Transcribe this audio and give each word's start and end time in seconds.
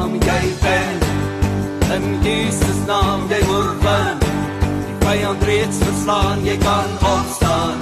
naam 0.00 0.14
jy 0.26 0.44
wen. 0.62 1.00
In 1.94 2.04
Jesus 2.24 2.78
naam 2.86 3.26
jy 3.28 3.40
oorwin. 3.52 4.20
Die 4.86 4.96
vyand 5.04 5.42
reeds 5.44 5.78
verslaan, 5.82 6.44
jy 6.44 6.56
kan 6.62 6.88
opstaan 7.14 7.76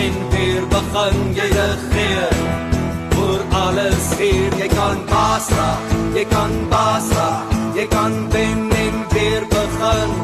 en 0.00 0.16
weer 0.32 0.66
begin 0.72 1.20
jy 1.36 1.46
regeer. 1.54 2.34
Oor 3.20 3.44
alles 3.62 4.08
hier, 4.18 4.50
jy 4.58 4.68
kan 4.72 5.04
baas 5.12 5.50
raak, 5.58 5.94
jy 6.16 6.24
kan 6.32 6.56
baas 6.72 7.06
raak, 7.18 7.54
jy 7.76 7.86
kan 7.94 8.18
wen 8.34 8.66
en 8.82 8.98
weer 9.14 9.46
begin. 9.54 10.18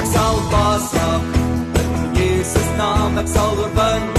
Ek 0.00 0.10
sal 0.16 0.42
baas 0.50 0.90
raak. 0.98 1.40
In 1.84 1.94
Jesus 2.18 2.68
naam 2.80 3.22
ek 3.22 3.30
sal 3.36 3.54
oorwin. 3.62 4.10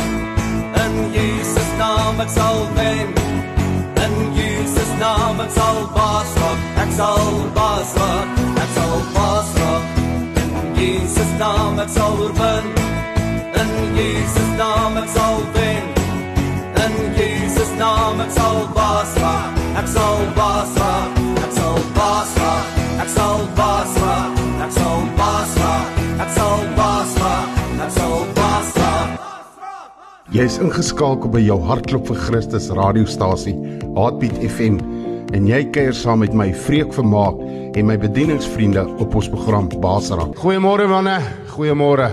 In 0.85 0.97
Jesus 1.19 1.77
naam 1.81 2.23
ek 2.23 2.35
sal 2.39 2.67
wen. 2.79 3.24
Ek 5.45 5.51
sal 5.53 5.77
baas 5.93 6.29
raak. 6.41 6.61
Ek 6.81 6.91
sal 6.97 7.27
baas 7.53 7.91
raak. 7.99 8.29
Ek 8.63 8.69
sal 8.73 8.95
baas 9.13 9.49
raak. 9.59 9.83
In 10.41 10.71
Jesus 10.77 11.29
naam 11.37 11.77
ek 11.83 11.91
sal 11.93 12.15
oorwin. 12.17 12.65
In 13.61 13.73
Jesus 13.97 14.49
naam 14.57 14.97
ek 14.97 15.11
sal 15.13 15.37
wen. 15.53 15.85
In 16.85 16.95
Jesus 17.19 17.69
naam 17.77 18.23
ek 18.25 18.33
sal 18.33 18.57
baas 18.73 19.13
raak. 19.21 19.61
Ek 19.83 19.87
sal 19.93 20.25
baas 20.39 20.73
raak. 20.81 21.21
Ek 21.45 21.53
sal 21.59 21.77
baas 21.99 22.33
raak. 22.41 22.81
Ek 23.05 23.13
sal 23.13 23.45
baas 23.61 23.93
raak. 24.01 24.43
Ek 24.65 24.75
sal 24.79 25.07
baas 25.21 25.55
raak. 25.61 26.03
Ek 26.25 26.35
sal 26.39 26.67
baas 26.81 27.15
raak. 27.21 27.63
Ek 27.85 27.95
sal 27.99 28.19
baas 28.41 28.75
raak. 28.81 29.09
Jy's 30.33 30.57
ingeskakel 30.57 31.29
by 31.29 31.45
jou 31.45 31.61
hartklop 31.69 32.09
vir 32.09 32.17
Christus 32.25 32.73
radiostasie, 32.73 33.53
Heartbeat 33.93 34.41
FM, 34.41 34.81
en 35.35 35.47
jy 35.49 35.65
kuier 35.75 35.95
saam 35.95 36.21
met 36.23 36.31
my 36.37 36.47
Vreek 36.55 36.93
Vermaak 36.95 37.41
en 37.75 37.87
my 37.89 37.97
bedieningsvriende 37.99 38.85
op 39.03 39.17
ons 39.19 39.27
program 39.33 39.67
Basrak. 39.83 40.31
Goeiemôre 40.39 40.85
manne, 40.87 41.17
goeiemôre. 41.51 42.07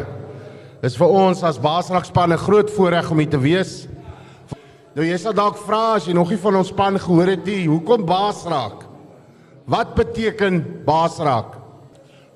Dis 0.82 0.96
vir 0.98 1.14
ons 1.14 1.44
as 1.46 1.60
Basrak 1.62 2.08
span 2.08 2.32
'n 2.32 2.38
groot 2.38 2.70
voorreg 2.70 3.10
om 3.10 3.18
hier 3.18 3.30
te 3.30 3.38
wees. 3.38 3.86
Nou 4.96 5.06
jy 5.06 5.16
sal 5.18 5.32
dalk 5.32 5.56
vra 5.56 5.94
as 5.94 6.06
jy 6.06 6.14
nog 6.14 6.30
nie 6.30 6.36
van 6.38 6.56
ons 6.56 6.68
span 6.68 6.98
gehoor 6.98 7.26
het 7.26 7.46
nie, 7.46 7.68
hoekom 7.68 8.04
Basrak? 8.04 8.86
Wat 9.66 9.94
beteken 9.94 10.84
Basrak? 10.84 11.54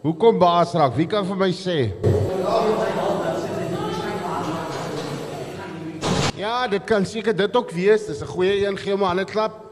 Hoekom 0.03 0.39
Basrak? 0.39 0.95
Wie 0.95 1.07
kan 1.07 1.27
vir 1.27 1.37
my 1.37 1.51
sê? 1.51 1.91
Ja, 6.37 6.69
dit 6.69 6.85
kan 6.85 7.05
seker 7.05 7.35
dit 7.37 7.57
ook 7.57 7.71
wees. 7.71 8.07
Dis 8.07 8.23
'n 8.23 8.27
goeie 8.27 8.67
een, 8.67 8.77
gee 8.79 8.93
hom 8.93 9.03
'n 9.03 9.07
hande 9.07 9.25
klap. 9.25 9.67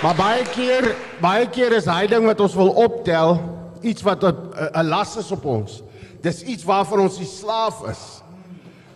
Maar 0.00 0.16
baie 0.16 0.44
keer, 0.48 0.86
baie 1.20 1.44
keer 1.52 1.74
is 1.76 1.84
hy 1.84 2.06
ding 2.08 2.24
wat 2.24 2.38
ons 2.40 2.54
wil 2.56 2.70
optel, 2.80 3.34
iets 3.84 4.00
wat 4.00 4.22
'n 4.24 4.32
'n 4.80 4.88
las 4.88 5.16
is 5.16 5.30
op 5.30 5.44
ons. 5.44 5.82
Dis 6.22 6.42
iets 6.42 6.64
waarvan 6.64 7.00
ons 7.00 7.18
die 7.18 7.26
slaaf 7.28 7.84
is. 7.88 8.22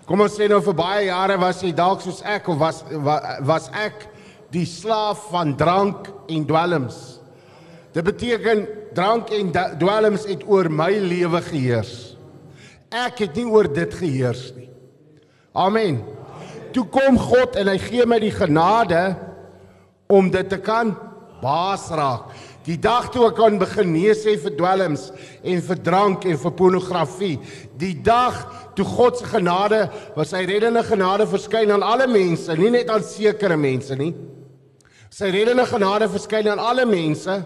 Kom 0.06 0.20
ons 0.20 0.32
sê 0.32 0.48
nou 0.48 0.62
vir 0.62 0.74
baie 0.74 1.04
jare 1.04 1.36
was 1.38 1.60
jy 1.62 1.72
dalk 1.72 2.00
soos 2.00 2.22
ek 2.22 2.48
of 2.48 2.58
was 2.58 2.82
wa, 2.90 3.38
was 3.40 3.68
ek 3.72 4.08
die 4.50 4.64
slaaf 4.64 5.28
van 5.30 5.56
drank 5.56 6.08
en 6.28 6.46
dwelms. 6.46 7.20
Dit 7.92 8.04
beteken 8.04 8.66
drank 8.94 9.30
en 9.30 9.52
dwelms 9.78 10.24
het 10.24 10.42
oor 10.46 10.70
my 10.70 10.90
lewe 10.90 11.40
geheers. 11.42 12.16
Ek 12.90 13.18
het 13.18 13.36
nie 13.36 13.46
oor 13.46 13.72
dit 13.72 13.94
geheers 13.94 14.52
nie. 14.56 14.70
Amen. 15.52 16.02
Toe 16.72 16.84
kom 16.84 17.18
God 17.18 17.56
en 17.56 17.68
hy 17.68 17.78
gee 17.78 18.06
my 18.06 18.18
die 18.18 18.30
genade 18.30 19.16
om 20.06 20.30
dit 20.30 20.48
te 20.48 20.58
kan 20.58 20.94
baas 21.42 21.88
raak. 21.92 22.32
Die 22.64 22.78
dag 22.80 23.10
toe 23.12 23.26
ek 23.28 23.36
kan 23.36 23.58
begin 23.60 23.90
nee 23.92 24.12
sê 24.16 24.38
vir 24.40 24.54
dwelms 24.56 25.10
en 25.44 25.58
vir 25.66 25.80
drank 25.84 26.24
en 26.24 26.38
vir 26.40 26.54
pornografie. 26.56 27.34
Die 27.76 27.92
dag 28.00 28.38
toe 28.76 28.86
God 28.88 29.20
se 29.20 29.28
genade, 29.28 29.82
was 30.16 30.32
sy 30.32 30.46
reddende 30.48 30.82
genade 30.86 31.26
verskyn 31.28 31.74
aan 31.74 31.84
alle 31.84 32.08
mense, 32.08 32.56
nie 32.56 32.72
net 32.72 32.88
aan 32.90 33.04
sekere 33.04 33.58
mense 33.60 33.96
nie. 34.00 34.14
Sy 35.12 35.28
reddende 35.34 35.66
genade 35.68 36.08
verskyn 36.10 36.48
aan 36.54 36.62
alle 36.62 36.88
mense 36.88 37.36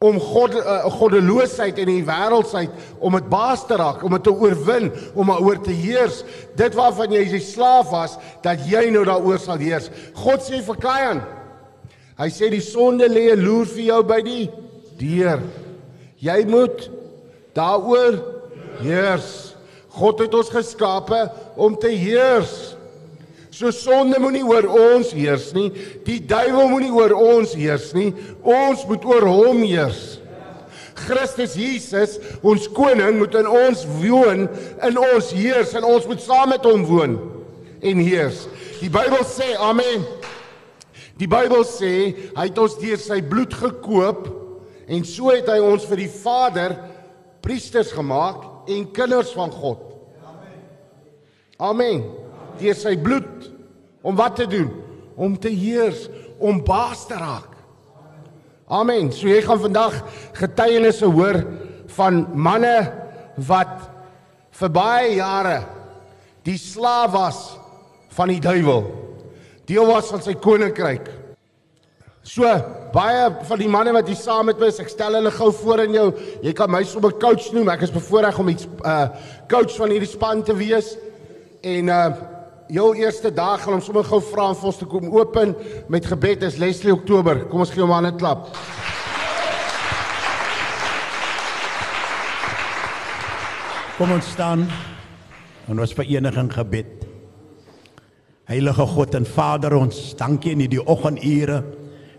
om 0.00 0.16
God 0.16 0.54
uh, 0.56 0.86
goddeloosheid 0.94 1.76
en 1.82 1.90
die 1.90 2.04
wêreldsheid 2.08 2.94
om 3.04 3.18
dit 3.18 3.26
baas 3.28 3.66
te 3.68 3.76
raak, 3.76 4.00
om 4.00 4.14
dit 4.16 4.22
te 4.24 4.32
oorwin, 4.32 4.86
om 5.12 5.28
daaroor 5.28 5.58
te 5.60 5.74
heers. 5.76 6.22
Dit 6.56 6.72
waarvan 6.78 7.12
jy 7.12 7.26
die 7.28 7.42
slaaf 7.44 7.90
was, 7.92 8.14
dat 8.40 8.62
jy 8.64 8.86
nou 8.94 9.02
daaroor 9.04 9.36
sal 9.42 9.60
heers. 9.60 9.90
God 10.16 10.40
sê 10.46 10.62
vir 10.64 10.80
Kain. 10.80 11.20
Hy 12.16 12.30
sê 12.32 12.48
die 12.48 12.62
sonde 12.64 13.10
lê 13.12 13.26
'n 13.34 13.44
loer 13.44 13.68
vir 13.68 13.84
jou 13.90 14.00
by 14.08 14.20
die 14.24 14.48
deur. 14.96 15.44
Jy 16.16 16.38
moet 16.48 16.88
daaroor 17.52 18.24
heers. 18.80 19.52
God 20.00 20.24
het 20.24 20.32
ons 20.32 20.48
geskape 20.48 21.28
om 21.56 21.76
te 21.76 21.92
heers. 21.92 22.72
So 23.60 23.68
sonde 23.76 24.16
moenie 24.16 24.40
oor 24.48 24.64
ons 24.72 25.10
heers 25.12 25.50
nie. 25.52 25.68
Die 26.06 26.16
duiwel 26.24 26.70
moenie 26.70 26.94
oor 26.96 27.12
ons 27.12 27.52
heers 27.52 27.90
nie. 27.92 28.08
Ons 28.40 28.86
moet 28.88 29.04
oor 29.04 29.26
hom 29.28 29.60
heers. 29.60 30.16
Christus 31.00 31.56
Jesus, 31.56 32.16
ons 32.44 32.64
koning 32.76 33.18
moet 33.20 33.36
in 33.36 33.48
ons 33.48 33.82
woon, 34.00 34.46
in 34.84 34.98
ons 35.00 35.28
heers 35.36 35.74
en 35.76 35.86
ons 35.88 36.08
moet 36.08 36.24
saam 36.24 36.52
met 36.52 36.64
hom 36.64 36.86
woon 36.88 37.18
en 37.84 38.02
heers. 38.04 38.46
Die 38.80 38.90
Bybel 38.92 39.24
sê, 39.28 39.52
amen. 39.60 40.04
Die 41.20 41.28
Bybel 41.28 41.64
sê 41.68 41.92
hy 42.36 42.46
het 42.46 42.60
ons 42.60 42.78
deur 42.80 43.00
sy 43.00 43.20
bloed 43.24 43.52
gekoop 43.60 44.24
en 44.88 45.04
so 45.08 45.32
het 45.32 45.48
hy 45.52 45.60
ons 45.64 45.84
vir 45.88 46.04
die 46.06 46.10
Vader 46.12 46.76
priesters 47.44 47.92
gemaak 47.96 48.72
en 48.72 48.88
kinders 48.96 49.32
van 49.36 49.52
God. 49.52 49.84
Amen. 51.60 52.06
Deur 52.60 52.76
sy 52.76 52.96
bloed 53.00 53.49
om 54.02 54.16
wat 54.16 54.36
te 54.36 54.46
doen? 54.46 54.70
Om 55.14 55.38
te 55.38 55.48
heers, 55.52 56.08
om 56.38 56.62
baas 56.64 57.06
te 57.06 57.14
raak. 57.14 57.50
Amen. 58.70 59.10
So 59.12 59.28
jy 59.28 59.40
gaan 59.42 59.60
vandag 59.60 59.96
getuienisse 60.38 61.08
hoor 61.10 61.42
van 61.96 62.22
manne 62.38 62.76
wat 63.48 63.88
vir 64.60 64.72
baie 64.72 65.14
jare 65.16 65.58
die 66.46 66.58
slaaf 66.58 67.10
was 67.12 67.40
van 68.14 68.30
die 68.30 68.40
duiwel. 68.42 68.86
Deel 69.66 69.90
was 69.90 70.10
van 70.10 70.22
sy 70.22 70.36
koninkryk. 70.38 71.08
So 72.26 72.46
baie 72.94 73.28
van 73.48 73.60
die 73.60 73.70
manne 73.70 73.94
wat 73.96 74.08
hier 74.10 74.18
saam 74.18 74.50
met 74.50 74.58
my 74.60 74.68
is, 74.70 74.80
ek 74.82 74.90
stel 74.92 75.16
hulle 75.18 75.32
gou 75.34 75.50
voor 75.62 75.84
in 75.86 75.96
jou. 75.96 76.08
Jy 76.44 76.54
kan 76.56 76.70
my 76.70 76.82
sommer 76.86 77.14
coach 77.18 77.50
noem. 77.54 77.72
Ek 77.74 77.86
is 77.88 77.94
bevoorreg 77.94 78.38
om 78.38 78.50
iets 78.52 78.68
uh 78.86 79.06
coach 79.50 79.74
van 79.80 79.90
hierdie 79.90 80.10
span 80.10 80.44
te 80.46 80.54
wees. 80.56 80.94
En 81.66 81.90
uh 81.90 82.04
jou 82.70 82.92
eerste 82.94 83.32
dag 83.34 83.62
gaan 83.64 83.78
ons 83.78 83.86
sommer 83.88 84.06
gou 84.06 84.20
vra 84.22 84.50
om 84.52 84.68
ons 84.70 84.78
te 84.78 84.86
kom 84.88 85.08
open 85.10 85.54
met 85.90 86.06
gebed 86.06 86.44
is 86.46 86.58
Leslie 86.62 86.94
Oktober. 86.94 87.44
Kom 87.50 87.64
ons 87.64 87.72
gee 87.74 87.82
hom 87.82 87.90
'n 87.90 87.98
hande 87.98 88.14
klap. 88.16 88.46
Kom 93.98 94.12
ons 94.12 94.30
staan 94.30 94.68
en 95.68 95.80
ons 95.80 95.92
vereniging 95.92 96.52
gebed. 96.52 97.06
Heilige 98.44 98.86
God 98.86 99.14
en 99.14 99.26
Vader, 99.26 99.74
ons 99.76 100.14
dankie 100.14 100.52
in 100.52 100.60
hierdie 100.60 100.86
oggendure 100.86 101.64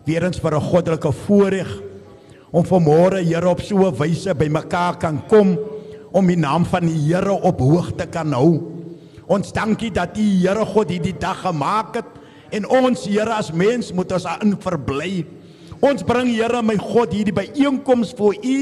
weer 0.06 0.23
eens 0.23 0.39
vir 0.39 0.56
'n 0.56 0.62
goddelike 0.62 1.12
voorreg 1.12 1.81
om 2.51 2.63
vanmôre 2.66 3.23
Here 3.23 3.50
op 3.50 3.62
so 3.62 3.88
'n 3.88 3.97
wyse 3.97 4.35
bymekaar 4.35 4.97
kan 4.97 5.22
kom 5.28 5.57
om 6.12 6.28
die 6.28 6.38
naam 6.38 6.66
van 6.66 6.85
die 6.85 7.13
Here 7.13 7.31
op 7.31 7.59
hoogte 7.59 8.06
kan 8.06 8.33
hou. 8.33 8.70
Ons 9.31 9.54
dankie 9.56 9.94
dat 9.95 10.18
U 10.19 10.24
Here 10.42 10.63
God 10.68 10.89
hierdie 10.92 11.16
dag 11.16 11.45
gemaak 11.45 12.01
het 12.01 12.18
en 12.51 12.66
ons 12.68 13.06
Here 13.07 13.31
as 13.31 13.51
mens 13.56 13.94
moet 13.95 14.12
ons 14.12 14.25
daarin 14.28 14.57
verbly. 14.60 15.22
Ons 15.80 16.04
bring 16.04 16.33
Here 16.33 16.60
my 16.66 16.75
God 16.81 17.13
hierdie 17.16 17.36
byeenkoms 17.36 18.12
voor 18.18 18.36
U 18.36 18.57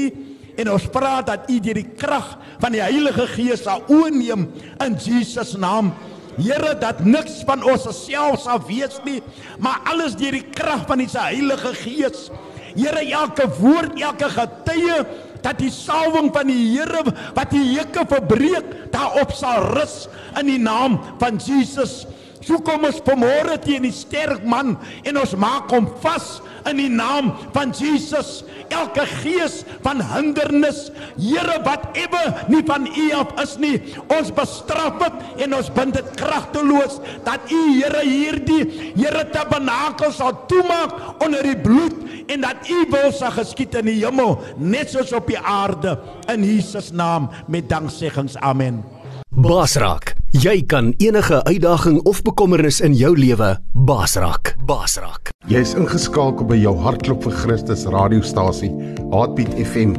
en 0.60 0.70
ons 0.70 0.86
vra 0.94 1.16
dat 1.26 1.50
U 1.50 1.56
deur 1.64 1.80
die 1.80 1.88
krag 1.98 2.36
van 2.62 2.76
die 2.76 2.84
Heilige 2.84 3.26
Gees 3.32 3.64
sal 3.66 3.82
oorneem 3.90 4.46
in 4.84 4.94
Jesus 4.94 5.56
naam. 5.58 5.90
Here 6.38 6.76
dat 6.78 7.02
niks 7.02 7.40
van 7.48 7.64
ons 7.66 7.88
self 7.96 8.44
sal 8.44 8.62
wees 8.68 9.00
nie, 9.02 9.18
maar 9.58 9.82
alles 9.90 10.14
deur 10.20 10.38
die 10.38 10.46
krag 10.54 10.86
van 10.86 11.02
die 11.02 11.10
Heilige 11.10 11.74
Gees. 11.82 12.28
Here 12.76 13.02
elke 13.02 13.48
woord, 13.58 13.98
elke 13.98 14.30
getuie 14.30 15.00
dat 15.44 15.58
die 15.60 15.72
salwing 15.72 16.30
van 16.34 16.50
die 16.50 16.60
Here 16.74 17.02
wat 17.36 17.52
die 17.52 17.64
hekke 17.76 18.06
verbreek, 18.08 18.92
daarop 18.94 19.32
sal 19.36 19.70
rus 19.74 20.04
in 20.38 20.50
die 20.50 20.60
naam 20.60 20.98
van 21.20 21.40
Jesus. 21.42 22.04
So 22.40 22.60
kom 22.64 22.86
ons 22.88 23.02
vanmôre 23.04 23.58
teen 23.60 23.84
die 23.84 23.94
sterk 23.94 24.44
man 24.48 24.76
en 25.04 25.20
ons 25.20 25.36
maak 25.36 25.72
hom 25.74 25.90
vas 26.04 26.38
in 26.68 26.80
die 26.80 26.90
naam 26.92 27.32
van 27.54 27.72
Jesus. 27.76 28.42
Elke 28.70 29.06
gees 29.22 29.62
van 29.82 30.02
hindernis, 30.12 30.90
Here 31.20 31.58
wat 31.66 31.96
ewe 31.98 32.22
nie 32.52 32.62
van 32.66 32.86
U 32.86 33.06
af 33.18 33.34
is 33.42 33.56
nie, 33.60 33.74
ons 34.14 34.30
bestraf 34.34 35.00
dit 35.02 35.42
en 35.44 35.56
ons 35.58 35.70
bind 35.74 35.96
dit 35.96 36.12
kragteloos 36.20 37.00
dat 37.26 37.50
U 37.50 37.60
Here 37.74 38.04
hierdie 38.06 38.92
Here 38.94 39.24
tabernakel 39.32 40.14
sal 40.14 40.36
toemaak 40.50 41.22
onder 41.24 41.44
die 41.46 41.58
bloed 41.58 41.98
en 42.30 42.46
dat 42.46 42.70
U 42.70 42.84
wil 42.94 43.10
sal 43.16 43.34
geskied 43.40 43.74
in 43.82 43.90
die 43.90 43.98
hemel 44.04 44.38
net 44.56 44.94
soos 44.94 45.12
op 45.16 45.28
die 45.30 45.40
aarde 45.40 45.98
in 46.30 46.46
Jesus 46.46 46.92
naam 46.94 47.30
met 47.50 47.68
dankseggings. 47.70 48.38
Amen. 48.38 48.84
Basrak, 49.30 50.16
jy 50.34 50.56
kan 50.66 50.88
enige 50.98 51.36
uitdaging 51.46 52.00
of 52.02 52.18
bekommernis 52.26 52.80
in 52.82 52.96
jou 52.98 53.12
lewe 53.14 53.52
basrak. 53.86 54.56
Basrak. 54.66 55.30
Jy's 55.46 55.76
ingeskakel 55.78 56.48
by 56.50 56.58
jou 56.58 56.72
hartklop 56.82 57.22
vir 57.22 57.36
Christus 57.38 57.84
radiostasie, 57.94 58.72
Heartbeat 59.12 59.54
FM, 59.54 59.94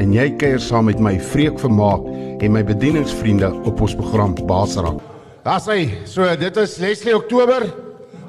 en 0.00 0.16
jy 0.16 0.30
kuier 0.40 0.64
saam 0.64 0.88
met 0.88 0.96
my 0.96 1.18
Vreek 1.20 1.60
Vermaak 1.60 2.08
en 2.40 2.56
my 2.56 2.64
bedieningsvriende 2.64 3.52
op 3.68 3.84
ons 3.84 3.98
program 4.00 4.32
Basrak. 4.48 4.96
Daar's 5.44 5.68
hy. 5.68 5.84
So 6.08 6.24
dit 6.40 6.64
is 6.64 6.80
Leslie 6.80 7.18
Oktober 7.20 7.68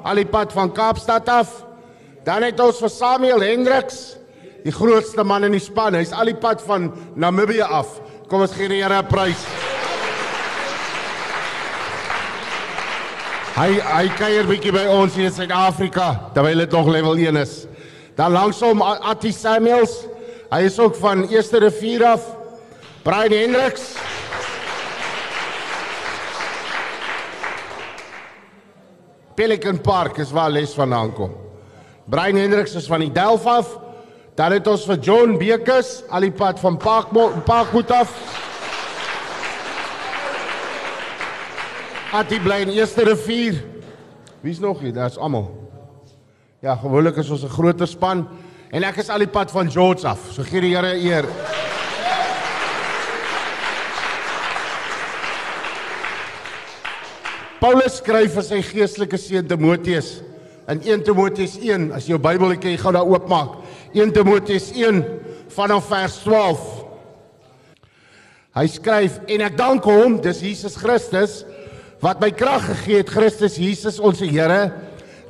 al 0.04 0.20
die 0.20 0.28
pad 0.28 0.52
van 0.52 0.68
Kaapstad 0.68 1.32
af. 1.32 1.62
Dan 2.28 2.44
het 2.44 2.60
ons 2.60 2.76
vir 2.84 2.92
Samuel 2.92 3.48
Hendriks, 3.48 4.18
die 4.68 4.76
grootste 4.76 5.24
man 5.24 5.48
in 5.48 5.56
die 5.56 5.64
span. 5.64 5.96
Hy's 5.96 6.12
al 6.12 6.28
die 6.28 6.36
pad 6.36 6.60
van 6.68 6.92
Namibië 7.16 7.64
af. 7.64 8.02
Kom 8.28 8.44
ons 8.44 8.52
gee 8.52 8.68
die 8.68 8.84
Here 8.84 9.00
'n 9.00 9.08
prys. 9.08 9.71
Hy 13.52 13.74
hy 13.84 14.06
kuier 14.16 14.46
bietjie 14.48 14.72
by 14.72 14.86
ons 14.88 15.12
hier 15.12 15.28
in 15.28 15.34
Suid-Afrika 15.34 16.06
terwyl 16.32 16.62
dit 16.62 16.72
nog 16.72 16.86
level 16.88 17.18
1 17.20 17.36
is. 17.36 17.50
Dan 18.16 18.32
langsom 18.32 18.80
Atti 18.80 19.28
Samuels. 19.32 20.06
Hy 20.48 20.62
is 20.68 20.78
ook 20.80 20.96
van 20.96 21.26
Eerste 21.28 21.60
Rivier 21.60 22.04
af. 22.14 22.24
Brian 23.04 23.34
Hendriks. 23.36 23.90
Pelican 29.36 29.80
Park 29.84 30.22
is 30.24 30.32
waar 30.32 30.50
les 30.50 30.72
vandaan 30.72 31.12
kom. 31.12 31.36
Brian 32.08 32.40
Hendriks 32.40 32.76
is 32.80 32.88
van 32.88 33.04
die 33.04 33.12
Delf 33.12 33.44
af. 33.46 33.68
Dan 34.34 34.56
het 34.56 34.66
ons 34.66 34.88
vir 34.88 35.04
John 35.04 35.36
Bekes 35.36 35.98
al 36.08 36.24
die 36.24 36.32
pad 36.32 36.60
van 36.60 36.80
Parkmoot 36.80 37.44
Parkmoot 37.44 37.92
af. 37.92 38.16
Atti 42.12 42.36
bly 42.44 42.58
in 42.66 42.68
Eerste 42.76 43.06
Rivier. 43.08 43.62
Wie's 44.44 44.58
nog 44.60 44.80
hier? 44.80 44.92
Daar's 44.92 45.16
almal. 45.16 45.46
Ja, 46.60 46.74
gewoonlik 46.76 47.16
is 47.16 47.30
ons 47.30 47.42
'n 47.42 47.48
groter 47.48 47.86
span 47.86 48.28
en 48.70 48.82
ek 48.84 48.96
is 48.96 49.08
al 49.08 49.18
die 49.18 49.26
pad 49.26 49.50
van 49.50 49.70
George 49.70 50.06
af. 50.06 50.18
So 50.32 50.42
gee 50.42 50.60
die 50.60 50.76
Here 50.76 50.92
eer. 50.92 51.24
Paulus 57.58 57.96
skryf 57.96 58.34
vir 58.34 58.42
sy 58.42 58.60
geestelike 58.62 59.16
seun 59.16 59.48
Timoteus 59.48 60.20
in 60.68 60.82
1 60.82 61.02
Timoteus 61.02 61.56
1, 61.56 61.92
as 61.92 62.04
jy 62.04 62.10
jou 62.10 62.18
Bybel 62.18 62.50
het, 62.50 62.64
jy 62.64 62.76
gaan 62.76 62.92
daar 62.92 63.08
oopmaak. 63.08 63.56
1 63.94 64.12
Timoteus 64.12 64.70
1 64.72 65.02
vanaf 65.48 65.88
vers 65.88 66.18
12. 66.18 66.84
Hy 68.54 68.66
skryf 68.66 69.18
en 69.26 69.40
ek 69.40 69.56
dank 69.56 69.84
hom, 69.84 70.20
dis 70.20 70.40
Jesus 70.40 70.76
Christus 70.76 71.44
wat 72.02 72.20
my 72.20 72.32
krag 72.34 72.64
gegee 72.66 72.98
het, 73.00 73.10
Christus 73.14 73.56
Jesus 73.62 74.00
ons 74.02 74.20
Here, 74.20 74.72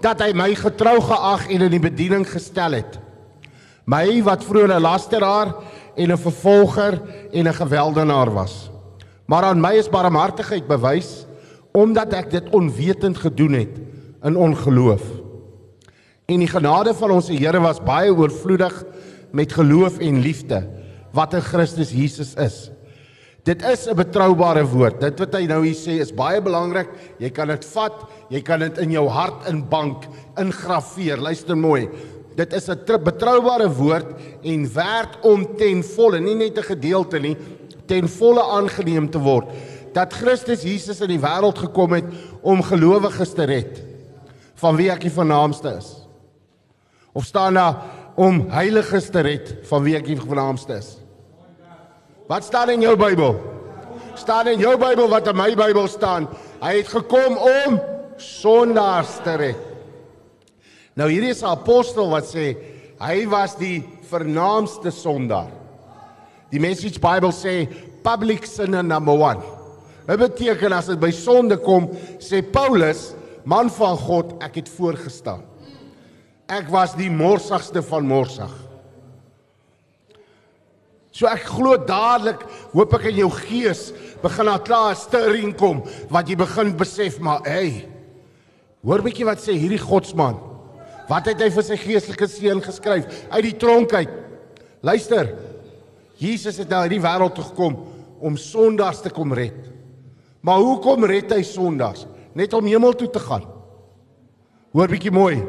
dat 0.02 0.22
hy 0.24 0.32
my 0.34 0.50
getrou 0.56 0.96
geag 1.04 1.46
en 1.52 1.66
in 1.68 1.74
die 1.74 1.82
bediening 1.82 2.24
gestel 2.26 2.78
het. 2.80 2.98
My 3.84 4.22
wat 4.24 4.44
vroeër 4.44 4.78
'n 4.78 4.82
lasteraar 4.82 5.54
en 5.96 6.12
'n 6.12 6.18
vervolger 6.18 7.00
en 7.32 7.46
'n 7.46 7.54
geweldenaar 7.54 8.32
was. 8.32 8.70
Maar 9.26 9.44
aan 9.44 9.60
my 9.60 9.74
is 9.76 9.88
barmhartigheid 9.88 10.66
bewys 10.66 11.26
omdat 11.72 12.12
ek 12.12 12.30
dit 12.30 12.50
onwetend 12.50 13.16
gedoen 13.16 13.52
het 13.52 13.80
in 14.22 14.36
ongeloof. 14.36 15.02
En 16.26 16.38
die 16.38 16.48
genade 16.48 16.94
van 16.94 17.10
ons 17.10 17.28
Here 17.28 17.60
was 17.60 17.80
baie 17.80 18.12
oorvloedig 18.14 18.84
met 19.32 19.52
geloof 19.52 19.98
en 19.98 20.20
liefde 20.20 20.68
wat 21.12 21.34
in 21.34 21.40
Christus 21.40 21.90
Jesus 21.90 22.34
is. 22.34 22.71
Dit 23.42 23.62
is 23.62 23.88
'n 23.88 23.96
betroubare 23.96 24.64
woord. 24.64 25.00
Dit 25.00 25.18
wat 25.18 25.34
hy 25.34 25.46
nou 25.46 25.64
hier 25.64 25.74
sê 25.74 26.00
is 26.00 26.14
baie 26.14 26.40
belangrik. 26.40 26.88
Jy 27.18 27.30
kan 27.30 27.48
dit 27.48 27.64
vat, 27.64 28.08
jy 28.30 28.40
kan 28.42 28.60
dit 28.60 28.78
in 28.78 28.90
jou 28.90 29.08
hart 29.08 29.48
inbank, 29.48 30.04
ingraveer. 30.36 31.18
Luister 31.18 31.56
mooi. 31.56 31.88
Dit 32.36 32.52
is 32.52 32.68
'n 32.68 33.02
betroubare 33.02 33.68
woord 33.68 34.06
en 34.42 34.74
werd 34.74 35.18
om 35.22 35.56
ten 35.56 35.82
volle, 35.82 36.20
nie 36.20 36.34
net 36.34 36.58
'n 36.58 36.62
gedeelte 36.62 37.18
nie, 37.18 37.36
ten 37.86 38.08
volle 38.08 38.42
aangeneem 38.42 39.10
te 39.10 39.18
word 39.18 39.46
dat 39.92 40.12
Christus 40.12 40.64
Jesus 40.64 41.02
in 41.04 41.12
die 41.12 41.20
wêreld 41.20 41.58
gekom 41.60 41.96
het 41.96 42.08
om 42.40 42.64
gelowiges 42.64 43.34
te 43.36 43.46
red 43.48 43.82
van 44.62 44.76
wie 44.78 44.88
ek 44.92 45.04
die 45.04 45.12
vernaamste 45.12 45.74
is. 45.76 45.90
Of 47.12 47.26
staan 47.28 47.58
daar 47.58 47.82
om 48.16 48.46
heiliges 48.52 49.10
te 49.12 49.20
red 49.24 49.54
van 49.68 49.84
wie 49.84 49.96
ek 49.98 50.06
die 50.08 50.18
vernaamste 50.20 50.78
is. 50.78 50.94
Wat 52.32 52.44
staan 52.44 52.70
in 52.72 52.80
jou 52.80 52.94
Bybel? 52.96 53.34
Staan 54.16 54.48
in 54.48 54.60
jou 54.62 54.72
Bybel 54.80 55.10
wat 55.12 55.26
in 55.28 55.36
my 55.36 55.50
Bybel 55.52 55.84
staan. 55.90 56.24
Hy 56.62 56.78
het 56.78 56.88
gekom 56.88 57.34
om 57.36 57.76
sondaars 58.16 59.18
te 59.20 59.34
red. 59.36 59.66
Nou 60.96 61.10
hierdie 61.10 61.34
is 61.34 61.42
'n 61.42 61.52
apostel 61.52 62.08
wat 62.08 62.24
sê 62.24 62.56
hy 63.00 63.28
was 63.28 63.56
die 63.56 63.84
vernaamste 64.08 64.90
sondaar. 64.90 65.52
Die 66.48 66.60
Message 66.60 67.00
Bible 67.00 67.32
sê 67.32 67.68
public 68.02 68.46
sinner 68.46 68.84
number 68.84 69.14
1. 69.14 69.42
Dit 70.06 70.18
beteken 70.18 70.72
as 70.72 70.86
dit 70.86 71.00
by 71.00 71.10
sonde 71.10 71.56
kom, 71.56 71.90
sê 72.18 72.40
Paulus, 72.42 73.14
man 73.44 73.68
van 73.70 73.96
God, 73.96 74.42
ek 74.42 74.54
het 74.54 74.68
voorgestaan. 74.68 75.42
Ek 76.48 76.68
was 76.68 76.94
die 76.94 77.10
morsigste 77.10 77.82
van 77.82 78.06
morsig. 78.06 78.71
So 81.12 81.28
ek 81.28 81.44
glo 81.44 81.76
dadelik, 81.76 82.40
hoop 82.72 82.94
ek 82.96 83.10
in 83.10 83.20
jou 83.20 83.28
gees 83.36 83.90
begin 84.22 84.48
daar 84.48 84.62
klaar 84.64 84.94
stirring 84.96 85.52
kom 85.58 85.82
wat 86.12 86.30
jy 86.30 86.38
begin 86.40 86.72
besef 86.78 87.18
maar 87.20 87.44
hey. 87.44 87.84
Hoor 88.82 89.04
bietjie 89.04 89.26
wat 89.28 89.42
sê 89.42 89.54
hierdie 89.54 89.80
godsman. 89.82 90.38
Wat 91.10 91.28
het 91.28 91.42
hy 91.44 91.50
vir 91.52 91.66
sy 91.66 91.76
geestelike 91.76 92.28
seun 92.30 92.62
geskryf 92.64 93.10
uit 93.28 93.44
die 93.44 93.58
tronk 93.60 93.92
uit? 93.92 94.14
Luister. 94.82 95.34
Jesus 96.22 96.58
het 96.62 96.70
nou 96.70 96.80
in 96.86 96.94
die 96.94 97.02
wêreld 97.02 97.34
toe 97.36 97.44
gekom 97.44 97.76
om 98.22 98.38
sondaars 98.38 99.02
te 99.04 99.10
kom 99.12 99.34
red. 99.34 99.58
Maar 100.42 100.62
hoekom 100.62 101.04
red 101.10 101.30
hy 101.34 101.42
sondaars? 101.46 102.06
Net 102.38 102.54
om 102.56 102.66
hemel 102.66 102.94
toe 102.96 103.10
te 103.12 103.20
gaan. 103.22 103.44
Hoor 104.72 104.88
bietjie 104.88 105.12
mooi. 105.12 105.42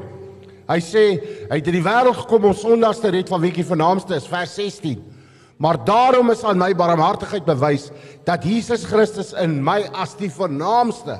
Hy 0.67 0.79
sê 0.83 1.03
hy 1.47 1.55
het 1.55 1.69
in 1.71 1.77
die 1.79 1.85
wêreld 1.85 2.19
gekom 2.25 2.49
om 2.49 2.57
sondaars 2.57 2.99
te 2.99 3.13
red 3.13 3.31
van 3.31 3.41
wie 3.43 3.53
die 3.55 3.67
vernaamste 3.67 4.17
is, 4.19 4.27
vers 4.27 4.57
16. 4.59 5.12
Maar 5.57 5.77
daarom 5.85 6.31
is 6.33 6.43
aan 6.43 6.57
my 6.57 6.73
barmhartigheid 6.75 7.45
bewys 7.45 7.89
dat 8.25 8.43
Jesus 8.43 8.85
Christus 8.89 9.33
in 9.33 9.59
my 9.63 9.83
as 9.93 10.15
die 10.19 10.31
vernaamste 10.31 11.19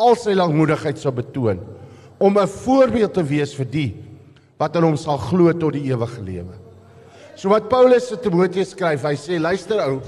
al 0.00 0.16
sy 0.18 0.34
lankmoedigheid 0.34 0.98
sou 0.98 1.12
betoon 1.14 1.60
om 2.18 2.38
'n 2.38 2.48
voorbeeld 2.48 3.14
te 3.14 3.22
wees 3.22 3.54
vir 3.54 3.66
die 3.66 3.90
wat 4.58 4.76
in 4.76 4.82
hom 4.82 4.96
sal 4.96 5.18
glo 5.18 5.52
tot 5.52 5.72
die 5.72 5.90
ewige 5.90 6.22
lewe. 6.22 6.54
So 7.34 7.48
wat 7.48 7.68
Paulus 7.68 8.08
se 8.08 8.16
Timoteus 8.16 8.70
skryf, 8.70 9.02
hy 9.02 9.16
sê 9.18 9.40
luister 9.40 9.80
ou, 9.82 10.00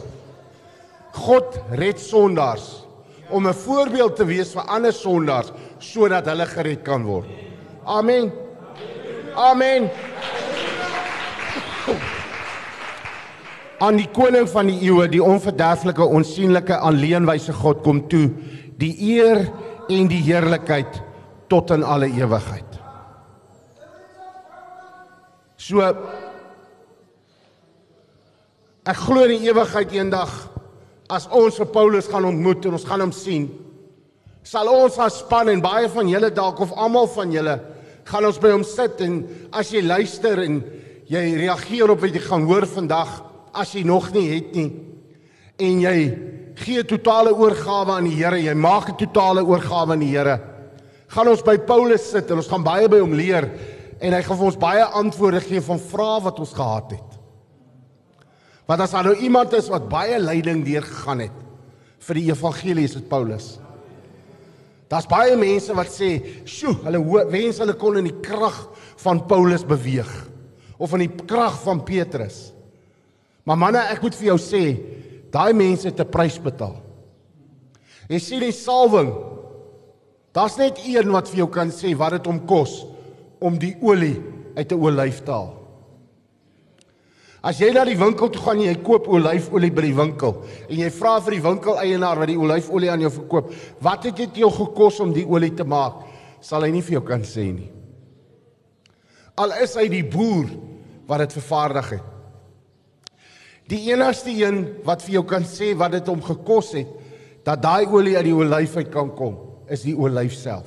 God 1.13 1.59
red 1.71 1.99
sondaars 1.99 2.87
om 3.31 3.47
'n 3.47 3.55
voorbeeld 3.55 4.17
te 4.17 4.25
wees 4.25 4.53
vir 4.55 4.63
ander 4.69 4.93
sondaars 4.93 5.53
sodat 5.79 6.27
hulle 6.27 6.47
gered 6.47 6.85
kan 6.85 7.05
word. 7.05 7.27
Amen. 7.85 8.33
Amen. 9.35 9.91
Aan 13.83 13.99
die 14.01 14.09
koning 14.09 14.47
van 14.49 14.71
die 14.71 14.79
eeue, 14.87 15.05
die 15.13 15.23
onverderflike, 15.23 16.05
onsigbare, 16.05 16.79
alleenwyse 16.81 17.53
God 17.53 17.83
kom 17.85 18.07
toe 18.09 18.31
die 18.81 18.95
eer 19.17 19.43
en 19.93 20.09
die 20.09 20.23
heerlikheid 20.25 21.01
tot 21.49 21.71
in 21.75 21.85
alle 21.87 22.09
ewigheid. 22.13 22.79
So 25.57 25.83
ek 28.87 28.99
glo 29.03 29.25
in 29.27 29.37
die 29.37 29.49
ewigheid 29.51 29.95
eendag 29.97 30.33
as 31.13 31.27
ons 31.35 31.59
vir 31.61 31.71
Paulus 31.75 32.09
gaan 32.11 32.27
ontmoet 32.29 32.67
en 32.67 32.77
ons 32.79 32.87
gaan 32.87 33.03
hom 33.03 33.15
sien, 33.15 33.49
sal 34.47 34.69
ons 34.71 34.99
as 35.03 35.21
span 35.23 35.51
en 35.51 35.63
baie 35.63 35.89
van 35.91 36.11
julle 36.11 36.31
dalk 36.35 36.61
of 36.63 36.75
almal 36.79 37.09
van 37.11 37.33
julle 37.35 37.57
gaan 38.07 38.29
ons 38.29 38.39
by 38.39 38.53
hom 38.55 38.65
sit 38.67 39.01
en 39.03 39.21
as 39.51 39.73
jy 39.75 39.83
luister 39.83 40.39
en 40.45 40.61
jy 41.11 41.23
reageer 41.41 41.91
op 41.91 42.05
wat 42.05 42.15
jy 42.15 42.23
gaan 42.23 42.47
hoor 42.47 42.67
vandag 42.71 43.17
as 43.57 43.73
jy 43.75 43.83
nog 43.87 44.13
nie 44.15 44.29
het 44.35 44.55
nie 44.55 44.71
en 45.57 45.81
jy 45.81 45.97
gee 46.61 46.85
totale 46.89 47.33
oorgawe 47.37 47.97
aan 47.97 48.09
die 48.09 48.17
Here, 48.17 48.39
jy 48.41 48.55
maak 48.55 48.89
'n 48.91 48.97
totale 48.97 49.45
oorgawe 49.45 49.93
aan 49.93 50.01
die 50.01 50.13
Here. 50.17 50.41
Gaan 51.09 51.29
ons 51.29 51.43
by 51.43 51.59
Paulus 51.59 52.11
sit 52.11 52.31
en 52.31 52.37
ons 52.37 52.49
gaan 52.49 52.65
baie 52.65 52.89
by 52.89 52.99
hom 52.99 53.13
leer 53.13 53.51
en 54.01 54.13
hy 54.13 54.23
gaan 54.23 54.37
vir 54.37 54.47
ons 54.47 54.57
baie 54.57 54.85
antwoorde 54.85 55.41
gee 55.41 55.61
van 55.61 55.79
vrae 55.79 56.23
wat 56.23 56.39
ons 56.39 56.53
gehad 56.53 56.91
het. 56.91 57.11
Want 58.67 58.81
as 58.81 58.91
daar 58.91 59.05
nou 59.05 59.15
iemand 59.15 59.53
is 59.53 59.69
wat 59.69 59.89
baie 59.89 60.19
lyding 60.19 60.65
deurgegaan 60.65 61.21
het 61.21 61.33
vir 61.99 62.15
die 62.15 62.31
evangelie 62.31 62.85
is 62.85 62.95
dit 62.95 63.09
Paulus. 63.09 63.59
Daar's 64.89 65.07
baie 65.07 65.37
mense 65.37 65.75
wat 65.75 65.89
sê, 65.89 66.45
"Sjoe, 66.45 66.77
hulle 66.85 67.31
wens 67.31 67.59
hulle 67.59 67.75
kon 67.75 67.97
in 67.97 68.05
die 68.05 68.21
krag 68.21 68.69
van 68.97 69.27
Paulus 69.27 69.65
beweeg 69.65 70.29
of 70.79 70.93
in 70.93 71.09
die 71.09 71.25
krag 71.27 71.63
van 71.63 71.83
Petrus." 71.83 72.56
Maar 73.47 73.59
manne, 73.61 73.83
ek 73.95 74.03
moet 74.03 74.17
vir 74.19 74.33
jou 74.33 74.39
sê, 74.43 74.65
daai 75.31 75.55
mense 75.55 75.87
het 75.87 76.01
'n 76.01 76.11
prys 76.11 76.39
betaal. 76.39 76.83
Jy 78.09 78.19
sien 78.19 78.41
die 78.41 78.53
salwing. 78.53 79.13
Daar's 80.35 80.57
net 80.59 80.79
een 80.85 81.11
wat 81.11 81.29
vir 81.29 81.39
jou 81.45 81.49
kan 81.49 81.71
sê 81.71 81.97
wat 81.97 82.11
dit 82.11 82.27
hom 82.27 82.41
kos 82.47 82.87
om 83.41 83.59
die 83.59 83.77
olie 83.81 84.21
uit 84.57 84.73
'n 84.73 84.81
olyf 84.81 85.23
te 85.25 85.31
haal. 85.31 85.55
As 87.43 87.59
jy 87.59 87.73
na 87.73 87.85
die 87.85 87.97
winkel 87.97 88.31
toe 88.31 88.43
gaan 88.43 88.59
en 88.59 88.75
jy 88.75 88.83
koop 88.83 89.07
olyfolie 89.09 89.71
by 89.71 89.83
die 89.83 89.95
winkel 89.95 90.43
en 90.69 90.77
jy 90.77 90.91
vra 90.91 91.21
vir 91.21 91.37
die 91.37 91.43
winkeleienaar 91.43 92.19
wat 92.19 92.27
die 92.27 92.39
olyfolie 92.39 92.91
aan 92.91 93.01
jou 93.01 93.11
verkoop, 93.11 93.53
wat 93.81 94.05
het 94.05 94.17
dit 94.17 94.37
jou 94.37 94.51
gekos 94.51 95.01
om 95.01 95.13
die 95.13 95.27
olie 95.27 95.55
te 95.55 95.65
maak? 95.65 95.93
Sal 96.41 96.63
hy 96.63 96.71
nie 96.71 96.83
vir 96.83 96.93
jou 96.93 97.05
kan 97.07 97.23
sê 97.23 97.53
nie. 97.53 97.71
Al 99.37 99.53
is 99.63 99.77
hy 99.77 99.89
die 99.89 100.03
boer 100.03 100.47
wat 101.07 101.19
dit 101.19 101.33
vervaardig 101.33 101.91
het. 101.91 102.16
Die 103.71 103.83
enigste 103.91 104.31
een 104.31 104.61
wat 104.87 105.03
vir 105.03 105.19
jou 105.19 105.25
kan 105.27 105.47
sê 105.47 105.73
wat 105.79 105.97
dit 105.97 106.09
hom 106.11 106.23
gekos 106.23 106.73
het 106.79 106.91
dat 107.47 107.63
daai 107.63 107.87
olie 107.87 108.17
uit 108.17 108.27
die 108.27 108.35
olyf 108.35 108.75
uit 108.75 108.89
kan 108.91 109.13
kom, 109.15 109.37
is 109.71 109.85
die 109.87 109.95
olyf 109.95 110.35
self. 110.35 110.67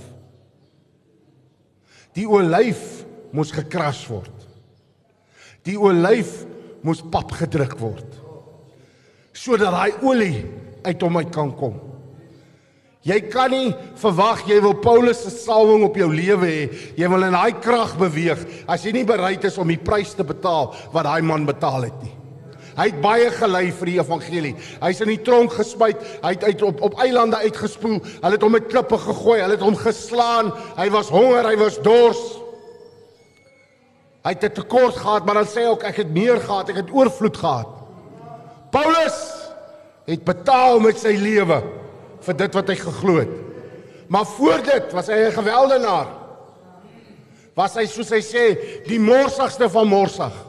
Die 2.16 2.28
olyf 2.28 3.04
moes 3.36 3.52
gekras 3.56 4.02
word. 4.08 4.48
Die 5.68 5.76
olyf 5.76 6.46
moes 6.88 7.04
pap 7.12 7.34
gedruk 7.36 7.76
word. 7.82 8.16
Sodat 9.36 9.76
daai 9.76 10.08
olie 10.08 10.46
uit 10.88 11.04
hom 11.04 11.20
uit 11.20 11.32
kan 11.36 11.52
kom. 11.56 11.78
Jy 13.08 13.20
kan 13.32 13.52
nie 13.52 13.72
verwag 14.00 14.44
jy 14.48 14.58
wil 14.64 14.76
Paulus 14.84 15.22
se 15.24 15.32
salwing 15.32 15.86
op 15.88 15.96
jou 16.00 16.10
lewe 16.12 16.48
hê. 16.48 16.64
Jy 17.00 17.12
wil 17.12 17.28
in 17.30 17.36
daai 17.36 17.60
krag 17.64 17.96
beweeg 18.00 18.44
as 18.68 18.84
jy 18.84 18.96
nie 18.98 19.08
bereid 19.08 19.46
is 19.48 19.60
om 19.60 19.72
die 19.72 19.80
prys 19.80 20.16
te 20.18 20.28
betaal 20.28 20.74
wat 20.96 21.08
daai 21.08 21.24
man 21.24 21.48
betaal 21.48 21.88
het 21.88 22.02
nie. 22.04 22.19
Hy 22.80 22.86
het 22.94 23.00
baie 23.04 23.28
gelei 23.36 23.66
vir 23.76 23.90
die 23.92 23.98
evangelie. 24.00 24.54
Hy's 24.80 25.02
in 25.04 25.10
die 25.12 25.20
tronk 25.28 25.52
gespuit, 25.58 26.00
hy 26.24 26.30
het 26.32 26.46
uit 26.48 26.62
op 26.64 26.84
op 26.88 27.00
eilande 27.04 27.42
uitgespoel. 27.44 27.98
Hulle 28.22 28.38
het 28.38 28.46
hom 28.46 28.56
met 28.56 28.70
klippe 28.72 29.00
gegooi, 29.04 29.42
hulle 29.42 29.58
het 29.58 29.66
hom 29.66 29.76
geslaan. 29.76 30.54
Hy 30.78 30.88
was 30.94 31.12
honger, 31.12 31.50
hy 31.50 31.58
was 31.60 31.82
dors. 31.84 32.22
Hy 34.24 34.32
het 34.32 34.44
'n 34.44 34.56
tekort 34.62 34.96
gehad, 34.96 35.26
maar 35.26 35.44
dan 35.44 35.48
sê 35.48 35.64
hy 35.64 35.72
ook 35.74 35.84
ek 35.84 35.98
het 35.98 36.14
meer 36.14 36.40
gehad, 36.40 36.70
ek 36.70 36.76
het 36.76 36.92
oorvloed 36.92 37.38
gehad. 37.38 37.68
Paulus 38.72 39.20
het 40.06 40.24
betaal 40.24 40.80
met 40.80 40.98
sy 40.98 41.16
lewe 41.20 41.64
vir 42.22 42.36
dit 42.36 42.54
wat 42.54 42.68
hy 42.68 42.76
geglo 42.76 43.18
het. 43.20 43.34
Maar 44.08 44.26
voor 44.26 44.64
dit 44.64 44.94
was 44.94 45.08
hy 45.08 45.28
'n 45.28 45.32
geweldenaar. 45.32 46.08
Was 47.56 47.76
hy 47.76 47.86
soos 47.86 48.10
hy 48.10 48.22
sê, 48.22 48.58
die 48.88 49.00
morsigste 49.00 49.70
van 49.70 49.88
morsig. 49.88 50.49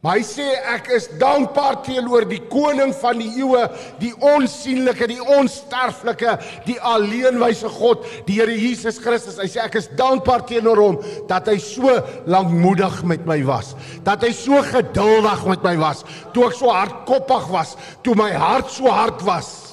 Maar 0.00 0.16
hy 0.16 0.22
sê 0.24 0.46
ek 0.72 0.86
is 0.96 1.10
dankbaar 1.20 1.82
teenoor 1.84 2.24
die 2.24 2.40
koning 2.48 2.94
van 3.02 3.18
die 3.20 3.28
eeue, 3.42 3.66
die 4.00 4.14
onsigbare, 4.16 5.10
die 5.10 5.20
onsterflike, 5.20 6.38
die 6.64 6.78
alleenwyse 6.88 7.68
God, 7.74 8.06
die 8.24 8.38
Here 8.38 8.54
Jesus 8.56 8.96
Christus. 9.04 9.36
Hy 9.36 9.48
sê 9.52 9.60
ek 9.60 9.76
is 9.76 9.90
dankbaar 10.00 10.46
teenoor 10.48 10.80
hom 10.80 11.00
dat 11.28 11.50
hy 11.52 11.58
so 11.60 11.98
lankmoedig 12.32 13.02
met 13.12 13.28
my 13.28 13.42
was, 13.44 13.74
dat 14.06 14.24
hy 14.24 14.32
so 14.32 14.64
geduldig 14.70 15.44
met 15.52 15.68
my 15.68 15.76
was, 15.84 16.00
toe 16.32 16.48
ek 16.48 16.56
so 16.56 16.72
hardkoppig 16.72 17.50
was, 17.52 17.76
toe 18.00 18.16
my 18.16 18.32
hart 18.32 18.72
so 18.72 18.88
hard 18.88 19.20
was 19.28 19.69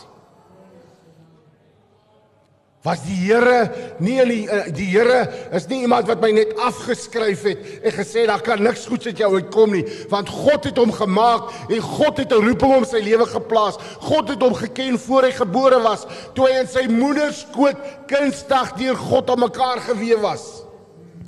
was 2.88 3.02
die 3.04 3.18
Here 3.20 3.68
nie 4.00 4.16
in 4.22 4.30
die 4.32 4.44
eh, 4.48 4.70
die 4.72 4.88
Here 4.88 5.26
is 5.56 5.68
nie 5.68 5.82
iemand 5.84 6.08
wat 6.08 6.22
my 6.24 6.30
net 6.36 6.54
afgeskryf 6.64 7.44
het 7.50 7.66
en 7.82 7.96
gesê 7.98 8.24
daar 8.30 8.44
kan 8.46 8.62
niks 8.64 8.86
goeds 8.88 9.10
uit 9.10 9.20
jou 9.20 9.34
uitkom 9.36 9.76
nie 9.76 9.84
want 10.12 10.32
God 10.32 10.70
het 10.70 10.80
hom 10.80 10.94
gemaak 10.96 11.52
en 11.68 11.82
God 11.84 12.22
het 12.24 12.32
'n 12.32 12.48
roeping 12.48 12.76
om 12.78 12.86
sy 12.86 13.02
lewe 13.04 13.26
geplaas. 13.26 13.76
God 14.00 14.30
het 14.30 14.42
hom 14.42 14.56
geken 14.56 15.00
voor 15.00 15.28
hy 15.28 15.32
gebore 15.32 15.80
was 15.84 16.08
toe 16.34 16.48
hy 16.48 16.62
in 16.62 16.68
sy 16.68 16.88
moeder 16.88 17.34
skoot 17.34 17.78
kunstig 18.08 18.74
deur 18.80 18.96
God 18.96 19.30
aan 19.30 19.40
mekaar 19.40 19.80
gewewe 19.80 20.22
was. 20.22 20.64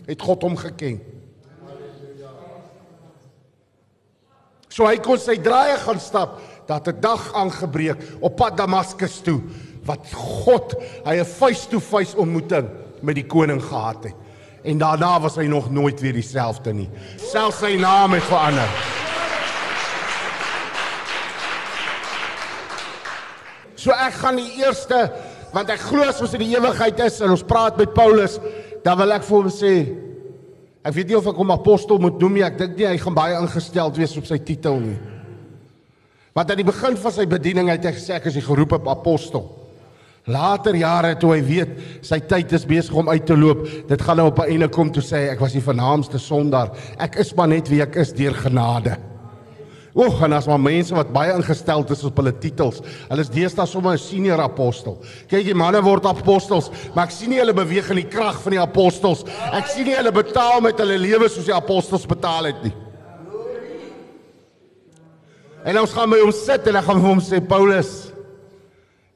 Het 0.07 0.21
God 0.21 0.41
hom 0.41 0.55
geken. 0.57 1.01
So 4.69 4.85
hy 4.85 4.97
kon 4.97 5.17
sy 5.17 5.35
draaie 5.35 5.77
gaan 5.77 5.99
stap 5.99 6.39
dat 6.67 6.87
'n 6.87 7.01
dag 7.01 7.33
aangebreek 7.33 7.97
op 8.21 8.35
pad 8.35 8.57
Damaskus 8.57 9.19
toe 9.21 9.41
wat 9.89 10.05
God 10.13 10.75
hy 11.05 11.17
'n 11.17 11.25
face-to-face 11.25 12.17
ontmoeting 12.17 12.69
met 13.01 13.15
die 13.15 13.25
koning 13.25 13.61
gehad 13.63 14.03
het. 14.03 14.15
En 14.63 14.77
daarna 14.77 15.19
was 15.19 15.35
hy 15.35 15.47
nog 15.47 15.71
nooit 15.71 15.99
weer 15.99 16.13
dieselfde 16.13 16.73
nie. 16.73 16.89
Selfs 17.17 17.59
sy 17.59 17.75
naam 17.79 18.13
het 18.13 18.23
verander. 18.23 18.69
So 23.75 23.91
ek 23.91 24.13
gaan 24.13 24.35
die 24.35 24.59
eerste 24.59 25.11
want 25.53 25.69
ek 25.69 25.79
glo 25.79 26.03
as 26.05 26.19
ons 26.21 26.33
in 26.33 26.43
die 26.43 26.55
ewigheid 26.57 26.99
is 26.99 27.21
en 27.21 27.31
ons 27.33 27.43
praat 27.43 27.77
met 27.77 27.93
Paulus, 27.93 28.37
dan 28.83 28.97
wil 28.97 29.11
ek 29.11 29.23
vir 29.23 29.37
hom 29.37 29.47
sê 29.49 29.71
ek 30.85 30.93
weet 30.93 31.07
nie 31.07 31.17
of 31.17 31.27
ek 31.27 31.39
hom 31.39 31.51
apostel 31.51 31.97
moet 31.97 32.19
noem 32.19 32.33
nie. 32.33 32.43
Ek 32.43 32.57
dink 32.57 32.77
nie 32.77 32.85
hy 32.85 32.97
gaan 32.97 33.15
baie 33.15 33.39
ingestel 33.39 33.91
wees 33.95 34.17
op 34.17 34.25
sy 34.25 34.37
titel 34.37 34.79
nie. 34.79 34.97
Want 36.35 36.51
aan 36.51 36.57
die 36.61 36.67
begin 36.67 36.95
van 36.95 37.11
sy 37.11 37.25
bediening 37.25 37.69
het 37.69 37.83
hy 37.85 37.95
gesê 37.97 38.13
ek 38.15 38.29
is 38.29 38.37
die 38.37 38.45
geroepe 38.45 38.79
apostel. 38.87 39.58
Later 40.29 40.75
jare 40.77 41.15
toe 41.17 41.33
hy 41.33 41.41
weet 41.41 41.75
sy 42.05 42.19
tyd 42.29 42.53
is 42.53 42.67
besig 42.69 42.93
om 42.93 43.09
uit 43.09 43.25
te 43.25 43.37
loop, 43.37 43.65
dit 43.89 44.01
gaan 44.05 44.17
nou 44.21 44.27
op 44.29 44.39
'n 44.39 44.51
einde 44.51 44.69
kom 44.69 44.91
toe 44.91 45.01
sê 45.01 45.31
ek 45.31 45.39
was 45.39 45.53
die 45.53 45.61
vernaamste 45.61 46.19
sondaar. 46.19 46.71
Ek 46.99 47.15
is 47.15 47.33
maar 47.35 47.47
net 47.47 47.69
wie 47.69 47.81
ek 47.81 47.95
is 47.95 48.13
deur 48.13 48.33
genade. 48.33 48.97
Oek, 49.95 50.21
en 50.21 50.33
as 50.33 50.45
maar 50.45 50.59
mense 50.59 50.93
wat 50.93 51.11
baie 51.11 51.33
ingestel 51.33 51.83
is 51.89 52.03
op 52.03 52.17
hulle 52.21 52.31
titels. 52.31 52.81
Hulle 53.09 53.21
is 53.21 53.29
deesdae 53.29 53.65
sommer 53.67 53.93
'n 53.93 53.97
senior 53.97 54.39
apostel. 54.39 54.99
Kyk, 55.27 55.45
die 55.45 55.53
manne 55.53 55.81
word 55.81 56.05
apostels, 56.05 56.69
maar 56.93 57.05
ek 57.05 57.11
sien 57.11 57.29
nie 57.29 57.39
hulle 57.39 57.53
beweeg 57.53 57.89
in 57.89 57.95
die 57.95 58.09
krag 58.09 58.39
van 58.41 58.51
die 58.51 58.61
apostels. 58.61 59.25
Ek 59.51 59.65
sien 59.65 59.85
nie 59.85 59.95
hulle 59.95 60.11
betaal 60.11 60.61
met 60.61 60.77
hulle 60.77 60.97
lewe 60.97 61.27
soos 61.27 61.45
die 61.45 61.55
apostels 61.55 62.05
betaal 62.05 62.45
het 62.45 62.63
nie. 62.63 62.73
En 65.65 65.79
ons 65.79 65.91
gaan 65.91 66.09
by 66.09 66.19
hom 66.19 66.31
sit 66.31 66.67
en 66.67 66.75
ek 66.75 66.85
gaan 66.85 67.01
vir 67.01 67.09
hom 67.09 67.19
sê 67.19 67.41
Paulus, 67.45 68.11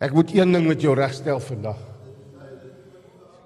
Ek 0.03 0.11
moet 0.11 0.33
een 0.35 0.51
ding 0.51 0.67
met 0.67 0.81
jou 0.83 0.95
regstel 0.97 1.39
vandag. 1.39 1.79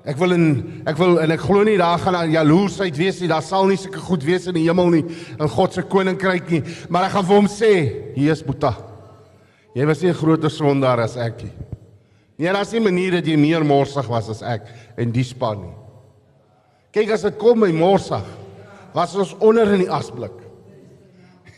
Ek 0.07 0.15
wil 0.17 0.33
en 0.37 0.45
ek 0.87 0.97
wil 0.97 1.17
en 1.19 1.33
ek 1.35 1.41
glo 1.43 1.65
nie 1.67 1.75
daar 1.77 1.99
gaan 1.99 2.31
jaloesheid 2.31 2.95
wees 2.97 3.19
nie. 3.21 3.29
Daar 3.29 3.43
sal 3.43 3.67
nie 3.67 3.77
sulke 3.77 3.99
goed 4.01 4.23
wees 4.25 4.47
in 4.47 4.55
die 4.55 4.65
hemel 4.65 4.89
nie 4.93 5.03
in 5.35 5.51
God 5.51 5.75
se 5.75 5.83
koninkryk 5.83 6.47
nie. 6.53 6.61
Maar 6.89 7.09
ek 7.09 7.17
gaan 7.17 7.27
vir 7.27 7.39
hom 7.41 7.49
sê, 7.51 7.71
is 8.15 8.45
Boeta. 8.45 8.73
Jy 9.75 9.85
was 9.85 10.01
nie 10.01 10.09
'n 10.09 10.17
groter 10.17 10.49
sondaar 10.49 10.99
as 10.99 11.17
ek 11.17 11.43
nie. 11.43 11.51
Nee, 12.37 12.53
daar's 12.53 12.71
nie 12.71 12.79
manier 12.79 13.11
dat 13.11 13.25
jy 13.25 13.35
meer 13.37 13.63
morsig 13.65 14.07
was 14.07 14.29
as 14.29 14.41
ek 14.41 14.65
in 14.97 15.11
die 15.11 15.23
span 15.23 15.61
nie. 15.61 15.75
Kyk 16.93 17.11
as 17.11 17.21
dit 17.21 17.37
kom 17.37 17.59
by 17.59 17.71
morsig, 17.71 18.23
was 18.93 19.15
ons 19.15 19.35
onder 19.39 19.73
in 19.73 19.79
die 19.79 19.91
asblik. 19.91 20.33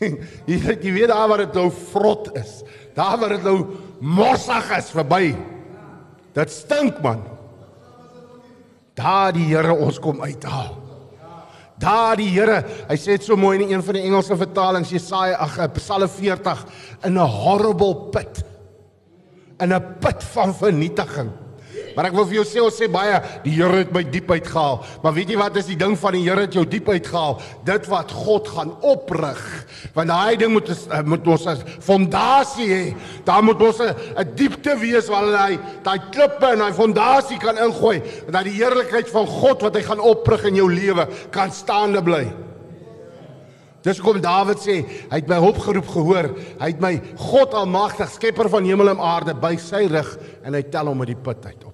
jy 0.46 0.56
jy 0.56 0.92
weet 0.92 1.08
daar 1.08 1.28
waar 1.28 1.38
dit 1.46 1.54
nou 1.54 1.70
vrot 1.70 2.30
is. 2.36 2.62
Daar 2.96 3.18
waar 3.20 3.36
dit 3.36 3.44
nou 3.44 3.89
morsig 4.00 4.70
is 4.76 4.90
verby. 4.90 5.34
Dit 6.36 6.50
stink 6.50 7.00
man. 7.04 7.22
Daar 8.98 9.32
die 9.32 9.46
Here 9.48 9.74
ons 9.74 9.98
kom 10.02 10.20
uithaal. 10.20 10.76
Daar 11.80 12.18
die 12.20 12.28
Here, 12.28 12.60
hy 12.90 12.96
sê 13.00 13.16
dit 13.16 13.24
so 13.24 13.38
mooi 13.40 13.56
in 13.58 13.70
een 13.70 13.84
van 13.84 13.96
die 13.96 14.04
Engelse 14.04 14.36
vertalings, 14.36 14.92
Jesaja 14.92 15.38
ag 15.40 15.56
eh, 15.58 15.68
Psalm 15.78 16.08
40 16.08 16.64
in 17.08 17.14
'n 17.16 17.26
horrible 17.26 18.10
pit. 18.12 18.44
In 19.60 19.72
'n 19.72 19.96
put 20.00 20.22
van 20.34 20.54
vernietiging. 20.54 21.30
Maar 21.96 22.10
ek 22.10 22.16
wil 22.16 22.26
vir 22.28 22.38
jou 22.40 22.44
sê 22.48 22.62
ons 22.62 22.76
sê 22.76 22.88
baie 22.90 23.18
die 23.44 23.54
Here 23.56 23.82
het 23.82 23.92
my 23.94 24.02
diep 24.06 24.30
uitgehaal. 24.30 24.80
Maar 25.02 25.14
weet 25.16 25.32
jy 25.32 25.38
wat 25.40 25.56
is 25.60 25.70
die 25.70 25.78
ding 25.80 25.96
van 25.98 26.16
die 26.16 26.22
Here 26.26 26.44
het 26.46 26.56
jou 26.56 26.64
diep 26.68 26.88
uitgehaal? 26.88 27.38
Dit 27.66 27.88
wat 27.90 28.12
God 28.14 28.50
gaan 28.54 28.74
oprig. 28.86 29.40
Want 29.96 30.12
daai 30.12 30.38
ding 30.40 30.54
moet 30.54 30.70
ons 30.70 30.84
eh, 30.90 31.02
moet 31.06 31.26
ons 31.26 31.46
'n 31.46 31.80
fondasie 31.80 32.68
hê. 32.68 32.84
Daar 33.24 33.42
moet 33.42 33.62
ons 33.62 33.80
'n 33.80 34.28
diepte 34.34 34.76
wees 34.78 35.08
waar 35.08 35.26
hy 35.48 35.58
daai 35.82 35.98
klippe 36.10 36.46
en 36.46 36.58
daai 36.58 36.72
fondasie 36.72 37.38
kan 37.38 37.56
ingooi 37.58 38.02
dat 38.30 38.44
die 38.44 38.58
heerlikheid 38.58 39.08
van 39.08 39.26
God 39.26 39.62
wat 39.62 39.74
hy 39.74 39.82
gaan 39.82 40.00
oprig 40.00 40.44
in 40.44 40.54
jou 40.54 40.68
lewe 40.70 41.08
kan 41.30 41.50
staande 41.50 42.02
bly. 42.02 42.26
Dis 43.82 43.98
hoekom 43.98 44.20
Dawid 44.20 44.60
sê, 44.60 44.84
hy 45.08 45.16
het 45.22 45.28
my 45.28 45.38
hulp 45.40 45.58
geroep 45.64 45.88
gehoor. 45.88 46.28
Hy 46.60 46.68
het 46.68 46.80
my 46.80 47.00
God 47.16 47.54
almagtig, 47.56 48.10
skepper 48.12 48.50
van 48.52 48.64
hemel 48.68 48.92
en 48.92 49.00
aarde 49.00 49.34
by 49.34 49.56
sy 49.56 49.86
rug 49.88 50.18
en 50.44 50.54
hy 50.54 50.62
tel 50.68 50.92
hom 50.92 51.00
uit 51.00 51.14
die 51.14 51.22
put 51.24 51.46
uit 51.46 51.64
op 51.64 51.69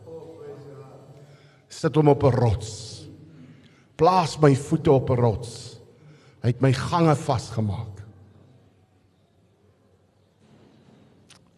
sit 1.77 1.97
hom 1.97 2.09
op 2.09 2.23
'n 2.25 2.37
rots. 2.37 2.85
plaas 3.97 4.37
my 4.39 4.55
voete 4.55 4.93
op 4.93 5.11
'n 5.11 5.21
rots. 5.21 5.81
Hy 6.43 6.49
het 6.49 6.61
my 6.61 6.73
gange 6.73 7.15
vasgemaak. 7.17 8.03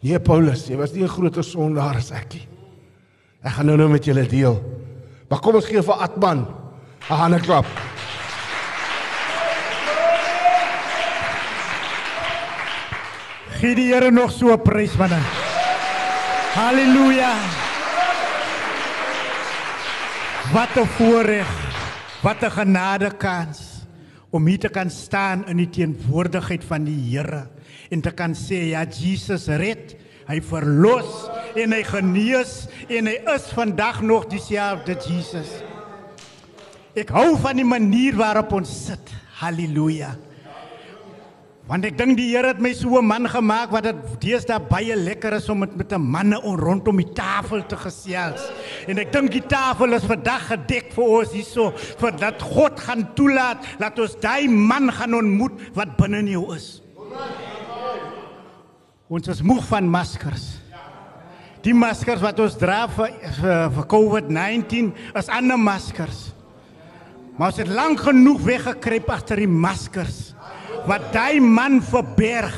Nee 0.01 0.21
Paulus, 0.21 0.69
jy 0.69 0.77
was 0.77 0.93
nie 0.93 1.03
'n 1.03 1.09
groter 1.09 1.45
sondaar 1.45 1.97
as 1.97 2.11
ek 2.11 2.35
nie. 2.35 2.49
Ek 3.43 3.53
gaan 3.53 3.67
nou 3.67 3.77
nou 3.77 3.89
met 3.89 4.05
julle 4.05 4.27
deel. 4.27 4.63
Maar 5.29 5.41
kom 5.41 5.55
ons 5.55 5.67
gee 5.67 5.83
vir 5.83 5.95
Atman 5.95 6.47
'n 7.11 7.15
hande 7.15 7.41
klap. 7.41 7.67
Gee 13.61 13.75
die 13.75 13.93
Here 13.93 14.11
nog 14.11 14.31
so 14.31 14.53
'n 14.53 14.63
prys 14.63 14.97
manne. 14.97 15.21
Halleluja. 16.55 17.68
Wat 20.53 20.77
'n 20.77 20.87
voorreg. 20.87 21.51
Wat 22.23 22.41
'n 22.43 22.51
genadekans 22.51 23.85
om 24.31 24.47
hier 24.47 24.59
te 24.59 24.69
kan 24.69 24.91
staan 24.91 25.47
in 25.47 25.57
die 25.57 25.71
teenwoordigheid 25.71 26.65
van 26.65 26.85
die 26.85 27.17
Here 27.17 27.47
en 27.91 28.01
te 28.01 28.11
kan 28.11 28.35
sê 28.35 28.69
ja 28.73 28.85
Jesus 28.85 29.47
red, 29.47 29.97
hy 30.27 30.41
verlos 30.41 31.29
en 31.55 31.73
hy 31.73 31.83
genees 31.85 32.67
en 32.89 33.07
hy 33.07 33.21
is 33.35 33.53
vandag 33.53 34.01
nog 34.01 34.27
dieselfde 34.27 34.97
Jesus. 35.09 35.49
Ek 36.95 37.09
hou 37.09 37.37
van 37.37 37.57
die 37.57 37.65
manier 37.65 38.17
waarop 38.17 38.53
ons 38.53 38.87
sit. 38.87 39.13
Halleluja. 39.41 40.17
Want 41.69 41.85
ek 41.85 41.99
dink 41.99 42.17
die 42.17 42.31
Here 42.31 42.49
het 42.49 42.63
my 42.65 42.71
so 42.73 42.97
'n 42.97 43.05
man 43.05 43.29
gemaak 43.29 43.71
wat 43.71 43.85
dit 43.85 43.97
deesdae 44.25 44.59
baie 44.59 44.97
lekker 44.97 45.35
is 45.37 45.49
om 45.51 45.59
met 45.59 45.77
met 45.77 45.93
'n 45.93 46.01
manne 46.01 46.41
om 46.41 46.57
rondom 46.57 46.97
die 46.97 47.13
tafel 47.13 47.67
te 47.67 47.77
gesels. 47.77 48.41
En 48.89 48.99
ek 48.99 49.13
dink 49.13 49.31
die 49.31 49.47
tafel 49.47 49.93
is 49.93 50.05
vandag 50.05 50.49
gedek 50.49 50.93
vir 50.93 51.05
ons 51.05 51.33
hierso 51.33 51.73
vir 51.77 52.13
dat 52.17 52.41
God 52.41 52.81
gaan 52.81 53.15
toelaat 53.15 53.59
dat 53.79 53.99
ons 53.99 54.17
daai 54.17 54.49
man 54.49 54.91
gaan 54.91 55.15
ontmoet 55.15 55.53
wat 55.75 55.97
binne 55.97 56.19
in 56.19 56.29
jou 56.29 56.55
is. 56.55 56.81
Ons 59.09 59.29
is 59.29 59.43
moeg 59.43 59.65
van 59.65 59.91
maskers. 59.91 60.61
Die 61.63 61.75
maskers 61.75 62.21
wat 62.21 62.41
ons 62.41 62.57
dra 62.57 62.89
vir 62.89 63.13
vir, 63.41 63.71
vir 63.71 63.87
COVID-19 63.87 64.95
is 65.15 65.29
ander 65.29 65.59
maskers. 65.59 66.33
Maar 67.37 67.49
ons 67.49 67.59
het 67.59 67.69
lank 67.69 68.01
genoeg 68.01 68.41
weggekruip 68.41 69.11
agter 69.11 69.37
die 69.37 69.47
maskers 69.47 70.35
wat 70.89 71.13
daai 71.15 71.41
man 71.41 71.81
verberg. 71.85 72.57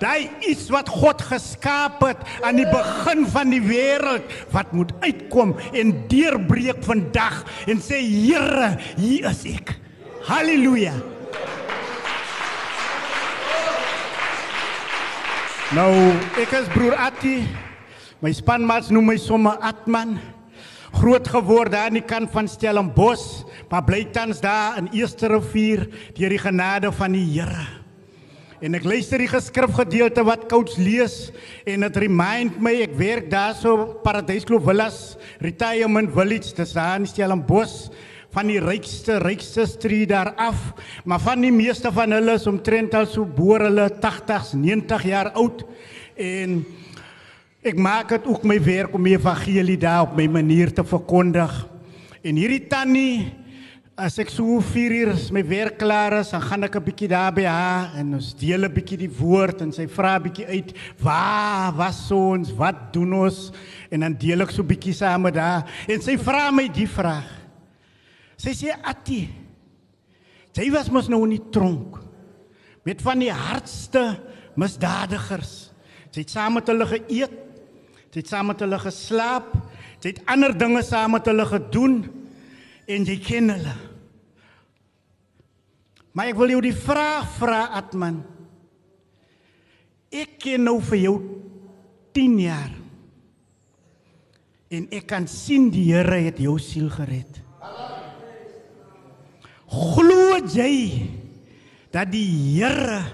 Daai 0.00 0.30
iets 0.48 0.70
wat 0.72 0.88
God 0.88 1.20
geskaap 1.28 2.00
het 2.06 2.20
aan 2.40 2.56
die 2.56 2.68
begin 2.68 3.26
van 3.28 3.52
die 3.52 3.60
wêreld 3.60 4.32
wat 4.54 4.72
moet 4.72 4.94
uitkom 5.04 5.52
en 5.76 5.92
deurbreek 6.08 6.80
vandag 6.86 7.42
en 7.68 7.82
sê 7.84 8.00
Here, 8.00 8.76
hier 8.96 9.28
is 9.28 9.44
ek. 9.48 9.74
Halleluja. 10.28 10.94
Nou, 15.76 15.92
ek 16.40 16.56
is 16.58 16.72
broer 16.72 16.96
Atti. 16.98 17.42
My 18.24 18.32
spanmaats 18.34 18.88
noem 18.92 19.12
my 19.12 19.20
sommer 19.20 19.60
Atman. 19.64 20.16
Groot 20.92 21.28
geword 21.28 21.72
daar 21.72 21.88
aan 21.88 21.98
die 22.00 22.04
kant 22.06 22.30
van 22.34 22.48
Stellenbosch, 22.50 23.44
maar 23.70 23.84
bly 23.86 24.04
tans 24.12 24.40
daar 24.42 24.78
in 24.80 24.88
Eerste 24.92 25.30
Rivier 25.30 25.86
deur 26.16 26.32
die 26.34 26.40
genade 26.42 26.90
van 26.92 27.14
die 27.14 27.26
Here. 27.30 27.66
En 28.60 28.76
ek 28.76 28.84
luister 28.84 29.22
die 29.22 29.30
geskrifgedeelte 29.30 30.24
wat 30.26 30.48
Coach 30.50 30.74
lees 30.76 31.30
en 31.64 31.86
dit 31.86 32.00
remind 32.02 32.58
my 32.60 32.74
ek 32.84 32.98
werk 32.98 33.30
daarso 33.32 33.94
Paradyskloof 34.04 34.66
Villas 34.66 34.98
Retirement 35.40 36.12
Village 36.12 36.52
dis 36.58 36.74
daar 36.76 36.98
in 37.00 37.08
Stellenbosch 37.08 37.88
van 38.34 38.50
die 38.50 38.60
rykste 38.60 39.16
rykste 39.24 39.64
street 39.66 40.10
daar 40.12 40.34
af 40.36 40.74
maar 41.08 41.22
van 41.24 41.40
die 41.40 41.54
meeste 41.54 41.88
van 41.94 42.12
hulle 42.12 42.36
is 42.36 42.44
omtrent 42.50 42.94
al 42.98 43.08
so 43.08 43.24
boor 43.24 43.64
hulle 43.64 43.88
80s 43.96 44.52
90 44.60 45.08
jaar 45.08 45.32
oud 45.40 45.64
en 46.20 46.60
ek 47.60 47.76
maak 47.76 48.08
dit 48.08 48.26
ook 48.26 48.44
my 48.48 48.56
werk 48.64 48.94
om 48.96 49.04
die 49.04 49.16
evangelie 49.18 49.76
daar 49.80 50.06
op 50.08 50.16
my 50.16 50.26
manier 50.26 50.72
te 50.72 50.84
verkondig 50.84 51.52
en 52.24 52.36
hierdie 52.40 52.66
tannie 52.68 53.40
As 54.00 54.14
ek 54.16 54.30
so 54.32 54.62
4 54.64 54.92
uur 54.96 55.10
is 55.12 55.26
my 55.28 55.42
werk 55.44 55.74
klaar 55.76 56.14
is, 56.22 56.30
dan 56.32 56.40
gaan 56.40 56.64
ek 56.64 56.76
'n 56.76 56.84
bietjie 56.86 57.08
daar 57.10 57.34
by 57.36 57.44
haar 57.44 57.98
en 58.00 58.14
ons 58.16 58.32
deel 58.32 58.64
'n 58.64 58.72
bietjie 58.72 58.96
die 58.96 59.12
woord 59.12 59.60
en 59.60 59.72
sy 59.72 59.84
vra 59.86 60.16
'n 60.16 60.22
bietjie 60.22 60.46
uit, 60.46 60.72
"Waar 60.96 61.76
was 61.76 62.10
ons? 62.10 62.50
Wat 62.56 62.94
doen 62.94 63.12
ons?" 63.12 63.52
En 63.90 64.00
dan 64.00 64.16
deel 64.16 64.40
ek 64.40 64.52
so 64.52 64.62
'n 64.62 64.72
bietjie 64.72 64.94
saam 64.94 65.20
met 65.22 65.36
haar 65.36 65.68
en 65.86 66.00
sy 66.00 66.16
vra 66.16 66.50
my 66.50 66.68
die 66.68 66.88
vraag. 66.88 67.28
Sy 68.38 68.50
sê, 68.52 68.72
"Atti, 68.82 69.28
jy 70.54 70.70
was 70.70 70.88
mos 70.88 71.08
nou 71.08 71.24
in 71.24 71.36
die 71.36 71.50
tronk 71.50 72.00
met 72.84 73.02
van 73.02 73.18
die 73.18 73.32
hardste 73.32 74.18
misdadigers. 74.56 75.72
Jy 76.10 76.20
het 76.20 76.30
saam 76.30 76.54
met 76.54 76.66
hulle 76.66 76.86
geëet, 76.86 77.49
jy 78.10 78.22
het 78.22 78.28
saam 78.28 78.50
met 78.50 78.60
hulle 78.60 78.78
geslaap, 78.82 79.52
jy 80.00 80.14
het 80.14 80.24
ander 80.26 80.56
dinge 80.58 80.82
saam 80.82 81.14
met 81.18 81.28
hulle 81.30 81.46
gedoen." 81.46 82.00
en 82.90 83.06
jy 83.06 83.16
ken 83.22 83.52
hulle. 83.52 83.76
Maar 86.16 86.32
ek 86.32 86.38
wil 86.40 86.54
jou 86.56 86.62
die 86.64 86.76
vraag 86.76 87.28
vra 87.38 87.60
Atman. 87.78 88.20
Ek 90.10 90.38
ken 90.42 90.66
nou 90.66 90.78
vir 90.88 91.02
jou 91.04 91.16
10 92.16 92.34
jaar. 92.42 92.72
En 94.70 94.88
ek 94.94 95.06
kan 95.10 95.26
sien 95.30 95.68
die 95.70 95.86
Here 95.92 96.18
het 96.26 96.42
jou 96.42 96.56
siel 96.62 96.90
gered. 96.94 97.38
Glo 99.70 100.40
jy 100.50 101.06
dat 101.94 102.10
die 102.10 102.26
Here 102.58 103.04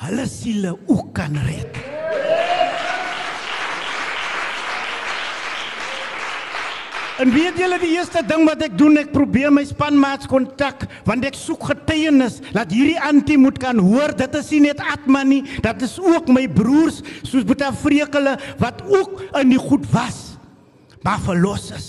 hulle 0.00 0.28
siele 0.28 0.78
ook 0.88 1.12
kan 1.16 1.36
red? 1.44 1.89
En 7.20 7.28
weet 7.34 7.58
julle 7.60 7.76
die 7.82 7.92
eerste 7.98 8.22
ding 8.24 8.46
wat 8.48 8.62
ek 8.64 8.76
doen, 8.80 8.96
ek 8.96 9.10
probeer 9.12 9.52
my 9.52 9.62
spanmaats 9.68 10.28
kontak 10.30 10.86
want 11.04 11.26
ek 11.28 11.36
soek 11.36 11.66
getuienis 11.68 12.38
dat 12.54 12.72
hierdie 12.72 13.00
antie 13.10 13.36
moet 13.40 13.58
kan 13.60 13.76
hoor 13.82 14.14
dit 14.16 14.36
is 14.38 14.52
nie 14.54 14.60
net 14.70 14.80
Atman 14.80 15.28
nie, 15.28 15.40
dit 15.44 15.82
is 15.84 15.96
ook 16.00 16.30
my 16.32 16.46
broers 16.48 17.02
soos 17.20 17.44
Boeta 17.44 17.68
Vrekele 17.76 18.38
wat 18.62 18.80
ook 18.88 19.20
in 19.42 19.52
die 19.52 19.60
goed 19.60 19.84
was 19.92 20.30
maar 21.04 21.20
verlos 21.24 21.70
is. 21.72 21.88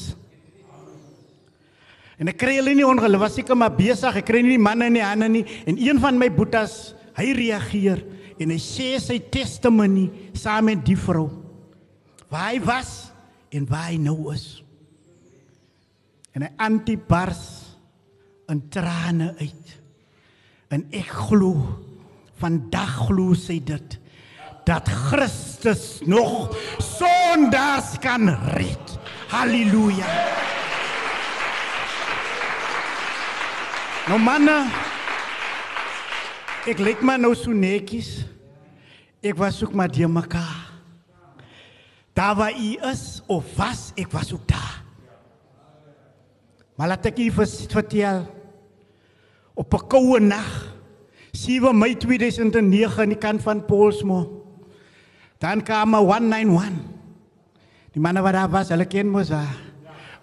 En 2.21 2.29
ek 2.31 2.37
kry 2.39 2.53
hulle 2.59 2.71
nie 2.77 2.85
ongeluk, 2.87 3.19
was 3.19 3.33
seker 3.35 3.57
maar 3.59 3.73
besig, 3.75 4.19
ek 4.21 4.27
kry 4.27 4.39
nie 4.43 4.55
die 4.55 4.61
manne 4.61 4.87
in 4.87 4.95
die 4.99 5.03
hande 5.03 5.27
nie 5.31 5.45
en 5.67 5.79
een 5.79 5.99
van 5.99 6.19
my 6.19 6.29
boetas, 6.31 6.93
hy 7.17 7.31
reageer 7.35 8.03
en 8.41 8.51
hy 8.51 8.59
sê 8.61 8.93
sy 9.03 9.19
testimony 9.31 10.09
saam 10.37 10.69
met 10.71 10.83
die 10.87 10.97
vrou. 10.99 11.29
Waar 12.31 12.51
hy 12.53 12.61
was 12.67 12.91
en 13.51 13.67
waar 13.67 13.89
hy 13.91 13.99
nou 13.99 14.31
is 14.35 14.61
en 16.31 16.41
'n 16.43 16.53
antibars 16.57 17.61
in 18.47 18.69
trane 18.69 19.35
uit. 19.37 19.79
En 20.67 20.85
ek 20.91 21.07
glo 21.07 21.79
vandag 22.39 23.05
glo 23.05 23.33
sy 23.33 23.59
dit 23.63 23.99
dat 24.65 24.87
Christus 24.87 25.99
nog 26.05 26.55
sondaars 26.77 27.97
kan 27.99 28.29
red. 28.55 28.97
Halleluja. 29.31 30.09
Nou 34.07 34.19
manne 34.19 34.57
ek 36.69 36.81
lyk 36.81 37.01
maar 37.01 37.19
nou 37.19 37.33
so 37.35 37.53
netjies. 37.53 38.23
Ek 39.21 39.37
was 39.37 39.61
ook 39.63 39.73
maar 39.73 39.91
die 39.91 40.07
mekaar. 40.07 40.69
Daar 42.13 42.35
waar 42.35 42.53
u 42.57 42.77
is 42.91 43.21
of 43.27 43.45
was 43.57 43.91
ek 43.95 44.11
was 44.11 44.33
ook 44.33 44.47
daar. 44.47 44.70
Maar 46.81 46.95
laat 46.95 47.11
ek 47.11 47.19
u 47.21 47.27
vertel 47.29 48.23
op 49.53 49.69
'n 49.69 49.87
koue 49.87 50.17
nag 50.19 50.73
7 51.31 51.77
Mei 51.77 51.93
2009 51.93 53.01
aan 53.01 53.13
die 53.13 53.21
kant 53.21 53.41
van 53.41 53.65
Paulsmoor. 53.65 54.25
Dan 55.37 55.61
kwam 55.61 55.93
191. 55.93 56.73
Die 57.93 58.01
manne 58.01 58.21
wat 58.21 58.33
daar 58.33 58.49
was, 58.49 58.69
hulle 58.69 58.85
ken 58.85 59.09
mos 59.09 59.27
daar. 59.27 59.57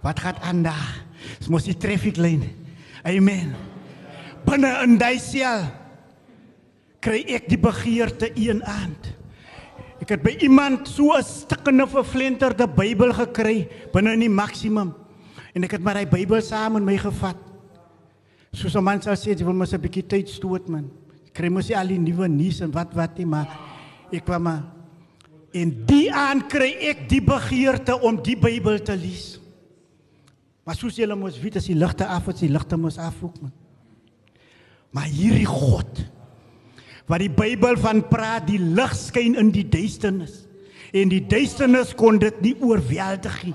Wat 0.02 0.18
gaan 0.18 0.34
aan 0.42 0.62
daar? 0.62 1.04
Dis 1.38 1.48
mos 1.48 1.62
die 1.62 1.76
traffiklyn. 1.76 2.42
Amen. 3.04 3.54
Binne 4.44 4.82
in 4.82 4.98
daai 4.98 5.18
sel 5.18 5.62
kry 6.98 7.22
ek 7.22 7.48
die 7.48 7.58
begeerte 7.58 8.32
een 8.34 8.64
aand. 8.64 9.14
Ek 10.00 10.08
het 10.08 10.22
by 10.22 10.34
iemand 10.42 10.88
so 10.88 11.14
'n 11.14 11.22
stikkende 11.22 11.86
verflenterde 11.86 12.66
Bybel 12.66 13.12
gekry 13.12 13.68
binne 13.92 14.12
in 14.12 14.20
die 14.20 14.28
maksimum. 14.28 14.94
En 15.58 15.66
ek 15.66 15.74
het 15.74 15.82
maar 15.82 15.98
hy 15.98 16.06
Bybel 16.06 16.42
saam 16.46 16.76
met 16.78 16.86
my 16.86 16.96
gevat. 17.02 17.38
Soos 18.54 18.76
'n 18.78 18.84
man 18.84 19.02
sou 19.02 19.14
sê, 19.18 19.34
jy 19.34 19.44
wil 19.44 19.58
mos 19.58 19.74
'n 19.74 19.80
bietjie 19.80 20.06
tyd 20.06 20.28
stoot 20.28 20.68
man. 20.68 20.88
Kry 21.34 21.48
mos 21.50 21.66
jy 21.66 21.74
al 21.74 21.88
die 21.88 21.98
nuwe 21.98 22.28
nuus 22.28 22.60
en 22.60 22.70
wat 22.70 22.94
wat 22.94 23.18
nie, 23.18 23.26
maar 23.26 23.48
ek 24.12 24.24
kwam 24.24 24.42
maar 24.42 24.62
en 25.52 25.70
die 25.86 26.12
aan 26.12 26.46
kry 26.46 26.76
ek 26.90 27.08
die 27.08 27.20
begeerte 27.20 28.00
om 28.00 28.22
die 28.22 28.36
Bybel 28.36 28.78
te 28.82 28.96
lees. 28.96 29.40
Maar 30.64 30.76
soos 30.76 30.96
julle 30.96 31.16
mos 31.16 31.40
weet 31.40 31.56
as 31.56 31.66
die 31.66 31.74
ligte 31.74 32.06
af 32.06 32.28
is, 32.28 32.40
die 32.40 32.52
ligte 32.52 32.76
mos 32.76 32.98
af 32.98 33.22
ook 33.22 33.40
man. 33.40 33.52
Maar 34.92 35.04
hierdie 35.04 35.46
God 35.46 36.04
wat 37.06 37.20
die 37.20 37.30
Bybel 37.30 37.76
van 37.76 38.02
praat, 38.08 38.46
die 38.46 38.58
lig 38.58 38.94
skyn 38.94 39.34
in 39.34 39.50
die 39.50 39.64
duisternis. 39.64 40.47
En 40.92 41.10
die 41.12 41.22
duisternis 41.26 41.94
kon 41.98 42.18
dit 42.18 42.40
nie 42.40 42.54
oorweldig 42.64 43.36
nie. 43.44 43.54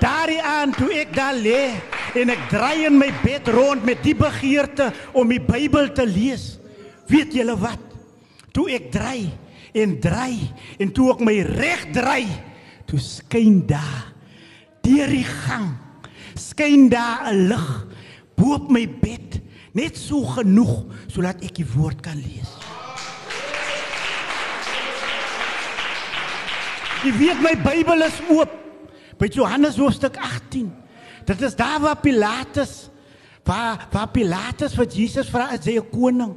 Daardie 0.00 0.40
aan 0.42 0.72
toe 0.76 0.90
ek 1.02 1.12
daar 1.14 1.36
lê 1.36 1.74
en 2.18 2.32
ek 2.32 2.48
draai 2.50 2.86
in 2.88 2.98
my 2.98 3.10
bed 3.22 3.48
rond 3.52 3.84
met 3.84 4.02
die 4.02 4.16
begeerte 4.16 4.90
om 5.12 5.28
die 5.28 5.42
Bybel 5.42 5.92
te 5.92 6.06
lees. 6.08 6.56
Weet 7.08 7.36
julle 7.36 7.58
wat? 7.60 7.82
Toe 8.52 8.68
ek 8.72 8.90
draai 8.92 9.30
en 9.72 9.98
draai 10.00 10.50
en 10.80 10.90
toe 10.92 11.12
ek 11.12 11.22
my 11.24 11.38
reg 11.54 11.86
draai, 11.94 12.26
toe 12.88 13.00
skyn 13.00 13.62
daar 13.68 14.10
deur 14.82 15.08
die 15.08 15.24
gang 15.24 15.70
skyn 16.34 16.88
daar 16.88 17.32
'n 17.32 17.48
lig 17.48 17.86
bo 18.36 18.54
op 18.54 18.70
my 18.70 18.86
bed, 18.88 19.40
net 19.72 19.96
so 19.96 20.24
genoeg 20.24 20.84
sodat 21.06 21.42
ek 21.44 21.54
die 21.54 21.66
woord 21.74 22.00
kan 22.00 22.16
lees. 22.16 22.61
Jy 27.02 27.10
weet 27.18 27.40
my 27.42 27.56
Bybel 27.58 28.04
is 28.06 28.18
oop 28.30 28.50
by 29.18 29.26
Johannes 29.34 29.78
hoofstuk 29.80 30.14
18. 30.22 30.68
Dit 31.26 31.40
is 31.42 31.56
daar 31.58 31.80
waar 31.82 31.98
Pilatus 31.98 32.88
waar 33.42 33.88
waar 33.90 34.10
Pilatus 34.14 34.76
vir 34.78 34.86
Jesus 34.86 35.30
vra 35.30 35.48
as 35.50 35.66
hy 35.66 35.80
'n 35.80 35.90
koning. 35.90 36.34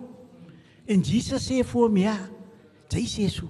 En 0.87 1.01
Jesus 1.01 1.45
sê 1.45 1.61
vir 1.61 1.81
hom 1.81 1.97
ja. 1.97 2.17
Hy 2.91 3.05
sê 3.05 3.29
so. 3.29 3.45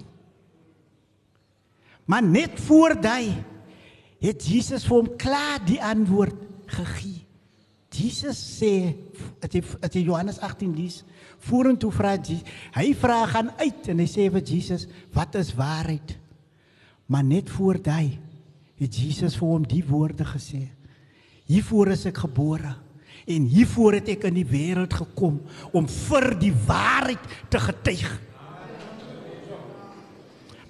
Maar 2.04 2.22
net 2.22 2.60
voor 2.60 3.00
daai 3.00 3.32
het 4.20 4.42
Jesus 4.42 4.84
vir 4.84 4.96
hom 4.96 5.16
klaar 5.16 5.64
die 5.64 5.80
antwoord 5.80 6.36
gegee. 6.66 7.24
Jesus 7.90 8.60
sê 8.60 8.94
as 9.40 9.50
jy 9.54 9.62
as 9.80 9.94
jy 9.94 10.04
Johannes 10.04 10.38
18 10.38 10.74
lees, 10.76 11.04
vorentoe 11.38 11.92
vra 11.92 12.18
hy 12.18 12.42
hy 12.74 12.94
vra 12.94 13.26
gaan 13.26 13.50
uit 13.56 13.88
en 13.88 13.98
hy 13.98 14.06
sê 14.06 14.30
vir 14.30 14.42
Jesus, 14.42 14.86
wat 15.14 15.34
is 15.34 15.54
waarheid? 15.54 16.25
Maar 17.06 17.24
net 17.24 17.50
voor 17.50 17.78
daai 17.82 18.18
het 18.76 18.96
Jesus 18.96 19.36
vir 19.38 19.48
hom 19.48 19.64
die 19.68 19.84
woorde 19.86 20.26
gesê. 20.26 20.66
Hiervoor 21.46 21.94
is 21.94 22.04
ek 22.10 22.24
gebore 22.26 22.74
en 23.26 23.46
hiervoor 23.50 23.98
het 23.98 24.10
ek 24.12 24.26
in 24.28 24.36
die 24.38 24.46
wêreld 24.46 24.92
gekom 24.94 25.40
om 25.74 25.86
vir 25.90 26.32
die 26.38 26.52
waarheid 26.66 27.22
te 27.50 27.58
getuig. 27.62 28.10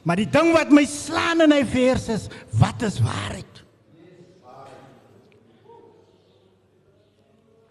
Maar 0.06 0.22
die 0.22 0.30
ding 0.30 0.52
wat 0.54 0.70
my 0.70 0.84
slaan 0.86 1.42
in 1.44 1.52
hy 1.52 1.64
vers 1.66 2.08
is, 2.14 2.28
wat 2.54 2.84
is 2.86 3.00
waarheid? 3.02 3.62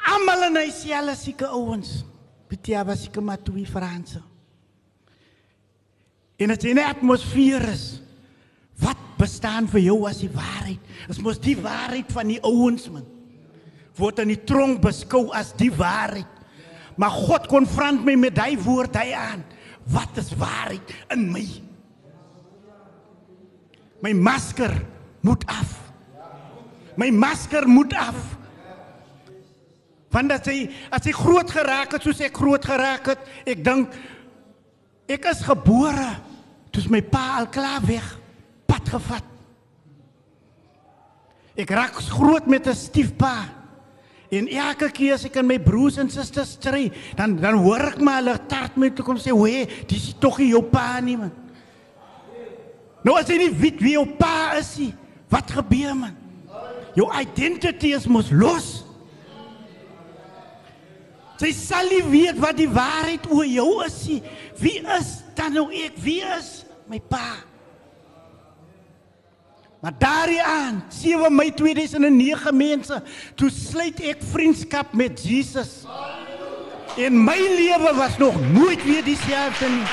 Almal 0.06 0.50
in 0.50 0.60
hy 0.60 0.68
selle 0.76 1.16
sieke 1.18 1.48
ouens. 1.48 2.04
Bietjie 2.52 2.82
was 2.86 3.08
ek 3.08 3.22
maar 3.24 3.42
twee 3.42 3.66
Franse. 3.66 4.22
En 6.36 6.52
dit 6.52 6.64
is 6.64 6.74
'n 6.74 6.84
atmosfeer 6.84 7.70
is. 7.72 8.05
Wat 8.82 9.00
bestaan 9.20 9.70
vir 9.72 9.86
jou 9.86 10.00
as 10.10 10.20
die 10.24 10.32
waarheid? 10.32 10.82
Dit 11.08 11.22
mos 11.24 11.40
die 11.42 11.58
waarheid 11.60 12.12
van 12.12 12.32
die 12.32 12.42
ouens 12.44 12.90
man. 12.92 13.06
Word 13.96 14.20
in 14.26 14.34
die 14.34 14.42
tronk 14.44 14.82
beskou 14.84 15.30
as 15.36 15.54
die 15.56 15.72
waarheid. 15.72 16.32
Maar 17.00 17.14
God 17.28 17.48
konfront 17.52 18.04
my 18.08 18.16
met 18.20 18.36
daai 18.36 18.56
woord 18.60 18.96
hy 19.00 19.12
aan. 19.16 19.44
Wat 19.92 20.18
is 20.20 20.34
waarheid 20.40 20.92
in 21.14 21.30
my? 21.32 21.46
My 24.04 24.12
masker 24.16 24.74
moet 25.24 25.46
af. 25.48 25.78
My 27.00 27.10
masker 27.12 27.68
moet 27.68 27.94
af. 28.00 28.20
Want 30.16 30.32
as 30.32 30.48
hy 30.48 30.60
as 30.96 31.08
hy 31.08 31.12
groot 31.16 31.50
geraak 31.52 31.96
het 31.98 32.06
soos 32.06 32.22
ek 32.24 32.38
groot 32.40 32.64
geraak 32.64 33.10
het, 33.12 33.32
ek 33.52 33.64
dink 33.66 33.96
ek 35.12 35.28
is 35.32 35.44
gebore 35.44 36.08
toe 36.72 36.86
my 36.92 37.02
pa 37.04 37.26
al 37.42 37.50
klaar 37.52 37.84
weg 37.88 38.06
pad 38.76 38.92
gevat. 38.98 39.32
Ek 41.56 41.72
raak 41.72 41.96
groot 42.12 42.48
met 42.48 42.68
'n 42.68 42.76
stiefpa. 42.76 43.48
En 44.30 44.48
elke 44.48 44.92
keer 44.92 45.14
as 45.14 45.24
ek 45.24 45.38
aan 45.38 45.48
my 45.48 45.60
broers 45.60 45.98
en 45.98 46.10
susters 46.10 46.52
stry, 46.52 46.92
dan 47.16 47.36
dan 47.38 47.56
hoor 47.56 47.94
ek 47.94 48.02
maar 48.02 48.22
hulle 48.22 48.38
tart 48.48 48.76
my 48.76 48.90
toe 48.90 49.06
kom 49.06 49.18
sê, 49.18 49.32
"Hoe, 49.32 49.68
dis 49.88 50.14
tog 50.20 50.38
nie 50.38 50.50
jou 50.50 50.64
pa 50.64 51.00
nie 51.00 51.18
man." 51.18 51.32
Nou 53.04 53.18
as 53.18 53.28
jy 53.28 53.38
nie 53.38 53.54
weet 53.54 53.80
wie 53.80 53.94
jou 53.94 54.06
pa 54.18 54.58
is 54.58 54.78
nie, 54.78 54.94
wat 55.30 55.52
gebeur 55.52 55.96
man? 55.96 56.16
Jou 56.96 57.12
identity 57.14 57.94
is 57.94 58.08
mos 58.08 58.32
los. 58.32 58.84
Jy 61.40 61.52
sal 61.54 61.88
nie 61.90 62.04
weet 62.04 62.40
wat 62.40 62.58
die 62.58 62.70
waarheid 62.70 63.30
oor 63.30 63.46
jou 63.46 63.84
is 63.86 64.08
nie. 64.08 64.24
Wie 64.58 64.80
is 64.80 65.24
dan 65.36 65.54
nou 65.54 65.70
ek? 65.72 65.98
Wie 65.98 66.22
is 66.22 66.66
my 66.88 67.00
pa? 67.00 67.55
Maar 69.86 69.94
daardie 69.98 70.44
aan 70.44 70.84
7 70.88 71.36
Mei 71.36 71.54
2009 71.54 72.58
mense, 72.58 73.04
toe 73.36 73.50
sluit 73.54 74.00
ek 74.02 74.24
vriendskap 74.32 74.94
met 74.98 75.20
Jesus. 75.22 75.84
En 76.98 77.20
my 77.24 77.36
lewe 77.38 77.92
was 77.94 78.18
nog 78.18 78.40
nooit 78.50 78.82
weer 78.84 79.04
dieselfde 79.06 79.70
nie. 79.70 79.84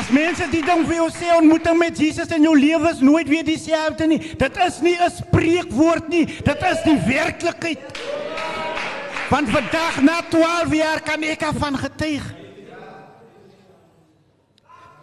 As 0.00 0.08
mense 0.08 0.48
dit 0.48 0.64
ding 0.64 0.86
vir 0.88 0.96
jou 0.96 1.08
sê 1.12 1.28
ontmoeting 1.36 1.76
met 1.76 2.00
Jesus 2.00 2.32
in 2.32 2.46
jou 2.48 2.54
lewe 2.56 2.94
is 2.94 3.02
nooit 3.04 3.28
weer 3.28 3.44
dieselfde 3.44 4.08
nie. 4.14 4.20
Dit 4.40 4.56
is 4.64 4.78
nie 4.80 4.96
'n 4.96 5.10
spreekwoord 5.10 6.08
nie, 6.08 6.24
dit 6.24 6.64
is 6.72 6.80
die 6.88 7.00
werklikheid. 7.04 8.00
Want 9.28 9.52
vandag 9.52 10.00
na 10.00 10.22
12 10.30 10.72
jaar 10.72 11.00
kan 11.02 11.22
ek 11.22 11.42
afvan 11.42 11.76
getuig. 11.78 12.43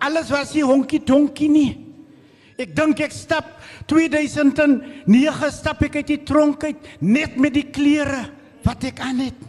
Alles 0.02 0.32
was 0.34 0.54
nie 0.56 0.66
honkie 0.66 1.02
donkie 1.06 1.50
nie. 1.52 1.72
Ek 2.62 2.74
dink 2.78 3.00
ek 3.02 3.14
stap 3.16 3.48
2009 3.90 5.52
stap 5.54 5.82
ek 5.86 6.02
uit 6.02 6.12
die 6.14 6.22
tronk 6.28 6.66
uit 6.68 6.90
net 7.02 7.38
met 7.42 7.54
die 7.56 7.68
klere 7.74 8.28
wat 8.66 8.86
ek 8.90 9.02
aan 9.02 9.24
het. 9.26 9.48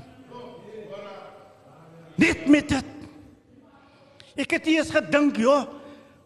Net 2.21 2.47
met 2.53 2.69
dit. 2.69 2.91
Ek 4.43 4.53
het 4.57 4.69
eers 4.71 4.93
gedink, 4.93 5.37
ja, 5.41 5.67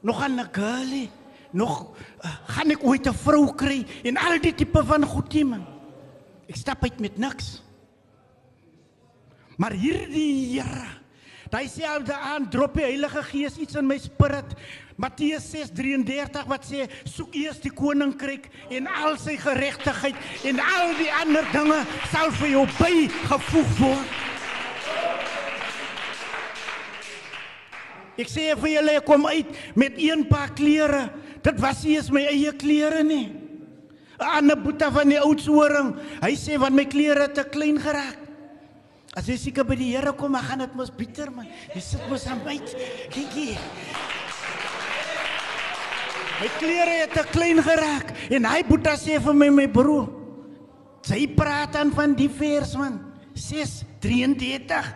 nog 0.02 0.22
'n 0.22 0.38
girlie, 0.52 1.10
nog 1.50 1.96
uh, 2.22 2.30
gaan 2.46 2.70
ek 2.70 2.84
ooit 2.84 3.06
'n 3.06 3.14
vrou 3.14 3.54
kry 3.54 3.84
en 4.04 4.16
al 4.16 4.38
die 4.38 4.54
tipe 4.54 4.84
van 4.84 5.04
goed 5.04 5.32
nie 5.32 5.44
man. 5.44 5.66
Ek 6.48 6.56
stap 6.56 6.82
uit 6.82 7.00
met 7.00 7.18
niks. 7.18 7.62
Maar 9.56 9.72
hierdie 9.72 10.60
Here, 10.60 10.86
daai 11.57 11.69
selfde 11.73 12.12
aan 12.12 12.45
drop 12.53 12.75
die 12.77 12.85
Heilige 12.85 13.23
Gees 13.31 13.55
iets 13.57 13.79
in 13.81 13.87
my 13.88 13.97
spirit. 13.97 14.51
Matteus 15.01 15.47
6:33 15.55 16.42
wat 16.51 16.66
sê 16.69 16.85
soek 17.09 17.33
eers 17.33 17.62
die 17.64 17.73
koninkryk 17.73 18.51
en 18.77 18.88
al 18.92 19.16
sy 19.16 19.38
geregtigheid 19.40 20.19
en 20.51 20.61
al 20.61 20.92
die 20.99 21.09
ander 21.23 21.49
dinge 21.55 21.79
sal 22.12 22.29
vir 22.40 22.51
jou 22.51 22.64
bygevoeg 22.77 23.73
word. 23.79 24.19
Ek 28.21 28.29
sê 28.29 28.53
vir 28.61 28.75
julle 28.75 28.99
kom 29.09 29.25
uit 29.27 29.57
met 29.77 29.97
een 29.97 30.27
paar 30.29 30.53
klere. 30.53 31.07
Dit 31.40 31.61
was 31.61 31.83
nie 31.85 31.97
eens 31.97 32.12
my 32.12 32.27
eie 32.35 32.53
klere 32.53 33.01
nie. 33.03 33.33
'n 34.21 34.29
Ander 34.29 34.61
boeta 34.61 34.90
van 34.92 35.09
die 35.09 35.21
oudsoring, 35.21 35.97
hy 36.21 36.35
sê 36.37 36.61
want 36.61 36.77
my 36.77 36.85
klere 36.85 37.33
te 37.33 37.45
klein 37.45 37.81
geraak. 37.81 38.25
As 39.16 39.31
jy 39.31 39.38
seker 39.40 39.64
by 39.64 39.79
die 39.81 39.94
Here 39.94 40.12
kom, 40.12 40.35
dan 40.37 40.44
gaan 40.44 40.61
dit 40.61 40.74
mos 40.76 40.90
bitter 40.92 41.31
man. 41.33 41.48
Jy 41.72 41.81
sit 41.81 42.02
mos 42.11 42.26
aan. 42.29 42.42
Kyk 42.44 43.33
hier. 43.33 43.61
My 46.37 46.48
klere 46.61 46.98
het 47.00 47.14
te 47.16 47.22
klein 47.33 47.62
geraak 47.64 48.11
en 48.29 48.44
hy 48.44 48.61
boeta 48.68 48.92
sê 49.00 49.16
vir 49.24 49.37
my 49.40 49.48
my 49.48 49.64
broer. 49.72 50.11
Sy 51.07 51.22
praat 51.33 51.72
dan 51.79 51.94
van 51.96 52.12
die 52.18 52.29
vers 52.29 52.74
man. 52.76 52.98
6:33. 53.33 54.92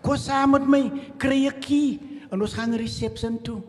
Kom 0.00 0.16
saam 0.16 0.54
met 0.56 0.64
my, 0.64 0.82
kry 1.18 1.44
'n 1.48 1.60
key 1.60 1.98
en 2.32 2.40
ons 2.40 2.54
gaan 2.54 2.72
resepsie 2.72 3.42
toe. 3.42 3.60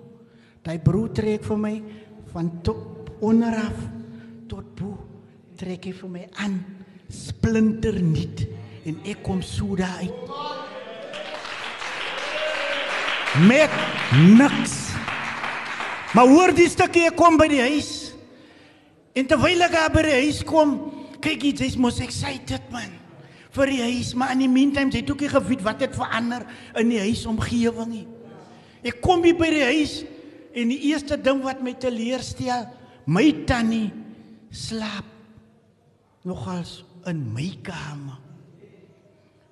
Daai 0.64 0.80
broer 0.80 1.12
trek 1.12 1.44
vir 1.44 1.58
my 1.58 1.84
van 2.32 2.62
top 2.64 3.12
onderaf 3.20 3.76
tot 4.48 4.76
bo. 4.76 4.98
Trek 5.58 5.86
hy 5.86 5.92
vir 5.92 6.10
my 6.10 6.28
aan 6.40 6.64
splinter 7.10 8.00
nuut 8.00 8.59
en 8.88 9.00
ek 9.08 9.24
kom 9.26 9.42
so 9.46 9.76
daar 9.80 10.00
uit. 10.04 10.14
Met 13.48 13.74
niks. 14.38 14.78
Maar 16.14 16.28
hoor 16.28 16.54
die 16.58 16.70
stukkie 16.70 17.08
ek 17.10 17.18
kom 17.20 17.38
by 17.38 17.50
die 17.52 17.62
huis. 17.62 17.92
En 19.18 19.28
terwyl 19.30 19.68
ek 19.68 19.78
by 19.94 20.06
die 20.08 20.18
huis 20.24 20.42
kom, 20.48 20.78
kyk 21.20 21.44
jy 21.44 21.54
jy's 21.66 21.78
mos 21.78 22.00
excited 22.04 22.64
man 22.74 22.96
vir 23.50 23.72
die 23.74 23.82
huis, 23.82 24.12
maar 24.14 24.36
in 24.36 24.44
die 24.44 24.52
meantime 24.52 24.94
jy 24.94 25.02
het 25.02 25.10
ook 25.10 25.24
nie 25.26 25.32
geweet 25.32 25.64
wat 25.66 25.80
het 25.82 25.96
verander 25.98 26.44
in 26.78 26.92
die 26.94 27.00
huisomgewing 27.02 27.90
nie. 27.90 28.06
Ek 28.86 29.02
kom 29.04 29.26
hier 29.26 29.36
by 29.36 29.50
die 29.52 29.66
huis 29.66 29.96
en 30.54 30.70
die 30.70 30.78
eerste 30.92 31.18
ding 31.18 31.42
wat 31.44 31.64
my 31.66 31.74
teleurstel, 31.82 32.70
My 33.10 33.26
tannie 33.50 33.90
slaap 34.54 35.08
nogals 36.22 36.84
in 37.10 37.24
my 37.34 37.48
kamer. 37.66 38.20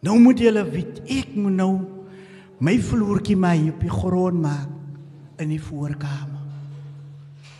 Nou 0.07 0.15
moet 0.23 0.39
julle 0.39 0.63
weet, 0.63 1.01
ek 1.11 1.33
moet 1.35 1.57
nou 1.57 1.71
my 2.63 2.77
vloertjie 2.79 3.35
my 3.37 3.57
op 3.73 3.81
die 3.83 3.91
grond 3.91 4.39
maak 4.39 5.41
in 5.43 5.51
die 5.51 5.61
voorkamer. 5.61 6.45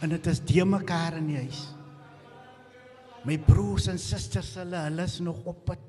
En 0.01 0.13
dit 0.13 0.29
is 0.31 0.39
die 0.47 0.63
mekaar 0.65 1.17
in 1.19 1.27
die 1.27 1.41
huis. 1.41 1.65
My 3.27 3.35
broers 3.43 3.89
en 3.91 3.99
susters 3.99 4.53
hulle 4.61 4.79
hulle 4.85 5.05
is 5.09 5.17
nog 5.25 5.41
op 5.49 5.59
pad. 5.67 5.83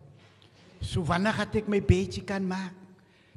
So 0.82 1.04
wanneer 1.06 1.36
gaan 1.38 1.54
ek 1.60 1.70
my 1.70 1.80
bedjie 1.84 2.24
kan 2.26 2.46
maak? 2.48 2.74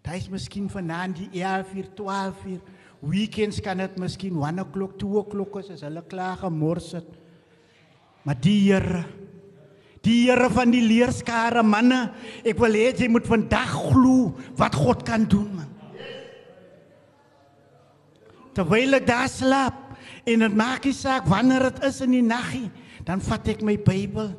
Dit 0.01 0.17
is 0.17 0.31
miskien 0.33 0.65
vanaand 0.71 1.19
die 1.21 1.43
11 1.43 1.75
uur, 1.77 1.89
12 1.99 2.45
uur. 2.55 2.61
Weekends 3.11 3.61
kan 3.61 3.77
dit 3.81 3.99
miskien 4.01 4.39
1 4.41 4.63
o'clock, 4.63 4.97
2 4.97 5.21
o'clock 5.21 5.59
is 5.61 5.69
as 5.75 5.85
hulle 5.85 6.01
klaar 6.09 6.41
gemors 6.41 6.91
het. 6.97 7.17
Maar 8.25 8.39
die 8.41 8.57
Here 8.71 9.05
Die 10.01 10.23
Here 10.25 10.49
van 10.49 10.71
die 10.73 10.81
leerskare 10.81 11.61
manne, 11.63 12.07
ek 12.41 12.57
wil 12.61 12.73
hê 12.73 12.89
jy 12.97 13.09
moet 13.11 13.27
vandag 13.29 13.75
glo 13.91 14.31
wat 14.57 14.77
God 14.77 15.05
kan 15.05 15.27
doen 15.29 15.49
man. 15.59 15.69
Terwyl 18.57 18.97
ek 18.97 19.05
daar 19.07 19.29
slaap 19.31 19.93
en 20.27 20.43
dit 20.43 20.55
maak 20.57 20.85
nie 20.85 20.95
saak 20.95 21.29
wanneer 21.29 21.69
dit 21.69 21.85
is 21.87 22.01
in 22.03 22.15
die 22.17 22.25
naggie, 22.25 22.67
dan 23.05 23.21
vat 23.23 23.47
ek 23.53 23.61
my 23.65 23.77
Bybel 23.79 24.33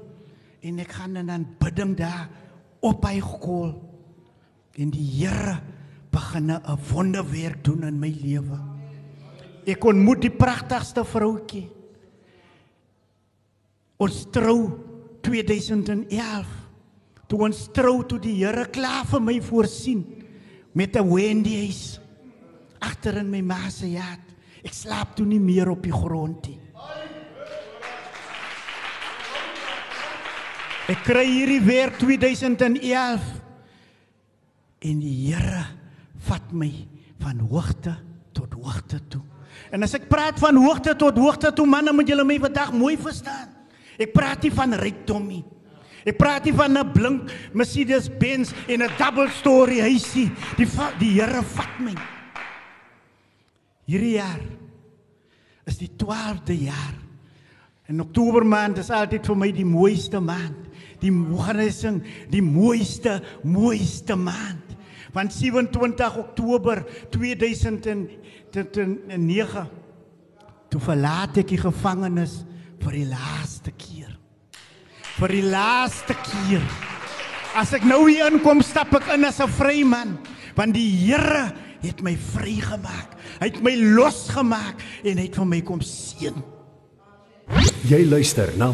en 0.62 0.83
ek 0.83 0.92
gaan 0.98 1.16
dan 1.22 1.46
bidding 1.62 1.94
daar 1.98 2.27
op 2.83 3.07
hy 3.07 3.22
gekoel. 3.22 3.72
En 4.79 4.90
die 4.90 5.07
Here 5.22 5.61
begin 6.12 6.51
'n 6.51 6.79
wonderwerk 6.90 7.64
doen 7.64 7.85
in 7.85 7.98
my 7.98 8.11
lewe. 8.11 8.59
Ek 9.66 9.85
ontmoet 9.85 10.20
die 10.20 10.31
pragtigste 10.31 11.05
vroutjie. 11.05 11.70
Ons 13.96 14.27
trou 14.31 14.91
2011 15.22 16.46
toe 17.30 17.40
ons 17.46 17.64
trou 17.72 18.02
toe 18.04 18.18
die 18.20 18.35
Here 18.42 18.66
klaar 18.74 19.06
vir 19.08 19.22
my 19.24 19.38
voorsien 19.40 20.04
met 20.74 20.96
'n 20.96 21.08
Wendy's 21.08 22.00
agter 22.80 23.16
in 23.18 23.30
my 23.30 23.40
ma 23.40 23.70
se 23.70 23.87
jaat. 23.87 24.20
Ek 24.64 24.74
slaap 24.74 25.16
toe 25.16 25.26
nie 25.26 25.40
meer 25.40 25.70
op 25.70 25.82
die 25.82 25.92
grond 25.92 26.46
nie. 26.46 26.58
Ek 30.90 31.04
kry 31.06 31.24
hierdie 31.24 31.62
weer 31.62 31.92
2011 31.98 33.22
en 34.82 35.00
die 35.00 35.14
Here 35.30 35.64
vat 36.26 36.52
my 36.52 36.70
van 37.22 37.38
hoogte 37.38 37.96
tot 38.35 38.52
hoogte 38.58 38.98
toe. 39.08 39.22
En 39.72 39.82
as 39.87 39.94
ek 39.94 40.08
praat 40.11 40.40
van 40.42 40.58
hoogte 40.58 40.94
tot 40.98 41.16
hoogte 41.16 41.52
toe, 41.54 41.66
manne, 41.66 41.94
moet 41.94 42.08
julle 42.08 42.24
my 42.26 42.38
vandag 42.42 42.72
mooi 42.76 42.96
verstaan. 43.00 43.51
Ek 43.98 44.12
praat 44.12 44.42
nie 44.42 44.55
van 44.55 44.72
rykdom 44.72 45.28
nie. 45.28 45.44
Ek 46.07 46.18
praat 46.18 46.44
nie 46.44 46.55
van 46.55 46.76
'n 46.76 46.92
blink 46.92 47.31
Mercedes 47.52 48.09
Benz 48.09 48.52
en 48.68 48.83
'n 48.83 48.90
double 48.98 49.31
story 49.31 49.81
huisie. 49.81 50.31
Die 50.57 50.66
die 50.98 51.20
Here 51.20 51.42
vat 51.42 51.81
my. 51.81 51.94
Hierdie 53.87 54.16
jaar 54.16 54.40
is 55.66 55.78
die 55.78 55.90
12de 55.96 56.64
jaar. 56.64 56.94
En 57.87 58.00
Oktober 58.00 58.46
maand 58.46 58.78
is 58.78 58.90
altyd 58.90 59.26
vir 59.26 59.37
my 59.37 59.52
die 59.52 59.64
mooiste 59.64 60.20
maand. 60.20 60.57
Die 61.02 61.12
mooiste, 61.12 62.00
die 62.31 62.42
mooiste, 62.42 63.22
mooiste 63.42 64.16
maand. 64.16 64.76
Van 65.12 65.31
27 65.31 66.16
Oktober 66.16 66.85
2009 67.11 69.68
toe 70.72 70.81
verlaat 70.81 71.37
ek 71.42 71.50
die 71.52 71.61
gevangenis 71.61 72.38
vir 72.82 72.98
die 72.98 73.08
laaste 73.10 73.72
keer. 73.78 74.12
Vir 75.18 75.34
die 75.36 75.44
laaste 75.44 76.16
keer. 76.26 76.64
As 77.58 77.74
ek 77.76 77.84
nou 77.84 78.06
hier 78.08 78.30
inkom, 78.32 78.62
stap 78.64 78.94
ek 78.96 79.12
in 79.14 79.24
as 79.28 79.40
'n 79.40 79.48
vryman, 79.48 80.18
want 80.56 80.74
die 80.74 80.88
Here 80.88 81.52
het 81.82 82.02
my 82.02 82.16
vrygemaak. 82.16 83.18
Hy 83.40 83.46
het 83.50 83.62
my 83.62 83.74
losgemaak 83.74 84.80
en 85.04 85.18
hy 85.18 85.24
het 85.26 85.36
vir 85.36 85.46
my 85.46 85.60
kom 85.60 85.80
seën. 85.80 86.34
Jy 87.84 88.06
luister 88.08 88.52
na 88.56 88.72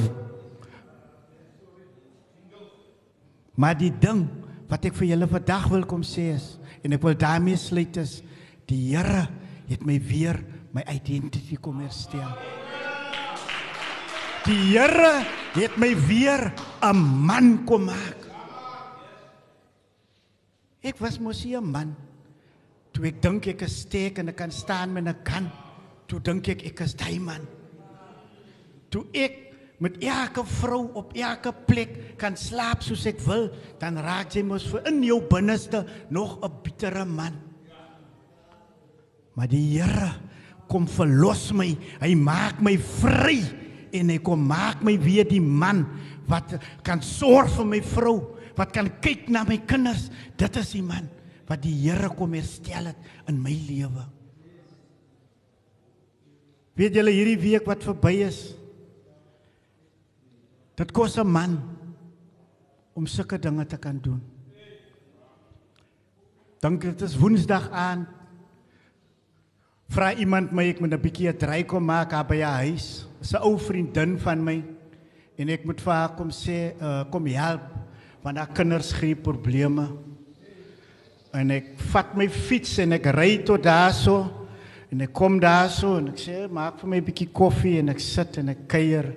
Maar 3.59 3.75
die 3.75 3.91
ding 3.91 4.29
wat 4.71 4.85
ek 4.85 4.95
vir 4.95 5.09
julle 5.09 5.27
vandag 5.27 5.67
wil 5.73 5.85
kom 5.85 6.05
sê 6.07 6.37
is 6.37 6.59
en 6.85 6.93
ek 6.95 7.03
wil 7.03 7.17
daarmee 7.19 7.59
sluit 7.59 7.97
is 7.97 8.21
die 8.71 8.93
Here 8.93 9.27
het 9.67 9.83
my 9.83 9.99
weer 9.99 10.39
my 10.73 10.85
identiteit 10.87 11.59
kom 11.61 11.81
herstel. 11.83 12.29
Die 14.49 14.73
Here 14.73 15.27
het 15.59 15.75
my 15.77 15.93
weer 16.09 16.53
'n 16.81 16.97
man 16.97 17.67
kom 17.69 17.85
maak. 17.85 18.17
Ek 20.81 20.97
was 20.99 21.19
mos 21.21 21.45
'n 21.45 21.61
man. 21.61 21.95
Toe 22.93 23.05
ek 23.09 23.21
dink 23.21 23.47
ek 23.47 23.63
is 23.63 23.81
sterk 23.81 24.19
en 24.19 24.29
ek 24.29 24.37
kan 24.37 24.51
staan 24.51 24.93
met 24.93 25.05
'n 25.05 25.23
kan, 25.23 25.51
toe 26.07 26.21
dink 26.21 26.49
ek 26.49 26.65
ek 26.65 26.81
is 26.81 26.95
daai 26.95 27.21
man. 27.21 27.47
Toe 28.89 29.05
ek 29.13 29.53
met 29.81 30.03
elke 30.03 30.45
vrou 30.45 30.91
op 30.95 31.13
elke 31.13 31.53
plek 31.67 32.17
kan 32.17 32.35
slaap 32.37 32.83
soos 32.83 33.07
ek 33.07 33.21
wil, 33.21 33.51
dan 33.79 33.99
raak 33.99 34.33
jy 34.33 34.43
mos 34.43 34.65
vir 34.65 34.87
in 34.87 35.03
jou 35.03 35.21
binneste 35.21 35.87
nog 36.09 36.39
'n 36.43 36.63
bittere 36.63 37.05
man. 37.05 37.35
Maar 39.35 39.49
die 39.49 39.79
Here 39.79 40.15
kom 40.69 40.89
verlos 40.89 41.53
my. 41.53 41.77
Hy 42.01 42.15
maak 42.15 42.61
my 42.63 42.79
vry 42.79 43.68
en 43.93 44.11
hy 44.13 44.19
kom 44.25 44.43
maak 44.49 44.83
my 44.87 44.97
weer 45.01 45.27
die 45.29 45.43
man 45.43 45.85
wat 46.29 46.57
kan 46.87 47.01
sorg 47.05 47.51
vir 47.57 47.69
my 47.69 47.81
vrou, 47.81 48.17
wat 48.59 48.73
kan 48.75 48.91
kyk 49.03 49.29
na 49.33 49.45
my 49.49 49.59
kinders. 49.69 50.09
Dit 50.37 50.57
is 50.61 50.75
die 50.77 50.85
man 50.85 51.09
wat 51.49 51.63
die 51.65 51.73
Here 51.73 52.11
kom 52.13 52.35
herstel 52.37 52.91
het 52.91 53.29
in 53.31 53.41
my 53.41 53.55
lewe. 53.69 54.05
Weet 56.79 56.95
julle 56.95 57.15
hierdie 57.15 57.41
week 57.41 57.67
wat 57.67 57.83
verby 57.83 58.21
is? 58.29 58.53
Dit 60.79 60.93
kos 60.93 61.17
'n 61.19 61.27
man 61.27 61.59
om 62.95 63.07
sulke 63.07 63.39
dinge 63.39 63.67
te 63.67 63.79
kan 63.79 63.99
doen. 63.99 64.21
Dink 66.61 66.83
dit 66.83 67.03
is 67.03 67.17
Woensdag 67.17 67.71
aan. 67.71 68.07
Vra 69.89 70.11
iemand 70.21 70.53
my 70.53 70.67
ek 70.69 70.81
moet 70.85 70.93
'n 70.93 71.01
bietjie 71.01 71.29
'n 71.33 71.39
dry 71.39 71.63
kom 71.65 71.85
maak 71.85 72.13
by 72.29 72.37
'n 72.45 72.55
huis. 72.61 73.07
'n 73.23 73.41
ou 73.43 73.57
vriendin 73.57 74.19
van 74.19 74.45
my. 74.45 74.63
En 75.39 75.49
ek 75.49 75.65
moet 75.65 75.81
vir 75.81 75.93
haar 75.93 76.15
kom 76.15 76.29
sê 76.29 76.75
uh, 76.81 77.05
kom 77.11 77.27
help 77.27 77.63
want 78.23 78.37
haar 78.37 78.53
kinders 78.53 78.93
gee 78.93 79.15
probleme. 79.15 79.89
En 81.33 81.51
ek 81.51 81.79
vat 81.79 82.17
my 82.17 82.29
fiets 82.29 82.79
en 82.79 82.93
ek 82.93 83.07
ry 83.07 83.39
tot 83.39 83.63
daarso. 83.63 84.31
En 84.91 85.01
ek 85.01 85.13
kom 85.13 85.41
daarso 85.41 85.97
en 85.97 86.09
ek 86.09 86.19
sê 86.19 86.51
maak 86.51 86.79
vir 86.81 86.89
my 86.89 86.97
'n 86.99 87.05
bietjie 87.05 87.33
koffie 87.33 87.79
en 87.79 87.89
ek 87.89 88.01
sit 88.01 88.39
en 88.39 88.49
ek 88.51 88.69
kuier. 88.69 89.17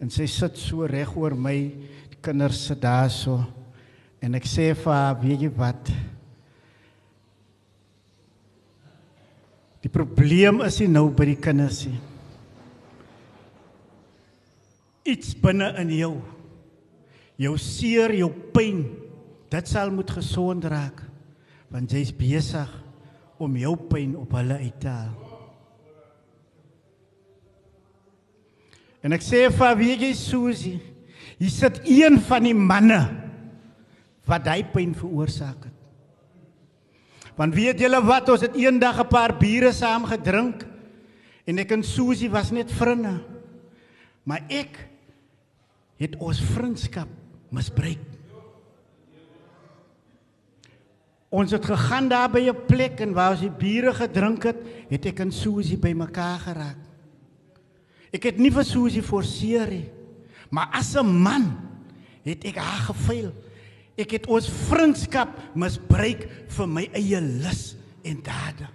En 0.00 0.08
sy 0.08 0.26
sit 0.26 0.56
so 0.56 0.86
reg 0.86 1.16
oor 1.16 1.34
my. 1.34 1.72
Die 2.10 2.20
kinders 2.22 2.66
sit 2.66 2.80
daarso. 2.80 3.44
En 4.20 4.34
ek 4.34 4.44
sê 4.44 4.72
vir 4.74 4.92
haar 4.92 5.20
weet 5.20 5.40
jy 5.40 5.50
wat 5.50 5.90
Die 9.82 9.90
probleem 9.90 10.62
is 10.62 10.78
nie 10.80 10.90
nou 10.92 11.08
by 11.10 11.26
die 11.32 11.40
kinders 11.42 11.84
nie 11.88 11.98
iets 15.04 15.34
binne 15.38 15.72
in 15.80 15.90
jou. 15.96 16.14
Jou 17.40 17.56
seer, 17.60 18.14
jou 18.14 18.30
pyn, 18.54 18.84
dit 19.52 19.70
sal 19.70 19.92
moet 19.94 20.10
gesond 20.20 20.64
raak 20.70 21.08
want 21.72 21.88
jy's 21.88 22.10
besig 22.12 22.68
om 23.40 23.54
jou 23.56 23.72
pyn 23.88 24.10
op 24.20 24.34
hulle 24.36 24.58
uit 24.60 24.74
te 24.82 24.90
haal. 24.92 25.14
En 29.00 29.16
ek 29.16 29.24
sê 29.24 29.46
vir 29.48 29.78
wie 29.80 29.94
jy 29.96 30.10
Susie, 30.14 30.76
jy 31.40 31.48
sit 31.48 31.80
een 31.88 32.20
van 32.28 32.44
die 32.44 32.52
manne 32.52 33.00
wat 34.28 34.52
hy 34.52 34.58
pyn 34.74 34.92
veroorsaak 35.00 35.64
het. 35.64 35.71
Want 37.36 37.54
weet 37.54 37.80
julle 37.80 38.02
wat, 38.04 38.28
ons 38.28 38.44
het 38.44 38.56
eendag 38.56 39.00
'n 39.00 39.08
paar 39.08 39.36
biere 39.38 39.72
saam 39.72 40.04
gedrink 40.04 40.66
en 41.46 41.58
ek 41.58 41.70
en 41.72 41.82
Susie 41.82 42.30
was 42.30 42.50
net 42.50 42.70
vriende. 42.70 43.20
Maar 44.24 44.42
ek 44.48 44.88
het 45.98 46.16
ons 46.16 46.40
vriendskap 46.40 47.08
misbruik. 47.50 47.98
Ons 51.32 51.50
het 51.50 51.64
gegaan 51.64 52.08
daar 52.08 52.30
by 52.30 52.50
'n 52.50 52.66
plek 52.66 53.00
en 53.00 53.12
waar 53.12 53.30
ons 53.30 53.40
die 53.40 53.50
biere 53.50 53.94
gedrink 53.94 54.42
het, 54.42 54.56
het 54.90 55.06
ek 55.06 55.20
en 55.20 55.32
Susie 55.32 55.78
by 55.78 55.92
mekaar 55.92 56.38
geraak. 56.38 56.78
Ek 58.12 58.22
het 58.22 58.38
nie 58.38 58.50
vir 58.50 58.64
Susie 58.64 59.02
forceer 59.02 59.70
nie, 59.70 59.90
maar 60.50 60.68
as 60.72 60.94
'n 60.94 61.06
man 61.06 61.56
het 62.22 62.44
ek 62.44 62.56
haar 62.56 62.92
gevuil. 62.92 63.32
Ek 64.00 64.14
het 64.16 64.28
ons 64.32 64.48
vriendskap 64.70 65.34
misbruik 65.58 66.24
vir 66.56 66.70
my 66.70 66.86
eie 66.96 67.20
lus 67.20 67.74
en 68.08 68.22
dade. 68.24 68.68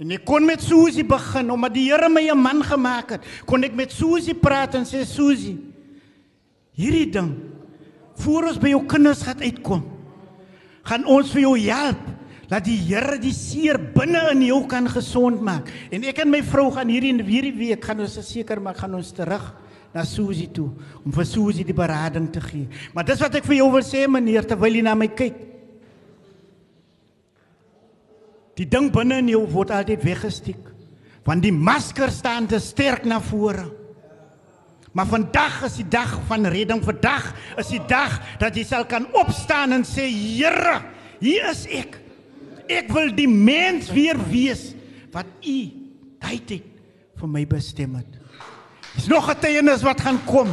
En 0.00 0.14
ek 0.16 0.24
kon 0.24 0.46
met 0.48 0.62
Susie 0.64 1.04
begin 1.04 1.52
omdat 1.52 1.74
die 1.76 1.90
Here 1.90 2.08
my 2.08 2.24
'n 2.32 2.40
man 2.40 2.62
gemaak 2.64 3.10
het. 3.10 3.22
Kon 3.44 3.62
ek 3.64 3.74
met 3.74 3.92
Susie 3.92 4.34
praat 4.34 4.74
en 4.74 4.84
sê 4.84 5.04
Susie, 5.04 5.58
hierdie 6.72 7.10
ding 7.12 7.36
voor 8.16 8.48
ons 8.48 8.58
by 8.58 8.68
jou 8.68 8.86
kinders 8.86 9.22
gaan 9.22 9.40
uitkom, 9.40 9.84
gaan 10.84 11.04
ons 11.04 11.30
vir 11.32 11.40
jou 11.40 11.58
help 11.58 12.00
dat 12.48 12.64
die 12.64 12.76
Here 12.76 13.18
die 13.18 13.32
seer 13.32 13.78
binne 13.78 14.30
in 14.32 14.42
jou 14.42 14.66
kan 14.66 14.88
gesond 14.88 15.40
maak. 15.40 15.68
En 15.92 16.02
ek 16.02 16.18
en 16.18 16.30
my 16.30 16.42
vrou 16.42 16.70
gaan 16.70 16.88
hierdie 16.88 17.22
hierdie 17.22 17.56
week 17.56 17.84
gaan 17.84 18.00
ons 18.00 18.18
seker 18.32 18.60
maak 18.60 18.78
gaan 18.78 18.94
ons 18.94 19.12
terug 19.12 19.54
na 19.94 20.04
Susie 20.06 20.48
toe 20.54 20.68
om 21.02 21.12
vir 21.14 21.26
Susie 21.26 21.66
die 21.66 21.76
berading 21.76 22.28
te 22.32 22.42
gee. 22.44 22.68
Maar 22.94 23.08
dis 23.08 23.22
wat 23.22 23.40
ek 23.40 23.48
vir 23.48 23.60
jou 23.60 23.70
wil 23.74 23.86
sê 23.86 24.06
meneer 24.10 24.46
terwyl 24.46 24.78
jy 24.78 24.84
na 24.86 24.94
my 24.98 25.08
kyk. 25.10 25.38
Die 28.60 28.68
ding 28.68 28.90
binne 28.92 29.20
in 29.22 29.32
jou 29.32 29.42
word 29.50 29.72
altyd 29.74 30.04
weggesteek. 30.04 30.66
Want 31.26 31.44
die 31.44 31.54
masker 31.54 32.12
staan 32.12 32.48
te 32.50 32.60
sterk 32.62 33.06
na 33.08 33.20
vore. 33.24 33.68
Maar 34.92 35.06
vandag 35.06 35.60
is 35.68 35.78
die 35.78 35.88
dag 35.88 36.16
van 36.26 36.48
redding. 36.50 36.82
Vandag 36.84 37.30
is 37.60 37.70
die 37.70 37.82
dag 37.88 38.18
dat 38.42 38.56
jy 38.58 38.64
sal 38.66 38.86
kan 38.90 39.06
opstaan 39.16 39.76
en 39.76 39.86
sê, 39.86 40.08
Here, 40.10 40.80
hier 41.22 41.50
is 41.52 41.64
ek. 41.70 42.00
Ek 42.70 42.90
wil 42.94 43.12
die 43.14 43.28
mens 43.30 43.90
weer 43.94 44.18
wees 44.30 44.70
wat 45.14 45.30
U 45.42 45.58
tyd 46.22 46.56
het 46.58 46.66
vir 47.20 47.30
my 47.30 47.44
bestem 47.48 47.96
het. 47.98 48.19
Dis 48.94 49.06
nog 49.06 49.30
'n 49.30 49.38
tydenis 49.38 49.82
wat 49.82 50.00
gaan 50.00 50.18
kom, 50.24 50.48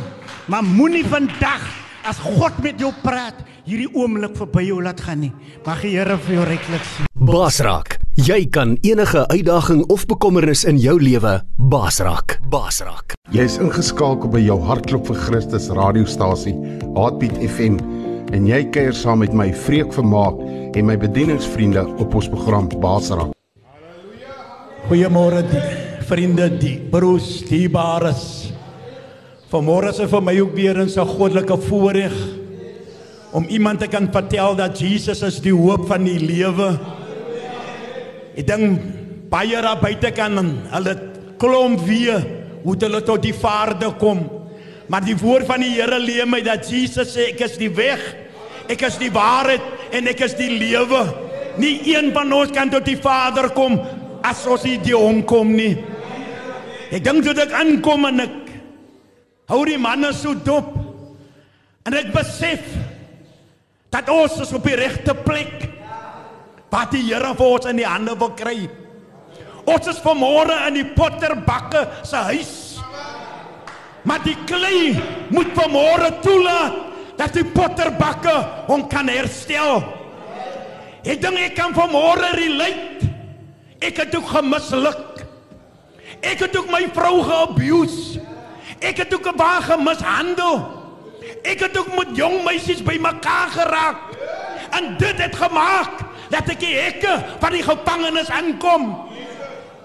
maar 0.45 0.63
moenie 0.63 1.05
vandag 1.05 1.61
as 2.03 2.17
God 2.17 2.61
met 2.61 2.79
jou 2.79 2.93
praat, 3.01 3.33
hierdie 3.65 3.89
oomblik 3.93 4.37
verby 4.37 4.61
jou 4.61 4.83
laat 4.83 5.01
gaan 5.01 5.19
nie. 5.19 5.33
Mag 5.65 5.81
die 5.81 5.97
Here 5.97 6.17
vir 6.17 6.33
jou 6.35 6.45
ryklik 6.45 6.83
sien. 6.83 7.05
Basraak, 7.13 7.97
jy 8.13 8.45
kan 8.45 8.77
enige 8.81 9.27
uitdaging 9.27 9.85
of 9.89 10.05
bekommernis 10.05 10.63
in 10.63 10.77
jou 10.77 11.01
lewe 11.01 11.41
basraak. 11.57 12.39
Basraak. 12.49 13.13
Jy's 13.31 13.57
ingeskakel 13.57 14.29
by 14.29 14.39
jou 14.39 14.61
hartklop 14.61 15.07
vir 15.07 15.15
Christus 15.15 15.67
radiostasie, 15.69 16.53
Heartbeat 16.95 17.37
FM, 17.41 17.79
en 18.31 18.45
jy 18.45 18.63
kuier 18.69 18.93
saam 18.93 19.19
met 19.19 19.33
my 19.33 19.53
Vreek 19.53 19.93
Vermaak 19.93 20.37
en 20.75 20.85
my 20.85 20.97
bedieningsvriende 20.97 21.87
op 21.97 22.15
ons 22.15 22.29
program 22.29 22.69
Basraak. 22.79 23.33
Goeiemôre 24.87 25.41
die 25.49 25.86
vriende, 26.07 26.47
die 26.59 26.77
broers, 26.91 27.41
die 27.47 27.67
bares. 27.71 28.51
Vanmôre 29.51 29.91
is 29.93 29.99
vir 30.11 30.23
my 30.23 30.35
ook 30.39 30.55
weer 30.55 30.77
'n 30.77 30.89
so 30.89 31.05
goddelike 31.05 31.57
voorreg 31.67 32.15
om 33.31 33.45
iemand 33.47 33.79
te 33.79 33.87
kan 33.87 34.07
vertel 34.11 34.55
dat 34.55 34.79
Jesus 34.79 35.21
is 35.21 35.39
die 35.41 35.53
hoop 35.53 35.87
van 35.87 36.03
die 36.03 36.19
lewe. 36.19 36.79
Ek 38.37 38.47
dink 38.47 38.79
baie 39.29 39.61
daar 39.61 39.79
buite 39.79 40.11
kan 40.11 40.37
hulle 40.71 40.95
klomp 41.37 41.79
weer 41.81 42.25
hoe 42.63 42.75
hulle 42.79 43.01
tot 43.03 43.21
die 43.21 43.33
Vader 43.33 43.93
kom. 43.99 44.29
Maar 44.87 45.03
die 45.03 45.17
woord 45.17 45.45
van 45.45 45.59
die 45.59 45.75
Here 45.75 45.99
leer 45.99 46.27
my 46.27 46.41
dat 46.41 46.69
Jesus 46.69 47.15
sê 47.15 47.33
ek 47.33 47.41
is 47.41 47.57
die 47.57 47.69
weg, 47.69 47.99
ek 48.69 48.81
is 48.81 48.97
die 48.97 49.11
waarheid 49.11 49.61
en 49.91 50.07
ek 50.07 50.21
is 50.21 50.33
die 50.33 50.49
lewe. 50.49 51.03
Nie 51.57 51.95
een 51.95 52.13
van 52.13 52.31
ons 52.33 52.51
kan 52.51 52.69
tot 52.69 52.85
die 52.85 52.99
Vader 52.99 53.49
kom 53.49 53.79
as 54.23 54.45
ons 54.47 54.63
nie 54.63 54.77
die 54.77 54.95
hom 54.95 55.23
kom 55.23 55.55
nie. 55.55 55.75
Ek 56.87 57.03
dink 57.03 57.25
toe 57.25 57.35
ek 57.43 57.55
aankom 57.55 58.07
en 58.07 58.23
ek 58.23 58.51
hou 59.51 59.61
die 59.67 59.79
manne 59.79 60.13
so 60.15 60.35
dop 60.45 60.73
en 61.87 61.95
ek 61.95 62.13
besef 62.13 62.63
dat 63.91 64.09
ons 64.11 64.37
is 64.43 64.53
op 64.55 64.67
die 64.67 64.77
regte 64.79 65.15
plek 65.25 65.67
wat 66.71 66.91
die 66.91 67.05
Here 67.07 67.33
vir 67.35 67.47
ons 67.47 67.67
in 67.69 67.79
die 67.79 67.87
hande 67.87 68.13
wil 68.19 68.33
kry. 68.37 68.67
Ons 69.67 69.87
is 69.91 69.99
vanmôre 70.03 70.55
in 70.67 70.79
die 70.79 70.87
potterbakke 70.95 71.83
se 72.07 72.19
huis. 72.29 72.53
Maar 74.07 74.23
die 74.23 74.35
klei 74.47 74.93
moet 75.33 75.51
vanmôre 75.55 76.11
toelaat 76.23 76.77
dat 77.17 77.33
die 77.35 77.47
potterbakke 77.51 78.35
hom 78.69 78.85
kan 78.91 79.09
herstel. 79.11 79.81
Ek 81.07 81.19
dink 81.23 81.39
ek 81.41 81.57
kan 81.57 81.75
vanmôre 81.75 82.31
relate. 82.37 83.09
Ek 83.83 84.03
het 84.03 84.15
ook 84.15 84.31
gemisluk. 84.37 85.16
Ek 86.21 86.39
het 86.39 86.57
ook 86.57 86.69
my 86.71 86.87
vrou 86.93 87.21
geabuse. 87.23 88.21
Ek 88.79 88.97
het 88.97 89.13
ook 89.13 89.35
baie 89.35 89.61
gemishandel. 89.61 90.57
Ek 91.43 91.59
het 91.59 91.77
ook 91.77 91.95
met 91.95 92.15
jong 92.17 92.43
meisies 92.43 92.83
bymekaar 92.83 93.49
geraak. 93.49 93.97
En 94.69 94.95
dit 94.97 95.17
het 95.21 95.35
gemaak 95.35 96.03
dat 96.29 96.49
ek 96.51 96.59
die 96.59 96.75
hekke 96.75 97.13
van 97.39 97.55
die 97.55 97.63
gevangenis 97.63 98.29
aankom. 98.29 98.91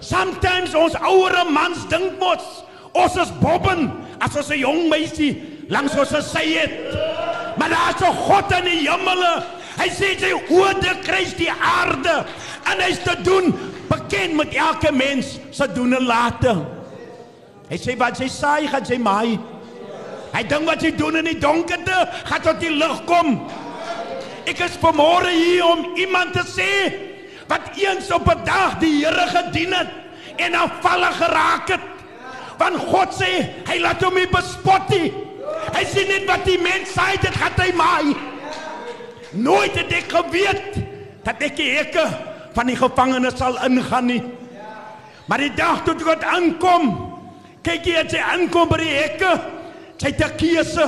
Sometimes 0.03 0.75
ons 0.75 0.97
ouer 0.99 1.37
mans 1.51 1.87
dink 1.89 2.19
mos 2.19 2.63
ons 2.93 3.15
is 3.17 3.31
bobben 3.41 3.87
as 4.21 4.35
ons 4.37 4.49
'n 4.49 4.59
jong 4.59 4.89
meisie 4.89 5.65
langs 5.69 5.95
ons 5.97 6.13
sy 6.31 6.45
het. 6.53 6.93
Maar 7.57 7.69
daar 7.69 7.93
is 7.95 8.01
'n 8.01 8.13
God 8.13 8.51
in 8.51 8.65
die 8.65 8.89
hemele. 8.89 9.43
Hy 9.77 9.89
sê 9.89 10.19
sy 10.19 10.31
oorde 10.49 10.93
kruis 11.01 11.33
die 11.35 11.51
aarde 11.51 12.25
en 12.63 12.79
hy's 12.79 12.99
te 13.03 13.15
doen 13.21 13.72
bekend 13.93 14.35
met 14.35 14.53
elke 14.55 14.91
mens 14.91 15.37
se 15.51 15.67
doen 15.73 15.93
en 15.93 16.05
late. 16.05 16.53
Hy 17.69 17.79
sê 17.79 17.95
wat 17.97 18.19
jy 18.21 18.29
saai, 18.31 18.67
gaan 18.71 18.85
jy 18.87 18.99
maai. 19.01 19.39
Hy 20.33 20.41
dink 20.49 20.67
wat 20.67 20.83
jy 20.83 20.93
doen 20.97 21.19
in 21.21 21.29
die 21.29 21.39
donkerte, 21.41 21.97
gaan 22.29 22.43
tot 22.45 22.61
die 22.61 22.73
lig 22.73 23.03
kom. 23.09 23.35
Ek 24.49 24.59
is 24.65 24.77
vanmôre 24.81 25.31
hier 25.31 25.65
om 25.67 25.93
iemand 25.99 26.33
te 26.35 26.43
sê 26.49 26.69
wat 27.47 27.75
eens 27.77 28.09
op 28.11 28.27
'n 28.27 28.43
dag 28.45 28.79
die 28.79 29.05
Here 29.05 29.27
gedien 29.27 29.73
het 29.73 29.91
en 30.37 30.55
afvallig 30.55 31.17
geraak 31.17 31.67
het. 31.69 31.87
Want 32.57 32.77
God 32.77 33.13
sê 33.13 33.49
hy 33.69 33.77
laat 33.79 34.03
hom 34.03 34.15
nie 34.15 34.27
bespot 34.27 34.89
nie. 34.89 35.13
Hy 35.73 35.83
sê 35.85 36.07
net 36.07 36.25
wat 36.27 36.45
die 36.45 36.57
mens 36.57 36.89
sê, 36.89 37.19
dit 37.21 37.35
gaan 37.35 37.57
hy 37.57 37.71
maai. 37.75 38.15
Nooit 39.31 39.75
het 39.75 39.91
ek 39.91 40.11
geweet 40.11 40.77
dat 41.23 41.41
ek 41.41 41.55
die 41.55 41.71
hekke 41.77 42.32
van 42.53 42.69
die 42.69 42.77
gevangenes 42.77 43.37
sal 43.37 43.57
ingaan 43.65 44.05
nie. 44.05 44.21
Maar 45.25 45.37
die 45.45 45.53
dag 45.55 45.83
toe 45.83 45.95
God 46.03 46.23
aankom, 46.23 46.89
kyk 47.63 47.85
jy 47.87 47.99
as 48.01 48.13
hy 48.13 48.23
aankom 48.33 48.69
by 48.69 48.79
die 48.81 48.95
hekke, 48.95 49.33
sy 49.97 50.11
'n 50.11 50.37
keuse. 50.37 50.85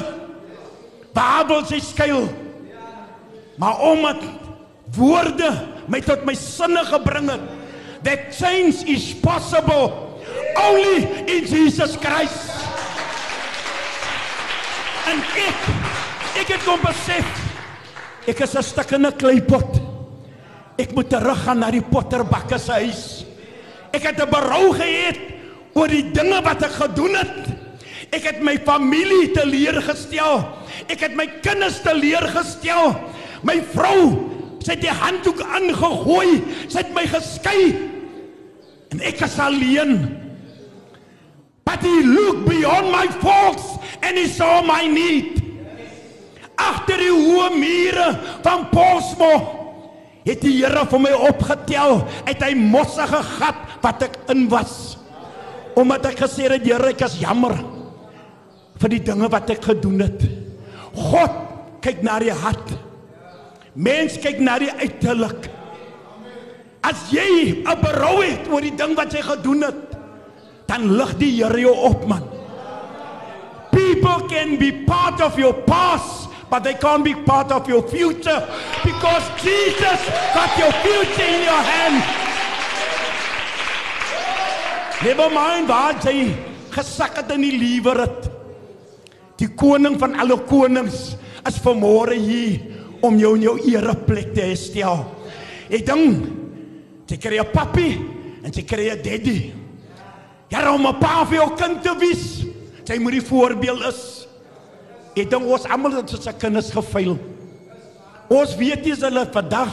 Babel 1.13 1.65
sy 1.65 1.79
skuil. 1.79 2.27
Maar 3.57 3.79
omdat 3.79 4.21
woorde 4.95 5.51
my 5.87 6.01
tot 6.01 6.25
my 6.25 6.35
sinne 6.35 6.83
gebring 6.85 7.29
het, 7.29 7.41
that 8.03 8.35
change 8.35 8.83
is 8.85 9.13
possible 9.13 10.19
only 10.57 11.07
in 11.27 11.45
Jesus 11.45 11.95
Christ. 11.95 12.51
En 15.07 15.21
ek 15.21 15.59
ek 16.41 16.47
het 16.51 16.63
kom 16.65 16.81
besef 16.81 17.25
ek 18.27 18.39
is 18.41 18.55
'n 18.55 18.63
stuk 18.63 18.91
in 18.91 19.05
'n 19.05 19.17
kleipot. 19.17 19.84
Ek 20.75 20.91
moet 20.91 21.07
teruggaan 21.09 21.61
na 21.63 21.69
die 21.71 21.83
potterbakke 21.83 22.59
se 22.59 22.75
huis. 22.83 23.03
Ek 23.95 24.03
het 24.03 24.19
'n 24.19 24.29
berou 24.29 24.73
gehad 24.75 25.19
oor 25.73 25.87
die 25.87 26.11
dinge 26.11 26.41
wat 26.43 26.63
ek 26.63 26.71
gedoen 26.71 27.15
het. 27.15 27.47
Ek 28.11 28.23
het 28.23 28.41
my 28.41 28.57
familie 28.57 29.31
te 29.31 29.45
leer 29.45 29.81
gestel. 29.81 30.43
Ek 30.87 30.99
het 30.99 31.15
my 31.15 31.27
kinders 31.41 31.81
te 31.81 31.93
leer 31.93 32.27
gestel. 32.27 32.95
My 33.43 33.61
vrou, 33.73 34.31
sy 34.63 34.71
het 34.71 34.81
die 34.81 34.91
handdoek 34.91 35.41
aangegooi. 35.41 36.43
Sy 36.67 36.77
het 36.77 36.93
my 36.93 37.05
geskei. 37.07 37.75
En 38.91 39.01
ek 39.01 39.21
is 39.21 39.39
alleen. 39.39 40.21
But 41.65 41.81
he 41.81 42.03
looked 42.03 42.45
beyond 42.45 42.91
my 42.91 43.07
faults 43.07 43.79
and 44.01 44.17
he 44.17 44.27
saw 44.27 44.61
my 44.61 44.87
need. 44.87 45.41
Agter 46.55 46.97
die 46.97 47.11
hoë 47.11 47.49
mure 47.57 48.19
van 48.43 48.69
Posmo 48.69 49.64
het 50.25 50.41
die 50.41 50.57
Here 50.57 50.85
vir 50.89 51.01
my 51.01 51.13
opgetel 51.29 52.01
uit 52.25 52.43
hy 52.43 52.53
mossige 52.57 53.21
gat 53.37 53.61
wat 53.83 54.05
ek 54.07 54.17
in 54.33 54.47
was. 54.49 54.97
Omdat 55.77 56.11
ek 56.11 56.23
gesê 56.25 56.49
het 56.49 56.65
Here, 56.65 56.91
ek 56.93 57.05
is 57.05 57.19
jammer 57.21 57.55
vir 58.81 58.95
die 58.97 59.03
dinge 59.05 59.29
wat 59.31 59.51
ek 59.53 59.63
gedoen 59.69 60.01
het. 60.03 60.25
God 60.95 61.37
kyk 61.85 62.01
na 62.03 62.17
die 62.23 62.33
hart. 62.33 62.73
Mens 63.75 64.17
kyk 64.23 64.39
na 64.41 64.57
die 64.59 64.71
uiterlik. 64.71 65.49
As 66.85 67.09
jy 67.11 67.63
'n 67.65 67.81
berou 67.81 68.21
het 68.21 68.47
oor 68.49 68.61
die 68.61 68.75
ding 68.75 68.95
wat 68.95 69.13
jy 69.13 69.21
gedoen 69.21 69.63
het, 69.63 69.97
dan 70.67 70.97
lig 70.97 71.17
die 71.17 71.31
Here 71.43 71.59
jou 71.59 71.75
op 71.75 72.07
man. 72.07 72.23
People 73.71 74.27
can 74.29 74.57
be 74.57 74.71
part 74.85 75.21
of 75.21 75.37
your 75.37 75.53
past, 75.53 76.24
but 76.49 76.63
they 76.63 76.73
can't 76.73 77.03
be 77.03 77.13
part 77.13 77.51
of 77.51 77.67
your 77.67 77.81
future 77.87 78.41
because 78.83 79.23
Jesus 79.41 79.99
got 80.33 80.57
your 80.57 80.71
future 80.83 81.27
in 81.27 81.41
your 81.43 81.63
hand. 81.63 82.03
Never 85.03 85.29
mind 85.29 85.67
waar 85.67 85.99
jy 86.03 86.33
gesak 86.71 87.17
het 87.21 87.31
in 87.35 87.41
die 87.41 87.57
liewer 87.57 88.05
het. 88.05 88.31
Die 89.37 89.51
koning 89.51 89.99
van 89.99 90.15
alle 90.19 90.37
konings 90.47 91.15
is 91.45 91.59
vanmôre 91.61 92.15
hier 92.15 92.61
om 93.03 93.17
jou 93.19 93.35
in 93.35 93.43
jou 93.45 93.57
ereplek 93.75 94.33
te 94.33 94.49
herstel. 94.49 95.05
Ek 95.69 95.85
dink 95.85 97.09
jy 97.11 97.17
kry 97.17 97.39
'n 97.39 97.51
papi 97.53 97.89
En 98.45 98.53
sy 98.53 98.61
kry 98.61 98.91
'n 98.93 99.01
daddy. 99.01 99.53
Ja, 100.49 100.71
om 100.73 100.85
'n 100.85 100.99
pa 100.99 101.25
vir 101.25 101.37
jou 101.41 101.55
kind 101.57 101.81
te 101.81 101.95
wees. 101.97 102.45
Sy 102.83 102.99
moet 102.99 103.13
die 103.13 103.21
voorbeeld 103.21 103.81
is. 103.87 104.24
Ek 105.15 105.29
dink 105.31 105.47
ons 105.47 105.65
almal 105.71 105.95
het 105.95 106.11
ons 106.11 106.29
kinders 106.39 106.71
gefaal. 106.75 107.15
Ons 108.35 108.55
weet 108.59 108.83
nie 108.83 108.95
as 108.95 109.03
hulle 109.05 109.23
vandag 109.31 109.71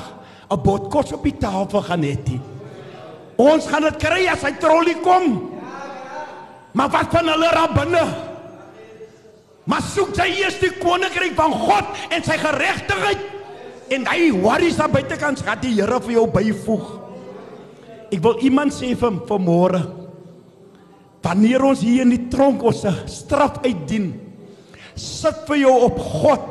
'n 0.53 0.63
bot 0.63 0.91
kos 0.91 1.13
op 1.13 1.25
die 1.25 1.39
tafel 1.39 1.83
gaan 1.83 2.03
hê 2.03 2.17
nie. 2.29 2.41
Ons 3.39 3.67
gaan 3.67 3.83
dit 3.83 3.99
kry 3.99 4.29
as 4.29 4.43
hy 4.43 4.53
trollie 4.61 5.01
kom. 5.03 5.51
Maar 6.75 6.89
wat 6.89 7.11
van 7.11 7.29
hulle 7.29 7.51
daar 7.53 7.73
binne? 7.75 8.05
Maar 9.65 9.83
soek 9.83 10.17
jy 10.17 10.43
eers 10.43 10.59
die 10.59 10.73
koninkryk 10.79 11.35
van 11.35 11.53
God 11.53 11.85
en 12.11 12.25
sy 12.25 12.37
geregtigheid 12.41 13.19
en 13.93 14.07
hy 14.07 14.31
worries 14.33 14.77
daar 14.77 14.91
buitekant 14.91 15.43
gaan 15.45 15.61
die 15.61 15.75
Here 15.75 16.01
vir 16.01 16.13
jou 16.13 16.27
byvoeg. 16.27 16.87
Ek 18.13 18.23
wil 18.23 18.41
iemand 18.43 18.73
sê 18.73 18.95
vir 18.97 19.21
vanmôre 19.29 19.83
wanneer 21.23 21.63
ons 21.65 21.81
hier 21.81 22.03
in 22.03 22.11
die 22.11 22.29
tronk 22.29 22.63
ons 22.67 22.83
straf 23.07 23.61
uitdien 23.63 24.32
sit 24.99 25.45
vir 25.49 25.63
jou 25.65 25.73
op 25.89 25.99
God 25.99 26.49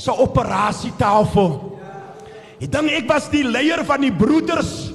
se 0.00 0.12
operasietafel. 0.12 1.54
Ek 2.62 2.70
dink 2.70 2.92
ek 2.96 3.08
was 3.10 3.28
die 3.32 3.44
leier 3.46 3.84
van 3.86 4.04
die 4.04 4.14
broeders 4.14 4.90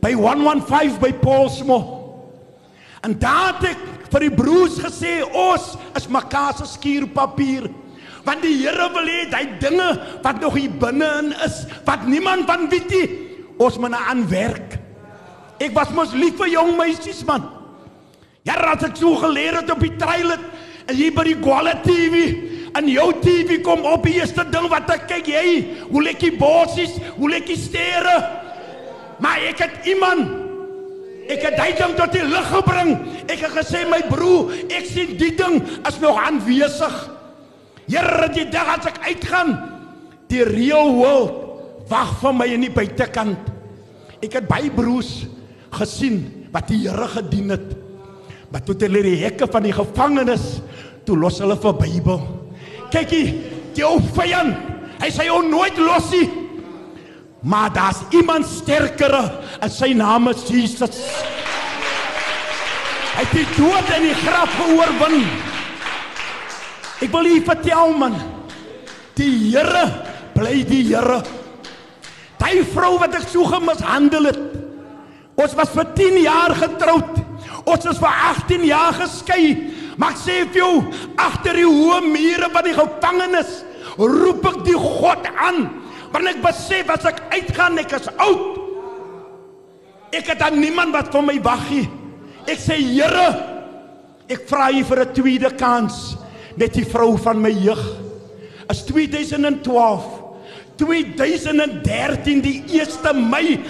by 0.00 0.12
115 0.16 1.00
by 1.02 1.12
Paulsmo. 1.20 1.80
En 3.04 3.16
daar 3.20 3.56
het 3.56 3.72
ek 3.72 3.86
vir 4.10 4.26
die 4.26 4.34
broers 4.34 4.80
gesê 4.82 5.20
ons 5.24 5.74
is 5.96 6.08
mekaar 6.12 6.56
se 6.58 6.68
skuurpapier. 6.68 7.70
Want 8.26 8.44
die 8.44 8.58
Here 8.60 8.90
wil 8.92 9.08
hê 9.08 9.22
hy 9.32 9.44
dinge 9.62 9.88
wat 10.24 10.40
nog 10.42 10.58
hier 10.58 10.72
binne-in 10.80 11.32
is 11.46 11.62
wat 11.86 12.04
niemand 12.08 12.48
van 12.50 12.68
weet 12.72 12.92
nie, 12.92 13.06
ons 13.60 13.78
moet 13.80 13.96
aan 13.96 14.26
werk. 14.28 14.76
Ek 15.60 15.72
was 15.76 15.92
mos 15.96 16.12
lief 16.16 16.36
vir 16.40 16.52
jong 16.54 16.76
meisies 16.78 17.24
man. 17.28 17.48
Ja, 18.44 18.56
raak 18.56 18.84
ek 18.88 18.96
so 18.96 19.16
geleer 19.20 19.60
het 19.60 19.72
op 19.72 19.82
die 19.84 19.96
trailer 20.00 20.40
en 20.40 20.60
hier 20.96 21.14
by 21.14 21.24
die 21.28 21.38
Gwala 21.40 21.76
TV 21.84 22.24
en 22.78 22.86
jou 22.90 23.08
TV 23.22 23.58
kom 23.66 23.82
op 23.88 24.04
die 24.06 24.18
eerste 24.20 24.44
ding 24.50 24.68
wat 24.70 24.90
ek 24.94 25.08
kyk 25.10 25.32
jy, 25.32 25.46
hoe 25.90 26.04
lekker 26.06 26.36
bossies, 26.38 26.94
hoe 27.16 27.30
lekker 27.32 27.58
sterre. 27.58 28.18
Maar 29.20 29.50
ek 29.50 29.64
het 29.66 29.90
iemand 29.90 30.38
Ek 31.30 31.44
het 31.46 31.54
daai 31.54 31.76
ding 31.78 31.92
tot 31.94 32.10
die 32.10 32.24
lig 32.26 32.46
gebring. 32.50 32.88
Ek 33.30 33.44
het 33.44 33.52
gesê 33.54 33.84
my 33.86 34.00
broer, 34.08 34.50
ek 34.66 34.86
sien 34.88 35.12
die 35.18 35.30
ding 35.38 35.60
is 35.86 35.98
nog 36.02 36.18
aanwesig. 36.18 36.96
Here, 37.90 38.26
die 38.34 38.48
dag 38.50 38.72
as 38.76 38.88
ek 38.90 38.98
uitgaan, 39.06 39.54
die 40.30 40.42
real 40.46 40.90
world 40.96 41.86
wag 41.90 42.16
vir 42.20 42.34
my 42.34 42.46
in 42.54 42.66
die 42.66 42.74
buitekant. 42.74 43.50
Ek 44.22 44.40
het 44.40 44.50
baie 44.50 44.70
broers 44.74 45.24
gesien 45.74 46.20
wat 46.54 46.70
die 46.70 46.82
Here 46.84 47.08
gedien 47.14 47.54
het. 47.54 47.68
Maar 48.50 48.64
toe 48.66 48.74
hulle 48.82 49.02
die 49.06 49.20
hekke 49.22 49.46
van 49.50 49.66
die 49.66 49.74
gevangenis, 49.74 50.58
toe 51.10 51.18
los 51.18 51.40
hulle 51.42 51.56
vir 51.58 51.74
Bybel. 51.80 52.20
Kykie, 52.90 53.24
die 53.74 53.86
ou 53.86 53.98
vyand, 54.14 54.54
hy 55.00 55.10
sê 55.10 55.26
jou 55.26 55.40
nooit 55.46 55.78
los 55.82 56.10
nie. 56.14 56.28
Maar 57.42 57.72
daar's 57.74 58.02
iemand 58.14 58.46
sterker 58.46 59.14
en 59.16 59.72
sy 59.72 59.94
naam 59.96 60.28
is 60.30 60.44
Jesus. 60.50 61.00
Hy 63.16 63.24
het 63.24 63.32
die 63.34 63.46
dood 63.56 63.94
en 63.96 64.06
die 64.06 64.18
graf 64.20 64.58
oorwin. 64.68 65.24
Ek 67.00 67.10
wil 67.14 67.30
u 67.30 67.38
vertel 67.46 67.94
man, 67.96 68.16
die 69.16 69.32
Here 69.50 69.86
bly 70.36 70.60
die 70.68 70.84
Here. 70.90 71.22
Daai 72.40 72.62
vrou 72.70 72.94
wat 73.00 73.16
ek 73.18 73.26
so 73.28 73.48
gemishandel 73.48 74.30
het. 74.30 74.40
Ons 75.40 75.56
was 75.56 75.72
vir 75.72 75.90
10 75.96 76.22
jaar 76.26 76.54
getroud. 76.60 77.18
Ons 77.64 77.88
is 77.88 78.00
vir 78.00 78.24
18 78.30 78.66
jaar 78.68 78.96
geskei. 79.00 79.44
Maar 80.00 80.14
ek 80.16 80.22
sê 80.22 80.38
vir 80.48 80.62
jou, 80.62 80.76
agter 81.20 81.60
die 81.60 81.68
hoë 81.68 82.00
mure 82.08 82.48
van 82.54 82.64
die 82.64 82.76
gevangenis, 82.76 83.50
roep 84.00 84.46
ek 84.48 84.62
die 84.64 84.78
God 84.80 85.28
aan 85.36 85.66
want 86.10 86.26
ek 86.26 86.40
besef 86.42 86.88
as 86.90 87.04
ek 87.06 87.20
uitgaan 87.30 87.78
ek 87.78 87.92
is 87.94 88.08
oud. 88.18 88.56
Ek 90.10 90.26
het 90.32 90.40
dan 90.42 90.56
niemand 90.58 90.90
wat 90.96 91.12
vir 91.14 91.22
my 91.22 91.36
wag 91.44 91.68
nie. 91.70 91.84
Ek 92.50 92.58
sê 92.58 92.80
Here 92.80 93.28
ek 94.30 94.42
vra 94.50 94.72
U 94.74 94.82
vir 94.88 95.00
'n 95.04 95.14
tweede 95.14 95.50
kans. 95.54 96.16
Met 96.56 96.74
die 96.74 96.84
vrou 96.84 97.16
van 97.16 97.40
my 97.40 97.50
jeug. 97.50 97.82
Is 98.68 98.82
2012 98.84 100.02
2013 100.76 102.40
die 102.40 102.64
1 102.66 103.30
Mei 103.30 103.60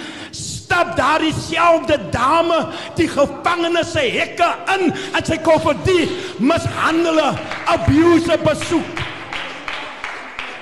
stap 0.70 0.94
daar 0.96 1.18
dieselfde 1.18 1.98
dame 2.14 2.62
die 2.94 3.10
gevangenes 3.10 3.90
se 3.92 4.06
hekke 4.14 4.50
in 4.76 4.92
en 4.94 5.26
sy 5.26 5.42
kom 5.42 5.58
vir 5.66 5.82
die 5.82 6.06
mishandelde 6.38 7.32
abuse 7.74 8.38
besoek 8.46 9.00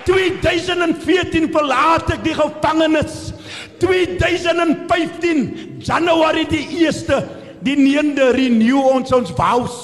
2014 0.09 1.50
verlaat 1.52 2.09
ek 2.14 2.22
die 2.24 2.36
gevangenis. 2.36 3.34
2015 3.82 5.82
Januarie 5.84 6.46
die 6.48 6.64
1ste 6.80 7.20
die 7.64 7.76
9de 7.76 8.30
renew 8.32 8.80
ons 8.88 9.12
ons 9.12 9.34
vows. 9.36 9.76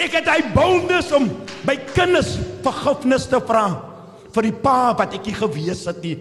Ek 0.00 0.16
het 0.18 0.30
hy 0.32 0.40
boldness 0.56 1.12
om 1.14 1.28
my 1.68 1.76
kinders 1.94 2.34
vergifnis 2.64 3.28
te 3.30 3.38
vra 3.46 3.68
vir 4.34 4.48
die 4.48 4.56
pa 4.64 4.78
wat 4.98 5.14
ek 5.18 5.28
nie 5.28 5.38
gewees 5.38 5.84
het 5.86 6.02
nie. 6.02 6.16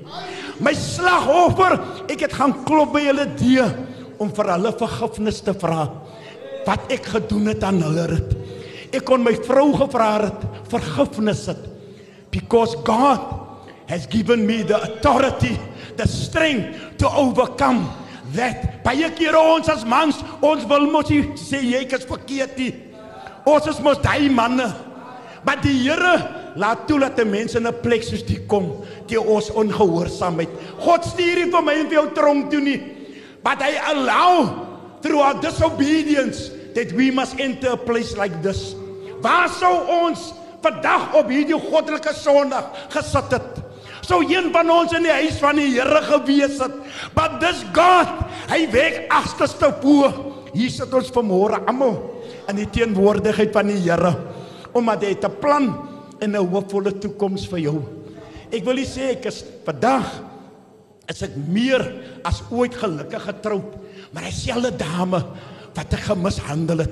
My 0.59 0.73
slagoffer, 0.75 1.77
ek 2.11 2.25
het 2.27 2.35
gaan 2.35 2.53
klop 2.67 2.93
by 2.97 3.05
hulle 3.07 3.25
deur 3.39 3.71
om 4.19 4.31
vir 4.35 4.51
hulle 4.53 4.73
vergifnis 4.79 5.39
te 5.45 5.55
vra 5.55 5.85
wat 6.67 6.91
ek 6.93 7.07
gedoen 7.15 7.47
het 7.49 7.63
aan 7.65 7.79
hulle. 7.81 8.19
Ek 8.93 9.05
kon 9.07 9.23
my 9.23 9.33
vrou 9.45 9.71
gevra 9.77 10.09
het 10.25 10.43
vergifnis 10.69 11.45
het 11.49 11.61
because 12.33 12.75
God 12.85 13.23
has 13.89 14.05
given 14.05 14.45
me 14.45 14.61
the 14.63 14.77
authority, 14.77 15.57
the 15.97 16.07
strength 16.07 16.97
to 16.99 17.09
overcome 17.09 17.87
that. 18.35 18.83
Baie 18.85 19.09
kere 19.17 19.39
ons 19.39 19.69
as 19.71 19.85
mans, 19.85 20.19
ons 20.45 20.67
wil 20.69 20.85
mos 20.91 21.09
sê 21.41 21.63
jy 21.63 21.81
is 21.87 22.05
verkeerd 22.05 22.59
nie. 22.59 22.73
Ons 23.49 23.71
is 23.71 23.81
mos 23.81 23.97
daai 24.03 24.29
manne. 24.29 24.67
Maar 25.43 25.61
die 25.63 25.75
Here 25.83 26.15
laat 26.59 26.87
toe 26.87 26.99
dat 26.99 27.19
mense 27.25 27.57
in 27.57 27.67
'n 27.67 27.79
plek 27.81 28.03
soos 28.03 28.25
die 28.25 28.39
kom, 28.47 28.83
die 29.07 29.21
ons 29.21 29.51
ongehoorsaamheid. 29.51 30.49
God 30.79 31.05
stuur 31.05 31.35
nie 31.35 31.51
vir 31.51 31.63
my 31.63 31.73
en 31.73 31.87
vir 31.87 31.97
jou 32.01 32.07
tronk 32.13 32.49
toe 32.51 32.61
nie. 32.61 32.81
But 33.43 33.61
hy 33.61 33.79
allow 33.93 34.67
through 35.01 35.21
our 35.21 35.39
disobedience 35.39 36.51
that 36.75 36.91
we 36.91 37.11
must 37.11 37.39
enter 37.39 37.71
a 37.71 37.77
place 37.77 38.17
like 38.17 38.41
this. 38.41 38.75
Waar 39.21 39.49
sou 39.49 39.73
ons 40.03 40.33
vandag 40.61 41.13
op 41.15 41.29
hierdie 41.29 41.57
goddelike 41.57 42.13
Sondag 42.13 42.65
gesit 42.89 43.31
het. 43.31 43.63
Sou 44.01 44.23
een 44.25 44.51
van 44.51 44.69
ons 44.69 44.93
in 44.93 45.03
die 45.03 45.11
huis 45.11 45.37
van 45.39 45.55
die 45.55 45.69
Here 45.75 46.01
gewees 46.01 46.59
het. 46.59 46.75
But 47.15 47.39
this 47.39 47.63
God, 47.73 48.09
hy 48.49 48.67
werk 48.71 49.05
agterste 49.09 49.73
voor. 49.81 50.13
Hier 50.53 50.69
sit 50.69 50.93
ons 50.93 51.11
vanmôre 51.13 51.61
almal 51.69 51.99
in 52.49 52.55
die 52.55 52.69
teenwoordigheid 52.69 53.53
van 53.53 53.67
die 53.69 53.77
Here 53.85 54.15
omdat 54.73 55.03
hy 55.03 55.15
'n 55.15 55.39
plan 55.39 55.65
en 56.19 56.31
'n 56.31 56.47
hoopvolle 56.47 56.99
toekoms 56.99 57.47
vir 57.47 57.59
jou. 57.59 57.83
Ek 58.51 58.65
wil 58.65 58.77
sê 58.85 59.11
ek 59.17 59.25
is 59.25 59.43
vandag 59.65 60.23
is 61.07 61.21
ek 61.23 61.35
meer 61.47 61.81
as 62.23 62.43
ooit 62.51 62.75
gelukkig 62.75 63.21
getroud, 63.21 63.73
maar 64.13 64.23
dieselfde 64.23 64.77
dame 64.77 65.23
wat 65.75 65.93
ek 65.93 65.99
gemishandel 65.99 66.77
het. 66.79 66.91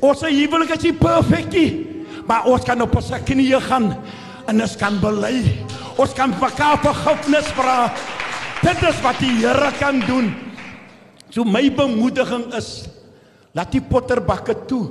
Ons 0.00 0.22
huwelik 0.22 0.70
is 0.76 0.82
nie 0.82 0.92
perfek 0.92 1.52
nie 1.52 1.88
maar 2.28 2.44
ons 2.44 2.64
kan 2.64 2.80
op 2.84 2.92
ons 3.00 3.08
knieë 3.24 3.60
gaan 3.64 3.88
en 4.48 4.62
ons 4.64 4.76
kan 4.80 5.00
bely. 5.00 5.40
Ons 5.98 6.12
kan 6.16 6.30
mekaar 6.30 6.76
vergifnis 6.84 7.48
vra. 7.56 7.88
Dit 8.60 8.84
is 8.84 9.00
wat 9.02 9.18
die 9.22 9.32
Here 9.40 9.72
kan 9.80 10.02
doen. 10.04 10.30
So 11.32 11.44
my 11.44 11.64
bemoediging 11.72 12.50
is 12.56 12.88
laat 13.56 13.72
die 13.72 13.82
potterbakke 13.82 14.54
toe 14.68 14.84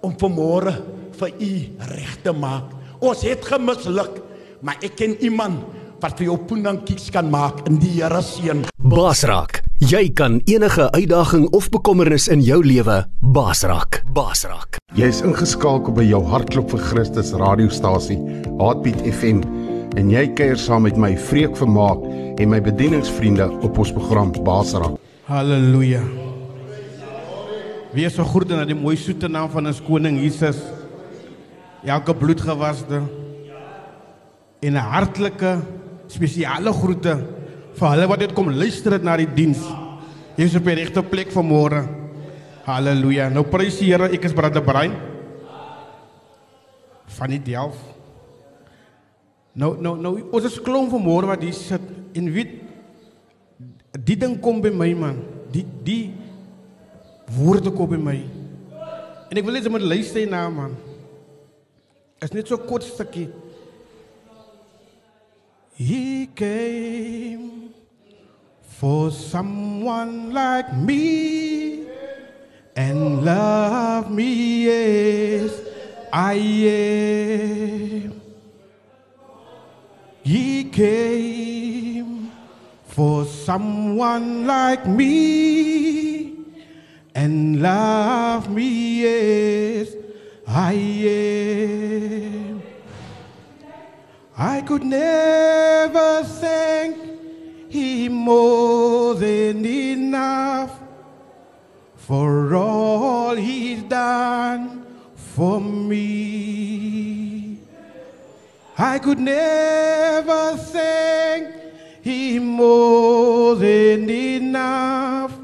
om 0.00 0.14
vanmôre 0.16 0.72
vir 1.20 1.32
u 1.40 1.52
reg 1.92 2.16
te 2.24 2.32
maak. 2.32 2.72
Ons 3.00 3.24
het 3.24 3.44
gemisluk, 3.44 4.20
maar 4.64 4.80
ek 4.84 4.96
ken 5.00 5.16
iemand 5.24 5.60
wat 6.00 6.16
vir 6.16 6.30
jou 6.30 6.36
pundankies 6.48 7.10
kan 7.12 7.28
maak 7.32 7.60
in 7.68 7.76
die 7.80 7.92
Here 7.98 8.22
seën. 8.24 8.62
Basrak, 8.80 9.60
jy 9.84 10.06
kan 10.16 10.38
enige 10.48 10.88
uitdaging 10.96 11.48
of 11.56 11.68
bekommernis 11.72 12.28
in 12.32 12.40
jou 12.44 12.62
lewe 12.64 13.02
basrak. 13.20 14.00
Basrak. 14.16 14.80
Jy 14.96 15.10
is 15.12 15.20
ingeskakel 15.24 15.94
by 15.96 16.06
jou 16.08 16.22
hartklop 16.32 16.72
vir 16.72 16.84
Christus 16.88 17.34
radiostasie, 17.36 18.18
Heartbeat 18.58 19.04
FM, 19.12 19.44
en 20.00 20.10
jy 20.12 20.24
kuier 20.38 20.58
saam 20.60 20.86
met 20.88 20.96
my 20.96 21.12
Vreek 21.28 21.56
Vermaak 21.58 22.02
en 22.40 22.52
my 22.52 22.62
bedieningsvriende 22.64 23.50
op 23.60 23.78
ons 23.78 23.92
program 23.92 24.32
Basrak. 24.46 24.96
Halleluja. 25.28 26.02
Wees 27.92 28.14
so 28.16 28.24
groete 28.24 28.56
na 28.56 28.64
die 28.64 28.78
mooi 28.78 28.96
soete 28.96 29.28
naam 29.28 29.50
van 29.52 29.68
ons 29.68 29.82
koning 29.84 30.20
Jesus. 30.22 30.60
Elke 31.84 32.14
bloedgewaste 32.14 33.02
en 34.60 34.72
'n 34.72 34.76
hartlike 34.76 35.60
spesiale 36.06 36.72
groete 36.72 37.14
vir 37.78 37.88
hulle 37.88 38.06
wat 38.06 38.20
dit 38.20 38.32
kom 38.32 38.50
luister 38.50 38.92
het 38.92 39.02
na 39.02 39.16
die 39.16 39.28
diens. 39.34 39.62
Jy 40.36 40.44
is 40.44 40.56
op 40.56 40.64
die 40.64 40.74
regte 40.74 41.02
plek 41.02 41.30
vanmôre. 41.32 41.86
Halleluja. 42.64 43.28
Nou 43.28 43.44
prys 43.44 43.78
die 43.78 43.90
Here, 43.90 44.10
ek 44.12 44.24
is 44.24 44.32
Brother 44.32 44.62
Brian 44.62 44.94
van 47.06 47.32
die 47.32 47.42
Delf. 47.42 47.76
Nou 49.52 49.74
nou 49.80 49.96
nou 49.98 50.12
ons 50.30 50.44
is 50.44 50.60
klomp 50.62 50.92
vanmôre 50.92 51.26
wat 51.26 51.42
hier 51.42 51.56
sit 51.56 51.82
en 52.14 52.32
weet 52.32 52.52
die 54.06 54.16
ding 54.16 54.38
kom 54.40 54.60
by 54.60 54.70
my 54.70 54.92
man. 54.94 55.18
Die 55.50 55.64
die 55.84 56.12
woorde 57.36 57.72
kom 57.74 57.90
by 57.90 57.98
my. 57.98 58.20
En 59.30 59.38
ek 59.38 59.44
wil 59.44 59.54
net 59.54 59.70
met 59.70 59.82
luister 59.82 60.28
na 60.28 60.48
man. 60.48 60.76
Is 62.22 62.34
net 62.34 62.48
so 62.48 62.58
kort 62.58 62.82
stukkie. 62.84 63.32
He 65.74 66.26
came 66.26 67.72
for 68.60 69.10
someone 69.10 70.30
like 70.34 70.76
me 70.76 71.86
and 72.76 73.24
love 73.24 74.10
me 74.10 74.68
as 74.68 75.62
I 76.12 76.34
am. 76.34 78.20
He 80.22 80.64
came 80.64 82.30
for 82.84 83.24
someone 83.24 84.46
like 84.46 84.86
me 84.86 86.36
and 87.14 87.62
love 87.62 88.50
me 88.50 89.06
as 89.06 89.96
I 90.46 90.74
am. 90.74 91.79
I 94.42 94.62
could 94.62 94.84
never 94.84 96.24
thank 96.24 96.96
him 97.70 98.12
more 98.12 99.14
than 99.14 99.66
enough 99.66 100.80
for 101.94 102.54
all 102.54 103.36
he's 103.36 103.82
done 103.82 104.86
for 105.14 105.60
me. 105.60 107.58
I 108.78 108.98
could 108.98 109.18
never 109.18 110.56
thank 110.56 111.54
him 112.00 112.46
more 112.46 113.56
than 113.56 114.08
enough 114.08 115.38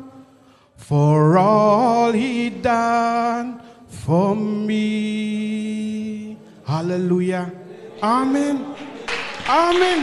for 0.74 1.36
all 1.36 2.12
he 2.12 2.48
done 2.48 3.60
for 3.88 4.34
me. 4.34 6.38
Hallelujah. 6.64 7.52
Amen. 8.02 8.75
Amen. 9.46 10.02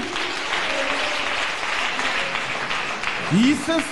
Jesus, 3.35 3.83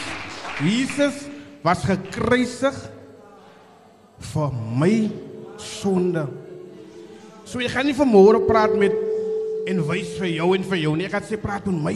Jesus 0.63 1.27
was 1.59 1.83
gekruisig 1.83 2.77
vir 4.31 4.53
my 4.79 4.93
sonde. 5.59 6.23
So 7.43 7.59
ek 7.59 7.73
gaan 7.75 7.89
nie 7.89 7.97
vanmôre 7.97 8.45
praat 8.47 8.77
met 8.79 8.95
en 9.67 9.83
wys 9.91 10.15
vir 10.21 10.31
jou 10.37 10.47
en 10.55 10.63
vir 10.71 10.81
jou 10.85 10.95
nie. 10.95 11.09
Ek 11.09 11.17
gaan 11.17 11.27
sê 11.27 11.41
praat 11.41 11.67
met 11.67 11.83
my. 11.83 11.95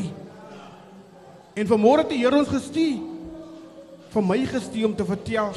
En 1.55 1.71
vanmôre 1.71 2.03
het 2.03 2.11
die 2.11 2.19
Here 2.25 2.35
ons 2.35 2.51
gestuur 2.51 2.99
vir 4.11 4.23
my 4.35 4.41
gestuur 4.51 4.89
om 4.89 4.99
te 4.99 5.07
vertel 5.07 5.55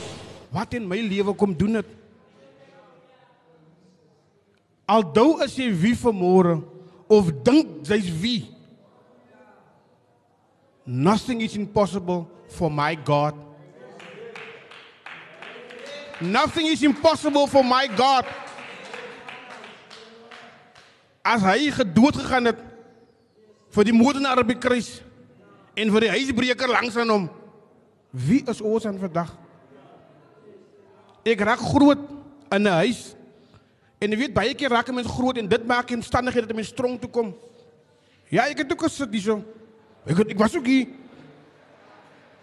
wat 0.55 0.78
in 0.78 0.86
my 0.86 1.03
lewe 1.03 1.34
kom 1.34 1.51
doen 1.51 1.80
het. 1.82 1.90
Aldou 4.86 5.42
is 5.42 5.59
jy 5.59 5.72
wie 5.74 5.96
vanmôre 5.99 6.61
of 7.09 7.33
dink 7.45 7.83
jy's 7.89 8.09
wie? 8.21 8.47
Nothing 10.85 11.41
is 11.41 11.57
impossible 11.57 12.29
for 12.49 12.71
my 12.71 12.95
God. 12.95 13.35
Nothing 16.21 16.67
is 16.67 16.83
impossible 16.83 17.47
for 17.47 17.63
my 17.63 17.87
God. 17.87 18.25
As 21.23 21.45
hy 21.45 21.69
gedood 21.77 22.17
gegaan 22.17 22.49
het 22.51 22.63
vir 23.77 23.85
die 23.85 23.95
moordenaar 23.95 24.41
op 24.41 24.49
die 24.49 24.57
kruis 24.59 25.03
en 25.77 25.93
vir 25.93 26.07
die 26.07 26.15
huisbreker 26.17 26.73
langs 26.73 26.97
aan 26.97 27.13
hom, 27.13 27.29
wie 28.11 28.41
is 28.49 28.65
ons 28.65 28.89
aan 28.89 28.97
vandag? 28.99 29.31
Ek 31.29 31.45
raak 31.45 31.61
groot 31.61 32.01
in 32.49 32.65
'n 32.65 32.79
huis 32.81 33.13
en 33.99 34.11
jy 34.11 34.16
weet 34.16 34.34
baie 34.34 34.55
keer 34.55 34.70
raak 34.70 34.88
'n 34.88 34.94
mens 34.94 35.11
groot 35.11 35.36
en 35.36 35.49
dit 35.49 35.66
maak 35.66 35.90
omstandighede 35.90 36.46
dat 36.46 36.55
'n 36.55 36.61
mens 36.61 36.68
strong 36.68 37.01
toe 37.01 37.11
kom. 37.11 37.34
Ja, 38.28 38.46
ek 38.49 38.59
het 38.59 38.72
ook 38.72 38.82
gesit 38.82 39.11
hierso. 39.11 39.44
Ek 40.07 40.16
het, 40.16 40.30
ek 40.30 40.38
was 40.38 40.57
ook 40.57 40.66
hier 40.66 40.86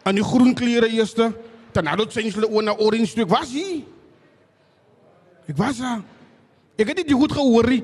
aan 0.03 0.15
die 0.15 0.23
groen 0.23 0.53
klere 0.53 0.89
eerste. 0.89 1.33
Daarna 1.71 1.95
het 1.97 2.13
sy 2.13 2.29
hulle 2.29 2.49
oor 2.49 2.63
na 2.63 2.75
orange 2.77 3.13
toe. 3.13 3.23
Ek 3.23 3.29
was 3.29 3.51
hier. 3.51 3.83
Ek 5.47 5.57
was 5.57 5.77
daar. 5.77 6.01
Ek 6.77 6.87
het 6.87 6.97
dit 7.03 7.11
goed 7.11 7.31
gehoor 7.31 7.69
nie. 7.69 7.83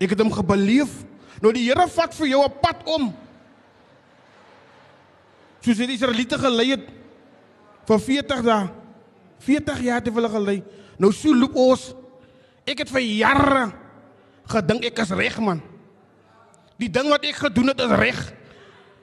Ek 0.00 0.10
het 0.10 0.20
hom 0.20 0.32
gebeleef. 0.32 1.04
Nou 1.42 1.52
die 1.52 1.66
Here 1.68 1.86
vat 1.88 2.14
vir 2.14 2.26
jou 2.28 2.44
'n 2.44 2.58
pad 2.60 2.84
om. 2.84 3.14
Soos 5.60 5.76
die 5.76 5.92
Israeliete 5.92 6.38
gelei 6.38 6.70
het 6.70 6.88
vir 7.86 8.00
40 8.00 8.42
dae. 8.42 8.68
40 9.38 9.80
jaar 9.80 10.00
het 10.00 10.12
hulle 10.12 10.28
gelei. 10.28 10.62
Nou 10.98 11.12
so 11.12 11.34
loop 11.34 11.56
ons. 11.58 11.92
Ek 12.64 12.84
het 12.84 12.90
vir 12.92 13.04
jare 13.04 13.64
gedink 14.50 14.86
ek 14.88 15.02
is 15.04 15.12
reg 15.16 15.36
man. 15.40 15.60
Die 16.80 16.90
ding 16.90 17.08
wat 17.12 17.24
ek 17.26 17.44
gedoen 17.46 17.72
het 17.72 17.80
is 17.84 17.94
reg. 18.00 18.20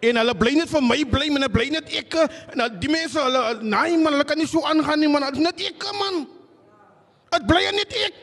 En 0.02 0.18
hulle 0.18 0.34
bly 0.38 0.56
net 0.58 0.70
vir 0.72 0.82
my 0.82 0.98
bly, 1.06 1.28
men 1.30 1.46
bly 1.54 1.68
net. 1.74 1.90
En 1.94 2.80
die 2.82 2.90
mense 2.90 3.22
hulle 3.22 3.42
nee 3.62 3.98
man, 4.02 4.16
hulle 4.16 4.26
kan 4.28 4.40
nie 4.40 4.50
so 4.50 4.64
aangaan 4.66 5.02
nie 5.02 5.10
man. 5.12 5.28
Dit 5.30 5.42
is 5.42 5.46
net 5.46 5.66
ek 5.70 5.86
man. 6.00 6.24
Dit 7.32 7.46
bly 7.50 7.64
net 7.76 7.98
ek. 8.08 8.18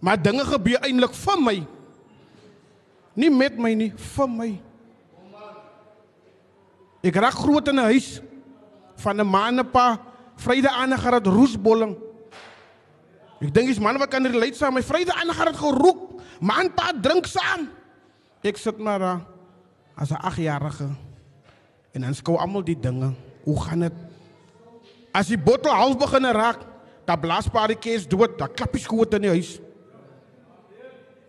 Maar 0.00 0.18
dinge 0.20 0.44
gebeur 0.48 0.80
eintlik 0.86 1.14
vir 1.14 1.44
my. 1.44 1.56
Nie 3.20 3.30
met 3.30 3.58
my 3.60 3.72
nie, 3.76 3.90
vir 4.14 4.28
my. 4.32 4.50
Ek 7.04 7.16
raak 7.16 7.36
groot 7.36 7.68
in 7.68 7.78
'n 7.80 7.90
huis 7.92 8.20
van 8.96 9.20
'n 9.20 9.26
maandepa 9.26 10.09
Vrydag 10.40 10.72
aan 10.72 10.96
gehad 10.96 11.26
roesbolling. 11.26 11.96
Ek 13.40 13.52
dink 13.52 13.68
dis 13.72 13.80
man 13.80 13.98
wat 14.00 14.08
kan 14.12 14.24
relate 14.24 14.56
saam. 14.56 14.76
My 14.76 14.84
Vrydag 14.84 15.20
aan 15.20 15.32
gehad 15.36 15.56
geroek. 15.56 16.20
Man 16.40 16.72
pa 16.72 16.92
drink 16.96 17.28
saam. 17.28 17.68
Ek 18.40 18.56
sit 18.56 18.78
maar 18.80 18.98
daar 18.98 19.20
as 19.96 20.10
'n 20.10 20.20
8-jarige. 20.24 20.88
En 21.92 22.00
dan 22.00 22.14
skou 22.14 22.38
almal 22.38 22.64
die 22.64 22.78
dinge. 22.78 23.12
Hoe 23.44 23.60
gaan 23.60 23.80
dit? 23.80 23.92
As 25.12 25.26
die 25.26 25.38
bottel 25.38 25.72
half 25.72 25.98
begin 25.98 26.24
raak, 26.24 26.58
dan 27.04 27.20
blaas 27.20 27.48
pa 27.48 27.66
die 27.66 27.76
kees 27.76 28.06
dood. 28.08 28.38
Dan 28.38 28.52
klap 28.54 28.72
die 28.72 28.80
skoot 28.80 29.14
in 29.14 29.20
die 29.20 29.30
huis. 29.30 29.60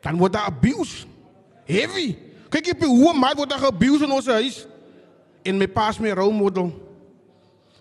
Dan 0.01 0.17
word 0.17 0.33
daar 0.33 0.45
abuse. 0.45 1.05
Heavy. 1.65 2.17
Kyk 2.49 2.65
jy 2.65 2.85
hoe 2.85 3.13
maar 3.13 3.35
word 3.35 3.49
daar 3.49 3.65
abuse 3.65 4.03
in 4.03 4.11
ons 4.11 4.27
huis. 4.27 4.67
En 5.43 5.57
my 5.57 5.67
pa's 5.67 5.99
my 5.99 6.11
role 6.11 6.71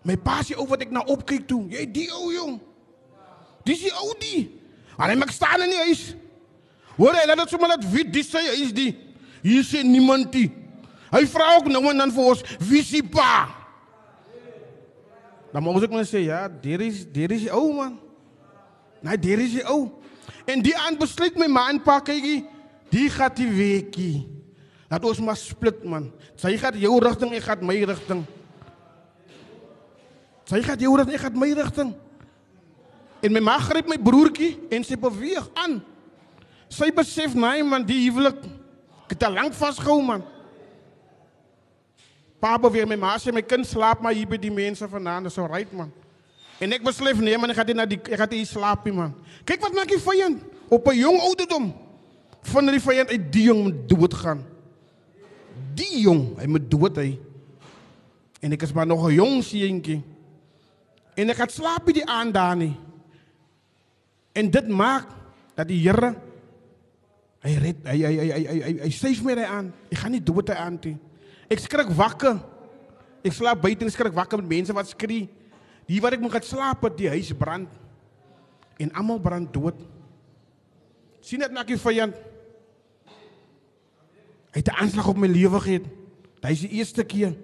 model. 0.00 0.06
My 0.06 0.16
pa 0.16 0.40
sê 0.44 0.56
ou 0.56 0.64
wat 0.68 0.86
ek 0.86 0.92
na 0.94 1.04
opkyk 1.04 1.44
toe. 1.48 1.66
Jy 1.68 1.84
die 1.92 2.08
ou 2.16 2.32
jong. 2.32 2.56
Dis 3.68 3.84
die 3.84 3.92
ou 3.92 4.14
die. 4.20 4.48
Maar 4.96 5.12
hy 5.12 5.18
maak 5.20 5.32
staan 5.34 5.64
in 5.66 5.74
die 5.74 5.84
huis. 5.90 6.04
Hoor 6.96 7.16
hy 7.16 7.26
laat 7.28 7.42
dit 7.44 7.52
sommer 7.52 7.74
net 7.74 7.84
wie 7.92 8.04
dis 8.08 8.30
sy 8.32 8.42
huis 8.56 8.72
die. 8.76 8.90
Hier 9.44 9.64
sê 9.64 9.84
niemand 9.84 10.32
die. 10.32 10.48
Hy 11.10 11.24
vra 11.28 11.56
ook 11.58 11.68
nou 11.72 11.82
en 11.90 12.04
dan 12.04 12.12
vir 12.14 12.32
ons 12.32 12.44
wie 12.70 12.82
se 12.86 13.02
pa. 13.04 13.48
Dan 15.50 15.64
moet 15.66 15.88
ek 15.88 15.92
maar 15.92 16.06
sê 16.06 16.22
ja, 16.24 16.44
daar 16.48 16.84
is 16.86 17.02
daar 17.10 17.32
is 17.34 17.48
die 17.48 17.52
ou 17.52 17.72
man. 17.74 17.98
Nee, 19.02 19.18
daar 19.18 19.42
is 19.42 19.56
die 19.58 19.66
ou. 19.68 19.88
En 20.48 20.62
die 20.64 20.76
aan 20.76 20.98
besluit 21.00 21.36
my 21.40 21.48
ma 21.50 21.68
en 21.72 21.80
pa 21.82 21.98
kykie, 22.04 22.44
die 22.92 23.08
gaan 23.12 23.34
die 23.36 23.48
weekie. 23.50 24.28
Laat 24.90 25.04
ons 25.06 25.20
maar 25.24 25.38
split 25.38 25.82
man. 25.86 26.08
Sy 26.38 26.56
gaan 26.58 26.78
jou 26.78 26.96
rigting, 27.02 27.34
ek 27.36 27.48
gaan 27.48 27.66
my 27.66 27.76
rigting. 27.90 28.24
Sy 30.50 30.58
gaan 30.66 30.80
jou 30.82 30.96
rigting, 30.98 31.14
ek 31.14 31.22
gaan 31.28 31.38
my 31.38 31.52
rigting. 31.54 31.92
En 33.22 33.34
my 33.36 33.42
ma 33.44 33.56
gryp 33.62 33.86
my 33.86 33.98
broertjie 34.02 34.56
en 34.72 34.86
sy 34.86 34.96
beweeg 34.98 35.46
aan. 35.62 35.78
Sy 36.72 36.88
besef 36.94 37.36
nee 37.38 37.62
man, 37.66 37.84
die 37.86 38.00
huwelik 38.08 38.40
ek 39.04 39.14
het 39.14 39.26
al 39.26 39.36
lank 39.38 39.54
vasgehou 39.58 40.00
man. 40.02 40.24
Pa 42.42 42.56
beweeg 42.58 42.88
my 42.88 42.98
ma 42.98 43.14
sê 43.20 43.34
my 43.34 43.44
kind 43.44 43.66
slaap 43.68 44.02
maar 44.02 44.16
hier 44.16 44.26
by 44.26 44.38
die 44.40 44.52
mense 44.54 44.86
vanaand, 44.90 45.28
dis 45.28 45.38
so 45.38 45.46
right 45.46 45.70
man. 45.76 45.92
En 46.60 46.74
ek 46.74 46.82
besluit 46.84 47.22
nee 47.22 47.38
man, 47.38 47.52
ek 47.52 47.60
gaan 47.60 47.70
dit 47.70 47.78
na 47.78 47.86
die 47.86 48.00
ek 48.00 48.18
gaan 48.18 48.34
hier 48.34 48.48
slaap 48.48 48.86
nie 48.88 48.96
man. 48.96 49.14
Kyk 49.46 49.62
wat 49.62 49.76
maak 49.76 49.92
die 49.92 50.02
vyand 50.02 50.42
op 50.66 50.86
'n 50.88 50.98
jong 50.98 51.18
ouderdom. 51.30 51.72
Van 52.42 52.66
die 52.66 52.80
vyand 52.80 53.10
uit 53.10 53.32
die 53.32 53.46
jong 53.52 53.86
dood 53.86 54.14
gaan. 54.14 54.42
Die 55.76 56.00
jong, 56.02 56.40
hy 56.40 56.46
moet 56.46 56.70
dood 56.70 56.96
hy. 56.96 57.18
En 58.40 58.52
ek 58.52 58.62
is 58.62 58.72
maar 58.72 58.86
nog 58.86 59.06
'n 59.06 59.14
jong 59.14 59.44
seentjie. 59.44 60.02
En 61.16 61.30
ek 61.30 61.42
het 61.42 61.52
slaap 61.52 61.84
by 61.84 61.92
die 61.92 62.06
aand 62.06 62.34
daar 62.34 62.56
nie. 62.56 62.76
En 64.32 64.50
dit 64.50 64.68
maak 64.68 65.08
dat 65.56 65.68
die 65.68 65.80
Here 65.82 66.14
hy 67.40 67.54
red 67.56 67.84
hy 67.88 67.96
hy 67.96 68.14
hy 68.14 68.28
hy 68.30 68.40
hy, 68.44 68.56
hy, 68.62 68.72
hy 68.84 68.90
sê 68.92 69.10
my 69.24 69.34
hy 69.34 69.48
aan. 69.48 69.72
Ek 69.90 69.98
gaan 69.98 70.12
nie 70.12 70.22
dood 70.22 70.48
hy 70.48 70.56
aan 70.60 70.78
toe. 70.78 70.96
Ek 71.50 71.58
skrik 71.58 71.90
wakker 71.96 72.38
Ek 73.20 73.36
slaap 73.36 73.60
buite 73.60 73.84
en 73.84 73.92
skrik 73.92 74.16
wakker 74.16 74.40
met 74.40 74.48
mense 74.48 74.74
wat 74.76 74.88
skree. 74.88 75.28
Hier 75.88 76.02
waar 76.02 76.16
ek 76.16 76.22
moet 76.22 76.32
gaan 76.38 76.46
slaap, 76.46 76.84
het 76.86 76.96
die 76.96 77.10
huis 77.12 77.32
brand. 77.36 77.72
En 78.80 78.92
almal 78.96 79.20
brand 79.20 79.52
dood. 79.52 79.76
sien 81.20 81.42
dit 81.42 81.52
na 81.52 81.60
die 81.68 81.76
vyand. 81.76 82.16
Hy 84.50 84.58
het 84.58 84.68
'n 84.68 84.80
aanslag 84.80 85.08
op 85.08 85.16
my 85.16 85.28
lewe 85.28 85.60
gehad. 85.60 85.84
Dit 86.40 86.50
is 86.50 86.60
die 86.60 86.80
eerste 86.80 87.04
keer. 87.04 87.36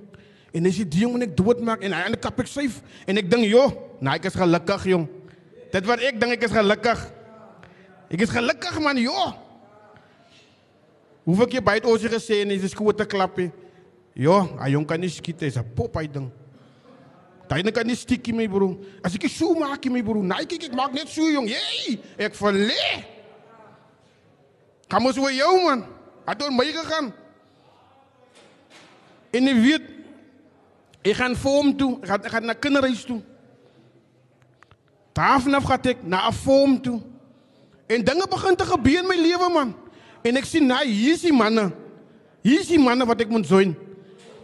En 0.57 0.65
as 0.69 0.79
jy 0.81 0.87
die 0.89 1.03
jong 1.05 1.19
en 1.19 1.27
ek 1.27 1.35
doodmaak 1.37 1.83
en 1.85 1.93
hy 1.93 2.05
aan 2.07 2.15
die 2.17 2.23
kap 2.23 2.39
ek 2.41 2.49
syf 2.49 2.81
en 3.05 3.21
ek 3.21 3.29
dink, 3.29 3.45
"Jo, 3.45 3.69
nee, 4.01 4.15
ek 4.15 4.25
is 4.25 4.35
gelukkig, 4.35 4.85
jong." 4.85 5.09
Dit 5.73 5.85
wat 5.85 6.01
ek 6.01 6.21
dink 6.21 6.33
ek 6.33 6.45
is 6.45 6.53
gelukkig. 6.53 7.01
Ek 8.11 8.21
is 8.21 8.31
gelukkig 8.31 8.81
man, 8.81 8.97
jo. 8.97 9.35
Hoeveel 11.25 11.47
keer 11.47 11.63
byt 11.63 11.85
ons 11.85 12.03
gesê 12.03 12.43
en 12.43 12.49
dis 12.49 12.71
skote 12.71 13.05
klappie. 13.05 13.53
Jo, 14.15 14.57
hy 14.59 14.71
jong 14.71 14.87
kan 14.87 15.01
nie 15.01 15.11
skiet, 15.11 15.41
hy's 15.41 15.59
'n 15.59 15.75
pop 15.75 15.95
hy 15.97 16.07
ding. 16.07 16.31
Daai 17.49 17.63
kan 17.71 17.87
nie 17.87 17.95
stikkie 17.95 18.35
my 18.35 18.49
broer. 18.49 18.77
As 19.05 19.15
ek 19.15 19.29
so 19.29 19.55
maak 19.55 19.85
my 19.87 20.03
broer, 20.03 20.23
nee 20.23 20.47
kyk 20.47 20.65
ek 20.65 20.75
maak 20.75 20.93
net 20.93 21.09
so 21.09 21.29
jong. 21.29 21.47
Jy, 21.47 22.01
ek 22.19 22.35
verlê. 22.35 23.05
Kom 24.89 25.07
ons 25.07 25.17
weer 25.17 25.33
jou 25.33 25.65
man. 25.65 25.85
Het 26.27 26.43
oor 26.43 26.51
my 26.51 26.65
gegaan. 26.65 27.13
En 29.33 29.47
jy 29.47 29.55
weet 29.55 29.96
ek 31.07 31.21
gaan 31.21 31.37
vir 31.39 31.57
hom 31.59 31.73
toe, 31.79 31.93
ek 32.03 32.09
gaan 32.11 32.25
ek 32.27 32.33
gaan 32.35 32.49
na 32.51 32.55
kinderhuis 32.55 33.05
toe. 33.07 33.21
Daarvanaf 35.17 35.65
gaan 35.65 35.91
ek 35.93 36.03
na 36.03 36.29
'n 36.29 36.33
vorm 36.33 36.81
toe. 36.83 37.01
En 37.87 38.05
dinge 38.05 38.27
begin 38.29 38.57
te 38.57 38.65
gebeur 38.65 39.03
in 39.03 39.07
my 39.07 39.17
lewe 39.17 39.49
man. 39.53 39.75
En 40.23 40.37
ek 40.37 40.45
sien 40.45 40.67
nou 40.67 40.85
hier 40.85 41.15
is 41.15 41.23
die 41.23 41.33
manne. 41.33 41.71
Hier 42.43 42.61
is 42.61 42.67
die 42.67 42.79
manne 42.79 43.07
wat 43.07 43.21
ek 43.21 43.29
moet 43.29 43.47
join. 43.47 43.77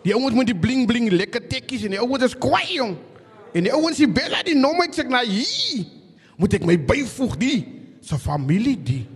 Die 0.02 0.14
ouens 0.14 0.34
met 0.34 0.46
die 0.46 0.58
bling 0.58 0.86
bling 0.86 1.10
lekker 1.10 1.42
tekkies 1.46 1.84
en 1.86 1.90
die 1.90 2.00
ouens 2.00 2.22
is 2.22 2.38
kwaai 2.38 2.74
jong. 2.74 2.96
En 3.54 3.62
die 3.62 3.72
ouens 3.74 3.96
die 3.96 4.08
bella 4.08 4.42
die 4.42 4.54
nommer 4.54 4.88
ek 4.88 4.94
sê 4.94 5.04
nou 5.06 5.22
hier 5.26 5.86
moet 6.38 6.54
ek 6.54 6.64
my 6.66 6.76
byvoeg 6.78 7.36
die 7.38 7.58
se 8.00 8.18
familie 8.18 8.76
die. 8.82 9.06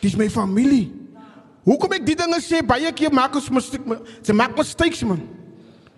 Dis 0.00 0.16
my 0.16 0.28
familie. 0.28 0.90
Hoekom 1.64 1.94
ek 1.96 2.04
die 2.04 2.16
dinge 2.18 2.38
sê 2.44 2.60
baie 2.60 2.90
keer 2.92 3.12
maak 3.14 3.36
ons 3.38 3.48
mistake. 3.48 3.96
Ze 4.20 4.36
maak 4.36 4.56
mistakes 4.56 5.00
man. 5.08 5.22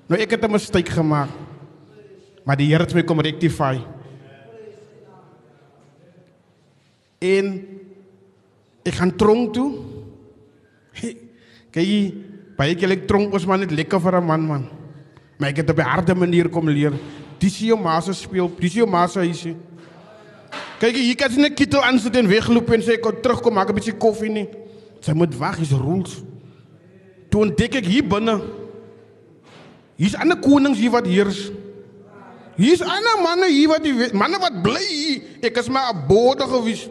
Nou 0.07 0.19
ek 0.21 0.31
het 0.31 0.45
'n 0.45 0.53
mistake 0.53 0.91
gemaak. 0.91 1.29
Maar 2.45 2.57
die 2.57 2.67
Here 2.71 2.85
het 2.85 2.95
my 2.95 3.03
kom 3.03 3.21
rectify. 3.21 3.83
En 7.19 7.67
ek 8.85 8.95
gaan 8.95 9.17
tronk 9.17 9.55
toe. 9.55 9.73
Kyk, 11.75 12.14
baie 12.57 12.75
keer 12.75 12.91
ek 12.91 13.09
tronk 13.09 13.35
ons 13.35 13.47
man 13.47 13.61
net 13.61 13.71
lekker 13.71 14.01
vir 14.01 14.21
'n 14.21 14.27
man 14.27 14.47
man. 14.47 14.69
Maar 15.39 15.51
ek 15.51 15.57
het 15.57 15.71
op 15.71 15.79
'n 15.79 15.91
harde 15.91 16.14
manier 16.14 16.49
kom 16.49 16.69
leer. 16.69 16.93
Dis 17.39 17.59
jou 17.59 17.77
ma 17.77 18.01
se 18.01 18.12
speel, 18.12 18.51
dis 18.61 18.75
jou 18.75 18.87
ma 18.87 19.07
se 19.07 19.19
huisie. 19.19 19.57
Kyk, 20.79 20.95
hier 20.95 21.17
kan 21.17 21.31
jy 21.31 21.41
net 21.41 21.55
kittel 21.55 21.83
aansit 21.83 22.17
en 22.17 22.29
wegloop 22.29 22.71
en 22.71 22.81
sê 22.81 22.95
ek 22.95 23.03
kom 23.03 23.21
terugkom 23.21 23.55
maak 23.55 23.69
'n 23.69 23.75
bietjie 23.75 23.99
koffie 23.99 24.31
nie. 24.31 24.49
Sy 25.01 25.12
moet 25.12 25.34
wag, 25.38 25.59
is 25.61 25.72
rules. 25.72 26.22
Toe 27.30 27.44
ontdek 27.47 27.80
ek 27.80 27.86
hier 27.86 28.07
binne. 28.07 28.40
Hier's 29.97 30.16
ander 30.16 30.38
konings 30.40 30.78
hier 30.78 30.92
wat 30.92 31.07
heers. 31.09 31.51
Hier's 32.57 32.80
ander 32.80 33.20
manne 33.20 33.49
hier 33.53 33.68
wat 33.68 33.84
die 33.84 33.92
manne 34.16 34.40
wat 34.40 34.62
bly 34.64 34.80
hier. 34.80 35.22
Ek 35.44 35.57
is 35.61 35.68
maar 35.68 35.92
'n 35.92 36.07
bode 36.09 36.44
gewees. 36.49 36.88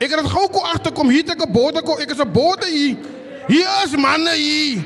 Ek 0.00 0.10
het 0.10 0.26
gou 0.28 0.48
kom 0.48 0.64
agterkom 0.64 1.08
hier 1.08 1.24
te 1.24 1.32
'n 1.32 1.52
bode 1.52 1.82
kom. 1.82 1.98
Ek 1.98 2.10
is 2.10 2.20
'n 2.20 2.32
bode 2.32 2.66
hier. 2.66 2.96
Hier 3.48 3.68
is 3.84 3.96
manne 3.96 4.34
hier. 4.36 4.84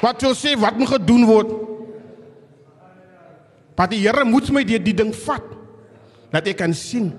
Wat 0.00 0.20
wil 0.20 0.34
sê 0.34 0.58
wat 0.58 0.76
moet 0.78 0.88
gedoen 0.88 1.24
word? 1.24 1.50
Maar 3.76 3.88
die 3.88 4.00
Here 4.00 4.24
moet 4.24 4.50
my 4.50 4.64
die, 4.64 4.78
die 4.80 4.94
ding 4.94 5.14
vat. 5.14 5.44
Dat 6.32 6.46
ek 6.46 6.56
kan 6.56 6.74
sien. 6.74 7.12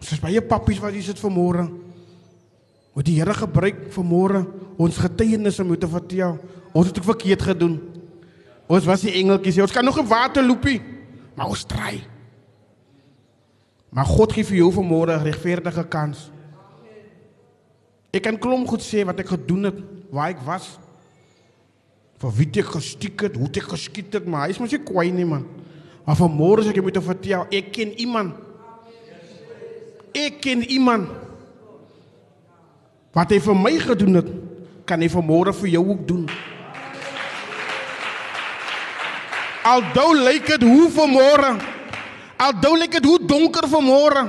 Ons 0.00 0.12
is 0.12 0.20
baie 0.20 0.42
pappies 0.44 0.80
wat 0.82 0.94
hier 0.94 1.06
sit 1.06 1.20
vanmôre. 1.20 1.66
Wat 2.96 3.04
die 3.04 3.18
Here 3.18 3.34
gebruik 3.36 3.88
vanmôre 3.94 4.44
ons 4.80 4.98
getuienisse 5.00 5.64
moet 5.64 5.80
te 5.80 5.88
vertel. 5.88 6.38
Ons 6.76 6.90
het 6.90 6.98
ook 7.00 7.10
verkeerd 7.12 7.42
gedoen. 7.42 7.78
Ons 8.66 8.84
was 8.88 9.04
die 9.06 9.14
engeltjies. 9.20 9.62
Ons 9.62 9.72
kan 9.72 9.84
nog 9.84 9.98
'n 9.98 10.08
water 10.08 10.42
loopie, 10.42 10.82
maar 11.34 11.48
ons 11.48 11.64
stry. 11.64 12.04
Maar 13.90 14.04
God 14.04 14.32
gee 14.32 14.44
vir 14.44 14.56
jou 14.56 14.72
vanmôre 14.72 15.16
'n 15.16 15.24
regverdige 15.24 15.84
kans. 15.88 16.30
Ek 18.12 18.22
kan 18.22 18.38
klom 18.38 18.66
goed 18.66 18.80
sê 18.80 19.04
wat 19.04 19.18
ek 19.20 19.28
gedoen 19.28 19.64
het, 19.64 19.78
waar 20.10 20.28
ek 20.28 20.40
was. 20.40 20.78
Vir 22.18 22.32
wie 22.32 22.48
ek 22.48 22.72
gestiek 22.72 23.20
het, 23.20 23.36
hoe 23.36 23.48
ek 23.48 23.68
geskiet 23.68 24.12
het, 24.12 24.26
maar 24.26 24.46
hy 24.46 24.50
is 24.50 24.58
mos 24.58 24.70
nie 24.70 24.78
kwaai 24.78 25.10
nie 25.12 25.24
man. 25.24 25.44
Maar 26.04 26.16
vanmôre 26.16 26.60
as 26.60 26.66
ek 26.66 26.82
moet 26.82 26.96
vertel, 26.96 27.46
ek 27.50 27.72
ken 27.72 27.92
iemand. 28.00 28.45
Ek 30.16 30.40
ken 30.40 30.64
iemand. 30.64 31.12
Wat 33.16 33.32
hy 33.32 33.40
vir 33.40 33.56
my 33.56 33.74
gedoen 33.80 34.20
het, 34.20 34.28
kan 34.88 35.00
hy 35.02 35.08
vanmôre 35.12 35.52
vir 35.56 35.74
jou 35.76 35.82
ook 35.92 36.02
doen. 36.08 36.24
Aldou 39.66 40.10
lyk 40.14 40.46
dit 40.46 40.62
hoe 40.62 40.88
vanmôre. 40.94 41.56
Aldou 42.38 42.74
lyk 42.78 42.98
dit 42.98 43.08
hoe 43.08 43.18
donker 43.24 43.66
vanmôre. 43.72 44.26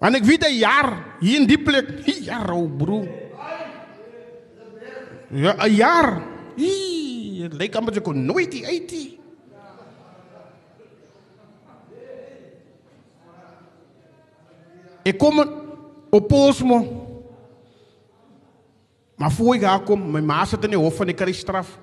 Want 0.00 0.16
ek 0.16 0.24
weet 0.24 0.46
'n 0.48 0.56
jaar 0.56 0.88
hier 1.20 1.40
in 1.40 1.46
die 1.46 1.60
plek, 1.60 2.06
ja, 2.24 2.40
ou 2.48 2.66
bro. 2.68 3.04
Ja, 5.30 5.54
'n 5.58 5.74
jaar. 5.74 6.22
Hier, 6.56 7.48
dit 7.48 7.58
lyk 7.58 7.74
amper 7.74 7.94
jy 7.94 8.00
kon 8.00 8.24
nooit 8.24 8.50
die 8.50 8.66
uit 8.66 9.19
nie. 15.02 15.12
Ek 15.12 15.18
kom 15.18 15.40
op 16.10 16.28
Polsmo. 16.28 17.08
Maar 19.16 19.32
voor 19.32 19.54
ik 19.54 19.60
daar 19.60 19.80
kom, 19.80 20.10
mijn 20.10 20.24
ma 20.24 20.44
zit 20.44 20.64
in 20.64 20.70
de 20.70 20.76
hof 20.76 20.96
van 20.96 21.06
de 21.06 21.12
kry 21.12 21.32
straf. 21.32 21.78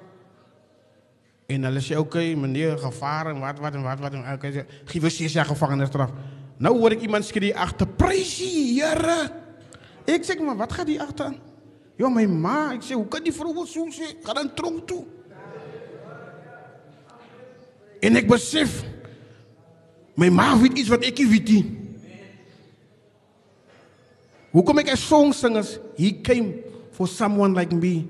En 1.46 1.64
hulle 1.64 1.80
sê, 1.80 1.92
oké, 1.92 2.00
okay, 2.00 2.34
meneer, 2.34 2.78
gevaar 2.78 3.28
en 3.28 3.40
wat, 3.40 3.60
wat 3.60 3.74
en 3.74 3.84
wat, 3.84 4.00
wat. 4.00 4.14
En 4.14 4.34
okay, 4.34 4.66
geef 4.86 5.04
ons 5.04 5.18
6 5.18 5.34
jaar 5.34 5.46
gevangenisstraf. 5.46 6.10
Nou 6.58 6.80
hoor 6.80 6.92
ik 6.92 7.02
iemand 7.02 7.26
skree 7.26 7.58
achter, 7.58 7.88
Here. 7.98 9.32
Ik 10.06 10.24
zeg, 10.24 10.40
maar 10.40 10.58
wat 10.58 10.74
gaat 10.74 10.86
die 10.86 11.02
achter? 11.02 11.34
Ja, 11.96 12.10
mijn 12.10 12.42
ma. 12.42 12.72
Ik 12.72 12.82
zeg, 12.82 12.96
hoe 12.96 13.08
kan 13.08 13.24
die 13.24 13.34
vrouw 13.34 13.66
zo 13.66 13.90
zeggen? 13.90 14.16
Ga 14.24 14.34
dan 14.34 14.54
tronk 14.54 14.88
toe. 14.88 15.04
En 18.00 18.16
ik 18.16 18.28
besef, 18.28 18.84
mijn 20.14 20.34
ma 20.34 20.60
weet 20.60 20.78
iets 20.78 20.90
wat 20.90 21.06
ik 21.06 21.18
niet 21.18 21.30
weet. 21.30 21.66
Nie. 24.58 24.62
Hoekom 24.62 24.80
ek 24.80 24.90
'n 24.92 24.98
song 24.98 25.34
singers, 25.34 25.80
he 25.96 26.12
came 26.12 26.64
for 26.92 27.08
someone 27.08 27.54
like 27.54 27.72
me 27.72 28.08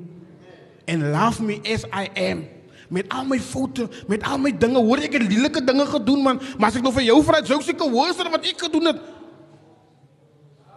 and 0.88 1.12
love 1.12 1.42
me 1.42 1.60
as 1.66 1.86
I 1.92 2.10
am. 2.16 2.48
Met 2.90 3.12
al 3.12 3.26
my 3.26 3.40
foute, 3.40 3.90
met 4.08 4.24
al 4.24 4.38
my 4.38 4.52
dinge, 4.52 4.80
hoor 4.80 4.98
ek 4.98 5.14
het 5.14 5.28
lelike 5.28 5.60
dinge 5.60 5.86
gedoen 5.86 6.24
man, 6.24 6.40
maar 6.58 6.70
as 6.70 6.78
ek 6.78 6.84
nou 6.84 6.94
vir 6.94 7.04
jou 7.04 7.22
vra, 7.24 7.44
sou 7.44 7.62
seker 7.62 7.90
hoorser 7.90 8.32
wat 8.32 8.46
ek 8.46 8.62
gedoen 8.64 8.86
het. 8.86 9.00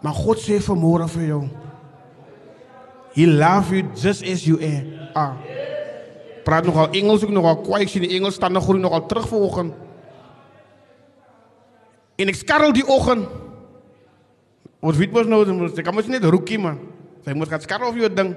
Maar 0.03 0.13
God 0.13 0.37
sê 0.39 0.59
vanmôre 0.59 1.07
vir 1.07 1.27
jou. 1.27 1.49
He 3.13 3.25
love 3.25 3.71
you 3.71 3.87
just 3.95 4.23
as 4.23 4.43
you 4.43 4.59
are. 4.59 4.83
Ah. 5.15 5.35
Praat 6.43 6.65
nogal 6.65 6.91
Engels 6.91 7.23
ook 7.23 7.31
nogal 7.31 7.61
kwaai, 7.63 7.83
ek 7.83 7.89
sien 7.89 8.03
die 8.03 8.17
Engels 8.17 8.35
staan 8.35 8.51
nog 8.51 8.63
groei 8.63 8.81
nogal 8.81 9.05
terug 9.05 9.27
vanoggend. 9.27 9.73
En 12.17 12.27
ek 12.27 12.35
skarrel 12.35 12.73
die 12.73 12.87
oggend 12.87 13.40
Ons 14.81 14.97
weet 14.97 15.13
mos 15.13 15.27
nou, 15.29 15.43
ons 15.45 15.81
kan 15.85 15.93
mos 15.93 16.09
net 16.09 16.25
roekie 16.25 16.57
man. 16.61 16.79
Sy 17.21 17.35
moet 17.37 17.51
gaan 17.51 17.61
skarrel 17.61 17.91
of 17.91 17.99
jou 17.99 18.09
ding. 18.09 18.33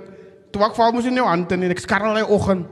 Toe 0.53 0.65
ek 0.67 0.77
val 0.77 0.93
mos 0.93 1.07
in 1.09 1.17
jou 1.17 1.25
hand 1.25 1.53
en 1.57 1.65
ek 1.71 1.81
skarrel 1.81 2.19
hy 2.21 2.25
oggend. 2.37 2.69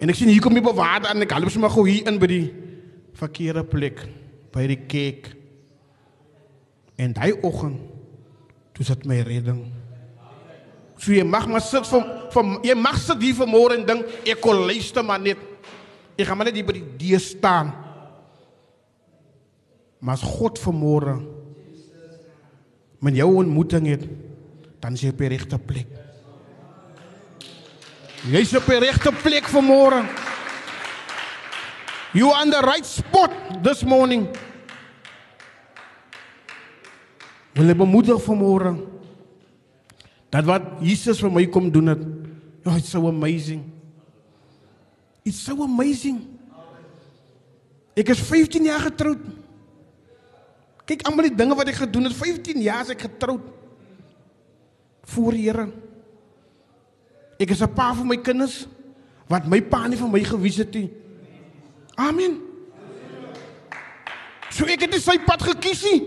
En 0.00 0.08
ek 0.08 0.16
sien 0.16 0.30
hier 0.30 0.42
kom 0.42 0.56
die 0.56 0.64
bewaarde 0.64 1.10
aan 1.10 1.24
ek 1.26 1.34
halops 1.36 1.58
maar 1.60 1.74
gou 1.74 1.84
hier 1.88 2.08
in 2.08 2.20
by 2.22 2.30
die 2.30 2.46
verkeerde 3.18 3.64
plek 3.68 4.00
by 4.54 4.64
die 4.70 4.80
kerk. 4.88 5.34
En 6.98 7.12
daai 7.14 7.34
oggend 7.44 7.82
toe 8.74 8.86
sit 8.86 9.04
my 9.10 9.20
redding. 9.26 9.66
So 10.98 11.12
jy 11.14 11.26
mag 11.26 11.46
maar 11.50 11.62
sit 11.62 11.86
vir, 11.86 12.06
vir 12.32 12.52
jy 12.66 12.76
mag 12.78 12.96
sit 13.02 13.20
hier 13.22 13.36
vanmôre 13.38 13.76
en 13.76 13.84
ding 13.86 14.00
ek 14.24 14.40
kon 14.42 14.64
luister 14.66 15.04
maar 15.06 15.20
net. 15.22 15.38
Ek 16.18 16.26
gaan 16.26 16.40
maar 16.40 16.48
net 16.48 16.56
hier 16.58 16.66
by 16.66 16.78
die 16.78 16.88
deur 17.04 17.22
staan. 17.22 17.74
Maar 20.00 20.16
as 20.16 20.24
God 20.24 20.58
vanmôre 20.62 21.18
met 22.98 23.16
jou 23.16 23.28
ontmoeting 23.40 23.86
het, 23.86 24.04
dan 24.82 24.96
is 24.96 25.04
jy 25.04 25.12
op 25.14 25.22
die 25.22 25.30
regte 25.30 25.58
plek. 25.58 25.86
Jy's 28.28 28.54
op 28.58 28.66
die 28.66 28.80
regte 28.82 29.12
plek 29.22 29.46
vanmôre. 29.50 30.02
You 32.16 32.32
on 32.32 32.50
the 32.50 32.62
right 32.64 32.86
spot 32.86 33.32
this 33.62 33.84
morning. 33.84 34.26
Wil 37.54 37.74
bemoedig 37.74 38.22
vanmôre 38.22 38.76
dat 40.28 40.44
wat 40.44 40.64
Jesus 40.84 41.22
vir 41.24 41.32
my 41.32 41.46
kom 41.48 41.70
doen 41.72 41.88
het, 41.88 42.02
Oh, 42.68 42.76
it's 42.76 42.90
so 42.90 43.06
amazing. 43.08 43.72
It's 45.24 45.40
so 45.40 45.62
amazing. 45.62 46.20
Ek 47.96 48.10
is 48.12 48.20
15 48.20 48.68
jaar 48.68 48.82
getroud. 48.90 49.22
Kyk 50.88 51.04
almal 51.04 51.28
die 51.28 51.36
dinge 51.36 51.56
wat 51.58 51.68
ek 51.68 51.82
gedoen 51.82 52.08
het. 52.08 52.16
15 52.16 52.62
jaar 52.64 52.86
is 52.86 52.94
ek 52.94 53.04
getroud. 53.04 53.44
Voor 55.12 55.36
die 55.36 55.44
Here. 55.44 55.68
Ek 57.38 57.50
is 57.52 57.60
'n 57.62 57.74
pa 57.74 57.92
vir 57.94 58.06
my 58.06 58.16
kinders 58.16 58.66
wat 59.28 59.46
my 59.46 59.60
pa 59.60 59.86
nie 59.86 59.96
van 59.96 60.10
my 60.10 60.24
gewys 60.24 60.56
het 60.56 60.72
nie. 60.72 60.90
Amen. 61.94 62.40
So 64.50 64.64
ek 64.64 64.80
het 64.80 64.90
nie 64.90 65.00
sy 65.00 65.18
pad 65.18 65.42
gekies 65.42 65.82
nie. 65.84 66.00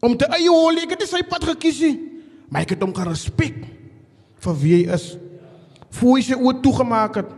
Om 0.00 0.16
te 0.16 0.26
eie 0.26 0.48
hol, 0.48 0.76
ek 0.76 0.90
het 0.90 1.00
nie 1.00 1.06
sy 1.06 1.22
pad 1.22 1.44
gekies 1.44 1.80
nie. 1.80 1.98
Maar 2.48 2.62
ek 2.62 2.70
het 2.70 2.82
hom 2.82 2.94
gerespek 2.94 3.54
vir 4.42 4.54
wie 4.54 4.74
hy 4.74 4.94
is. 4.94 5.16
Voor 5.90 6.16
hy 6.16 6.22
sy 6.22 6.34
oë 6.34 6.62
toegemaak 6.62 7.16
het, 7.16 7.30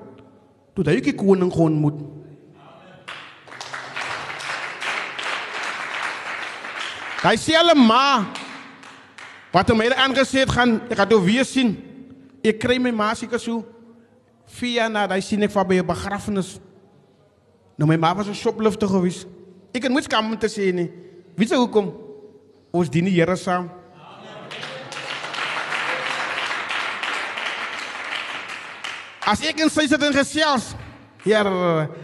toe 0.74 0.84
hy 0.84 1.00
die 1.00 1.14
koning 1.14 1.52
ontmoet. 1.52 2.23
Hy 7.24 7.38
sê 7.40 7.54
hulle 7.56 7.72
ma 7.72 8.28
wat 9.54 9.70
hom 9.72 9.80
hele 9.80 9.96
aangesê 9.96 10.42
het 10.42 10.50
gaan 10.52 10.76
ek 10.90 10.98
gaan 10.98 11.08
toe 11.08 11.22
weer 11.24 11.46
sien. 11.48 11.70
Ek 12.44 12.58
kry 12.60 12.76
my 12.76 12.92
ma 12.92 13.14
seker 13.16 13.40
so 13.40 13.62
via 14.58 14.90
na 14.92 15.06
daai 15.08 15.22
sien 15.24 15.42
ek 15.46 15.54
van 15.54 15.64
by 15.64 15.80
'n 15.80 15.86
begrafnis. 15.88 16.60
Nou 17.78 17.88
my 17.88 17.96
ma 17.96 18.12
was 18.12 18.28
'n 18.28 18.34
shoplifter 18.34 18.88
gewees. 18.88 19.24
Ek 19.72 19.82
het 19.82 19.92
moets 19.92 20.06
kom 20.06 20.32
om 20.32 20.38
te 20.38 20.48
sê 20.48 20.72
nie. 20.74 20.90
Wie 21.34 21.46
sê 21.46 21.56
hoekom? 21.56 21.94
Ons 22.72 22.90
dien 22.90 23.04
die 23.04 23.14
Here 23.14 23.36
saam. 23.36 23.70
As 29.26 29.40
ek 29.40 29.60
en 29.60 29.70
sy 29.70 29.86
sit 29.86 30.02
en 30.02 30.12
gesels, 30.12 30.74
ja, 31.24 31.40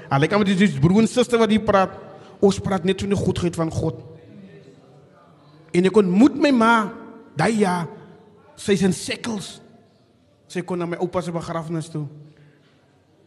al 0.09 0.23
ek 0.23 0.39
met 0.39 0.47
die 0.47 0.81
broer 0.81 1.01
en 1.01 1.07
suster 1.07 1.39
wat 1.39 1.51
hier 1.51 1.61
praat, 1.61 1.91
ons 2.41 2.59
praat 2.59 2.85
net 2.85 3.01
van 3.01 3.11
die 3.11 3.17
goedheid 3.17 3.55
van 3.55 3.71
God. 3.71 4.10
En 5.73 5.87
ek 5.87 5.97
ontmoet 5.97 6.37
my 6.41 6.51
ma 6.55 6.75
daai 7.39 7.63
jaar. 7.63 7.89
Sy's 8.57 8.83
in 8.87 8.95
Sekkels. 8.97 9.59
Sy 10.51 10.65
kon 10.67 10.81
na 10.81 10.89
my 10.91 10.99
oupa 11.01 11.23
se 11.23 11.33
begrafnis 11.33 11.91
toe. 11.93 12.07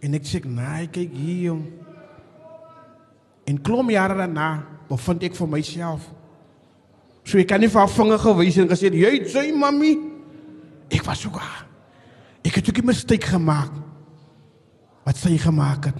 En 0.03 0.13
ek 0.13 0.23
sê, 0.23 0.43
"Nee, 0.43 0.87
kyk 0.87 1.11
hier 1.13 1.41
jong." 1.51 1.65
En 3.45 3.61
klom 3.61 3.89
jare 3.89 4.15
daarna 4.15 4.65
bevind 4.89 5.23
ek 5.23 5.35
vir 5.35 5.47
myself. 5.47 6.11
So 7.23 7.37
ek 7.37 7.47
kan 7.47 7.59
nie 7.59 7.69
vir 7.69 7.79
haar 7.79 7.89
vinger 7.89 8.19
gewys 8.19 8.57
en 8.57 8.67
gesê, 8.67 8.91
"Jy 8.91 9.23
sê 9.25 9.55
mami." 9.55 9.97
Ek 10.91 11.05
was 11.05 11.19
so 11.19 11.29
gaar. 11.29 11.65
Ek 12.43 12.55
het 12.55 12.69
ook 12.69 12.77
'n 12.77 12.85
mistake 12.85 13.27
gemaak. 13.27 13.71
Wat 15.05 15.17
sy 15.17 15.37
gemaak 15.37 15.85
het. 15.85 15.95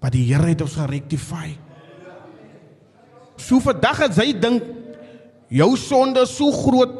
Maar 0.00 0.10
die 0.10 0.32
Here 0.32 0.46
het 0.46 0.60
ons 0.60 0.74
gerectify. 0.74 1.56
So 3.40 3.60
vandag 3.64 4.04
het 4.04 4.16
sy 4.18 4.30
dink 4.36 4.64
jou 5.50 5.72
sonde 5.80 6.24
is 6.26 6.34
so 6.36 6.52
groot. 6.52 6.92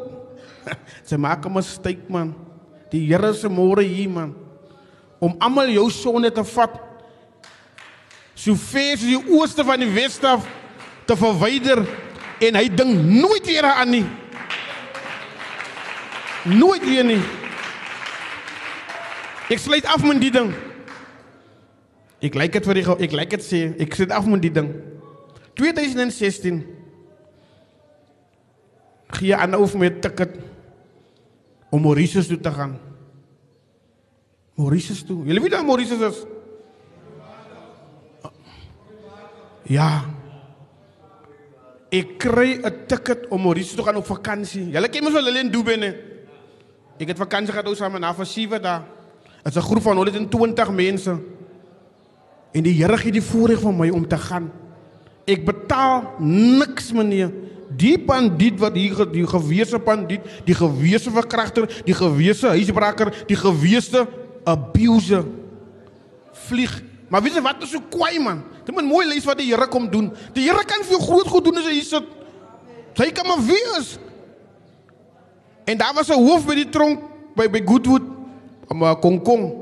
sy 1.07 1.17
maak 1.21 1.45
'n 1.45 1.53
mistake 1.53 2.09
man. 2.09 2.33
Die 2.91 3.05
Here 3.07 3.33
se 3.33 3.47
môre 3.47 3.83
hier 3.83 4.09
man. 4.09 4.35
Om 5.19 5.35
almal 5.39 5.69
jou 5.69 5.89
sonde 5.89 6.31
te 6.31 6.43
vat. 6.43 6.79
So 8.35 8.55
ver 8.55 8.93
as 8.93 9.05
die 9.05 9.17
ooste 9.17 9.63
van 9.63 9.79
die 9.79 9.91
weste 9.93 10.27
af 10.27 10.47
te 11.05 11.15
verwyder 11.15 11.85
en 12.41 12.55
hy 12.57 12.67
dink 12.69 13.05
nooit 13.05 13.45
weer 13.45 13.67
aan 13.69 13.89
nie. 13.89 14.05
Nooit 16.43 16.81
weer 16.81 17.05
nie. 17.05 17.21
Ek 19.51 19.59
sluit 19.59 19.85
af 19.85 20.01
met 20.03 20.21
die 20.21 20.31
ding. 20.33 20.49
Ek 22.21 22.35
lyk 22.37 22.53
dit 22.55 22.65
vir 22.65 22.79
die 22.79 22.85
ek 23.05 23.13
lyk 23.17 23.35
dit 23.35 23.43
sê, 23.45 23.61
ek 23.81 23.95
sit 23.97 24.11
af 24.13 24.25
met 24.25 24.41
die 24.41 24.53
ding. 24.53 24.71
2016 25.61 26.63
gee 29.13 29.35
aan 29.35 29.53
oor 29.55 29.69
my 29.77 29.91
ticket 30.01 30.39
om 31.69 31.83
Mauritius 31.85 32.27
toe 32.27 32.39
te 32.41 32.51
gaan. 32.51 32.73
Mauritius 34.57 35.03
toe. 35.05 35.21
Julle 35.27 35.43
weet 35.43 35.53
waar 35.53 35.67
Mauritius 35.67 36.01
is? 36.07 36.23
Ja. 39.69 39.91
Ek 41.91 42.17
kry 42.17 42.57
'n 42.57 42.87
ticket 42.87 43.27
om 43.29 43.41
Mauritius 43.41 43.75
toe 43.75 43.85
gaan 43.85 44.01
op 44.01 44.05
vakansie. 44.05 44.69
Julle 44.71 44.89
ken 44.89 45.03
mos 45.03 45.13
wel 45.13 45.23
Lilian 45.29 45.51
Dubene. 45.51 45.95
Ek 46.97 47.07
het 47.07 47.17
vakansie 47.17 47.53
gehad 47.53 47.77
saam 47.77 47.91
met 47.91 48.03
haar 48.03 48.25
siewe 48.25 48.59
daar. 48.59 48.83
Dit's 49.43 49.57
'n 49.57 49.61
groep 49.61 49.81
van 49.81 49.95
120 49.95 50.71
mense. 50.71 51.19
En 52.51 52.63
die 52.63 52.73
Here 52.73 52.97
gee 52.97 53.11
die 53.11 53.21
voorreg 53.21 53.59
vir 53.59 53.73
my 53.73 53.89
om 53.89 54.07
te 54.07 54.17
gaan. 54.17 54.60
Ek 55.31 55.45
betaal 55.47 56.09
niks 56.19 56.91
meneer. 56.95 57.31
Die 57.71 57.95
bandiet 57.95 58.57
wat 58.59 58.75
hier 58.75 59.05
die 59.07 59.23
gewese 59.27 59.79
bandiet, 59.79 60.25
die 60.43 60.55
gewese 60.57 61.11
verkragter, 61.13 61.69
die 61.87 61.95
gewese 61.95 62.51
huisbraker, 62.51 63.13
die 63.29 63.37
gewese 63.39 64.03
abuser 64.43 65.23
vlieg. 66.49 66.73
Maar 67.11 67.23
weet 67.23 67.37
jy 67.39 67.43
wat 67.45 67.63
is 67.63 67.71
so 67.71 67.83
kwaai 67.91 68.19
man? 68.23 68.41
Dit 68.65 68.75
moet 68.75 68.87
mooi 68.87 69.05
lees 69.07 69.27
wat 69.27 69.39
die 69.39 69.49
Here 69.49 69.67
kom 69.71 69.87
doen. 69.91 70.09
Die 70.35 70.47
Here 70.47 70.65
kan 70.67 70.83
vir 70.83 70.97
jou 70.97 71.03
groot 71.05 71.31
goed 71.31 71.47
doen 71.47 71.61
as 71.61 71.69
jy 71.69 71.79
sit. 71.83 72.07
Sy 72.97 73.07
kan 73.15 73.27
maar 73.27 73.39
wees. 73.47 73.95
En 75.67 75.79
daar 75.79 75.95
was 75.95 76.09
'n 76.09 76.19
hoof 76.19 76.45
by 76.45 76.55
die 76.55 76.69
tronk 76.69 76.99
by 77.35 77.47
by 77.47 77.61
Goodwood, 77.65 78.03
maar 78.67 78.99
Kongkong. 78.99 79.53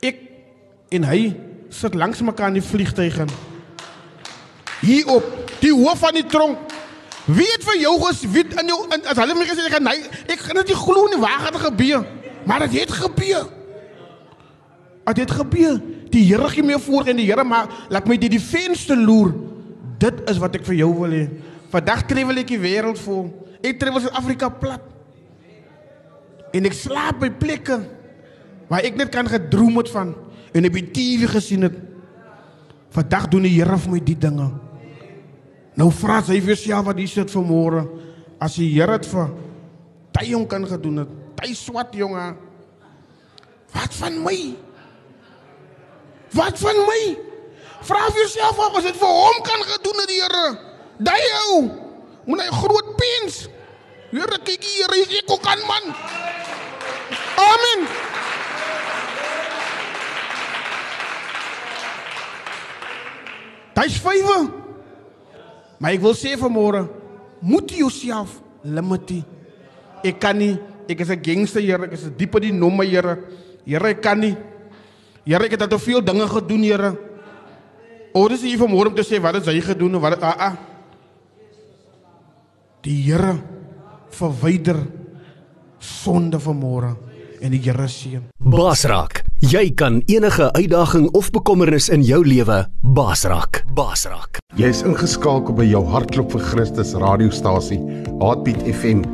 Ek 0.00 0.18
en 0.90 1.04
hy 1.04 1.45
sit 1.68 1.94
langs 1.94 2.22
mekaar 2.22 2.52
in 2.52 2.60
die 2.60 2.64
vliegtuig. 2.64 3.18
Hier 4.80 5.08
op 5.08 5.24
die 5.60 5.72
hoof 5.72 5.98
van 5.98 6.14
die 6.14 6.26
tronk. 6.26 6.74
Wie 7.26 7.46
het 7.50 7.64
vir 7.66 7.80
jou 7.82 7.96
gesweet 8.04 8.54
in 8.60 8.68
jou 8.70 8.78
in, 8.94 9.02
as 9.10 9.18
hulle 9.18 9.34
my 9.34 9.46
gesê 9.48 9.64
ek 9.66 9.74
gaan 9.74 9.88
nee, 9.88 10.10
ek 10.30 10.44
gaan 10.46 10.60
dit 10.60 10.76
glo 10.78 11.08
nie 11.10 11.18
waar 11.18 11.40
gaan 11.42 11.56
dit 11.56 11.64
gebeur? 11.64 12.04
Maar 12.46 12.66
dit 12.66 12.76
het 12.80 12.92
gebeur. 12.94 13.48
Dit 15.06 15.22
het 15.24 15.32
gebeur. 15.34 15.80
Die 16.14 16.22
Here 16.28 16.48
gee 16.52 16.62
my 16.62 16.78
voor 16.78 17.10
en 17.10 17.18
die 17.18 17.26
Here 17.26 17.44
maar 17.44 17.66
laat 17.90 18.06
my 18.06 18.18
dit 18.20 18.30
die 18.36 18.42
venster 18.42 18.98
loer. 18.98 19.34
Dit 19.98 20.22
is 20.30 20.38
wat 20.38 20.54
ek 20.54 20.66
vir 20.68 20.78
jou 20.84 20.92
wil 21.00 21.16
hê. 21.16 21.24
Vandag 21.72 22.04
travel 22.06 22.44
ek 22.44 22.52
die 22.52 22.60
wêreld 22.62 23.00
vol. 23.02 23.26
Ek 23.58 23.80
travel 23.80 24.04
Suid-Afrika 24.04 24.52
plat. 24.62 24.84
En 26.54 26.68
ek 26.68 26.78
slaap 26.78 27.18
by 27.24 27.32
plekke 27.34 27.80
waar 28.70 28.86
ek 28.86 28.98
net 28.98 29.10
kan 29.14 29.26
gedroom 29.30 29.80
het 29.80 29.90
van 29.90 30.14
en 30.56 30.68
op 30.68 30.76
die 30.78 30.88
TV 30.90 31.28
gesien 31.30 31.66
het. 31.66 31.76
Vandag 32.96 33.28
doen 33.28 33.44
die 33.44 33.52
Here 33.58 33.76
vir 33.76 33.92
my 33.92 34.00
die 34.00 34.16
dinge. 34.16 34.48
Nou 35.76 35.90
vra 35.92 36.22
hy 36.24 36.38
vir 36.40 36.56
sy 36.56 36.76
wat 36.86 36.96
hier 36.96 37.12
sit 37.12 37.32
vanmôre 37.34 37.84
as 38.40 38.56
die 38.56 38.70
Here 38.72 38.96
dit 38.96 39.10
vir 39.12 39.34
Tyon 40.16 40.46
kan 40.48 40.64
gedoen 40.64 41.02
het. 41.02 41.10
Ty 41.36 41.52
swat 41.52 41.92
jonge. 41.92 42.30
Wat 43.74 43.96
van 43.98 44.22
my? 44.24 44.38
Wat 46.32 46.56
van 46.58 46.80
my? 46.88 47.02
Vra 47.84 48.06
vir 48.08 48.22
jouself 48.22 48.62
of 48.64 48.78
as 48.80 48.88
dit 48.88 48.96
vir 48.96 49.18
hom 49.20 49.42
kan 49.44 49.66
gedoen 49.74 50.00
het 50.00 50.08
die 50.14 50.22
Here. 50.22 50.46
Daai 50.96 51.26
ou. 51.42 51.60
Moet 52.26 52.46
hy 52.46 52.48
groot 52.62 52.92
pens. 52.96 53.42
Here 54.10 54.40
kyk 54.46 54.64
hier, 54.64 54.96
ek 55.20 55.28
ook 55.28 55.44
kan 55.44 55.60
man. 55.68 55.92
Amen. 57.36 57.90
Dis 63.76 63.98
vywe. 64.00 64.38
Maar 65.76 65.96
ek 65.96 66.04
wil 66.04 66.16
sê 66.16 66.32
vanmôre, 66.40 66.86
moet 67.44 67.70
jy 67.70 67.82
jouself 67.84 68.38
limit. 68.64 69.18
Ek 70.06 70.20
kan 70.20 70.38
nie, 70.38 70.56
ek 70.88 71.00
is 71.00 71.10
'n 71.10 71.22
gangster, 71.22 71.60
Here, 71.60 71.84
ek 71.84 71.92
is 71.92 72.08
diep 72.16 72.34
in 72.36 72.42
die 72.42 72.52
nomme, 72.52 72.84
Here. 72.84 73.18
Here, 73.66 73.88
ek 73.88 74.02
kan 74.02 74.18
nie. 74.18 74.36
Here, 75.24 75.44
ek 75.44 75.60
het 75.60 75.70
te 75.70 75.78
veel 75.78 76.00
dinge 76.00 76.26
gedoen, 76.26 76.62
Here. 76.62 76.96
Oor 78.14 78.32
is 78.32 78.42
hier 78.42 78.58
vanmôre 78.58 78.88
om 78.88 78.94
te 78.94 79.02
sê 79.02 79.20
wat 79.20 79.34
het 79.34 79.46
hy 79.46 79.60
gedoen 79.60 79.94
en 79.94 80.00
wat 80.00 80.22
ah 80.22 80.36
ah. 80.38 80.56
Die 82.80 83.02
Here 83.02 83.36
verwyder 84.08 84.86
sonde 85.78 86.38
vanmôre 86.38 87.05
en 87.40 87.52
die 87.54 87.60
Here 87.62 87.88
seën. 87.90 88.22
Basraak, 88.52 89.22
jy 89.42 89.70
kan 89.78 90.00
enige 90.12 90.48
uitdaging 90.56 91.08
of 91.18 91.30
bekommernis 91.34 91.88
in 91.92 92.04
jou 92.06 92.22
lewe 92.26 92.62
basraak. 92.96 93.62
Basraak. 93.76 94.40
Jy's 94.56 94.82
ingeskakel 94.86 95.56
by 95.56 95.66
jou 95.68 95.82
hartklop 95.92 96.32
vir 96.36 96.44
Christus 96.50 96.94
radiostasie, 96.96 97.80
Heartbeat 98.20 98.62
FM, 98.70 99.04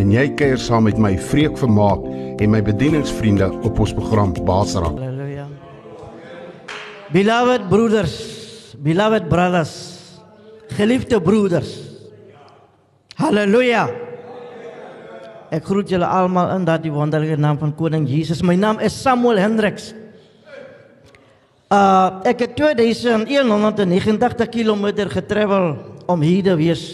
en 0.00 0.14
jy 0.14 0.28
kuier 0.38 0.60
saam 0.60 0.86
met 0.88 1.00
my 1.00 1.16
Vreek 1.30 1.58
Vermaak 1.60 2.04
en 2.40 2.52
my 2.52 2.62
bedieningsvriende 2.64 3.50
op 3.66 3.82
ons 3.82 3.94
program 3.96 4.32
Basraak. 4.46 4.96
Hallelujah. 4.96 5.50
Beloved 7.12 7.68
brothers, 7.70 8.16
beloved 8.82 9.28
brothers, 9.28 9.76
geliefde 10.76 11.20
broeders. 11.22 11.76
Halleluja. 13.16 14.05
Ek 15.56 15.64
groet 15.64 15.88
julle 15.88 16.04
almal 16.04 16.50
in 16.58 16.66
daardie 16.68 16.92
wonderlike 16.92 17.38
naam 17.40 17.56
van 17.56 17.72
koning 17.72 18.04
Jesus. 18.08 18.42
My 18.44 18.56
naam 18.60 18.80
is 18.84 18.92
Samuel 18.92 19.40
Hendriks. 19.40 19.94
Uh 21.72 22.20
ek 22.28 22.44
het 22.44 22.56
2189 22.58 24.50
km 24.52 25.08
getravel 25.10 25.72
om 26.06 26.20
hier 26.20 26.44
te 26.44 26.56
wees. 26.60 26.84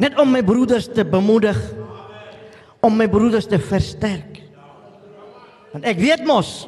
Net 0.00 0.16
om 0.18 0.32
my 0.32 0.42
broeders 0.42 0.88
te 0.90 1.04
bemoedig, 1.06 1.58
om 2.82 2.96
my 2.96 3.06
broeders 3.06 3.46
te 3.46 3.60
versterk. 3.60 4.40
Want 5.74 5.84
ek 5.84 6.00
weet 6.00 6.24
mos 6.26 6.64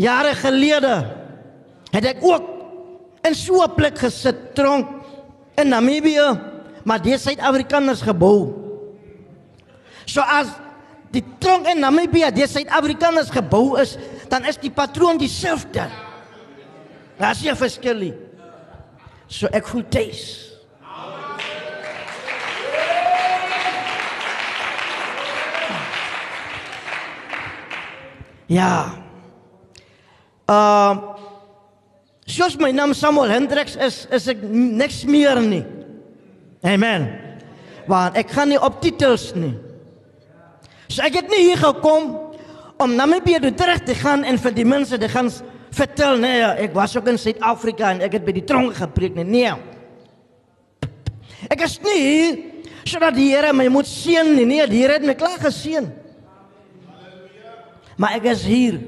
jare 0.00 0.34
gelede 0.38 0.94
het 1.92 2.04
ek 2.14 2.22
ook 2.24 2.44
in 3.26 3.34
so 3.34 3.62
'n 3.62 3.74
plek 3.74 3.98
gesit 3.98 4.54
tronk 4.54 4.88
in 5.60 5.68
Namibië, 5.68 6.49
maar 6.90 6.98
die 6.98 7.14
Suid-Afrikaners 7.14 8.02
gebou. 8.02 8.50
So 10.10 10.24
as 10.26 10.50
die 11.14 11.22
tronk 11.38 11.68
in 11.70 11.78
Namibië 11.84 12.32
die 12.34 12.48
Suid-Afrikaners 12.50 13.30
gebou 13.30 13.78
is, 13.78 13.94
dan 14.30 14.42
is 14.50 14.58
die 14.58 14.72
patroon 14.74 15.20
dieselfde. 15.20 15.86
Daar's 17.20 17.42
nie 17.42 17.50
'n 17.50 17.56
verskil 17.56 17.94
nie. 17.94 18.14
So 19.28 19.46
ek 19.52 19.66
voel 19.66 19.84
tuis. 19.88 20.50
Ja. 28.46 28.98
Ehm 30.50 30.98
uh, 30.98 31.14
soos 32.26 32.56
my 32.56 32.70
naam 32.70 32.94
Samuel 32.94 33.30
Hendriks 33.30 33.76
is, 33.76 34.06
is 34.10 34.26
ek 34.26 34.42
niks 34.42 35.04
meer 35.04 35.40
nie. 35.40 35.79
Amen. 36.60 37.08
Want 37.88 38.16
ek 38.20 38.32
gaan 38.36 38.52
nie 38.52 38.60
op 38.60 38.80
titels 38.82 39.30
nie. 39.34 39.54
So 40.90 41.04
ek 41.06 41.22
het 41.22 41.30
nie 41.32 41.46
hier 41.48 41.60
gekom 41.60 42.12
om 42.80 42.94
Namibië 42.96 43.40
toe 43.40 43.54
terug 43.56 43.82
te 43.86 43.94
gaan 43.94 44.24
en 44.24 44.38
vir 44.40 44.54
die 44.56 44.66
mense 44.68 44.98
te 44.98 45.08
gaan 45.08 45.30
vertel 45.70 46.18
nee, 46.18 46.42
ek 46.66 46.74
was 46.74 46.96
ook 46.98 47.08
in 47.12 47.18
Suid-Afrika 47.20 47.92
en 47.94 48.00
ek 48.04 48.18
het 48.18 48.24
by 48.26 48.34
die 48.34 48.44
tronk 48.46 48.74
gepreek 48.78 49.16
nie. 49.20 49.26
Nee. 49.28 49.52
Ek 51.48 51.62
is 51.64 51.78
nie 51.84 51.98
hier 52.00 52.38
sodat 52.88 53.14
die 53.14 53.30
Here 53.30 53.52
my 53.54 53.68
moet 53.70 53.88
seën 53.88 54.34
nie. 54.34 54.46
Nee, 54.48 54.66
die 54.68 54.82
Here 54.82 54.98
het 54.98 55.06
my 55.06 55.14
klaar 55.14 55.38
geseën. 55.40 55.86
Maar 58.00 58.16
ek 58.18 58.30
is 58.32 58.44
hier 58.48 58.80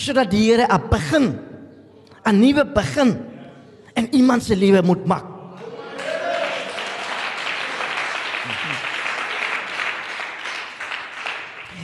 sodat 0.00 0.30
die 0.32 0.48
Here 0.48 0.66
'n 0.66 0.88
begin 0.90 1.26
'n 2.26 2.40
nuwe 2.40 2.64
begin 2.64 3.18
in 3.94 4.08
iemand 4.12 4.42
se 4.42 4.56
lewe 4.56 4.82
moet 4.82 5.06
maak. 5.06 5.29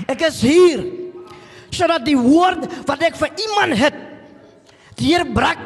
Ek 0.06 0.22
is 0.28 0.40
hier 0.40 0.84
sodat 1.74 2.06
die 2.06 2.16
woord 2.16 2.64
wat 2.88 3.02
ek 3.04 3.18
vir 3.20 3.32
iemand 3.42 3.76
het 3.76 3.96
deurbrak 4.96 5.60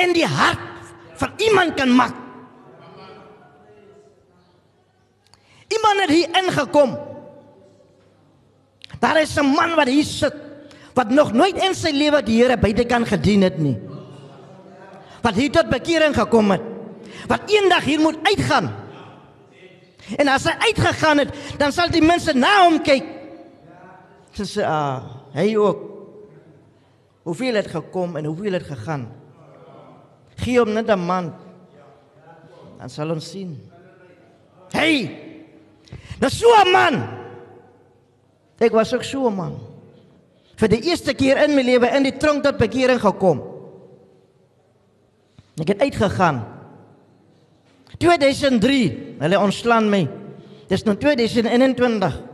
in 0.00 0.14
die 0.16 0.26
hart 0.26 0.92
van 1.20 1.34
iemand 1.42 1.76
kan 1.76 1.90
maak. 1.92 2.14
Iemand 5.72 6.04
het 6.04 6.12
hier 6.12 6.38
ingekom. 6.42 6.96
Daar 9.00 9.20
is 9.20 9.36
'n 9.36 9.46
man 9.46 9.74
wat 9.76 9.88
hier 9.88 10.04
sit 10.04 10.34
wat 10.94 11.10
nog 11.10 11.32
nooit 11.32 11.56
in 11.56 11.74
sy 11.74 11.90
lewe 11.90 12.22
die 12.22 12.42
Here 12.42 12.56
buite 12.56 12.84
kan 12.84 13.06
gedien 13.06 13.42
het 13.42 13.58
nie. 13.58 13.76
Wat 15.22 15.34
hier 15.34 15.50
tot 15.50 15.70
bekering 15.70 16.14
gekom 16.14 16.50
het. 16.50 16.60
Wat 17.28 17.50
eendag 17.50 17.84
hier 17.84 18.00
moet 18.00 18.18
uitgaan. 18.22 18.72
En 20.18 20.28
as 20.28 20.44
hy 20.44 20.54
uitgegaan 20.58 21.18
het, 21.18 21.28
dan 21.58 21.72
sal 21.72 21.88
die 21.88 22.02
mense 22.02 22.34
na 22.34 22.64
hom 22.64 22.80
kyk. 22.82 23.21
Sy 24.32 24.44
sê, 24.44 24.62
"Ah, 24.64 25.02
hy 25.34 25.56
ook. 25.56 25.78
Hoeveel 27.22 27.54
het 27.54 27.66
gekom 27.66 28.16
en 28.16 28.24
hoeveel 28.24 28.52
het 28.52 28.62
gegaan? 28.62 29.08
Gee 30.36 30.58
hom 30.58 30.72
net 30.72 30.88
'n 30.88 30.98
man. 30.98 31.34
Dan 32.78 32.90
sal 32.90 33.10
ons 33.10 33.30
sien. 33.30 33.60
Hey! 34.72 35.18
Dis 36.18 36.38
so 36.38 36.46
'n 36.64 36.72
man. 36.72 36.94
Ek 38.58 38.72
was 38.72 38.94
ook 38.94 39.04
so 39.04 39.28
'n 39.28 39.34
man. 39.34 39.58
Vir 40.56 40.68
die 40.68 40.82
eerste 40.90 41.14
keer 41.14 41.36
in 41.44 41.54
my 41.54 41.62
lewe 41.62 41.86
in 41.96 42.02
die 42.02 42.16
tronk 42.16 42.42
tot 42.42 42.56
bekering 42.56 43.00
gekom. 43.00 43.42
Ek 45.60 45.68
het 45.68 45.80
uitgegaan. 45.80 46.44
2003, 47.98 49.16
hulle 49.18 49.38
ontslaan 49.38 49.90
my. 49.90 50.08
Dis 50.68 50.84
nou 50.84 50.96
2021. 50.96 52.31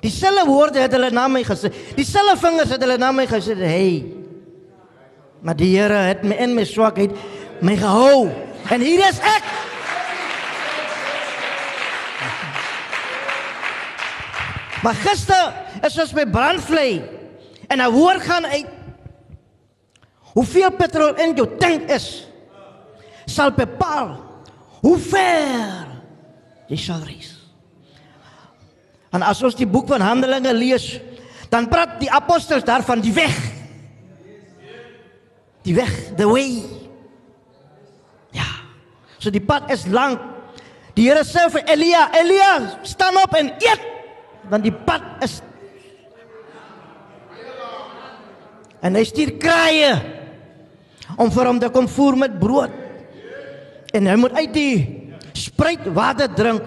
Dieselfde 0.00 0.46
woorde 0.48 0.80
het 0.80 0.92
hulle 0.92 1.10
na 1.10 1.28
my 1.28 1.42
gesê. 1.44 1.68
Dieselfde 1.96 2.36
vingers 2.40 2.70
het 2.72 2.80
hulle 2.80 2.96
na 2.98 3.12
my 3.12 3.26
gesê, 3.26 3.54
"Hey." 3.56 4.04
Maar 5.40 5.56
die 5.56 5.78
Here 5.78 5.94
het 5.94 6.22
my 6.22 6.34
in 6.36 6.54
my 6.54 6.64
swakheid 6.64 7.10
my 7.60 7.76
gehou. 7.76 8.30
En 8.70 8.80
hier 8.80 9.08
is 9.08 9.18
ek. 9.18 9.42
Maar 14.82 14.94
gister 14.94 15.52
is 15.84 15.98
ons 15.98 16.12
by 16.12 16.24
brandvlei 16.24 17.02
en 17.68 17.78
'n 17.80 17.90
woord 17.92 18.20
gaan 18.20 18.46
uit. 18.46 18.66
Hoeveel 20.32 20.70
petrol 20.70 21.14
in 21.14 21.34
jou 21.34 21.56
tank 21.58 21.90
is 21.90 22.26
sal 23.26 23.50
bepaal 23.50 24.16
hoe 24.80 24.98
ver 24.98 25.86
jy 26.70 26.76
sal 26.76 27.02
reis. 27.04 27.39
En 29.10 29.24
as 29.26 29.42
ons 29.42 29.56
die 29.58 29.66
boek 29.66 29.88
van 29.90 30.04
Handelinge 30.04 30.52
lees, 30.54 31.00
dan 31.50 31.66
praat 31.70 31.98
die 32.02 32.10
apostels 32.10 32.66
daarvan 32.66 33.02
die 33.02 33.12
weg. 33.14 33.36
Die 35.66 35.74
weg, 35.74 35.92
the 36.16 36.28
way. 36.30 36.62
Ja. 38.36 38.46
So 39.18 39.34
die 39.34 39.42
pad 39.42 39.70
is 39.74 39.86
lank. 39.90 40.22
Die 40.94 41.08
Here 41.08 41.24
sê 41.26 41.46
vir 41.50 41.66
Elia, 41.70 42.06
Elia, 42.18 42.52
staan 42.86 43.18
op 43.20 43.34
en 43.38 43.50
eet, 43.58 43.86
want 44.50 44.66
die 44.66 44.74
pad 44.74 45.24
is 45.26 45.40
En 48.80 48.96
hy 48.96 49.02
stuur 49.04 49.34
kraaie 49.40 49.92
om 51.20 51.28
vir 51.32 51.48
hom 51.50 51.58
te 51.60 51.68
kom 51.72 51.88
voer 51.90 52.16
met 52.16 52.38
brood. 52.40 52.72
En 53.92 54.06
hy 54.08 54.14
moet 54.16 54.38
uit 54.38 54.54
die 54.54 54.74
spruit 55.36 55.84
water 55.96 56.30
drink. 56.32 56.64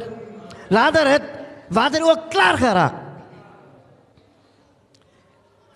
Later 0.74 1.10
het 1.10 1.26
water 1.74 2.04
ook 2.06 2.30
klaar 2.30 2.58
geraak. 2.58 3.00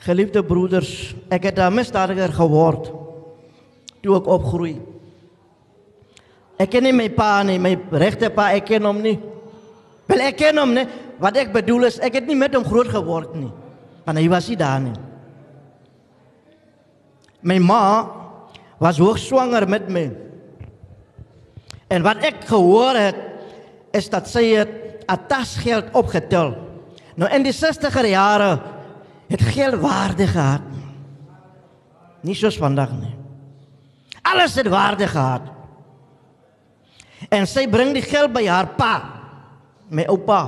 Geliefde 0.07 0.43
broeders, 0.43 1.15
ek 1.29 1.49
het 1.49 1.59
'n 1.59 1.73
misdadiger 1.73 2.31
geword 2.31 2.91
toe 4.01 4.15
ek 4.15 4.27
opgroei. 4.27 4.79
Ek 6.57 6.69
ken 6.69 6.83
nie 6.83 6.93
my 6.93 7.09
pa 7.09 7.43
nie, 7.43 7.59
my 7.59 7.75
regte 7.91 8.29
pa, 8.29 8.53
ek 8.55 8.65
ken 8.65 8.83
hom 8.83 9.01
nie. 9.01 9.19
Wel 10.07 10.21
ek 10.21 10.37
ken 10.37 10.57
hom 10.57 10.73
nie. 10.73 10.87
Wat 11.19 11.37
ek 11.37 11.51
bedoel 11.53 11.89
is 11.89 11.99
ek 11.99 12.13
het 12.13 12.27
nie 12.27 12.35
met 12.35 12.55
hom 12.55 12.65
groot 12.65 12.87
geword 12.87 13.35
nie. 13.35 13.51
Want 14.05 14.17
hy 14.17 14.27
was 14.29 14.47
nie 14.49 14.57
daar 14.57 14.79
nie. 14.81 14.95
My 17.41 17.59
ma 17.59 17.83
was 18.79 18.97
hoog 18.97 19.19
swanger 19.21 19.67
met 19.69 19.89
my. 19.89 20.09
En 21.89 22.03
wat 22.03 22.23
ek 22.23 22.43
gehoor 22.49 22.95
het 22.95 23.19
is 23.95 24.09
dat 24.09 24.27
sy 24.27 24.43
het 24.55 24.96
'n 25.07 25.27
tasgeld 25.27 25.85
opgetel. 25.91 26.55
Nou 27.15 27.31
in 27.31 27.43
die 27.43 27.53
60er 27.53 28.05
jare 28.05 28.61
het 29.27 29.41
geld 29.41 29.79
waarde 29.81 30.27
gehad. 30.27 30.61
Nie 32.21 32.35
soos 32.35 32.57
vandag 32.57 32.91
nie. 32.91 33.15
Alles 34.21 34.55
het 34.55 34.67
waarde 34.67 35.07
gehad. 35.07 35.41
En 37.29 37.47
sy 37.47 37.65
bring 37.67 37.93
die 37.95 38.05
geld 38.05 38.33
by 38.33 38.45
haar 38.45 38.67
pa, 38.77 38.93
my 39.89 40.05
oupa. 40.11 40.41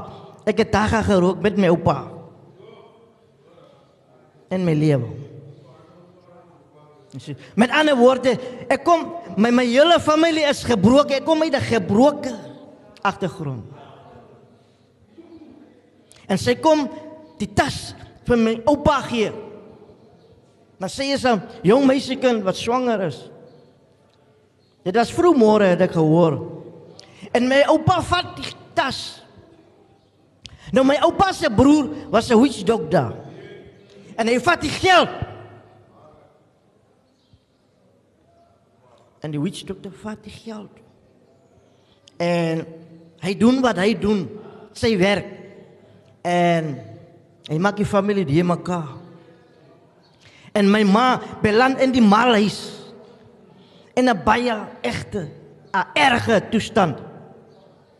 Ek 0.45 0.57
het 0.57 0.71
daag 0.71 0.93
gerook 1.05 1.41
met 1.41 1.57
my 1.57 1.71
oupa. 1.71 2.03
En 4.49 4.63
my 4.65 4.73
lewe. 4.73 5.09
Met 7.57 7.73
ander 7.73 7.97
woorde, 7.97 8.35
ek 8.69 8.83
kom 8.85 9.07
my 9.37 9.49
my 9.53 9.65
hele 9.65 9.97
familie 9.99 10.45
is 10.45 10.61
gebroken. 10.63 11.17
Ek 11.17 11.25
kom 11.25 11.41
uit 11.41 11.53
'n 11.53 11.69
gebroke 11.73 12.33
agtergrond. 13.01 13.78
En 16.29 16.37
sy 16.37 16.55
kom 16.61 16.85
die 17.39 17.49
tas 17.55 17.93
vir 18.27 18.37
my 18.37 18.55
oupa 18.69 18.99
gee. 19.07 19.31
Maar 20.79 20.91
sy 20.93 21.11
is 21.11 21.25
'n 21.25 21.41
jong 21.63 21.85
meisiekind 21.85 22.43
wat 22.43 22.55
swanger 22.55 23.01
is. 23.07 23.29
Dit 24.83 24.95
was 24.95 25.11
vroegmôre 25.11 25.75
het 25.75 25.81
ek 25.81 25.91
gehoor. 25.91 26.39
En 27.33 27.47
my 27.47 27.63
oupa 27.67 28.01
vat 28.01 28.35
die 28.35 28.53
tas. 28.73 29.21
Nou 30.71 30.85
my 30.85 30.95
oupa 31.01 31.33
se 31.33 31.49
broer 31.49 31.89
was 32.09 32.29
'n 32.29 32.41
witch 32.41 32.63
doctor. 32.63 33.15
En 34.15 34.27
hy 34.27 34.39
vat 34.39 34.61
die 34.61 34.69
geld 34.69 35.09
En 39.19 39.33
die 39.33 39.41
witch 39.41 39.65
doctor 39.67 39.91
vat 40.01 40.21
die 40.23 40.33
geld. 40.33 40.79
En 42.19 42.63
hy 43.19 43.33
doen 43.39 43.59
wat 43.63 43.79
hy 43.81 43.91
doen, 43.99 44.23
sy 44.75 44.93
werk. 44.99 45.35
En 46.29 46.73
hy 47.49 47.57
maak 47.61 47.79
die 47.79 47.87
familie 47.87 48.27
die 48.27 48.43
mekaar. 48.45 48.97
En 50.53 50.69
my 50.69 50.83
ma 50.85 51.07
beland 51.43 51.81
in 51.81 51.93
die 51.93 52.03
malhuis 52.03 52.59
in 53.97 54.09
'n 54.09 54.23
baie 54.23 54.55
egte, 54.81 55.29
'n 55.73 55.85
erge 55.93 56.41
toestand. 56.51 56.97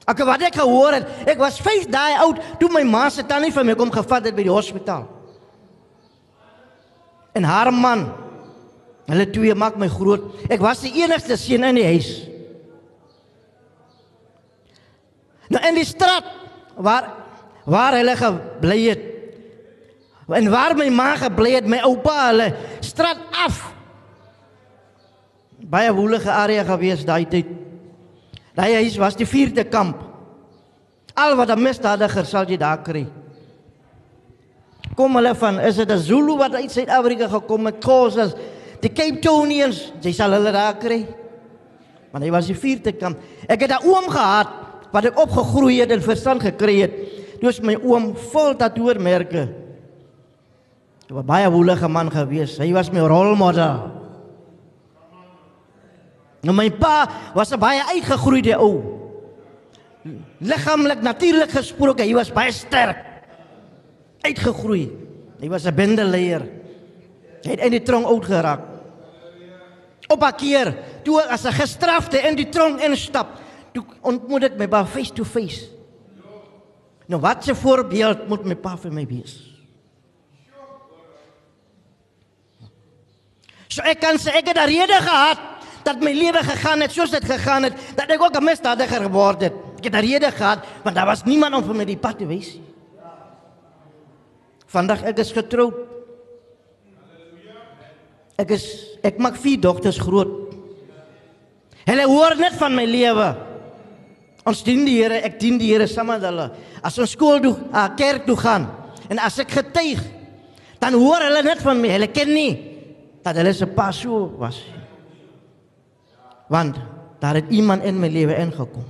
Ek 0.10 0.18
wat 0.26 0.42
ek 0.42 0.56
gehoor 0.56 0.94
het, 0.94 1.06
ek 1.28 1.38
was 1.38 1.60
5 1.62 1.86
dae 1.86 2.18
oud 2.18 2.40
toe 2.60 2.70
my 2.70 2.84
ma 2.84 3.10
se 3.10 3.24
tannie 3.24 3.52
vir 3.52 3.66
my 3.66 3.76
kom 3.76 3.92
gevat 3.92 4.26
het 4.26 4.36
by 4.36 4.44
die 4.44 4.52
hospitaal. 4.52 5.08
En 7.34 7.44
haar 7.44 7.72
man, 7.74 8.10
hulle 9.06 9.30
twee 9.30 9.54
maak 9.56 9.78
my 9.78 9.88
groot. 9.88 10.34
Ek 10.50 10.60
was 10.60 10.82
die 10.82 11.04
enigste 11.04 11.38
seun 11.38 11.64
in 11.64 11.76
die 11.76 11.86
huis. 11.86 12.10
Nou 15.50 15.62
in 15.68 15.76
die 15.76 15.86
straat 15.86 16.26
waar 16.76 17.19
waar 17.70 17.98
hulle 18.00 18.16
gebly 18.18 18.82
het. 18.90 19.06
En 20.30 20.50
waar 20.52 20.76
my 20.78 20.90
ma 20.94 21.14
gebly 21.18 21.56
het, 21.58 21.70
my 21.70 21.82
oupa 21.86 22.18
hulle 22.30 22.50
straat 22.86 23.22
af. 23.46 23.62
Baie 25.70 25.92
woelige 25.94 26.32
area 26.32 26.66
gewees 26.66 27.06
daai 27.06 27.26
tyd. 27.30 27.50
Daai 28.58 28.74
huis 28.82 28.98
was 29.02 29.18
die 29.18 29.28
vierde 29.30 29.66
kamp. 29.70 30.02
Al 31.14 31.36
wat 31.36 31.50
'n 31.50 31.62
misdadiger 31.62 32.26
sal 32.26 32.46
jy 32.46 32.58
daar 32.58 32.82
kry. 32.82 33.08
Kom 34.96 35.16
hulle 35.16 35.36
van, 35.36 35.60
is 35.60 35.76
dit 35.76 35.92
'n 35.92 35.98
Zulu 35.98 36.38
wat 36.38 36.56
uit 36.56 36.72
Suid-Afrika 36.72 37.28
gekom 37.28 37.66
het, 37.66 37.84
Khoisas, 37.84 38.34
die 38.82 38.92
Cape 38.92 39.20
Townians, 39.20 39.92
jy 40.02 40.12
sal 40.12 40.32
hulle 40.32 40.52
daar 40.52 40.78
kry. 40.78 41.06
Want 42.12 42.24
hy 42.24 42.32
was 42.32 42.48
die 42.48 42.56
vierde 42.56 42.92
kamp. 42.92 43.18
Ek 43.48 43.62
het 43.62 43.72
'n 43.72 43.86
oom 43.86 44.10
gehad 44.10 44.48
wat 44.92 45.06
ek 45.06 45.20
opgegroei 45.20 45.80
het 45.80 45.92
en 45.92 46.02
verstand 46.02 46.42
gekry 46.42 46.82
het. 46.82 47.19
Dis 47.40 47.62
my 47.64 47.76
oom 47.76 48.12
vol 48.32 48.56
tatoeëermerke. 48.60 49.44
Hy 51.10 51.16
was 51.18 51.26
baie 51.26 51.48
woelige 51.50 51.88
man 51.90 52.12
gewees. 52.14 52.60
Hy 52.62 52.70
was 52.76 52.92
my 52.94 53.02
rolmodel. 53.02 54.00
Nou 56.46 56.56
my 56.56 56.70
pa 56.70 57.08
was 57.36 57.52
'n 57.52 57.60
baie 57.60 57.82
uitgegroeide 57.96 58.56
ou. 58.60 59.00
Liggaamlik 60.40 61.02
natuurlik 61.02 61.52
gesproke, 61.52 62.04
hy 62.04 62.14
was 62.14 62.32
baie 62.32 62.52
sterk. 62.52 62.98
Uitgegroei. 64.22 64.92
Hy 65.42 65.50
was 65.50 65.66
'n 65.66 65.76
bendeleier. 65.76 66.42
Hy 67.44 67.50
het 67.52 67.60
in 67.60 67.72
die 67.72 67.84
tronk 67.84 68.06
oud 68.06 68.26
geraak. 68.26 68.62
Op 70.08 70.24
'n 70.24 70.36
keer, 70.36 70.78
toe 71.04 71.22
as 71.22 71.46
'n 71.46 71.54
gestrafte 71.54 72.18
in 72.18 72.36
die 72.36 72.50
tronk 72.50 72.82
instap, 72.82 73.40
toe 73.74 73.84
ontmoet 74.02 74.44
ek 74.44 74.58
my 74.58 74.68
pa 74.68 74.86
face 74.86 75.12
to 75.12 75.24
face. 75.24 75.79
Nou 77.10 77.22
wat 77.22 77.48
'n 77.48 77.56
voorbeeld 77.56 78.28
moet 78.28 78.46
my 78.46 78.56
pa 78.56 78.78
vir 78.78 78.92
my 78.94 79.06
wees? 79.06 79.50
So 83.68 83.82
ek 83.82 84.00
kan 84.00 84.18
sê 84.18 84.30
ek 84.30 84.48
het 84.48 84.58
'n 84.58 84.70
rede 84.70 85.00
gehad 85.02 85.40
dat 85.84 86.00
my 86.00 86.14
lewe 86.14 86.44
gegaan 86.44 86.82
het 86.82 86.92
soos 86.92 87.10
dit 87.10 87.26
gegaan 87.26 87.64
het, 87.64 87.74
dat 87.96 88.10
ek 88.10 88.22
ook 88.22 88.38
'n 88.38 88.44
misdadiger 88.44 89.02
geword 89.02 89.42
het. 89.42 89.54
Ek 89.78 89.84
het 89.84 89.94
'n 89.94 90.06
rede 90.06 90.32
gehad 90.32 90.66
want 90.84 90.96
daar 90.96 91.06
was 91.06 91.24
niemand 91.24 91.56
om 91.56 91.64
vir 91.64 91.76
my 91.76 91.86
die 91.86 91.98
pad 91.98 92.18
te 92.18 92.28
wys 92.28 92.54
nie. 92.54 92.64
Vandag 94.68 95.04
ek 95.04 95.18
is 95.18 95.32
getroud. 95.32 95.74
Ek 98.38 98.50
is 98.52 98.98
ek 99.02 99.18
maak 99.18 99.36
vier 99.36 99.60
dogters 99.60 99.98
groot. 99.98 100.54
Hulle 101.86 102.06
hoor 102.06 102.36
net 102.36 102.54
van 102.54 102.76
my 102.76 102.86
lewe. 102.86 103.49
Ons 104.48 104.64
dien 104.64 104.86
die 104.88 104.98
Here, 105.02 105.20
ek 105.26 105.40
dien 105.42 105.58
die 105.60 105.72
Here 105.74 105.88
saam 105.88 106.12
met 106.14 106.24
hulle. 106.24 106.50
As 106.86 106.98
ons 107.02 107.12
skool 107.16 107.42
toe, 107.44 107.56
uh, 107.74 107.88
kerk 108.00 108.26
toe 108.30 108.38
gaan 108.40 108.70
en 109.10 109.20
as 109.20 109.40
ek 109.42 109.52
getuig, 109.58 110.02
dan 110.80 110.96
hoor 110.96 111.26
hulle 111.26 111.42
net 111.44 111.64
van 111.66 111.80
my. 111.82 111.90
Hulle 111.98 112.08
ken 112.14 112.30
nie 112.32 112.52
dat 113.26 113.40
hulle 113.42 113.52
se 113.54 113.68
pa 113.68 113.90
so 113.92 114.30
was 114.40 114.62
want 116.50 116.80
daar 117.22 117.36
het 117.38 117.50
iemand 117.54 117.84
in 117.84 118.00
my 118.00 118.08
lewe 118.10 118.34
ingekom. 118.36 118.86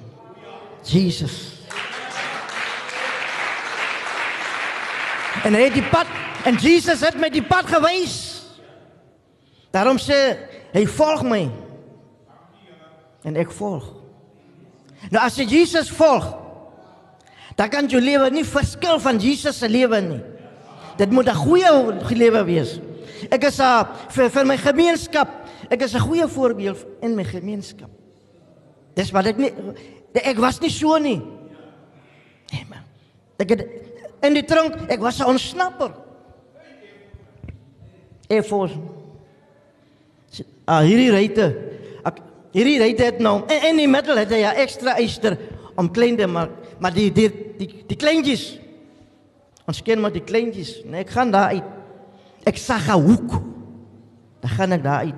Jesus. 0.88 1.60
En 5.44 5.54
hy 5.54 5.66
het 5.68 5.76
die 5.76 5.90
pad 5.92 6.08
en 6.48 6.56
Jesus 6.56 7.04
het 7.04 7.18
my 7.20 7.28
die 7.34 7.44
pad 7.44 7.68
gewys. 7.68 8.16
Daarom 9.76 10.00
sê 10.00 10.16
hy 10.72 10.86
volg 10.88 11.26
my. 11.28 11.42
En 13.28 13.36
ek 13.36 13.52
volg. 13.52 13.99
Nou 15.12 15.24
as 15.24 15.38
jy 15.38 15.46
Jesus 15.48 15.90
volg, 15.90 16.26
dan 17.56 17.70
kan 17.70 17.88
jou 17.88 18.02
lewe 18.02 18.30
nie 18.30 18.44
verskil 18.44 19.00
van 19.00 19.20
Jesus 19.20 19.58
se 19.58 19.68
lewe 19.68 20.02
nie. 20.02 20.22
Dit 20.98 21.12
moet 21.12 21.28
'n 21.28 21.36
goeie 21.36 21.72
lewe 22.16 22.44
wees. 22.44 22.80
Ek 23.32 23.44
is 23.44 23.60
'n 23.60 23.64
uh, 23.64 23.84
vir, 24.10 24.30
vir 24.30 24.46
my 24.46 24.58
gemeenskap 24.58 25.40
Ek 25.70 25.82
is 25.86 25.94
'n 25.94 26.02
goeie 26.02 26.28
voorbeeld 26.28 26.86
in 27.02 27.16
my 27.16 27.24
gemeenskap. 27.24 27.90
Dis 28.94 29.12
wat 29.12 29.26
ek 29.26 29.38
nie 29.38 29.54
ek 30.14 30.38
was 30.38 30.60
nie 30.60 30.70
so 30.70 30.98
nie. 30.98 31.22
Nee 32.52 32.66
man. 32.70 32.84
Ek 33.38 33.50
het 33.50 33.68
in 34.22 34.34
die 34.34 34.44
tronk, 34.44 34.90
ek 34.90 35.00
was 35.00 35.20
'n 35.20 35.30
ontsnapper. 35.30 35.94
Voel 38.44 38.70
Ah, 40.66 40.82
hierdie 40.82 41.10
ryte. 41.10 41.69
Hierdie 42.56 42.80
ryte 42.82 43.04
het 43.04 43.20
nou 43.20 43.44
in, 43.48 43.68
in 43.72 43.82
die 43.84 43.88
middel 43.88 44.18
het 44.18 44.32
hy 44.34 44.42
'n 44.42 44.62
ekstra 44.64 44.98
eyster 44.98 45.38
om 45.78 45.92
klein 45.92 46.18
te 46.18 46.28
maak, 46.28 46.50
maar 46.80 46.94
die 46.94 47.12
die 47.12 47.30
die, 47.60 47.84
die 47.88 47.98
kleintjies. 47.98 48.60
Ons 49.68 49.82
ken 49.82 50.00
maar 50.02 50.12
die 50.12 50.24
kleintjies. 50.24 50.82
Nee, 50.86 51.02
ek 51.02 51.10
gaan 51.10 51.32
daar 51.32 51.54
uit. 51.54 51.64
Ek 52.46 52.58
sag 52.58 52.90
'n 52.90 53.02
hoek. 53.02 53.32
Dan 54.42 54.50
gaan 54.50 54.72
ek 54.72 54.84
daar 54.84 55.06
uit. 55.06 55.16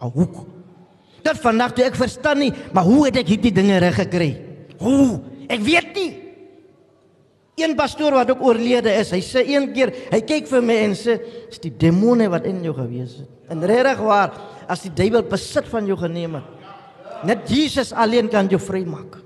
'n 0.00 0.10
hoek. 0.10 0.46
Tot 1.22 1.38
vandag 1.42 1.72
toe 1.72 1.84
ek 1.84 1.96
verstaan 1.98 2.38
nie, 2.38 2.52
maar 2.72 2.84
hoe 2.84 3.06
het 3.06 3.16
ek 3.16 3.28
hierdie 3.28 3.52
dinge 3.52 3.78
reg 3.78 3.94
gekry? 3.94 4.30
Hoe? 4.78 5.20
Ek 5.48 5.60
weet 5.60 5.94
nie. 5.94 6.12
Een 7.56 7.74
pastoor 7.74 8.12
wat 8.12 8.30
ook 8.30 8.42
oorlede 8.44 8.92
is, 9.00 9.10
hy 9.10 9.22
sê 9.24 9.42
een 9.48 9.70
keer, 9.72 9.94
hy 10.12 10.20
kyk 10.20 10.46
vir 10.46 10.62
my 10.62 10.74
en 10.84 10.92
sê, 10.92 11.18
"Is 11.48 11.58
die 11.58 11.72
demone 11.72 12.28
wat 12.28 12.44
in 12.44 12.62
jou 12.62 12.74
gewees 12.74 13.16
het?" 13.16 13.28
En 13.48 13.64
regtig 13.64 13.98
waar, 13.98 14.32
as 14.68 14.82
die 14.82 14.90
duiwel 14.90 15.22
besit 15.22 15.64
van 15.64 15.86
jou 15.86 15.96
geneem 15.96 16.34
het, 16.34 16.44
net 17.24 17.48
Jesus 17.48 17.92
alleen 17.92 18.28
kan 18.28 18.48
jou 18.48 18.60
vrymaak. 18.60 19.22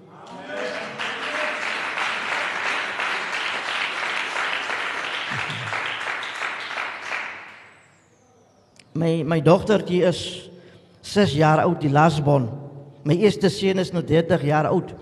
My 8.95 9.23
my 9.25 9.41
dogtertjie 9.41 10.05
is 10.05 10.51
6 11.03 11.35
jaar 11.39 11.65
oud 11.65 11.81
die 11.81 11.93
lasbon. 11.93 12.49
My 13.05 13.17
eerste 13.17 13.49
seun 13.49 13.81
is 13.81 13.93
nou 13.95 14.03
30 14.05 14.43
jaar 14.45 14.69
oud. 14.69 14.93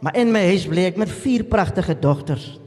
Maar 0.00 0.16
in 0.16 0.32
my 0.32 0.42
huis 0.50 0.66
bly 0.68 0.88
ek 0.90 0.98
met 1.00 1.12
vier 1.22 1.44
pragtige 1.48 1.96
dogters. 1.98 2.58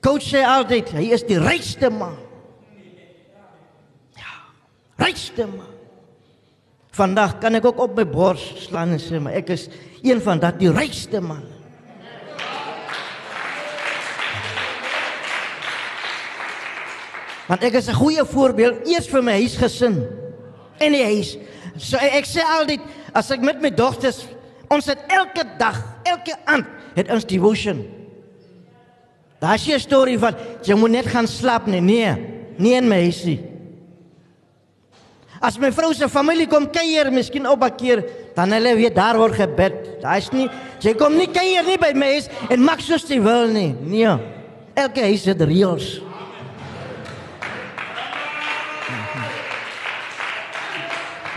Coach 0.00 0.30
sê 0.30 0.44
altyd, 0.46 0.94
hy 0.96 1.10
is 1.14 1.24
die 1.28 1.38
rykste 1.38 1.90
man. 1.92 2.16
Ja, 4.16 4.38
rykste 5.02 5.46
man. 5.50 5.69
Vandag 6.90 7.38
kan 7.38 7.54
ek 7.54 7.64
ook 7.64 7.78
op 7.78 7.96
my 7.96 8.04
bors 8.04 8.42
slaan 8.66 8.96
en 8.96 9.00
sê, 9.00 9.20
maar 9.22 9.36
ek 9.38 9.52
is 9.54 9.68
een 10.02 10.20
van 10.20 10.38
dat 10.38 10.58
die 10.58 10.72
rykste 10.72 11.20
man. 11.20 11.44
Want 17.46 17.62
ek 17.62 17.74
is 17.74 17.88
'n 17.88 17.98
goeie 17.98 18.24
voorbeeld 18.24 18.86
eers 18.86 19.08
vir 19.08 19.22
my 19.22 19.32
huisgesin. 19.32 20.06
In 20.80 20.92
die 20.92 21.04
huis 21.04 21.36
So 21.80 22.00
ek 22.00 22.28
sê 22.28 22.44
altyd 22.44 22.82
as 23.16 23.30
ek 23.32 23.44
met 23.44 23.60
my 23.62 23.70
dogters 23.72 24.24
ons 24.70 24.86
het 24.86 25.00
elke 25.10 25.42
dag, 25.58 25.78
elke 26.06 26.36
aand 26.46 26.68
het 26.94 27.10
ons 27.10 27.26
devotion. 27.26 27.82
Daar 29.40 29.54
is 29.54 29.66
'n 29.66 29.80
storie 29.80 30.18
van 30.18 30.34
jy 30.62 30.74
moet 30.74 30.90
net 30.90 31.06
gaan 31.06 31.26
slaap 31.26 31.66
nie. 31.66 31.80
Nee, 31.80 32.14
nie 32.58 32.74
in 32.74 32.88
my 32.88 33.00
huisie. 33.00 33.49
As 35.40 35.56
my 35.56 35.70
vrou 35.72 35.94
se 35.96 36.04
familie 36.12 36.44
kom 36.46 36.66
kuier, 36.68 37.08
miskien 37.10 37.46
op 37.48 37.62
'n 37.64 37.76
keer, 37.76 38.04
dan 38.36 38.52
hulle 38.52 38.74
weet 38.76 38.94
daar 38.94 39.16
word 39.16 39.34
gebed. 39.34 40.02
Daar 40.02 40.18
is 40.18 40.30
nie 40.32 40.50
jy 40.80 40.94
kom 40.94 41.16
nie 41.16 41.28
kuier 41.28 41.64
nie 41.64 41.78
by 41.78 41.92
my 41.94 42.06
huis 42.12 42.28
en 42.50 42.60
maak 42.60 42.80
soos 42.80 43.08
jy 43.08 43.20
wil 43.20 43.48
nie. 43.48 43.74
Nee. 43.80 44.18
Elke 44.74 45.00
huis 45.00 45.24
het 45.24 45.40
reëls. 45.40 46.00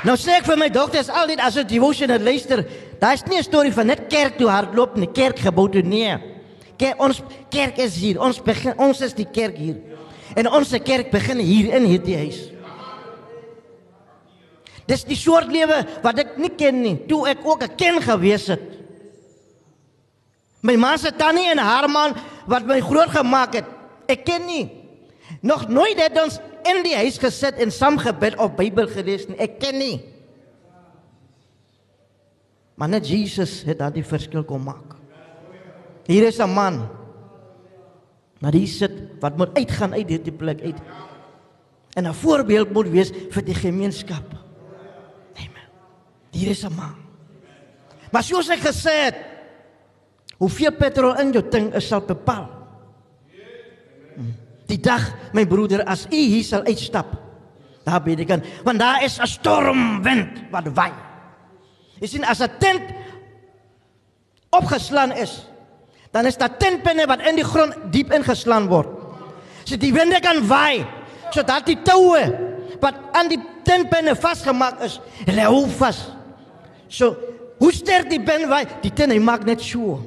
Nou 0.03 0.17
sê 0.17 0.35
ek 0.35 0.45
vir 0.45 0.57
my 0.57 0.69
dogters 0.69 1.09
altyd 1.09 1.39
as 1.39 1.55
'n 1.55 1.67
devotion 1.67 2.09
het 2.09 2.21
luister, 2.21 2.65
daar 2.99 3.13
is 3.13 3.25
nie 3.25 3.37
'n 3.37 3.43
storie 3.43 3.71
van 3.71 3.87
net 3.87 4.09
kerk 4.09 4.37
toe 4.37 4.49
hardloop 4.49 4.97
nie, 4.97 5.07
kerk 5.07 5.39
gebou 5.39 5.69
toe 5.69 5.81
nee. 5.81 6.17
Kerk 6.77 7.01
ons 7.01 7.21
kerk 7.49 7.77
is 7.77 7.95
hier. 7.95 8.19
Ons 8.19 8.41
begin 8.41 8.73
ons 8.77 9.01
is 9.01 9.13
die 9.13 9.27
kerk 9.31 9.57
hier. 9.57 9.77
En 10.35 10.49
ons 10.49 10.69
se 10.69 10.79
kerk 10.79 11.11
begin 11.11 11.37
hier 11.37 11.73
in 11.73 11.85
hierdie 11.85 12.17
huis. 12.17 12.52
Dis 14.93 15.07
die 15.09 15.17
soort 15.17 15.49
lewe 15.49 15.79
wat 16.03 16.21
ek 16.21 16.37
nie 16.37 16.51
ken 16.53 16.81
nie, 16.83 16.95
toe 17.09 17.25
ek 17.31 17.41
ook 17.41 17.63
'n 17.63 17.75
kind 17.75 18.03
gewees 18.05 18.47
het. 18.47 18.69
My 20.61 20.75
ma 20.77 20.95
se 20.97 21.11
tannie 21.11 21.49
en 21.49 21.57
haar 21.57 21.89
man 21.89 22.15
wat 22.47 22.65
my 22.65 22.79
groot 22.79 23.09
gemaak 23.09 23.53
het. 23.53 23.65
Ek 24.07 24.23
ken 24.25 24.45
nie. 24.45 24.69
Nog 25.41 25.67
nooit 25.67 25.99
het 25.99 26.15
ons 26.21 26.39
in 26.63 26.83
die 26.83 26.95
huis 26.95 27.17
gesit 27.17 27.59
en 27.59 27.71
saam 27.71 27.97
gebid 27.97 28.37
of 28.37 28.55
Bybel 28.55 28.87
gelees 28.87 29.27
nie. 29.27 29.37
Ek 29.37 29.59
ken 29.59 29.77
nie. 29.77 30.01
Maar 32.75 32.89
net 32.89 33.07
Jesus 33.07 33.63
het 33.63 33.79
daardie 33.79 34.05
verskil 34.05 34.43
kom 34.43 34.63
maak. 34.63 34.95
Hier 36.07 36.27
is 36.27 36.39
'n 36.39 36.49
man. 36.49 36.87
Maar 38.39 38.51
hier 38.51 38.67
sit 38.67 38.91
wat 39.19 39.37
moet 39.37 39.57
uitgaan 39.57 39.93
uit 39.93 40.09
hierdie 40.09 40.31
plek 40.31 40.61
uit. 40.61 40.79
En 41.95 42.07
'n 42.07 42.13
voorbeeld 42.13 42.73
moet 42.73 42.87
wees 42.87 43.11
vir 43.31 43.43
die 43.43 43.55
gemeenskap. 43.55 44.42
Hier 46.33 46.49
is 46.49 46.63
'n 46.65 46.73
man. 46.73 46.95
Maar 48.11 48.23
soos 48.23 48.49
ek 48.49 48.59
gesê 48.59 48.95
het, 49.09 49.17
hoeveel 50.37 50.73
petrol 50.73 51.15
in 51.21 51.31
jou 51.31 51.43
tank 51.49 51.73
is 51.73 51.87
sal 51.87 52.01
bepaal. 52.01 52.49
Die 54.67 54.79
dag 54.81 55.13
my 55.33 55.45
broeder 55.45 55.83
as 55.85 56.05
u 56.09 56.17
hier 56.17 56.43
sal 56.43 56.65
uitstap. 56.65 57.13
Daar 57.83 58.01
bid 58.01 58.19
ek 58.23 58.31
aan, 58.31 58.43
want 58.63 58.79
daar 58.79 59.03
is 59.03 59.19
'n 59.19 59.27
stormwind 59.27 60.49
wat 60.51 60.67
waai. 60.73 60.93
Jy 61.99 62.07
sien 62.07 62.25
as 62.25 62.41
'n 62.41 62.57
tent 62.59 62.83
opgeslaan 64.49 65.11
is, 65.11 65.45
dan 66.11 66.25
is 66.25 66.37
daar 66.37 66.57
tentpenne 66.57 67.05
wat 67.05 67.21
in 67.21 67.35
die 67.35 67.45
grond 67.45 67.75
diep 67.91 68.11
ingeslaan 68.11 68.67
word. 68.67 68.89
So 69.63 69.77
die 69.77 69.93
winde 69.93 70.19
kan 70.19 70.47
waai 70.47 70.85
sodat 71.31 71.65
die 71.65 71.81
toue 71.81 72.21
wat 72.79 72.95
aan 73.11 73.27
die 73.27 73.39
tentpenne 73.63 74.15
vasgemaak 74.15 74.81
is, 74.81 74.99
hulle 75.25 75.41
hou 75.41 75.67
vas. 75.67 76.11
So 76.93 77.15
hoe 77.57 77.71
sterk 77.73 78.11
die 78.11 78.21
pen 78.21 78.45
waai, 78.51 78.67
die 78.83 78.91
tent 78.93 79.15
hy 79.15 79.21
maak 79.23 79.47
net 79.47 79.63
so. 79.65 79.97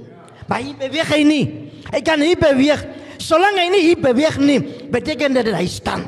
Maar 0.47 0.63
hy 0.63 0.75
beweeg 0.79 1.09
hy 1.11 1.23
nie. 1.27 1.45
Hy 1.91 2.01
kan 2.07 2.21
nie 2.23 2.37
beweeg. 2.39 2.83
Solank 3.23 3.59
hy 3.59 3.67
nie 3.73 3.83
hier 3.89 3.99
beweeg 3.99 4.37
nie, 4.39 4.61
beteken 4.93 5.35
dit 5.35 5.49
hy 5.51 5.67
staan. 5.71 6.05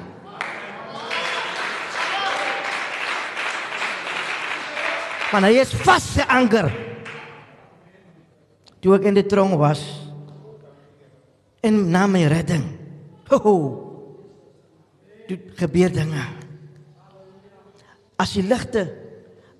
Maar 5.32 5.48
hy 5.48 5.58
is 5.60 5.72
vasgeanker. 5.84 6.70
Toe 8.78 8.94
ek 8.96 9.08
in 9.10 9.18
die 9.18 9.26
tronk 9.26 9.58
was 9.60 9.82
en 11.66 11.80
na 11.90 12.06
my 12.08 12.22
redding. 12.30 12.62
Ho. 13.32 13.40
ho 13.42 13.56
Dit 15.28 15.50
gebeur 15.58 15.90
dinge. 15.92 16.22
As 18.18 18.32
die 18.38 18.46
ligte 18.46 18.86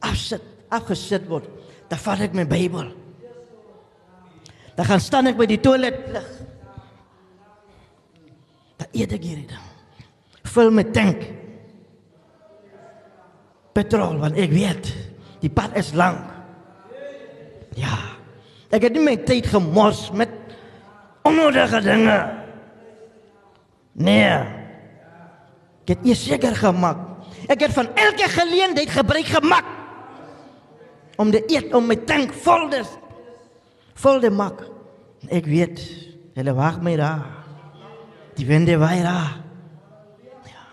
afsit, 0.01 0.45
afgesit 0.75 1.29
word, 1.29 1.49
dan 1.89 2.01
vat 2.03 2.25
ek 2.27 2.37
my 2.37 2.45
Bybel. 2.49 2.91
Dan 4.79 4.87
gaan 4.87 5.03
staan 5.03 5.31
ek 5.31 5.39
by 5.39 5.49
die 5.51 5.59
toilet 5.59 5.97
lig. 6.15 6.27
Dan 8.79 8.93
eet 8.95 9.15
ek 9.17 9.25
hierdie 9.27 9.49
ding. 9.51 9.65
Vul 10.55 10.71
my 10.75 10.85
tank. 10.95 11.25
Petrol 13.75 14.21
want 14.23 14.39
ek 14.39 14.55
weet 14.55 14.91
die 15.43 15.51
pad 15.51 15.75
is 15.79 15.91
lank. 15.99 16.23
Ja. 17.79 17.97
Ek 18.75 18.85
het 18.87 18.95
nie 18.95 19.03
my 19.03 19.17
tyd 19.27 19.49
gemors 19.51 20.09
met 20.15 20.31
onnodige 21.27 21.81
dinge. 21.83 22.17
Nee. 23.99 24.31
Ek 25.83 25.95
het 25.97 26.07
eers 26.07 26.23
seker 26.27 26.55
gemaak. 26.59 27.03
Ek 27.51 27.67
het 27.67 27.75
van 27.75 27.91
elke 27.99 28.31
geleentheid 28.31 28.95
gebruik 28.95 29.31
gemaak 29.39 29.78
om 31.19 31.33
die 31.35 31.43
eet 31.51 31.75
om 31.75 31.89
my 31.91 31.97
tank 32.07 32.33
vol 32.45 32.69
te 32.73 32.85
vol 33.99 34.21
te 34.23 34.31
maak. 34.31 34.63
Ek 35.35 35.47
weet 35.51 35.81
hulle 36.39 36.55
wag 36.55 36.79
my 36.87 36.95
daar. 36.99 37.25
Die 38.39 38.47
winde 38.47 38.77
waai 38.79 39.03
daar. 39.03 39.33
Ja. 40.47 40.67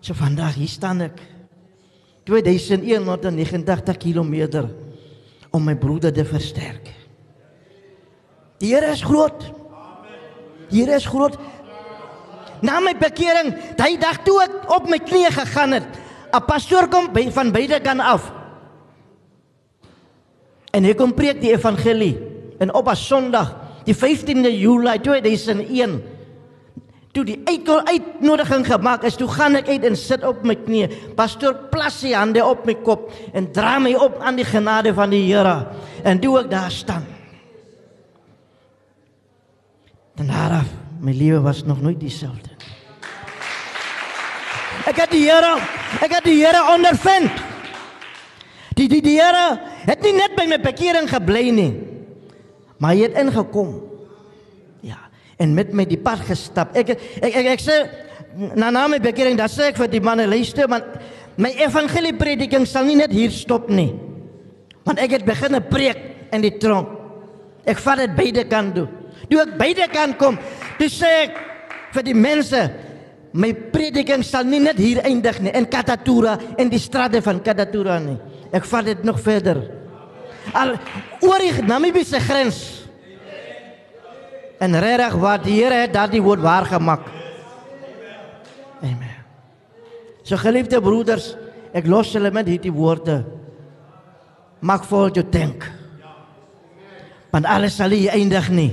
So 0.00 0.14
vandag 0.14 0.54
hier 0.54 0.70
staan 0.70 1.02
ek. 1.08 1.18
2189 2.26 3.98
km 4.02 4.36
om 5.50 5.66
my 5.66 5.74
broeder 5.78 6.14
te 6.14 6.24
versterk. 6.26 6.92
Die 8.62 8.72
Here 8.74 8.92
is 8.94 9.02
groot. 9.02 9.42
Die 10.70 10.82
Here 10.82 10.96
is 10.96 11.06
groot. 11.06 11.34
Na 12.62 12.78
my 12.80 12.94
bekering, 12.98 13.52
daai 13.76 13.98
dag 14.00 14.22
toe 14.24 14.38
ek 14.46 14.70
op 14.74 14.86
my 14.90 14.98
knieë 15.02 15.34
gegaan 15.34 15.76
het, 15.76 15.86
'n 16.32 16.46
pastoor 16.46 16.88
kom 16.88 17.12
by, 17.12 17.30
van 17.30 17.52
beide 17.52 17.80
kante 17.80 18.02
af. 18.02 18.35
En 20.76 20.84
hy 20.84 20.92
kom 20.96 21.14
preek 21.16 21.40
die 21.40 21.54
evangelie 21.54 22.16
en 22.60 22.72
op 22.74 22.88
'n 22.88 22.96
Sondag, 22.96 23.54
die 23.84 23.94
15de 23.94 24.52
Julie 24.58 25.00
2001, 25.00 26.02
toe 27.12 27.24
die 27.24 27.40
uitnodiging 27.44 28.66
gemaak 28.66 29.04
is, 29.08 29.16
toe 29.16 29.28
gaan 29.28 29.56
ek 29.56 29.68
uit 29.68 29.84
en 29.84 29.96
sit 29.96 30.24
op 30.24 30.44
my 30.44 30.54
knieë. 30.54 31.14
Pastoor 31.16 31.54
plas 31.72 32.00
sy 32.00 32.12
hande 32.12 32.44
op 32.44 32.66
my 32.66 32.74
kop 32.74 33.12
en 33.32 33.52
dra 33.52 33.78
my 33.78 33.94
op 33.94 34.20
aan 34.20 34.36
die 34.36 34.44
genade 34.44 34.92
van 34.94 35.10
die 35.10 35.24
Here. 35.32 35.66
En 36.04 36.20
toe 36.20 36.40
ek 36.40 36.50
daar 36.50 36.70
staan. 36.70 37.06
Dan 40.16 40.28
haar 40.28 40.64
my 41.00 41.12
lewe 41.12 41.40
was 41.40 41.64
nog 41.64 41.80
nooit 41.80 42.00
dieselfde. 42.00 42.50
Ek 44.86 44.96
het 44.96 45.10
die 45.10 45.24
Here, 45.24 45.56
ek 46.00 46.12
het 46.12 46.24
die 46.24 46.44
Here 46.44 46.74
ondervind. 46.74 47.32
Die 48.74 48.88
die 48.88 49.02
die 49.02 49.20
Here 49.20 49.75
het 49.86 50.02
nie 50.04 50.14
net 50.16 50.34
by 50.38 50.46
my 50.50 50.58
bekering 50.62 51.08
gebly 51.10 51.50
nie. 51.54 51.72
Maar 52.82 52.96
hy 52.96 53.06
het 53.06 53.20
ingekom. 53.22 53.70
Ja, 54.84 54.98
en 55.40 55.54
met 55.56 55.72
my 55.72 55.86
die 55.88 56.00
pad 56.00 56.24
gestap. 56.28 56.74
Ek 56.76 56.96
ek 56.96 57.30
ek, 57.30 57.52
ek 57.54 57.64
sê 57.64 57.78
na 58.58 58.70
na 58.74 58.86
my 58.90 59.00
bekering, 59.00 59.38
dan 59.38 59.48
sê 59.48 59.70
ek 59.70 59.80
vir 59.80 59.90
die 59.94 60.02
manne 60.04 60.26
luister, 60.28 60.68
want 60.68 60.98
my 61.40 61.52
evangelie 61.56 62.14
prediking 62.16 62.66
sal 62.68 62.84
nie 62.88 62.98
net 62.98 63.14
hier 63.14 63.32
stop 63.32 63.70
nie. 63.72 63.94
Want 64.86 65.00
ek 65.02 65.18
het 65.18 65.26
begin 65.26 65.56
preek 65.70 66.02
in 66.34 66.44
die 66.44 66.54
tronk. 66.60 66.92
Ek 67.66 67.80
vat 67.82 68.04
dit 68.04 68.14
beide 68.14 68.44
kant 68.46 68.76
toe. 68.76 68.86
Toe 69.26 69.40
ek 69.42 69.56
beide 69.58 69.88
kant 69.90 70.18
kom, 70.20 70.36
toe 70.78 70.88
sê 70.92 71.08
ek 71.24 71.40
vir 71.96 72.04
die 72.06 72.14
mense, 72.14 72.60
my 73.36 73.50
prediking 73.72 74.22
sal 74.24 74.46
nie 74.48 74.60
net 74.62 74.78
hier 74.80 75.02
eindig 75.04 75.40
nie 75.44 75.52
in 75.56 75.66
Katatura 75.68 76.36
en 76.56 76.70
die 76.72 76.80
strate 76.80 77.20
van 77.24 77.40
Katatura 77.44 77.98
nie. 78.00 78.16
Ek 78.54 78.64
vat 78.64 78.84
dit 78.84 79.02
nog 79.06 79.20
verder. 79.20 79.62
Al 80.54 80.76
oor 81.24 81.42
die 81.42 81.52
Namibiese 81.66 82.20
grens. 82.22 82.60
En 84.62 84.78
regtig 84.80 85.16
wat 85.20 85.44
die 85.44 85.58
Here 85.58 85.82
het 85.84 85.92
daardie 85.92 86.22
woord 86.22 86.40
waar 86.40 86.64
gemaak. 86.68 87.10
Amen. 88.82 89.16
So 90.26 90.38
geliefde 90.40 90.80
broeders, 90.82 91.34
ek 91.76 91.86
los 91.90 92.12
julle 92.14 92.32
met 92.34 92.48
hierdie 92.48 92.72
woorde. 92.72 93.20
Maak 94.64 94.86
vol 94.88 95.10
jou 95.14 95.24
tank. 95.30 95.66
Want 97.34 97.46
alles 97.46 97.76
sal 97.76 97.92
nie 97.92 98.08
eindig 98.10 98.48
nie. 98.50 98.72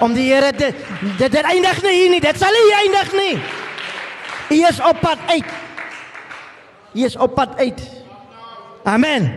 Om 0.00 0.14
die 0.16 0.30
Here 0.30 0.52
dit 0.56 0.74
dit 1.18 1.32
dit 1.32 1.44
eindig 1.44 1.82
nie 1.84 1.94
hier 1.94 2.10
nie. 2.14 2.22
Dit 2.24 2.40
sal 2.40 2.54
nie 2.54 2.74
eindig 2.80 3.14
nie. 3.18 3.36
Hy 4.48 4.62
is 4.70 4.80
op 4.80 5.00
pad 5.04 5.20
uit. 5.28 5.54
Hy 6.94 7.04
is 7.04 7.16
op 7.20 7.34
pad 7.36 7.58
uit. 7.60 7.82
Amen. 8.88 9.28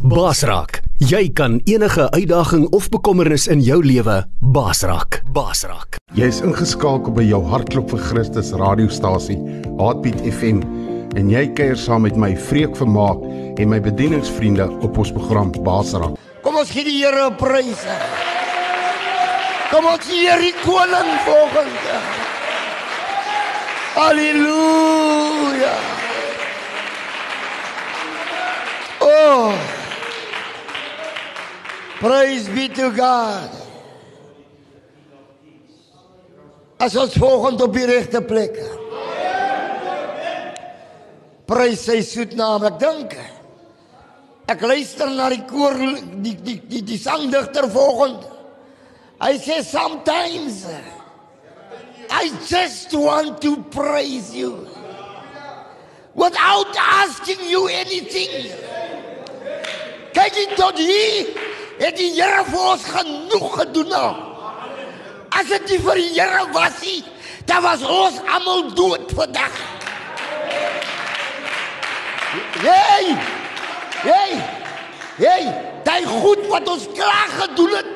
Basrak, 0.00 0.78
jy 0.96 1.26
kan 1.36 1.58
enige 1.68 2.06
uitdaging 2.10 2.62
of 2.72 2.86
bekommernis 2.88 3.44
in 3.52 3.60
jou 3.60 3.82
lewe 3.84 4.22
basrak. 4.40 5.18
Basrak. 5.36 5.98
Jy's 6.16 6.38
ingeskakel 6.40 7.12
by 7.12 7.26
jou 7.28 7.42
hartklop 7.44 7.92
vir 7.92 8.00
Christus 8.06 8.54
radiostasie, 8.56 9.36
Heartbeat 9.76 10.24
FM, 10.30 10.62
en 11.12 11.28
jy 11.28 11.42
kuier 11.58 11.76
saam 11.76 12.06
met 12.08 12.16
my 12.16 12.30
Vreek 12.46 12.72
Vermaak 12.80 13.20
en 13.60 13.68
my 13.68 13.82
bedieningsvriende 13.84 14.70
op 14.80 14.96
ons 14.96 15.12
program 15.12 15.52
Basrak. 15.66 16.16
Kom 16.40 16.56
ons 16.56 16.72
gee 16.72 16.88
die 16.88 16.96
Here 17.02 17.28
'n 17.28 17.36
prys. 17.36 17.84
Kom 19.68 19.84
ons 19.92 20.08
eer 20.08 20.40
die 20.40 20.56
koning 20.64 21.12
volgende. 21.28 22.00
Halleluja. 23.92 25.76
Oh. 29.04 29.52
Praise 32.00 32.48
be 32.48 32.68
to 32.68 32.90
God. 32.90 33.50
As 36.80 36.96
ons 36.96 37.14
volgende 37.20 37.64
op 37.64 37.76
die 37.76 37.84
regte 37.88 38.20
plek. 38.24 38.56
Prys 41.48 41.84
sy 41.84 42.00
soet 42.04 42.32
naam. 42.36 42.64
Ek 42.68 42.80
dink 42.80 43.16
ek 44.48 44.60
luister 44.64 45.08
na 45.08 45.30
die 45.32 45.44
koor 45.48 45.76
die 45.76 46.34
die 46.40 46.58
die, 46.60 46.82
die 46.84 47.00
sangdigter 47.00 47.68
volgende. 47.72 48.28
Hy 49.20 49.36
sê 49.40 49.60
sometimes 49.64 50.64
I 52.10 52.28
just 52.48 52.92
want 52.92 53.40
to 53.44 53.56
praise 53.72 54.34
you 54.36 54.66
without 56.14 56.76
asking 56.76 57.40
you 57.48 57.68
anything. 57.68 58.52
Kyk 60.14 60.38
jy 60.38 60.46
tot 60.54 60.78
hier 60.78 61.30
het 61.80 61.96
die 61.98 62.12
Here 62.14 62.44
vir 62.46 62.66
ons 62.72 62.84
genoeg 62.86 63.48
gedoen 63.58 63.90
nou. 63.90 64.10
As 65.34 65.48
dit 65.50 65.72
nie 65.72 65.80
vir 65.82 66.00
die 66.00 66.10
Here 66.14 66.44
was 66.54 66.78
nie, 66.84 67.00
dan 67.48 67.64
was 67.66 67.82
ons 67.82 68.20
almal 68.30 68.68
dood 68.78 69.10
vandag. 69.18 69.56
Hey! 72.62 73.16
Hey! 74.04 74.38
Hey, 75.14 75.44
daai 75.86 76.02
goed 76.10 76.46
wat 76.50 76.66
ons 76.68 76.88
klaar 76.94 77.28
gedoen 77.38 77.76
het, 77.76 77.90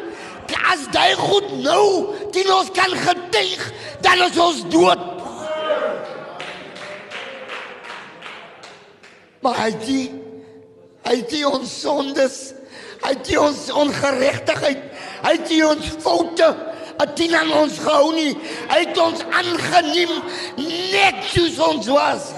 as 0.69 0.85
daai 0.93 1.15
goed 1.16 1.49
nou 1.62 2.15
teen 2.35 2.51
ons 2.53 2.69
kan 2.77 2.93
getuig, 2.93 3.62
dan 4.05 4.20
is 4.27 4.36
ons 4.39 4.61
dood. 4.73 5.05
Maar 9.40 9.61
hy 9.62 9.70
die, 9.86 10.05
hy 11.09 11.16
het 11.22 11.30
die 11.32 11.44
ons 11.48 11.80
sondes, 11.80 12.39
hy 13.02 13.14
het 13.14 13.24
die 13.24 13.40
ons 13.40 13.68
ongeregtigheid, 13.72 14.82
hy 15.24 15.32
het 15.39 15.47
die 15.48 15.62
ons 15.66 15.86
foute, 16.05 16.48
die 17.18 17.36
aan 17.36 17.52
ons 17.52 17.78
gehou 17.78 18.12
nie. 18.14 18.32
Hy 18.70 18.78
het 18.82 18.98
ons 18.98 19.22
aangeneem 19.30 20.14
net 20.93 21.22
soos 21.30 21.59
ons 21.62 21.90
was. 21.94 22.30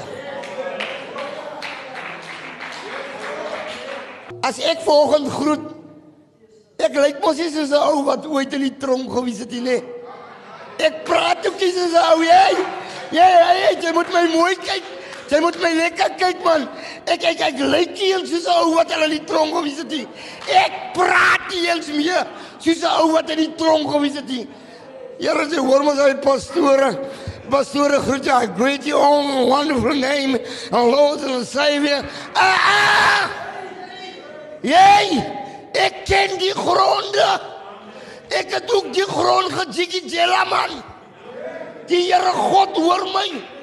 As 4.47 4.61
ek 4.65 4.85
volgende 4.87 5.33
groet, 5.33 5.67
ek 6.81 6.97
lyk 6.97 7.19
mos 7.25 7.37
nie 7.37 7.51
soos 7.53 7.73
'n 7.73 7.83
ou 7.93 8.05
wat 8.05 8.27
ooit 8.27 8.53
in 8.57 8.63
die 8.69 8.77
tronk 8.77 9.13
gewees 9.13 9.39
het 9.39 9.51
nie. 9.51 9.61
Nee. 9.61 9.83
Ek 10.81 11.05
praat 11.05 11.47
ook 11.47 11.61
nie 11.61 11.73
soos 11.73 11.93
'n 11.93 12.07
ou 12.13 12.23
jy. 12.25 12.57
Jy 13.13 13.27
jy 13.27 13.81
jy 13.83 13.93
moet 13.93 14.13
my 14.13 14.25
mooi 14.33 14.55
kyk. 14.57 15.00
Jy 15.31 15.39
moet 15.45 15.57
my 15.63 15.71
lekker 15.79 16.15
kyk 16.19 16.41
man. 16.43 16.67
Ek 17.07 17.25
ek 17.31 17.43
ek 17.51 17.61
lyk 17.63 17.93
nie 17.95 18.13
eens 18.15 18.31
soos 18.33 18.47
'n 18.47 18.57
ou 18.65 18.75
wat 18.75 18.93
al 18.93 19.05
in 19.07 19.11
die 19.19 19.25
tronk 19.25 19.55
gewees 19.55 19.79
het 19.79 19.91
nie. 19.91 20.07
Ek 20.51 20.95
praat 20.95 21.45
nie 21.51 21.69
eens 21.69 21.89
meer 21.89 22.27
soos 22.59 22.83
'n 22.83 22.97
ou 23.03 23.13
wat 23.13 23.31
in 23.31 23.39
die 23.39 23.55
tronk 23.55 23.91
gewees 23.91 24.17
het 24.19 24.29
nie. 24.29 24.49
Here 25.21 25.47
sê 25.47 25.59
hoor 25.59 25.83
mos 25.85 25.99
hy 25.99 26.15
pastore. 26.15 26.99
Pastore 27.51 28.01
groet 28.01 28.25
jou. 28.25 28.43
I 28.43 28.47
greet 28.47 28.87
you 28.87 28.97
all 28.97 29.21
in 29.21 29.49
wonderful 29.49 29.95
name, 29.95 30.39
our 30.73 30.89
Lord 30.89 31.21
and 31.21 31.47
Savior. 31.47 32.05
Ah! 32.35 32.59
ah! 32.75 33.31
Jy, 34.63 35.23
ek 35.75 36.05
ken 36.07 36.39
die 36.39 36.53
gronde. 36.53 37.29
Ek 38.31 38.51
het 38.55 38.71
ook 38.73 38.93
die 38.95 39.07
grond 39.07 39.53
gejiggie 39.53 40.09
jela 40.09 40.45
man. 40.45 40.83
Die 41.91 42.05
Here 42.07 42.33
God 42.33 42.77
hoor 42.77 43.05
my. 43.13 43.60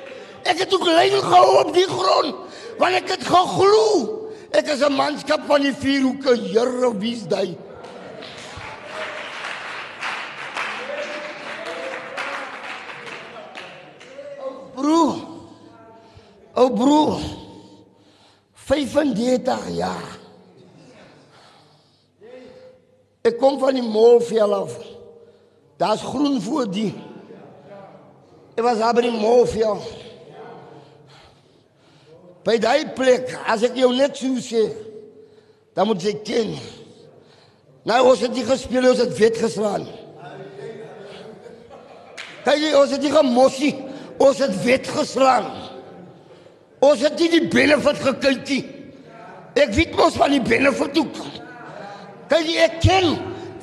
Ek 0.47 0.63
het 0.63 0.73
ook 0.73 0.85
lyn 0.87 1.17
gehou 1.19 1.47
op 1.65 1.73
die 1.75 1.87
grond 1.87 2.45
want 2.77 2.93
ek 2.93 3.09
het 3.09 3.23
geglo. 3.25 3.83
Ek 4.53 4.67
is 4.69 4.81
'n 4.85 4.93
manskap 4.93 5.45
van 5.45 5.61
die 5.61 5.73
vier 5.73 6.01
hoeke. 6.01 6.35
Here, 6.37 6.97
wie's 6.97 7.25
jy? 7.29 7.57
Broer. 14.75 15.15
O 16.53 16.69
broer. 16.69 17.19
35 18.53 19.69
jaar. 19.69 20.17
Ek 23.21 23.37
kom 23.37 23.59
van 23.59 23.73
die 23.73 23.83
Molvel 23.83 24.53
af. 24.53 24.77
Daar's 25.77 26.01
groen 26.01 26.41
voor 26.41 26.69
die. 26.71 26.93
Ek 28.55 28.63
was 28.63 28.77
daar 28.77 28.93
by 28.93 29.01
die 29.01 29.19
Molvel. 29.19 29.81
By 32.47 32.55
daai 32.63 32.93
plek, 32.95 33.33
as 33.51 33.65
ek 33.67 33.75
jou 33.75 33.89
net 33.91 34.15
so 34.15 34.39
sê, 34.39 34.69
dan 35.75 35.89
moet 35.89 35.99
jy 35.99 36.13
ken. 36.23 36.53
Nou 37.87 37.99
ons 38.13 38.23
het 38.23 38.31
nie 38.31 38.45
gespeel, 38.47 38.87
ons 38.87 39.01
het 39.03 39.11
wet 39.19 39.39
geslaan. 39.41 39.83
Kyk 42.47 42.61
jy, 42.61 42.71
ons 42.79 42.93
het 42.95 43.03
nie 43.03 43.11
gemossie, 43.11 43.73
ons 44.23 44.39
het 44.39 44.55
wet 44.63 44.87
geslaan. 44.95 45.51
Ons 46.87 47.03
het 47.03 47.19
nie 47.19 47.29
die 47.35 47.43
benefit 47.51 47.99
gekyk 48.05 48.41
nie. 48.47 48.63
Ek 49.57 49.75
weet 49.75 49.95
mos 49.99 50.15
van 50.15 50.31
die 50.31 50.43
benefit 50.45 51.03
ook. 51.03 51.21
Jy, 52.31 52.57
ek 52.63 52.79
ken 52.83 53.15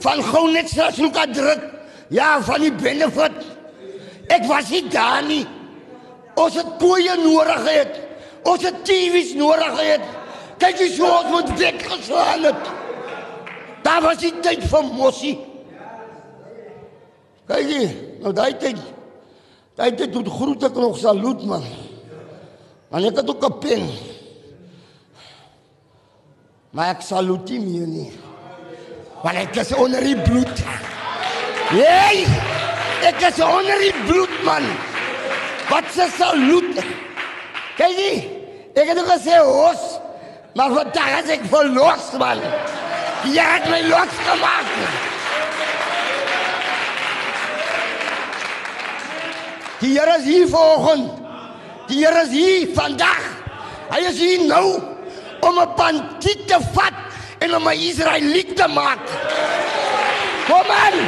van 0.05 0.21
gou 0.29 0.47
net 0.53 0.69
so 0.69 1.09
kan 1.15 1.33
druk. 1.33 1.71
Ja, 2.13 2.37
van 2.45 2.61
die 2.61 2.75
benefit. 2.85 3.45
Ek 4.29 4.45
was 4.51 4.69
nie 4.69 4.85
daar 4.93 5.25
nie. 5.25 5.45
Ons 6.37 6.59
het 6.61 6.77
koeie 6.83 7.17
nodig 7.23 7.63
gehad. 7.65 8.04
Ons 8.45 8.65
het 8.67 8.85
TV's 8.85 9.35
nodig 9.39 9.73
gehad. 9.79 10.05
Kyk 10.61 10.81
jy 10.81 10.89
so 10.95 11.09
ons 11.09 11.31
moet 11.33 11.53
weggeslaan 11.59 12.49
het. 12.49 12.73
Daar 13.85 14.03
was 14.05 14.21
die 14.23 14.33
tyd 14.45 14.65
vir 14.69 14.91
mossie. 14.97 15.35
Kyk 17.49 17.69
jy, 17.69 17.87
nou 18.23 18.33
daai 18.37 18.55
tyd. 18.61 18.81
Daai 19.77 19.93
tyd 19.97 20.13
doen 20.15 20.29
groete 20.31 20.71
ek 20.71 20.79
nog 20.81 20.99
saluut 21.01 21.43
man. 21.49 21.65
Want 22.93 23.11
ek 23.11 23.17
het 23.21 23.31
ook 23.31 23.45
'n 23.45 23.59
pen. 23.61 23.89
Maar 26.71 26.95
ek 26.95 27.03
saluut 27.03 27.49
nie 27.51 27.61
meer 27.61 27.87
nie. 27.87 28.11
Want 29.23 29.37
ek 29.37 29.57
is 29.57 29.73
onder 29.73 30.01
die 30.01 30.17
bloed. 30.17 30.59
Hey! 31.71 32.27
Ek 33.05 33.21
is 33.21 33.41
onder 33.41 33.79
die 33.79 33.95
bloed 34.07 34.45
man. 34.45 34.65
Wat 35.69 35.85
se 35.93 36.09
saluut? 36.17 36.81
Kyk 37.77 37.99
jy, 37.99 38.34
ek 38.75 38.91
het 38.91 39.01
gesê 39.07 39.39
hos, 39.39 39.83
maar 40.55 40.73
vandag 40.75 41.19
is 41.23 41.35
ek 41.37 41.45
verlos 41.51 42.07
man. 42.19 42.41
Jy 43.25 43.45
het 43.55 43.69
my 43.71 43.81
losgemaak. 43.89 44.73
Die 49.81 49.93
Here 49.99 50.17
is 50.19 50.25
hier 50.25 50.49
vanoggend. 50.49 51.11
Die 51.89 52.01
Here 52.03 52.25
is 52.25 52.33
hier 52.33 52.69
vandag. 52.77 53.23
Hy 53.93 54.01
is 54.09 54.19
hier 54.19 54.45
nou 54.49 54.81
om 55.41 55.59
'n 55.61 55.75
bandiet 55.77 56.49
te 56.49 56.59
vat 56.73 56.99
en 57.39 57.55
om 57.55 57.69
'n 57.69 57.79
Israeliet 57.79 58.57
te 58.57 58.69
maak. 58.69 59.05
Kom 60.47 60.69
aan. 60.71 60.99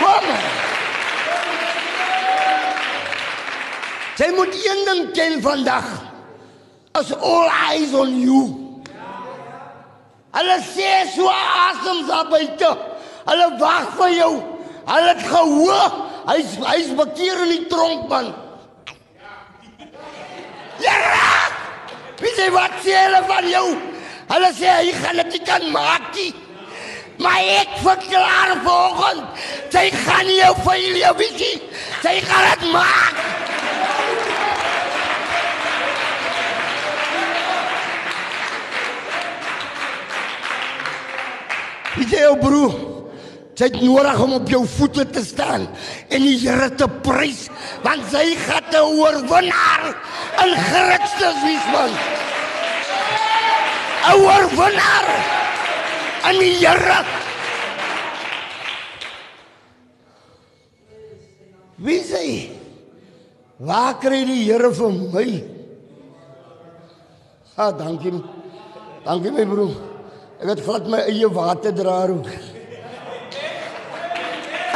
Kom. 0.00 0.26
Jy 4.16 4.30
moet 4.36 4.54
een 4.54 4.80
ding 4.84 5.12
ken 5.12 5.42
vandag. 5.42 6.13
As 6.94 7.10
all 7.12 7.48
eyes 7.50 7.92
on 7.92 8.20
you. 8.20 8.42
Hulle 10.34 10.58
sê 10.62 10.90
so 11.14 11.26
asem 11.30 12.06
daar 12.06 12.28
buite. 12.30 12.70
Hulle 13.26 13.48
wag 13.58 13.88
vir 13.98 14.12
jou. 14.14 14.34
Hulle 14.86 15.08
het 15.10 15.24
gehoor. 15.26 15.96
Hy's 16.28 16.54
hy's 16.62 16.92
bekeer 16.98 17.42
in 17.46 17.50
die 17.54 17.66
tronk 17.70 18.06
man. 18.08 18.30
Ja! 20.84 20.94
Wie 22.22 22.32
sê 22.38 22.48
wat 22.54 22.78
sê 22.86 22.94
hulle 23.00 23.22
van 23.26 23.50
jou? 23.50 23.66
Hulle 24.30 24.50
sê 24.58 24.78
hy 24.78 24.94
gaan 25.02 25.22
dit 25.22 25.36
nie 25.36 25.44
kan 25.50 25.70
maak 25.74 26.10
nie. 26.14 26.32
Maar 27.22 27.50
ek 27.60 27.76
verklaar 27.82 28.54
vanoggend, 28.64 29.42
jy 29.70 29.84
gaan 30.02 30.26
nie 30.26 30.40
jou 30.40 30.54
familie 30.66 31.10
weet 31.18 31.42
Jy 32.04 32.16
gaan 32.26 32.48
dit 32.50 32.72
maak. 32.72 33.43
Wie 42.04 42.10
sê 42.12 42.20
jou 42.20 42.36
broer? 42.36 42.72
Jy 43.56 43.68
het 43.70 43.76
nodig 43.80 44.18
om 44.20 44.32
op 44.36 44.50
jou 44.50 44.64
voete 44.68 45.04
te 45.08 45.22
staan 45.24 45.62
en 46.12 46.24
die 46.26 46.34
Here 46.42 46.66
te 46.76 46.88
prys 47.06 47.46
want 47.84 48.10
hy 48.12 48.34
gaan 48.42 48.66
te 48.68 48.82
oorwinnaar 48.82 49.86
in 50.42 50.52
Christus 50.66 51.38
wees 51.46 51.68
man. 51.72 51.94
'n 54.10 54.20
Oorwinnaar 54.20 55.08
in 56.28 56.42
die 56.42 56.52
Here. 56.60 56.98
Wie 61.76 62.02
sê? 62.04 62.26
Waar 63.56 63.96
kry 63.96 64.24
die 64.28 64.44
Here 64.50 64.74
vir 64.74 64.92
my? 64.92 65.28
Ah, 67.56 67.72
dankie. 67.72 68.20
Dankie 69.06 69.30
my 69.32 69.46
broer. 69.46 69.93
Ek 70.44 70.50
het 70.50 70.60
glad 70.60 70.88
my 70.92 70.98
eie 71.08 71.28
water 71.32 71.72
dra 71.72 72.02
ook. 72.12 72.26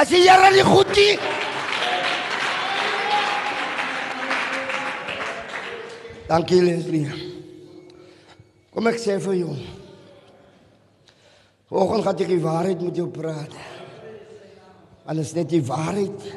As 0.01 0.09
jy 0.09 0.23
Here 0.25 0.49
nie 0.55 0.63
goed 0.65 0.93
nie. 0.97 1.17
Dankie 6.31 6.61
Leslie. 6.65 7.03
Kom 8.73 8.89
ek 8.89 8.97
sê 9.03 9.19
vir 9.21 9.37
jou. 9.43 9.57
Vanoggend 11.69 12.07
gaan 12.07 12.23
ek 12.25 12.33
die 12.33 12.41
waarheid 12.47 12.87
met 12.87 13.01
jou 13.03 13.11
praat. 13.13 13.53
Alles 15.05 15.35
net 15.37 15.51
die 15.53 15.61
waarheid 15.69 16.31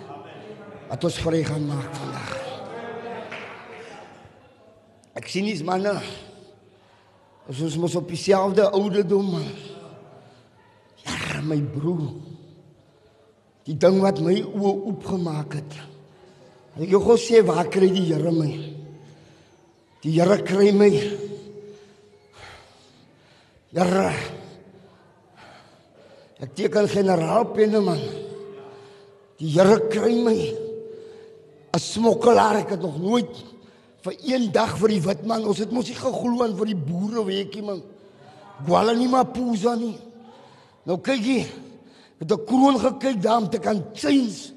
wat 0.90 1.08
ons 1.08 1.22
vry 1.24 1.40
gaan 1.48 1.70
maak 1.72 1.96
vandag. 2.02 2.36
Ek 5.24 5.32
sien 5.32 5.48
nie 5.48 5.56
manne. 5.64 5.96
Ons 7.50 7.62
is 7.66 7.78
mos 7.82 7.96
op 7.98 8.08
dieselfde 8.12 8.70
ouderdom 8.70 9.32
man. 9.32 9.50
my 11.42 11.58
broer. 11.74 12.12
Die 13.66 13.78
ding 13.78 14.00
wat 14.02 14.22
my 14.24 14.36
oë 14.46 14.74
oopgemaak 14.92 15.58
het. 15.60 15.78
Ek 16.80 16.92
jou 16.94 17.02
gou 17.04 17.18
sê 17.20 17.42
waar 17.46 17.70
kry 17.72 17.90
die 17.92 18.08
Here 18.12 18.32
my? 18.34 18.52
Die 20.02 20.14
Here 20.16 20.38
kry 20.46 20.72
my. 20.76 20.90
Here. 23.72 24.08
Ek 26.42 26.56
teken 26.58 26.90
generaal 26.90 27.52
Penneman. 27.54 28.02
Die 29.42 29.52
Here 29.54 29.78
kry 29.92 30.16
my. 30.26 30.40
'n 31.72 31.80
Smokkelaar 31.80 32.62
ek 32.62 32.76
het 32.76 32.82
nog 32.82 32.98
nooit 33.00 33.32
vir 34.02 34.16
een 34.26 34.52
dag 34.54 34.76
vir 34.80 34.96
die 34.96 35.02
wit 35.02 35.26
man. 35.30 35.46
Ons 35.46 35.62
het 35.62 35.74
mos 35.74 35.90
nie 35.90 35.98
geglo 35.98 36.46
aan 36.46 36.56
vir 36.58 36.72
die 36.72 36.78
boere 36.78 37.26
weekie 37.28 37.64
man. 37.66 37.82
Gwala 38.66 38.96
nie 38.98 39.10
maar 39.10 39.30
pusa 39.34 39.76
nie. 39.78 39.98
Nou 40.86 40.98
kyk 40.98 41.22
jy. 41.22 41.42
Het 42.22 42.32
'n 42.32 42.46
kroon 42.46 42.80
gekyk 42.80 43.22
daar 43.22 43.42
om 43.42 43.50
te 43.50 43.60
kan 43.60 43.84
change. 43.94 44.54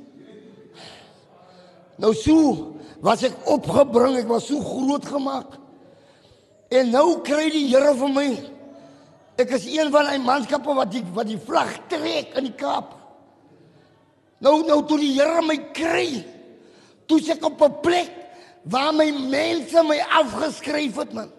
Nou 1.97 2.15
so 2.15 2.75
was 3.01 3.23
ek 3.23 3.35
opgebring, 3.47 4.17
ek 4.17 4.29
was 4.29 4.47
so 4.47 4.61
groot 4.61 5.05
gemaak. 5.07 5.59
En 6.71 6.91
nou 6.91 7.21
kry 7.23 7.51
die 7.51 7.69
Here 7.69 7.95
vir 7.95 8.09
my. 8.09 8.29
Ek 9.37 9.51
is 9.51 9.67
een 9.67 9.91
van 9.91 10.07
hy 10.07 10.19
manskappe 10.19 10.75
wat 10.75 10.91
die 10.93 11.05
wat 11.15 11.27
die 11.27 11.39
vlag 11.39 11.79
trek 11.89 12.35
in 12.37 12.45
die 12.45 12.57
Kaap. 12.57 12.95
Nou 14.39 14.67
nou 14.67 14.85
toe 14.87 14.99
die 14.99 15.13
Here 15.13 15.43
my 15.43 15.57
kry. 15.73 16.25
Toe 17.07 17.21
ek 17.31 17.45
op 17.45 17.61
'n 17.63 17.81
plek 17.83 18.24
waar 18.65 18.93
my 18.97 19.11
mense 19.13 19.83
my 19.85 19.99
afgeskryf 20.21 20.97
het 20.97 21.13
man. 21.13 21.31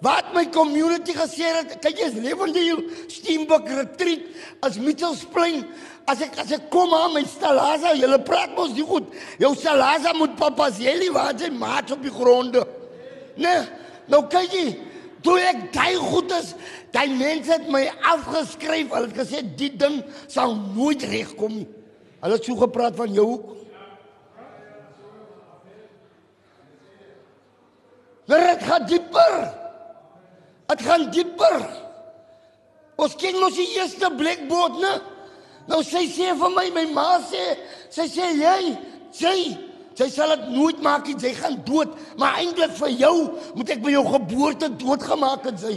Wat 0.00 0.30
my 0.30 0.44
community 0.54 1.12
gesê 1.16 1.48
het, 1.56 1.72
kyk 1.82 1.98
jy's 1.98 2.18
lewende 2.22 2.60
hier 2.62 2.78
Steenbok 3.10 3.66
retreat 3.66 4.28
as 4.62 4.78
Mitchellsplein. 4.78 5.64
As 6.08 6.22
ek 6.24 6.38
as 6.38 6.52
ek 6.54 6.68
kom 6.72 6.94
aan 6.94 7.16
my 7.16 7.24
stalaza, 7.28 7.96
julle 7.98 8.20
praat 8.24 8.54
mos 8.56 8.70
nie 8.76 8.86
goed. 8.86 9.10
Jou 9.42 9.50
stalaza 9.58 10.14
moet 10.16 10.36
papa 10.38 10.70
Jelly 10.78 11.10
waar 11.12 11.34
jy 11.34 11.50
maat 11.50 11.90
op 11.92 12.04
die 12.04 12.14
gronde. 12.14 12.62
Nee, 13.38 13.66
nou 14.08 14.22
kyk 14.30 14.54
jy, 14.54 14.64
toe 15.26 15.36
ek 15.42 15.66
daai 15.74 15.98
goed 15.98 16.32
is, 16.38 16.54
daai 16.94 17.10
mense 17.18 17.52
het 17.58 17.66
my 17.66 17.84
afgeskryf. 18.14 18.94
Hulle 18.94 19.10
het 19.10 19.18
gesê 19.18 19.42
die 19.58 19.72
ding 19.82 20.00
sal 20.30 20.54
nooit 20.54 21.02
regkom 21.10 21.58
nie. 21.58 21.68
Hulle 22.22 22.38
het 22.38 22.46
so 22.46 22.54
gepraat 22.62 22.96
van 22.98 23.10
jou 23.14 23.26
ook. 23.34 23.54
Maar 28.28 28.46
dit 28.46 28.62
gaan 28.68 28.86
dieper. 28.86 29.36
Dit 30.66 30.82
gaan 30.82 31.10
dieper. 31.10 31.62
Ons 33.00 33.14
ken 33.16 33.38
mos 33.40 33.56
die 33.56 33.68
eerste 33.78 34.10
blikboot, 34.18 34.76
né? 34.82 34.96
Nou 35.68 35.80
sy 35.84 36.04
sê 36.12 36.32
vir 36.36 36.52
my, 36.52 36.66
my 36.74 36.84
ma 36.96 37.06
sê, 37.24 37.44
sy 37.92 38.08
sê 38.10 38.30
jy, 38.36 38.72
sy, 39.14 39.34
sy 39.96 40.08
sal 40.12 40.32
dit 40.34 40.48
nooit 40.56 40.80
maak 40.84 41.06
nie, 41.08 41.16
sy 41.20 41.34
gaan 41.36 41.58
dood, 41.66 41.92
maar 42.20 42.40
eintlik 42.40 42.72
vir 42.80 42.94
jou 42.96 43.14
moet 43.56 43.72
ek 43.74 43.82
by 43.84 43.92
jou 43.92 44.04
geboorte 44.08 44.70
doodgemaak 44.80 45.44
het 45.48 45.60
sy. 45.60 45.76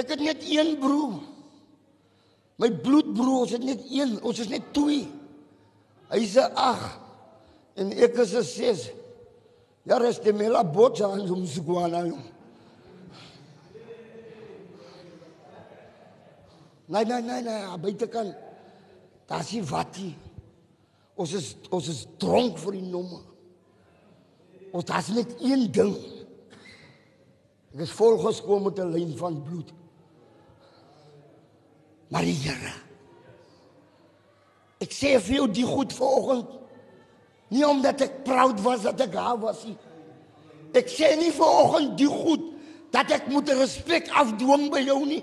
Ek 0.00 0.12
het 0.14 0.22
net 0.24 0.44
een 0.48 0.76
broer. 0.80 1.18
My 2.60 2.68
bloedbroer, 2.84 3.46
ons 3.46 3.56
het 3.56 3.64
net 3.64 3.84
een, 3.88 4.18
ons 4.20 4.40
is 4.40 4.48
net 4.52 4.72
twee. 4.76 5.08
Hy's 6.12 6.36
'n 6.36 6.52
8 6.56 7.80
en 7.80 7.92
ek 7.92 8.16
is 8.20 8.34
'n 8.36 8.44
6. 8.44 8.99
Ja, 9.84 9.96
reste 9.98 10.32
me 10.32 10.48
la 10.48 10.62
bocha 10.64 11.08
hom 11.08 11.46
sukwana 11.46 12.04
jong. 12.06 12.26
Nee, 16.90 17.04
nee, 17.04 17.22
nee, 17.22 17.42
nee, 17.42 17.78
buitekant. 17.78 18.34
Daar's 19.26 19.52
nie 19.52 19.62
wat 19.62 19.96
nie. 20.02 20.14
Ons 21.14 21.32
is 21.38 21.50
ons 21.70 21.88
is 21.92 22.00
dronk 22.18 22.58
vir 22.58 22.76
die 22.80 22.86
nomme. 22.90 23.20
Ons 24.74 24.88
daar's 24.88 25.10
net 25.14 25.36
een 25.38 25.68
ding. 25.72 25.94
Ek 27.70 27.84
is 27.86 27.94
volgeskoom 27.94 28.66
met 28.66 28.78
'n 28.78 28.90
lyn 28.90 29.16
van 29.16 29.42
bloed. 29.42 29.72
Maar 32.10 32.26
die 32.26 32.34
Here. 32.34 32.74
Ek 34.80 34.90
sê 34.92 35.20
vir 35.20 35.34
jou 35.34 35.50
die 35.50 35.66
goed 35.66 35.92
vanoggend 35.92 36.59
Nie 37.50 37.66
omdat 37.66 38.00
ek 38.06 38.22
proud 38.24 38.60
was 38.62 38.84
dat 38.86 39.00
ek 39.02 39.12
daar 39.12 39.38
was 39.42 39.64
nie. 39.66 39.76
Ek 40.76 40.86
sê 40.90 41.16
nie 41.18 41.32
vanoggend 41.34 41.96
die 41.98 42.10
goed 42.10 42.44
dat 42.94 43.10
ek 43.10 43.26
moet 43.30 43.50
respek 43.58 44.10
afdwing 44.14 44.68
by 44.70 44.82
jou 44.86 45.00
nie. 45.06 45.22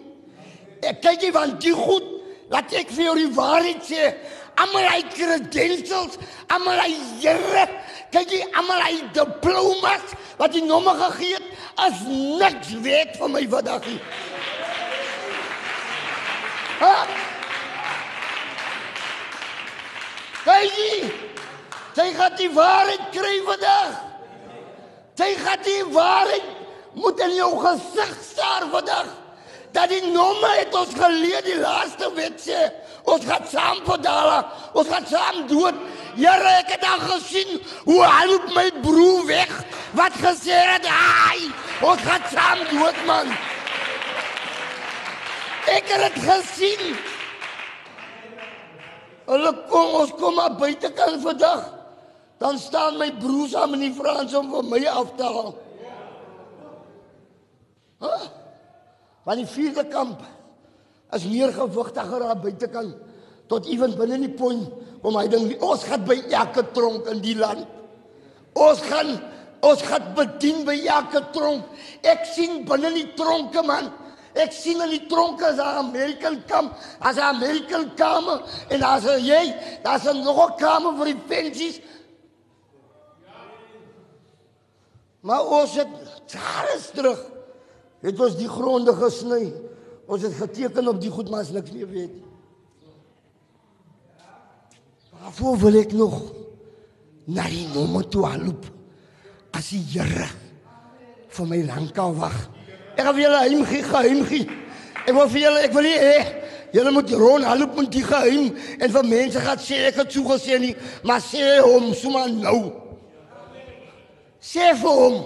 Ek 0.83 0.99
kyk 1.03 1.23
jy 1.23 1.31
want 1.35 1.61
die 1.63 1.75
goed 1.75 2.15
laat 2.51 2.73
ek 2.75 2.91
vir 2.95 3.07
jou 3.09 3.15
die 3.21 3.31
waarheid 3.35 3.85
sê. 3.87 4.11
Almal 4.57 4.87
hy 4.89 5.01
credentials, 5.13 6.17
almal 6.51 6.79
hy 6.81 6.95
Here, 7.21 7.63
kyk 8.13 8.31
jy 8.33 8.41
almal 8.57 8.81
hy 8.83 8.97
diplomas 9.15 10.15
wat 10.39 10.55
jy 10.55 10.63
nommer 10.65 10.97
gegee 11.07 11.37
het 11.37 11.47
as 11.87 12.01
niks 12.09 12.73
weet 12.83 13.15
van 13.21 13.35
my 13.35 13.45
vandag 13.51 13.87
nie. 13.87 14.01
Ha? 16.81 16.93
Kyk 20.43 20.77
jy 20.81 21.26
Jy 21.97 22.11
gaan 22.13 22.35
die 22.37 22.49
waarheid 22.53 23.05
kry 23.09 23.37
vandag. 23.45 23.93
Jy 25.17 25.29
gaan 25.41 25.61
die 25.65 25.83
waarheid 25.95 26.49
moet 26.93 27.21
in 27.25 27.31
jou 27.39 27.53
gesig 27.63 28.11
staar 28.21 28.67
vandag. 28.69 29.07
Dat 29.73 29.89
die 29.89 30.11
nomme 30.11 30.49
het 30.59 30.75
ons 30.77 30.93
geleer 30.93 31.41
die 31.45 31.57
laaste 31.57 32.09
wet 32.13 32.37
sê, 32.41 32.67
ons 33.09 33.25
gaan 33.25 33.45
saam 33.49 33.81
pedale, 33.85 34.37
ons 34.77 34.89
gaan 34.89 35.05
saam 35.09 35.41
dood. 35.49 35.77
Here, 36.17 36.53
ek 36.61 36.75
het 36.75 36.85
al 36.85 37.01
gesien 37.11 37.57
hoe 37.85 37.99
help 38.05 38.47
my 38.55 38.67
broer 38.81 39.25
weg 39.29 39.51
wat 39.97 40.13
gesê 40.21 40.57
het, 40.69 40.85
"Ai, 40.85 41.49
ons 41.81 42.01
gaan 42.01 42.25
saam 42.33 42.59
dood 42.71 43.05
man." 43.05 43.27
Ek 45.67 45.87
het 45.87 46.13
dit 46.13 46.23
gesien. 46.23 46.97
Hulle 49.25 49.53
kom 49.69 49.95
ons 50.01 50.11
kom 50.17 50.35
maar 50.35 50.55
buitekant 50.55 51.21
vandag 51.21 51.76
dan 52.37 52.57
staan 52.61 52.97
my 52.97 53.11
broers 53.17 53.55
aan 53.55 53.73
in 53.73 53.87
die 53.87 53.93
Frans 53.93 54.33
om 54.37 54.51
vir 54.51 54.67
my 54.69 54.81
af 54.91 55.13
te 55.17 55.23
haal. 55.23 55.53
Huh? 58.03 58.25
Want 59.25 59.41
die 59.41 59.49
vierde 59.49 59.87
kamp 59.89 60.21
is 61.15 61.25
meer 61.25 61.53
gewigtiger 61.55 62.19
daar 62.27 62.39
buitekant 62.39 62.95
tot 63.47 63.65
ewen 63.71 63.95
binne 63.97 64.19
die 64.21 64.35
point 64.37 64.69
kom 65.01 65.17
hy 65.17 65.25
ding 65.31 65.49
ons 65.63 65.85
gaan 65.87 66.03
by 66.07 66.17
elke 66.35 66.65
tronk 66.75 67.07
in 67.11 67.23
die 67.23 67.35
land. 67.39 67.65
Ons 68.57 68.83
gaan 68.89 69.17
ons 69.65 69.81
gaan 69.87 70.11
bedien 70.15 70.61
by 70.67 70.75
elke 70.85 71.23
tronk. 71.33 71.65
Ek 72.05 72.27
sien 72.29 72.61
binne 72.67 72.91
die 72.93 73.07
tronke 73.17 73.63
man. 73.65 73.89
Ek 74.37 74.53
sien 74.53 74.77
in 74.85 74.91
die 74.93 75.07
tronke 75.09 75.47
as 75.47 75.57
'n 75.57 75.79
American 75.81 76.43
kamp, 76.45 76.77
as 77.01 77.17
'n 77.17 77.35
American 77.35 77.89
kamer 77.95 78.43
en 78.69 78.83
as 78.83 79.03
jy, 79.03 79.55
daar's 79.83 80.03
nog 80.03 80.37
'n 80.37 80.57
kamer 80.59 80.93
vir 80.97 81.05
die 81.05 81.21
pensies 81.27 81.79
Maar 85.25 85.45
ons 85.61 85.75
het 85.79 85.91
jare 86.31 86.77
terug 86.93 87.23
het 88.05 88.19
ons 88.21 88.35
die 88.37 88.49
gronde 88.49 88.93
gesny. 88.95 89.51
Ons 90.07 90.23
het 90.23 90.35
geteken 90.37 90.87
op 90.87 90.99
die 91.01 91.11
goed 91.11 91.29
maar 91.31 91.43
as 91.45 91.51
niks 91.55 91.73
meer 91.73 91.89
weet. 91.89 92.17
Waarvoor 95.17 95.57
wil 95.65 95.79
ek 95.81 95.95
nog 95.97 96.19
na 97.27 97.47
die 97.51 97.65
nomme 97.73 98.05
toe 98.07 98.23
aanloop? 98.29 98.69
As 99.57 99.71
die 99.73 99.81
Here 99.91 100.27
vir 101.37 101.49
my 101.49 101.59
lankal 101.67 102.15
wag. 102.17 102.37
Ek 102.97 103.09
vir 103.09 103.23
julle 103.25 103.41
heim 103.43 103.65
gee, 103.67 103.83
geheim 103.85 104.23
gee. 104.29 104.45
Ek 105.03 105.13
wil 105.15 105.29
vir 105.33 105.41
julle, 105.43 105.63
ek 105.67 105.73
wil 105.75 105.87
nie 105.87 105.97
hê 106.01 106.17
julle 106.75 106.91
moet 106.91 107.11
rond 107.15 107.47
aanloop 107.47 107.77
met 107.79 107.91
die 107.93 108.03
geheim 108.03 108.49
en 108.77 108.91
vir 108.91 109.05
mense 109.07 109.41
gaan 109.41 109.61
sê 109.61 109.77
ek 109.87 110.01
het 110.01 110.11
so 110.13 110.27
gesê 110.27 110.57
nie, 110.61 110.73
maar 111.07 111.23
sê 111.23 111.57
hom 111.63 111.93
sommer 111.95 112.27
nou. 112.31 112.59
Sê 114.47 114.71
vir 114.79 114.99
hom. 115.01 115.17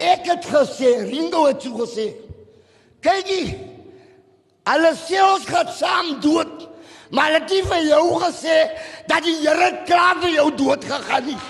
Ek 0.00 0.28
het 0.30 0.46
gesê, 0.46 0.90
Ringo 1.10 1.46
het 1.48 1.62
so 1.64 1.74
gesê. 1.82 2.06
Kyk 3.02 3.30
jy. 3.32 3.44
Hulle 4.70 4.92
sê 5.00 5.18
ons 5.24 5.46
gaan 5.48 5.70
saam 5.74 6.12
dood. 6.22 6.68
Maar 7.10 7.32
hulle 7.32 7.40
het 7.40 7.50
nie 7.50 7.62
vir 7.66 7.86
jou 7.88 8.04
gesê 8.22 8.58
dat 9.10 9.24
die 9.26 9.34
Here 9.42 9.70
klaar 9.88 10.20
vir 10.22 10.36
jou 10.36 10.50
dood 10.60 10.84
gegaan 10.86 11.32
het. 11.32 11.48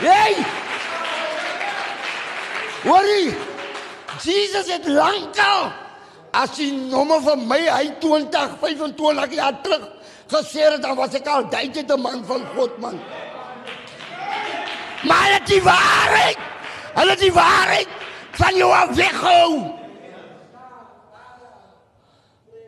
Hey! 0.00 0.36
Worry. 2.84 3.32
Jesus 4.24 4.68
het 4.68 4.86
lankal 4.88 5.70
as 6.36 6.52
jy 6.60 6.68
nommer 6.92 7.20
van 7.24 7.42
my 7.48 7.58
hy 7.66 7.88
20 8.00 8.58
25 8.60 9.34
jaar 9.36 9.56
terug 9.64 9.88
gesê 10.30 10.66
het 10.70 10.82
dan 10.82 10.96
was 10.96 11.14
ek 11.14 11.26
al 11.26 11.48
duisende 11.50 11.96
man 11.96 12.24
van 12.24 12.46
God 12.56 12.78
man. 12.78 13.00
Maar 15.02 15.28
dit 15.38 15.46
die 15.56 15.62
waarheid 15.62 16.48
Hulle 16.94 17.14
het 17.14 17.22
die 17.22 17.32
waarheid 17.32 17.88
van 18.38 18.56
jou 18.58 18.70
af 18.74 18.94
weghou. 18.98 19.50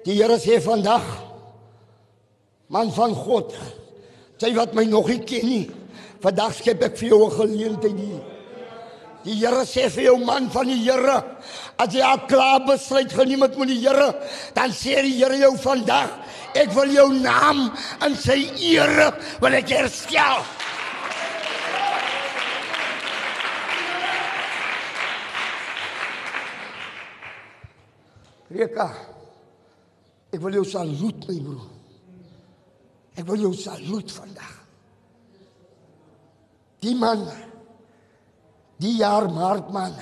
Die 0.06 0.18
Here 0.18 0.38
sê 0.42 0.58
vandag 0.62 1.04
man 2.72 2.90
van 2.94 3.14
God, 3.14 3.52
jy 4.40 4.54
wat 4.56 4.72
my 4.74 4.86
nog 4.88 5.10
nie 5.10 5.20
ken 5.28 5.44
nie, 5.46 5.64
vandag 6.24 6.54
skep 6.56 6.82
ek 6.82 6.96
vir 6.98 7.08
jou 7.12 7.20
'n 7.26 7.36
geleentheid 7.36 7.98
hier. 7.98 8.22
Die 9.22 9.36
Here 9.38 9.62
sê 9.68 9.86
vir 9.92 10.08
jou 10.08 10.16
man 10.24 10.48
van 10.50 10.66
die 10.66 10.80
Here, 10.82 11.20
as 11.78 11.94
jy 11.94 12.02
al 12.02 12.24
klaar 12.30 12.64
besluit 12.66 13.12
geneem 13.14 13.44
het 13.46 13.58
met 13.58 13.70
die 13.70 13.78
Here, 13.84 14.08
dan 14.56 14.74
sê 14.74 14.98
die 15.06 15.14
Here 15.20 15.38
jou 15.38 15.52
vandag, 15.62 16.10
ek 16.58 16.74
wil 16.74 16.90
jou 16.90 17.06
naam 17.14 17.68
in 18.06 18.16
sy 18.18 18.40
ere 18.72 19.12
wil 19.42 19.54
ek 19.58 19.70
herstel. 19.76 20.42
Reka, 28.52 28.88
ek 30.34 30.42
wil 30.42 30.58
jou 30.58 30.66
saluut 30.68 31.28
my 31.28 31.38
broer. 31.46 31.70
Ek 33.16 33.24
wil 33.28 33.46
jou 33.46 33.52
saluut 33.56 34.12
vandag. 34.12 34.52
Die 36.82 36.94
man 36.98 37.22
die 38.82 38.96
jaar 38.98 39.28
Maartman 39.30 39.94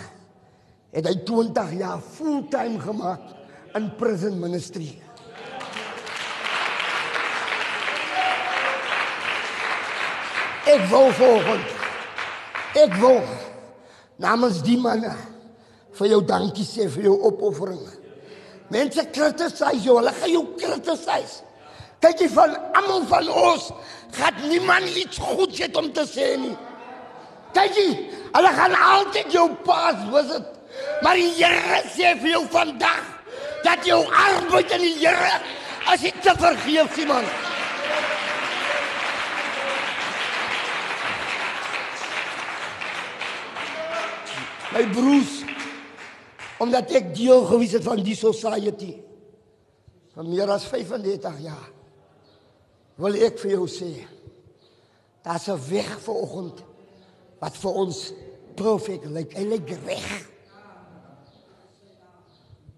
het 0.94 1.06
hy 1.06 1.14
20 1.28 1.74
jaar 1.78 2.00
fulltime 2.00 2.80
gemaak 2.80 3.76
in 3.78 3.90
prison 4.00 4.38
ministry. 4.40 4.88
Ek 10.70 10.86
wil 10.90 11.12
volgens 11.18 11.76
ek 12.78 12.94
wil 13.02 13.20
namens 14.22 14.60
die 14.62 14.78
manne 14.78 15.12
vir 15.98 16.12
jou 16.12 16.20
dankie 16.24 16.64
sê 16.64 16.86
vir 16.88 17.10
jou 17.10 17.16
opoffering. 17.28 17.82
Mense 18.70 19.02
kritiseer 19.10 19.80
jou, 19.82 19.96
hulle 19.98 20.12
gaan 20.14 20.30
jou 20.30 20.44
kritiseer. 20.56 21.32
Kyk 22.00 22.22
jy 22.22 22.28
van 22.32 22.54
almal 22.78 23.02
van 23.10 23.28
ons 23.28 23.66
gaan 24.16 24.38
niemand 24.48 24.94
iets 24.96 25.18
goeds 25.20 25.60
hê 25.60 25.68
om 25.76 25.90
te 25.92 26.06
sê 26.08 26.32
nie. 26.40 26.54
Kyk 27.54 27.76
jy, 27.76 27.88
hulle 28.34 28.50
gaan 28.54 28.74
altyd 28.74 29.32
jou 29.34 29.46
pas 29.66 29.98
visit. 30.12 30.46
Maar 31.02 31.18
die 31.18 31.30
Here 31.34 31.80
sê 31.90 32.14
vir 32.20 32.36
jou 32.36 32.44
vandag 32.52 33.06
dat 33.64 33.84
jou 33.86 34.00
arbeid 34.06 34.70
in 34.76 34.84
die 34.86 34.96
Here 35.02 35.40
as 35.90 36.04
jy 36.04 36.12
te 36.22 36.34
vergeef 36.38 36.94
sien 36.94 37.10
man. 37.10 37.26
My 44.70 44.84
broers, 44.94 45.40
omdat 46.62 46.92
ek 46.94 47.10
deel 47.16 47.42
gewees 47.48 47.74
het 47.74 47.82
van 47.82 48.04
die 48.06 48.14
society 48.14 48.92
van 50.14 50.28
meer 50.30 50.50
as 50.54 50.68
35 50.70 51.42
jaar, 51.42 51.68
wil 53.00 53.16
ek 53.18 53.38
vir 53.42 53.56
jou 53.56 53.66
sê, 53.70 53.90
daar's 55.24 55.48
'n 55.48 55.58
weg 55.70 55.90
vanoggend 56.06 56.69
wat 57.40 57.56
vir 57.56 57.78
ons 57.82 58.02
perfek 58.58 59.06
lyk. 59.08 59.34
Hy 59.36 59.46
lyk 59.48 59.72
reg. 59.86 60.10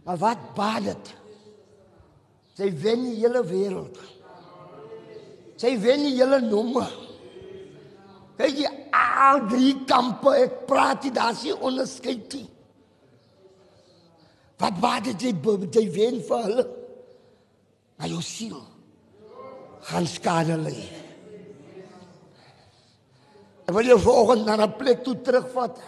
Maar 0.06 0.18
wat 0.22 0.48
baat 0.56 0.88
dit? 0.90 1.12
Sy 2.58 2.68
wen 2.82 3.06
die 3.06 3.18
hele 3.20 3.42
wêreld. 3.46 3.98
Sy 5.60 5.76
wen 5.82 6.04
die 6.08 6.16
hele 6.16 6.40
nomme. 6.44 6.84
Kyk 8.38 8.58
jy 8.58 8.70
al 8.96 9.44
drie 9.50 9.74
kampe, 9.86 10.32
ek 10.34 10.64
praat 10.66 11.04
nie 11.06 11.14
daar 11.14 11.36
sien 11.38 11.58
onderskeid. 11.62 12.40
Wat 14.62 14.78
baat 14.82 15.10
dit 15.10 15.28
jy 15.28 15.32
jy 15.74 15.84
wen 15.94 16.20
vir 16.26 16.46
hulle? 16.46 16.66
Maar 17.98 18.10
jou 18.10 18.22
siel 18.22 18.60
gaan 19.86 20.06
skade 20.06 20.56
ly. 20.58 21.01
Ek 23.66 23.74
wil 23.76 23.86
jou 23.92 23.98
vanoggend 24.02 24.46
na 24.46 24.56
'n 24.56 24.76
plek 24.78 25.04
toe 25.04 25.16
terugvat. 25.22 25.78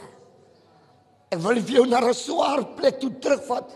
Ek 1.31 1.39
wil 1.39 1.61
vir 1.61 1.75
jou 1.79 1.87
na 1.87 2.01
'n 2.01 2.15
swaar 2.15 2.65
plek 2.77 3.01
toe 3.01 3.11
terugvat. 3.19 3.69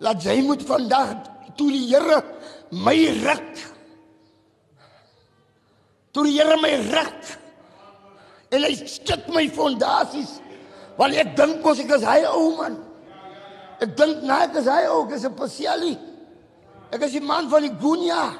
Laat 0.00 0.22
jy 0.22 0.42
moet 0.42 0.62
vandag 0.62 1.16
toe 1.56 1.70
die 1.70 1.86
Here 1.88 2.22
my 2.70 2.98
ruk. 3.22 3.54
Toe 6.12 6.24
die 6.24 6.38
Here 6.38 6.56
my 6.60 6.74
ruk. 6.90 7.22
En 8.50 8.62
hy 8.62 8.74
skud 8.74 9.28
my 9.28 9.48
fondasies. 9.48 10.40
Want 10.96 11.14
ek 11.14 11.36
dink 11.36 11.62
mos 11.62 11.78
ek 11.78 11.90
is 11.90 12.02
hy 12.02 12.24
ou 12.30 12.56
man. 12.56 12.78
Ek 13.82 13.96
dink 13.96 14.22
nou 14.22 14.40
ek 14.40 14.56
is 14.56 14.66
hy 14.66 14.82
ou, 14.88 15.06
ek 15.06 15.14
is 15.16 15.24
'n 15.24 15.34
pasialie. 15.34 15.98
Ek 16.92 17.02
is 17.02 17.12
die 17.12 17.20
man 17.20 17.48
van 17.48 17.62
die 17.62 17.74
Gunya. 17.80 18.34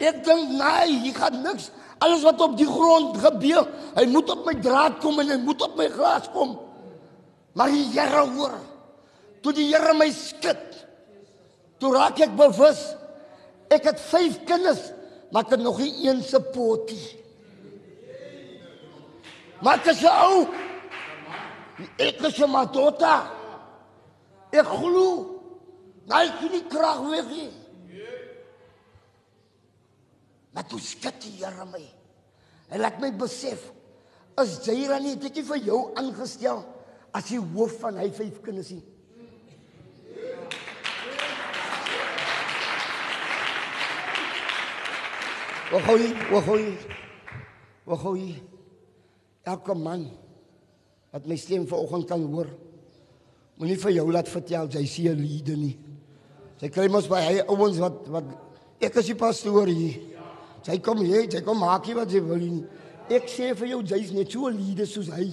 Ek 0.00 0.24
dink 0.24 0.50
nee, 0.50 0.98
hier 1.04 1.14
gaan 1.14 1.42
niks. 1.42 1.70
Alles 2.00 2.22
wat 2.24 2.40
op 2.40 2.56
die 2.56 2.68
grond 2.68 3.18
gebeur, 3.20 3.66
hy 3.96 4.06
moet 4.08 4.30
op 4.32 4.46
my 4.48 4.54
draad 4.64 4.98
kom 5.02 5.20
en 5.20 5.34
hy 5.34 5.36
moet 5.42 5.62
op 5.66 5.76
my 5.76 5.88
glas 5.92 6.30
kom. 6.32 6.54
Maar 7.52 7.74
die 7.74 7.84
Here 7.92 8.24
hoor. 8.32 8.56
Toe 9.44 9.52
die 9.56 9.68
Here 9.68 9.92
my 9.96 10.08
skud, 10.14 10.78
toe 11.80 11.92
raak 11.92 12.20
ek 12.24 12.32
bewus. 12.38 12.80
Ek 13.70 13.84
het 13.86 14.00
5 14.00 14.40
kinders, 14.48 14.80
maar 15.30 15.44
ek 15.44 15.54
het 15.58 15.64
nog 15.64 15.78
nie 15.82 15.92
een 16.08 16.24
se 16.24 16.40
potie. 16.52 17.04
Maar 19.60 19.82
ek 19.82 19.92
is 19.92 20.04
ou. 20.08 20.48
Ek 22.00 22.20
is 22.26 22.40
'n 22.40 22.50
matota. 22.50 23.28
Ek 24.50 24.66
glo. 24.66 25.40
Nou 26.08 26.20
ek 26.26 26.50
nie 26.50 26.64
krag 26.68 27.00
weg 27.08 27.26
nie. 27.28 27.50
Maar 30.54 30.66
toe 30.66 30.80
skud 30.82 31.20
die 31.22 31.36
Here 31.38 31.66
my. 31.70 31.82
Hy 32.70 32.78
laat 32.78 33.00
my 33.02 33.10
besef 33.18 33.68
as 34.38 34.60
Jaira 34.64 35.00
nie 35.02 35.16
dit 35.20 35.42
vir 35.44 35.58
jou 35.66 35.80
aangestel 35.98 36.62
as 37.12 37.26
die 37.28 37.40
hoof 37.40 37.80
van 37.82 37.98
hy 38.00 38.08
vyf 38.14 38.38
kinders 38.44 38.70
nie. 38.72 38.84
Wagoi, 45.70 46.06
wagoi. 46.30 46.64
Wagoi. 47.86 48.24
Elke 49.46 49.74
man 49.74 50.08
wat 51.10 51.26
my 51.26 51.36
stem 51.38 51.66
vanoggend 51.66 52.06
kan 52.06 52.22
hoor, 52.30 52.46
moenie 53.58 53.78
vir 53.82 53.96
jou 53.96 54.06
laat 54.14 54.28
vertel 54.30 54.68
jy 54.70 54.84
sien 54.86 55.14
'n 55.14 55.22
leader 55.22 55.56
nie. 55.56 55.76
Sy 56.60 56.68
kry 56.68 56.88
mos 56.88 57.08
by 57.08 57.20
hy 57.22 57.42
ouens 57.48 57.78
wat 57.78 58.06
wat 58.08 58.24
ek 58.80 58.96
is 58.96 59.06
die 59.06 59.18
pastoor 59.18 59.66
hier. 59.66 60.09
Sy 60.66 60.78
kom 60.84 60.98
hier, 61.04 61.30
sy 61.30 61.40
kom 61.44 61.58
maak 61.58 61.86
hier 61.88 61.96
wat 61.96 62.10
sy 62.10 62.20
wil 62.24 62.40
nie. 62.40 62.64
Ek 63.10 63.28
sê 63.30 63.54
vir 63.58 63.72
jou 63.72 63.82
jy's 63.82 64.12
net 64.12 64.30
so 64.30 64.48
'n 64.48 64.56
leader 64.56 64.86
soos 64.86 65.08
hy. 65.08 65.30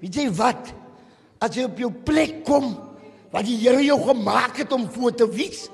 Weet 0.00 0.14
jy 0.14 0.28
wat? 0.30 0.72
As 1.40 1.54
jy 1.56 1.64
op 1.64 1.78
jou 1.78 1.90
plek 1.90 2.44
kom 2.44 2.76
wat 3.32 3.44
die 3.44 3.56
Here 3.56 3.82
jou 3.84 3.98
gemaak 4.06 4.56
het 4.56 4.72
om 4.72 4.88
voor 4.90 5.14
te 5.14 5.28
wees, 5.28 5.68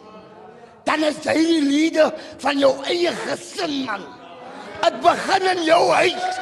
dan 0.84 1.02
is 1.04 1.16
jy 1.24 1.34
die 1.34 1.62
leader 1.62 2.12
van 2.38 2.58
jou 2.58 2.72
eie 2.84 3.12
gesin 3.12 3.84
man. 3.84 4.04
Dit 4.82 5.00
begin 5.00 5.46
in 5.56 5.62
jou 5.64 5.82
huis. 5.92 6.40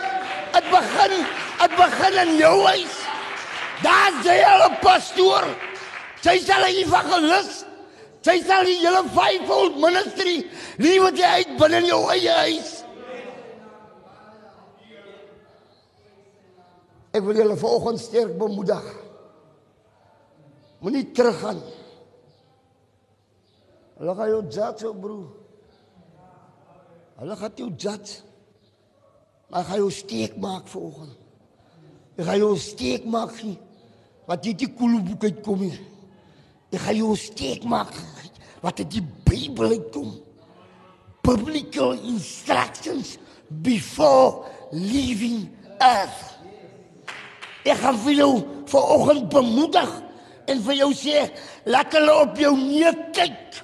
Dit 0.53 0.71
begin, 0.71 1.13
dit 1.61 1.77
begin 1.77 2.19
in 2.27 2.37
jou 2.39 2.57
huis. 2.67 2.97
Daar 3.83 4.13
jy 4.25 4.39
al 4.47 4.71
'n 4.71 4.79
pastoor. 4.81 5.45
Jy 6.23 6.39
sal 6.39 6.63
'n 6.63 6.75
evangelis. 6.85 7.65
Jy 8.23 8.39
sal 8.47 8.67
die 8.69 8.79
hele 8.79 9.03
fivefold 9.11 9.79
ministry 9.83 10.37
lewe 10.83 11.11
jy 11.19 11.31
uit 11.43 11.55
binne 11.59 11.83
in 11.83 11.89
jou 11.91 12.01
eie 12.15 12.35
huis. 12.45 12.73
Ek 17.13 17.25
wil 17.27 17.37
julle 17.37 17.59
vanoggend 17.61 18.01
sterk 18.01 18.37
bemoedig. 18.41 18.85
Moenie 20.83 21.05
teruggaan. 21.15 21.61
Hulle 23.99 24.15
gaan 24.19 24.31
jou 24.33 24.43
judge, 24.49 24.87
ou 24.89 24.95
broer. 24.99 25.27
Hulle 27.21 27.37
gaan 27.39 27.59
jou 27.59 27.69
judge. 27.77 28.23
Maar 29.53 29.67
gaan 29.69 29.83
jou 29.83 29.91
steek 29.93 30.39
maak 30.41 30.71
vanoggend. 30.73 31.19
Ek 32.17 32.25
gaan 32.31 32.41
jou 32.41 32.55
steek 32.59 33.05
maak 33.05 33.35
nie. 33.45 33.59
Wat 34.31 34.43
dit 34.47 34.65
die 34.65 34.71
koelboek 34.73 35.27
uitkom 35.29 35.67
nie. 35.67 35.77
Ek 36.73 36.81
gaan 36.81 36.97
jou 36.97 37.17
steek 37.21 37.67
maak 37.69 37.93
wat 38.63 38.79
dit 38.81 38.99
die 38.99 39.05
Bybel 39.29 39.77
uitkom. 39.77 40.15
Biblical 41.23 41.93
instructions 42.09 43.19
before 43.63 44.47
leaving 44.73 45.45
earth. 45.79 46.33
Ek 47.63 47.79
gaan 47.79 47.99
vir 48.07 48.17
jou 48.23 48.33
vanoggend 48.73 49.29
bemoedig 49.31 49.93
en 50.51 50.65
vir 50.65 50.81
jou 50.81 50.91
sê 50.97 51.29
laat 51.71 51.93
hulle 51.95 52.17
op 52.25 52.41
jou 52.41 52.57
neer 52.59 52.97
kyk. 53.15 53.61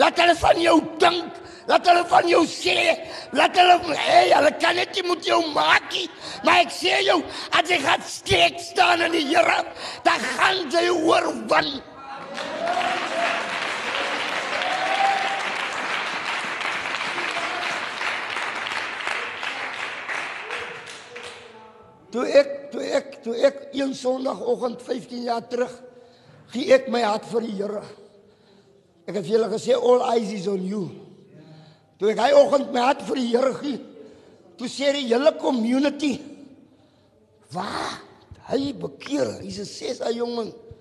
Laat 0.00 0.18
hulle 0.18 0.34
van 0.40 0.60
jou 0.64 0.80
dink 1.02 1.42
Laat 1.70 1.86
hulle 1.86 2.02
van 2.10 2.26
jou 2.26 2.42
sê, 2.50 2.74
laat 3.38 3.54
hulle 3.54 3.94
hey, 3.94 4.32
hulle 4.32 4.50
kan 4.58 4.74
net 4.74 4.96
nie 4.96 5.04
met 5.06 5.28
jou 5.28 5.38
maak 5.54 5.86
nie. 5.94 6.08
Maar 6.42 6.64
ek 6.64 6.74
sê 6.74 6.98
jou, 7.06 7.20
as 7.54 7.70
jy 7.70 7.78
gaan 7.84 8.02
steek 8.06 8.58
staan 8.62 9.04
in 9.06 9.14
die 9.14 9.28
Here, 9.30 9.60
dan 10.06 10.26
gaan 10.34 10.64
jy 10.74 10.88
hoor 10.90 11.30
wan. 11.50 11.70
Toe 22.12 22.26
ek 22.28 22.50
toe 22.72 22.82
ek 22.84 23.14
toe 23.24 23.34
ek 23.40 23.60
een 23.72 23.94
Sondagoggend 23.96 24.82
15 24.84 25.24
jaar 25.24 25.44
terug 25.48 25.72
gee 26.52 26.72
ek 26.76 26.90
my 26.92 27.00
hart 27.06 27.24
vir 27.30 27.46
die 27.46 27.54
Here. 27.56 27.80
Ek 29.08 29.16
het 29.16 29.24
vir 29.24 29.38
julle 29.38 29.48
gesê 29.54 29.76
all 29.78 30.04
eyes 30.12 30.32
is 30.36 30.48
on 30.50 30.60
you. 30.60 30.82
Toe 31.96 32.12
ek 32.12 32.20
hy 32.20 32.30
oggend 32.36 32.72
my 32.74 32.84
hart 32.84 33.04
vir 33.08 33.20
die 33.20 33.30
Here 33.32 33.54
gee, 33.62 33.78
toe 34.60 34.68
sê 34.68 34.92
die 34.92 35.06
hele 35.08 35.32
community 35.40 36.18
wat 37.54 38.04
hy 38.50 38.72
bekeer. 38.76 39.40
Hy's 39.40 39.60
'n 39.60 39.68
ses 39.68 39.98
hy 40.04 40.12
jongen. 40.18 40.52
Hy 40.52 40.71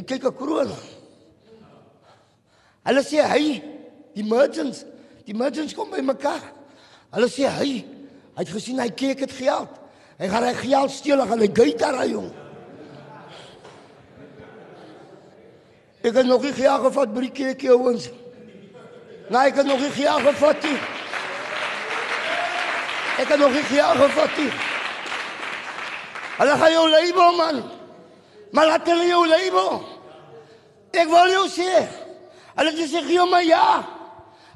kyk 0.00 0.24
'n 0.24 0.36
kroon. 0.36 0.70
Hulle 2.84 3.02
sê 3.02 3.20
hy 3.22 3.62
die 4.14 4.24
merchants, 4.24 4.84
die 5.26 5.34
merchants 5.34 5.74
kom 5.74 5.90
by 5.90 6.00
mekaar. 6.00 6.42
Hulle 7.12 7.28
sê 7.28 7.46
hy 7.46 7.84
hy 8.32 8.40
het 8.40 8.48
gesien 8.48 8.80
hy 8.80 8.88
kyk 8.88 9.20
het 9.20 9.32
geld. 9.32 9.68
Hy 10.18 10.28
gaan 10.28 10.44
hy 10.44 10.54
geld 10.54 10.90
steel 10.90 11.20
en 11.20 11.38
hy 11.38 11.50
geit 11.52 11.78
daar 11.78 12.06
jong. 12.06 12.32
Ek 16.02 16.16
het 16.16 16.26
nog 16.26 16.42
nie 16.42 16.52
geld 16.52 16.82
gevat 16.82 17.12
by 17.14 17.20
die 17.20 17.30
kerkie 17.30 17.70
ouens. 17.70 18.08
Nee, 19.28 19.44
ek 19.46 19.60
het 19.60 19.66
nog 19.66 19.78
nie 19.78 19.92
geld 19.94 20.24
gevat 20.26 20.64
nie. 20.66 20.78
Ek 23.22 23.28
het 23.28 23.38
nog 23.38 23.52
nie 23.52 23.62
geld 23.68 24.00
gevat 24.00 24.38
nie. 24.40 24.50
Hulle 26.40 26.56
gaan 26.58 26.72
jou 26.72 26.88
label 26.90 27.36
man. 27.36 27.62
Maar 28.52 28.66
laat 28.66 28.86
hulle 28.86 29.06
jou 29.08 29.22
label. 29.28 29.82
Ek 30.92 31.08
wil 31.08 31.30
jou 31.32 31.44
sê. 31.48 31.70
Hulle 32.52 32.72
het 32.72 32.80
gesê 32.82 33.00
gee 33.06 33.20
hom 33.20 33.30
maar 33.32 33.44
ja. 33.44 33.66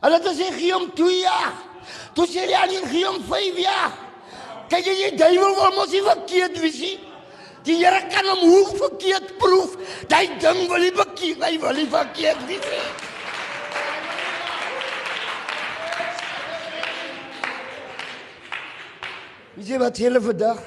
Hulle 0.02 0.18
het 0.18 0.27
gesê 0.28 0.51
gee 0.59 0.74
hom 0.74 0.90
2 0.98 1.20
jaar. 1.23 1.55
Toe 2.16 2.27
sê 2.28 2.44
jy 2.44 2.59
aan 2.60 2.90
gee 2.90 3.06
hom 3.06 3.23
5 3.24 3.60
jaar. 3.62 3.94
Kyk 4.68 4.89
jy 4.90 4.94
die 4.98 5.18
duiwel 5.20 5.55
wil 5.56 5.77
mos 5.78 5.93
nie 5.94 6.02
verkeerd 6.05 6.59
wees 6.60 6.81
nie. 6.82 6.97
Die 7.66 7.78
Here 7.81 8.02
kan 8.12 8.27
hom 8.31 8.43
hoe 8.47 8.77
verkeerd 8.78 9.32
proef. 9.40 9.77
Daai 10.10 10.36
ding 10.43 10.66
wil 10.70 10.82
nie 10.85 10.93
bekeer, 10.94 11.40
hy 11.43 11.56
wil 11.62 11.81
nie 11.81 11.89
verkeerd 11.90 12.43
wees 12.51 12.66
nie. 12.70 12.86
Wie 19.56 19.64
sê 19.64 19.81
wat 19.81 19.97
hele 20.05 20.20
vandag? 20.20 20.60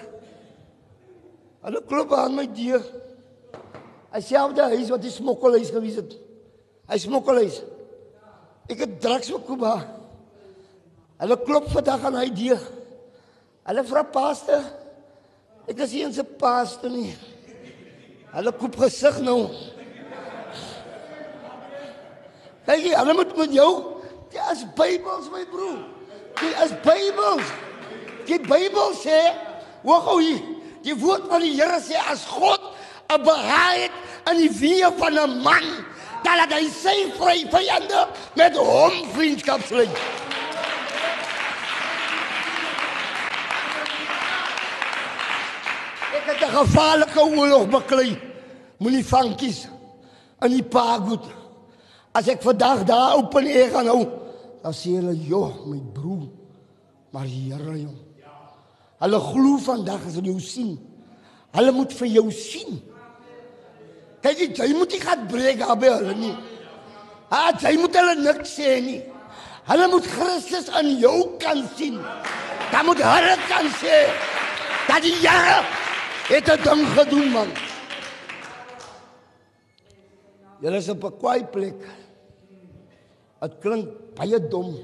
Hulle 1.67 1.83
klop 1.85 2.15
aan 2.17 2.39
my 2.39 2.47
deur. 2.57 2.81
Hy 4.09 4.21
selfde 4.25 4.65
huis 4.73 4.89
wat 4.89 5.03
die 5.03 5.13
smokkelhuis 5.13 5.71
gewees 5.73 5.99
het. 6.01 6.15
Hy 6.89 6.97
smokkelhuis. 6.97 7.61
Ek 8.69 8.83
het 8.85 8.99
drugs 9.01 9.29
verkoop 9.33 9.61
daar. 9.61 9.85
Hulle 11.19 11.37
klop 11.45 11.67
vandag 11.73 12.05
aan 12.07 12.17
hy 12.21 12.29
deur. 12.33 12.61
Hulle 13.69 13.83
vra 13.85 14.03
paaste. 14.07 14.57
Ek 15.69 15.83
is 15.85 15.91
nie 15.93 16.03
eens 16.05 16.17
'n 16.17 16.37
paaste 16.39 16.89
nie. 16.89 17.13
Hulle 18.33 18.51
koop 18.51 18.75
gesig 18.77 19.19
nou. 19.21 19.49
Kyk 22.65 22.83
jy, 22.85 22.93
hulle 22.93 23.13
moet 23.13 23.37
met 23.37 23.53
jou. 23.53 23.71
Dit 24.29 24.51
is 24.53 24.65
Bybels 24.77 25.29
my 25.33 25.45
broer. 25.49 25.81
Dit 26.37 26.55
is 26.63 26.73
Bybels. 26.85 27.47
Die 28.29 28.39
Bybel 28.39 28.93
sê, 28.93 29.33
hoor 29.83 30.01
gou 30.05 30.19
hier. 30.21 30.41
Die 30.85 30.95
woord 30.95 31.25
van 31.27 31.41
die 31.41 31.55
Here 31.57 31.79
sê 31.81 31.97
as 32.11 32.25
God 32.29 32.61
'n 33.09 33.23
behaag 33.25 33.89
in 34.29 34.37
die 34.37 34.51
weë 34.53 34.89
van 34.97 35.17
'n 35.17 35.41
man, 35.41 35.65
laat 36.23 36.51
hy 36.53 36.65
sy 36.69 36.97
vry 37.17 37.39
vyande 37.49 38.01
met 38.37 38.53
hom 38.57 38.93
vriendskap 39.15 39.63
sluit. 39.65 39.95
Ek 46.17 46.25
het 46.29 46.43
'n 46.45 46.53
gevaarlike 46.53 47.21
oorlog 47.21 47.65
beklei. 47.69 48.13
Moenie 48.77 49.05
vankies 49.05 49.67
in 50.41 50.51
die 50.51 50.63
pagoed. 50.63 51.25
As 52.13 52.27
ek 52.27 52.41
vandag 52.41 52.83
daar 52.83 53.17
op 53.17 53.35
en 53.35 53.43
neer 53.43 53.69
gaan 53.71 53.87
hou, 53.87 54.05
dan 54.61 54.73
sê 54.73 54.95
hulle, 54.95 55.15
"Joh, 55.15 55.65
my 55.65 55.81
broer, 55.93 56.29
maar 57.11 57.25
Here, 57.25 57.81
jong." 57.81 57.97
Hulle 58.99 59.19
glo 59.19 59.57
vandag 59.57 60.05
as 60.05 60.13
hulle 60.13 60.27
jou 60.27 60.39
sien. 60.39 60.79
Hulle 61.51 61.71
moet 61.71 61.93
vir 61.93 62.07
jou 62.07 62.31
sien. 62.31 62.81
Kyk 64.23 64.41
jy, 64.41 64.47
jy 64.51 64.73
moet 64.75 64.91
nie 64.91 65.01
gaan 65.03 65.27
breek 65.31 65.61
daar 65.61 65.77
by 65.79 65.93
hulle 65.93 66.15
nie. 66.17 66.33
Ah, 67.31 67.53
jy 67.55 67.75
moet 67.79 67.95
hulle 67.95 68.15
niks 68.19 68.57
sê 68.57 68.79
nie. 68.83 68.99
Hulle 69.69 69.85
moet 69.91 70.07
Christus 70.09 70.67
in 70.81 70.95
jou 70.99 71.37
kan 71.41 71.61
sien. 71.77 71.99
Dan 72.71 72.87
moet 72.89 73.03
hulle 73.05 73.35
kan 73.47 73.69
sê 73.79 74.01
dat 74.89 75.05
die 75.05 75.15
Here 75.21 75.61
het 76.29 76.49
ding 76.65 76.83
gedoen 76.97 77.31
man. 77.33 77.51
Julle 80.59 80.77
is 80.77 80.89
op 80.89 81.03
'n 81.03 81.17
kwaai 81.19 81.43
plek. 81.45 81.79
Dit 83.41 83.53
klink 83.61 83.87
baie 84.15 84.39
dom. 84.49 84.75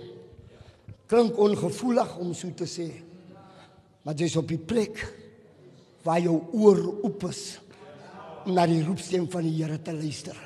Klink 1.08 1.38
ongevoelig 1.38 2.18
om 2.18 2.34
so 2.34 2.48
te 2.56 2.66
sê. 2.66 2.88
Maar 4.04 4.14
jy's 4.14 4.36
op 4.36 4.48
die 4.48 4.58
plek 4.58 5.14
waar 6.04 6.20
jou 6.20 6.42
oor 6.54 7.04
oop 7.04 7.24
is 7.24 7.60
om 8.46 8.54
na 8.54 8.66
die 8.70 8.84
roepstem 8.86 9.26
van 9.32 9.46
die 9.46 9.56
Here 9.58 9.78
te 9.82 9.94
luister. 9.94 10.38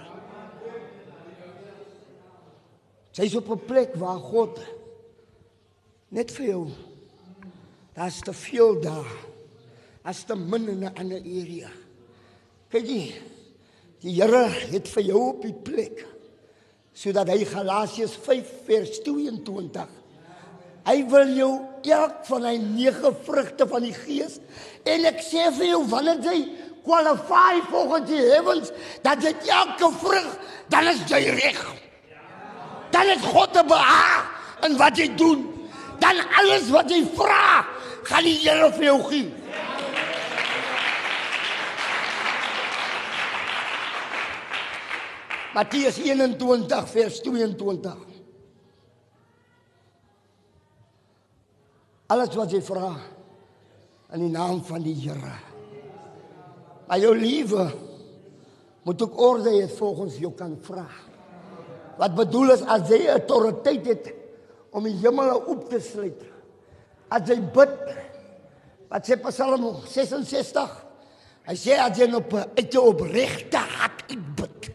Jy's 3.20 3.36
op 3.36 3.50
'n 3.52 3.66
plek 3.68 3.96
waar 3.96 4.20
God 4.20 4.60
net 6.10 6.32
vir 6.32 6.46
jou 6.46 6.68
daar's 7.94 8.22
te 8.22 8.34
veel 8.34 8.80
daar. 8.82 9.12
As 10.04 10.24
te 10.24 10.36
min 10.36 10.70
in 10.70 10.84
'n 10.84 10.96
ander 10.96 11.20
area. 11.20 11.70
Kyk 12.70 12.86
jy, 12.86 13.14
die 14.02 14.14
Here 14.22 14.48
het 14.48 14.88
vir 14.88 15.04
jou 15.04 15.30
op 15.30 15.42
die 15.42 15.54
plek 15.54 16.08
sodat 16.94 17.28
hy 17.28 17.46
Galasiërs 17.46 18.16
5 18.16 18.48
vers 18.66 19.00
22 19.04 20.00
Hy 20.90 21.04
wil 21.12 21.34
jou 21.36 21.52
elk 21.92 22.24
van 22.28 22.46
hy 22.48 22.56
nege 22.58 23.12
vrugte 23.26 23.68
van 23.70 23.84
die 23.86 23.94
gees 23.94 24.40
en 24.88 25.06
ek 25.10 25.22
sê 25.22 25.50
vir 25.58 25.74
jou 25.74 25.84
wanneer 25.92 26.24
jy 26.24 26.40
qualify 26.84 27.60
volgens 27.69 28.07
die 28.10 28.22
heavens 28.22 28.72
dat 29.01 29.22
dit 29.22 29.47
elke 29.47 29.91
vrug 29.99 30.38
dan 30.69 30.88
is 30.88 31.01
jy 31.10 31.22
reg. 31.34 31.60
Dan 32.93 33.10
het 33.10 33.26
God 33.26 33.53
te 33.53 33.64
behaag 33.65 34.30
in 34.68 34.77
wat 34.77 34.97
jy 34.97 35.10
doen. 35.18 35.45
Dan 35.99 36.22
alles 36.39 36.69
wat 36.73 36.89
jy 36.89 37.01
vra, 37.15 37.65
gaan 38.07 38.23
die 38.23 38.38
Here 38.39 38.69
vir 38.77 38.85
jou 38.89 38.99
gee. 39.10 39.27
Matteus 45.53 45.97
21 45.97 46.89
vers 46.93 47.19
22. 47.26 48.06
Alles 52.10 52.34
wat 52.38 52.53
jy 52.53 52.61
vra 52.65 52.93
in 54.14 54.23
die 54.23 54.34
naam 54.34 54.61
van 54.65 54.85
die 54.85 54.95
Here. 54.97 55.49
Maar 56.90 57.03
jou 57.03 57.14
liewe 57.14 57.68
moet 58.88 59.02
ook 59.06 59.20
orde 59.22 59.53
hê 59.53 59.68
volgens 59.78 60.18
jou 60.18 60.32
kan 60.34 60.57
vra. 60.66 60.88
Wat 61.99 62.16
bedoel 62.18 62.56
is 62.56 62.66
as 62.66 62.90
jy 62.90 63.03
autoriteit 63.14 63.86
het 63.91 64.11
om 64.74 64.88
die 64.88 64.98
hemele 64.98 65.38
oop 65.45 65.68
te 65.70 65.82
sluit. 65.84 66.24
As 67.14 67.30
jy 67.30 67.38
bid 67.53 67.76
wat 68.90 69.06
sê 69.06 69.20
Psalm 69.22 69.68
66 69.86 70.90
Hy 71.49 71.56
sê 71.57 71.78
as 71.82 71.98
jy 71.98 72.06
op 72.14 72.34
uit 72.38 72.68
jou 72.70 72.84
opregte 72.91 73.57
hart 73.57 74.03
bid. 74.38 74.68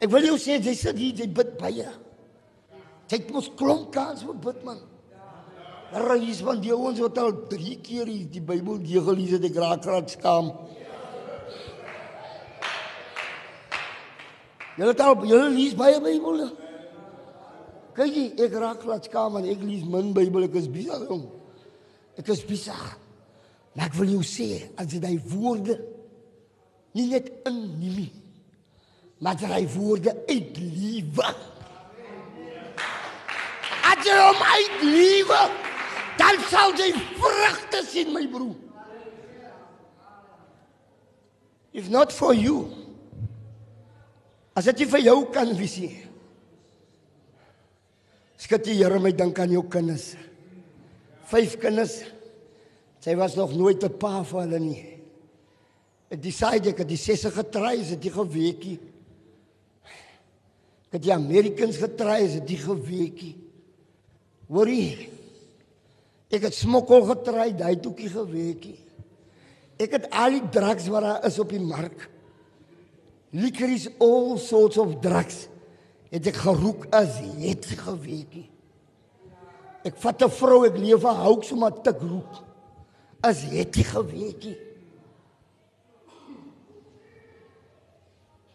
Ek 0.00 0.08
wil 0.08 0.30
jou 0.30 0.38
sê 0.40 0.56
jy 0.56 0.72
sê 0.78 0.94
jy 0.96 1.26
bid 1.28 1.58
baie. 1.60 1.88
Jy 3.10 3.18
moet 3.34 3.50
klomp 3.58 3.90
kans 3.92 4.24
moet 4.24 4.40
bid 4.40 4.62
man. 4.64 4.80
Daar 5.90 6.16
is 6.22 6.38
van 6.46 6.60
die 6.62 6.70
ouens 6.70 7.00
wat 7.02 7.18
al 7.18 7.32
3 7.50 7.78
keer 7.82 8.06
die 8.06 8.40
Bybel 8.40 8.78
gelees 8.86 9.32
het, 9.34 9.44
ek 9.48 9.56
raak 9.58 9.84
raak 9.90 10.10
skaam. 10.12 10.52
Julle 14.78 14.94
taal, 14.94 15.16
julle 15.26 15.48
lees 15.50 15.74
baie 15.74 15.98
Bybel. 16.02 16.44
Kyk 17.96 18.14
jy, 18.14 18.26
ek 18.46 18.54
raak 18.62 18.84
raak 18.86 19.08
skaam 19.10 19.40
en 19.40 19.48
ek 19.50 19.64
lees 19.66 19.82
min 19.82 20.12
Bybel, 20.14 20.46
ek 20.46 20.60
is 20.62 20.68
besig 20.70 21.10
om. 21.10 21.24
Ek 22.22 22.30
is 22.30 22.44
besig. 22.46 22.84
Maar 23.74 23.90
ek 23.90 23.98
wil 23.98 24.14
jou 24.14 24.22
sê, 24.26 24.46
as 24.78 24.94
jy 24.94 25.00
daai 25.02 25.18
woorde 25.32 25.74
nie 26.94 27.06
net 27.10 27.28
inneem 27.46 27.98
nie, 28.00 28.10
maar 29.22 29.38
jy 29.38 29.50
daai 29.50 29.66
woorde 29.74 30.14
uitlewe. 30.26 31.28
as 33.90 34.06
jy 34.06 34.16
hom 34.18 34.40
uitlewe, 34.54 35.42
dan 36.20 36.36
sal 36.50 36.74
jy 36.76 36.90
vrugte 37.16 37.80
sien, 37.88 38.12
my 38.12 38.26
broer. 38.28 38.56
If 41.72 41.88
not 41.88 42.12
for 42.12 42.34
you. 42.34 42.68
As 44.58 44.66
dit 44.66 44.82
vir 44.90 45.04
jou 45.06 45.18
kan 45.32 45.52
wees. 45.56 45.78
Skat 48.40 48.64
die 48.66 48.78
Here 48.80 48.98
my 48.98 49.12
dink 49.14 49.38
aan 49.38 49.52
jou 49.54 49.62
kinders. 49.70 50.14
Vyf 51.30 51.54
kinders. 51.62 52.00
Sy 53.00 53.14
was 53.16 53.36
nog 53.36 53.54
nooit 53.56 53.82
'n 53.84 53.98
pa 53.98 54.22
vir 54.22 54.40
hulle 54.40 54.58
nie. 54.58 54.98
Ek 56.10 56.20
decide 56.20 56.70
ek 56.70 56.78
het 56.78 56.88
die 56.88 56.96
sesse 56.96 57.30
getry, 57.30 57.80
is 57.80 57.90
dit 57.90 58.04
nie 58.04 58.10
geweekie. 58.10 58.78
Ek 60.90 60.92
het 60.98 61.02
die 61.02 61.14
Americans 61.14 61.76
getry, 61.76 62.24
is 62.24 62.32
dit 62.32 62.48
nie 62.48 62.58
geweekie. 62.58 63.36
Hoorie. 64.48 65.19
Ek 66.30 66.46
het 66.46 66.54
smokkel 66.54 67.02
getry, 67.08 67.50
daai 67.58 67.80
toekie 67.82 68.10
geweekie. 68.12 68.78
Ek 69.80 69.96
het 69.96 70.06
al 70.14 70.36
die 70.36 70.48
drugs 70.54 70.86
wat 70.92 71.02
daar 71.06 71.26
is 71.26 71.38
op 71.42 71.50
die 71.50 71.62
mark. 71.62 72.06
Liquors 73.34 73.88
all 74.02 74.36
sorts 74.38 74.78
of 74.78 74.98
drugs. 75.02 75.48
Het 76.10 76.30
ek 76.30 76.40
geroek 76.42 76.86
as 76.94 77.18
het 77.38 77.66
geweekie. 77.82 78.46
Ek 79.86 79.96
vat 79.96 80.22
'n 80.22 80.30
vrou, 80.30 80.66
ek 80.66 80.76
leef 80.76 81.04
'n 81.04 81.22
houk 81.24 81.44
so 81.44 81.56
maar 81.56 81.82
tik 81.82 81.98
roek. 82.00 82.44
As 83.22 83.42
het 83.42 83.74
jy 83.74 83.84
geweekie. 83.84 84.58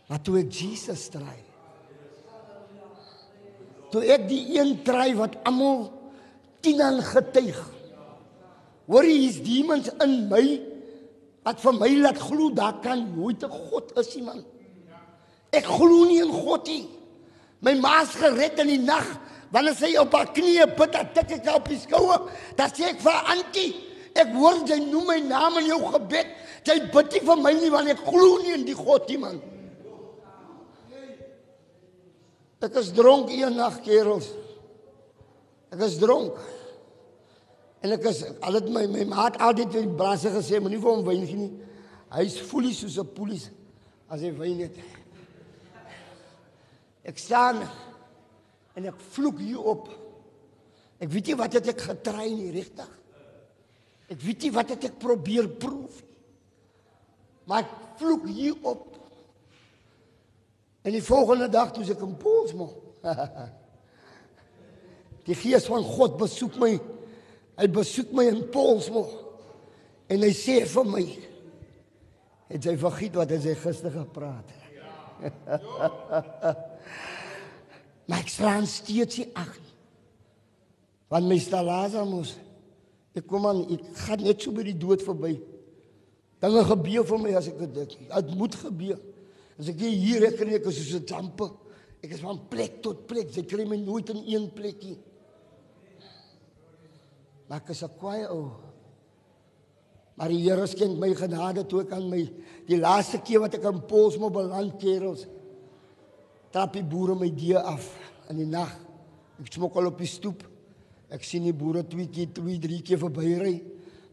Maar 0.08 0.22
toe 0.22 0.40
ek 0.40 0.52
Jesus 0.52 1.10
try. 1.10 1.40
Toe 3.92 4.04
ek 4.06 4.28
die 4.30 4.60
een 4.60 4.84
try 4.84 5.16
wat 5.16 5.36
almal 5.44 5.95
tien 6.66 6.82
aan 6.82 7.02
getuig. 7.06 7.60
Hoor 8.90 9.06
jy 9.06 9.18
hier's 9.24 9.40
demons 9.46 9.90
in 10.04 10.18
my 10.30 10.44
wat 11.46 11.62
vir 11.62 11.78
my 11.78 11.92
laat 12.02 12.20
glo 12.22 12.50
daar 12.58 12.82
kan 12.82 13.06
nooit 13.14 13.44
'n 13.44 13.50
God 13.70 13.94
is 14.02 14.16
nie 14.16 14.26
man. 14.26 14.46
Ek 15.54 15.66
glo 15.66 16.06
nie 16.06 16.22
in 16.22 16.32
God 16.32 16.68
nie. 16.68 16.90
My 17.62 17.74
ma's 17.74 18.16
gered 18.16 18.60
in 18.60 18.68
die 18.68 18.82
nag 18.82 19.06
wanneer 19.52 19.76
sy 19.76 19.96
op 19.98 20.14
haar 20.14 20.34
knieë 20.34 20.76
bid, 20.76 20.92
dan 20.92 21.08
tik 21.14 21.32
ek 21.32 21.46
haar 21.46 21.62
op 21.62 21.70
die 21.70 21.80
skouer. 21.80 22.30
Dan 22.58 22.70
sê 22.70 22.90
ek 22.92 23.00
vir 23.00 23.30
Antie, 23.32 23.72
ek 24.16 24.34
hoor 24.34 24.66
jy 24.68 24.80
noem 24.92 25.08
my 25.08 25.20
naam 25.20 25.58
in 25.58 25.68
jou 25.68 25.80
gebed. 25.94 26.28
Jy 26.66 26.80
bid 26.92 27.12
nie 27.14 27.24
vir 27.30 27.38
my 27.38 27.54
nie 27.54 27.70
want 27.70 27.90
ek 27.90 28.02
glo 28.04 28.42
nie 28.42 28.54
in 28.54 28.66
die 28.66 28.76
God 28.76 29.08
nie 29.10 29.18
man. 29.18 29.42
Ek 32.62 32.76
is 32.76 32.92
dronk 32.92 33.30
een 33.30 33.56
nag, 33.56 33.82
kerels. 33.86 34.32
Ek 35.72 35.82
is 35.86 35.98
dronk. 36.02 36.40
En 37.86 37.94
ek 37.94 38.08
is 38.10 38.24
al 38.42 38.58
het 38.58 38.70
my 38.74 38.88
my 38.90 39.04
maat 39.12 39.38
altyd 39.46 39.76
die 39.76 39.90
brasse 40.00 40.32
gesê, 40.34 40.58
moenie 40.58 40.80
vir 40.82 40.90
hom 40.90 41.04
wyn 41.06 41.26
gee 41.28 41.42
nie. 41.44 41.52
Hy's 42.16 42.40
voelie 42.50 42.74
soos 42.74 42.98
'n 42.98 43.14
polisie 43.14 43.54
as 44.10 44.22
hy 44.22 44.32
wyn 44.34 44.64
het. 44.66 44.80
Ek 47.06 47.18
staan 47.22 47.62
en 48.76 48.90
ek 48.90 48.98
vloek 49.14 49.38
hier 49.40 49.62
op. 49.62 49.90
Ek 51.00 51.10
weet 51.10 51.28
nie 51.28 51.38
wat 51.38 51.54
het 51.54 51.68
ek 51.68 51.82
getry 51.82 52.30
nie, 52.34 52.52
regtig. 52.52 52.90
Ek 54.10 54.22
weet 54.22 54.42
nie 54.42 54.52
wat 54.52 54.70
het 54.70 54.84
ek 54.84 55.00
probeer 55.00 55.48
proef 55.48 56.02
nie. 56.02 56.16
Maar 57.46 57.66
ek 57.66 57.74
vloek 58.00 58.26
hier 58.28 58.58
op. 58.66 58.96
En 60.86 60.94
die 60.94 61.04
volgende 61.04 61.48
dag 61.50 61.72
toe 61.74 61.86
ek 61.86 62.02
in 62.06 62.18
Polsmo. 62.18 62.70
die 65.30 65.38
gees 65.38 65.66
van 65.70 65.86
God 65.86 66.18
besoek 66.22 66.58
my. 66.62 66.74
Hy 67.56 67.68
besoek 67.72 68.12
my 68.16 68.28
in 68.30 68.44
Polsmo. 68.52 69.06
En 70.12 70.22
hy 70.22 70.32
sê 70.36 70.62
vir 70.70 70.90
my 70.90 71.06
het 72.52 72.68
jy 72.68 72.76
vergiet 72.78 73.16
wat 73.18 73.32
hy 73.34 73.56
gister 73.58 73.94
gepraat 73.94 74.52
het. 74.54 74.62
maar 78.06 78.22
ek 78.22 78.30
slaan 78.30 78.68
steeds 78.70 79.22
nie 79.22 79.30
ag 79.34 79.54
nie. 79.58 79.74
Want 81.10 81.30
my 81.32 81.40
stalaza 81.42 82.04
mos 82.06 82.36
ek 83.16 83.26
kom 83.32 83.48
aan 83.48 83.64
ek 83.72 83.88
gaan 84.04 84.26
net 84.26 84.44
so 84.44 84.54
by 84.54 84.66
die 84.68 84.78
dood 84.78 85.02
verby. 85.06 85.38
Dinge 86.44 86.64
gebeur 86.68 87.08
vir 87.08 87.22
my 87.24 87.34
as 87.40 87.50
ek 87.50 87.62
dit 87.64 87.98
dit 88.04 88.32
moet 88.36 88.58
gebeur. 88.60 89.00
As 89.56 89.72
ek 89.72 89.80
hier 89.88 90.28
ek 90.28 90.38
kry 90.42 90.60
ek 90.60 90.68
is 90.70 90.84
soos 90.84 91.00
'n 91.00 91.08
dampe. 91.08 91.50
Ek 92.04 92.12
is 92.12 92.22
van 92.22 92.38
plek 92.52 92.84
tot 92.84 93.08
plek. 93.08 93.32
Jy 93.34 93.46
kry 93.48 93.66
my 93.66 93.78
nooit 93.78 94.10
in 94.14 94.22
een 94.28 94.52
plekkie. 94.54 94.98
Maar 95.00 95.15
ek 97.50 97.70
is 97.70 97.84
'n 97.84 97.98
kwaai 98.00 98.26
ou. 98.30 98.52
Maar 100.16 100.30
die 100.32 100.44
Here 100.48 100.68
skenk 100.68 100.98
my 100.98 101.14
genade 101.14 101.66
toe 101.68 101.82
ek 101.82 101.92
aan 101.92 102.10
my 102.10 102.24
die 102.68 102.80
laaste 102.80 103.20
keer 103.20 103.42
wat 103.44 103.56
ek 103.56 103.64
in 103.64 103.82
Polsmo 103.86 104.30
beland 104.30 104.80
kerels. 104.80 105.28
Trap 106.52 106.74
die 106.74 106.84
boere 106.84 107.16
my 107.16 107.30
die 107.30 107.58
af 107.58 107.84
in 108.30 108.38
die 108.38 108.48
nag. 108.48 108.72
Ek 109.40 109.52
smokkel 109.52 109.86
op 109.92 109.98
die 110.00 110.08
stoep. 110.08 110.44
Ek 111.12 111.24
sien 111.24 111.44
die 111.44 111.54
boere 111.54 111.84
twee 111.84 112.08
keer, 112.08 112.32
twee, 112.34 112.58
drie 112.60 112.82
keer 112.82 112.98
verbyry. 112.98 113.62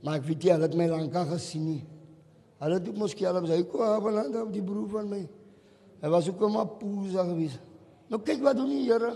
Maar 0.03 0.19
ek 0.19 0.27
weet 0.27 0.43
nie 0.43 0.51
hulle 0.51 0.67
het 0.67 0.75
my 0.75 0.89
lankal 0.91 1.29
gesien 1.31 1.65
nie. 1.65 1.83
Hulle 2.63 2.79
het 2.79 2.99
mos 2.99 3.15
skelm 3.15 3.47
sy 3.47 3.63
kom 3.71 4.03
beland 4.03 4.37
op 4.43 4.51
die 4.53 4.63
broer 4.63 4.89
van 4.91 5.09
my. 5.11 5.23
Hy 6.03 6.09
was 6.11 6.29
ook 6.29 6.43
maar 6.51 6.67
poesa 6.81 7.23
gewees. 7.31 7.61
Nou 8.11 8.19
kyk 8.21 8.43
wat 8.43 8.59
doen 8.59 8.71
die 8.75 8.89
Here. 8.91 9.15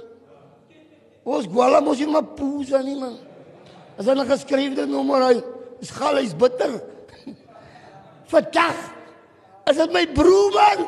Ons 1.27 1.49
gwala 1.51 1.83
mos 1.83 1.99
nie 1.99 2.07
maar 2.11 2.29
poesa 2.39 2.79
nie 2.87 2.95
man. 2.95 3.19
As 3.97 4.05
hulle 4.11 4.27
geskryfde 4.29 4.85
nommer 4.91 5.25
hy 5.25 5.37
is 5.81 5.91
gal 5.97 6.19
hy's 6.21 6.35
bitter. 6.37 6.77
Vandag 8.29 8.77
is 9.71 9.79
dit 9.81 9.93
my 9.95 10.05
broer 10.17 10.53
man. 10.57 10.85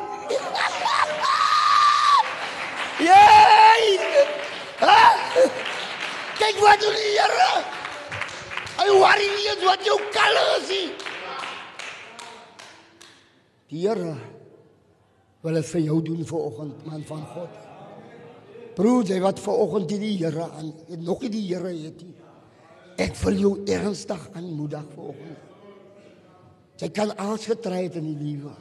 Jy! 2.99 3.81
Kyk 6.39 6.59
wat 6.63 6.81
doen 6.83 6.97
die 6.99 7.13
Here. 7.17 7.49
Hy 8.79 8.87
worry 8.95 9.27
nie 9.33 9.47
eens 9.49 9.63
wat 9.65 9.87
jou 9.87 9.97
kalle 10.13 10.43
is 10.59 10.69
nie. 10.71 10.89
Die 13.73 13.83
Here 13.87 14.13
wil 15.41 15.59
dit 15.59 15.67
vir 15.73 15.85
jou 15.87 15.99
doen 16.05 16.23
vanoggend 16.29 16.85
man 16.85 17.03
van 17.09 17.25
God. 17.33 17.59
Broer, 18.77 19.03
jy 19.09 19.19
wat 19.23 19.41
vanoggend 19.43 19.91
die 19.97 20.15
Here 20.21 20.45
aan, 20.45 20.73
nog 21.03 21.25
nie 21.25 21.33
die 21.33 21.45
Here 21.49 21.73
het 21.73 22.05
nie. 22.05 22.18
Ek 22.99 23.15
wil 23.23 23.37
jou 23.39 23.53
ernstig 23.71 24.25
aanmoedig 24.35 24.83
vanoggend. 24.95 25.45
Jy 26.79 26.89
kan 26.95 27.11
alles 27.19 27.47
getry 27.47 27.85
het 27.85 27.97
in 27.99 28.07
die 28.11 28.19
lewe. 28.19 28.53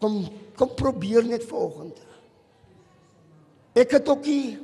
Kom 0.00 0.22
kom 0.56 0.72
probeer 0.76 1.24
net 1.24 1.44
vanoggend. 1.48 1.96
Ek 3.76 3.96
het 3.96 4.08
ook 4.08 4.26
nie 4.28 4.58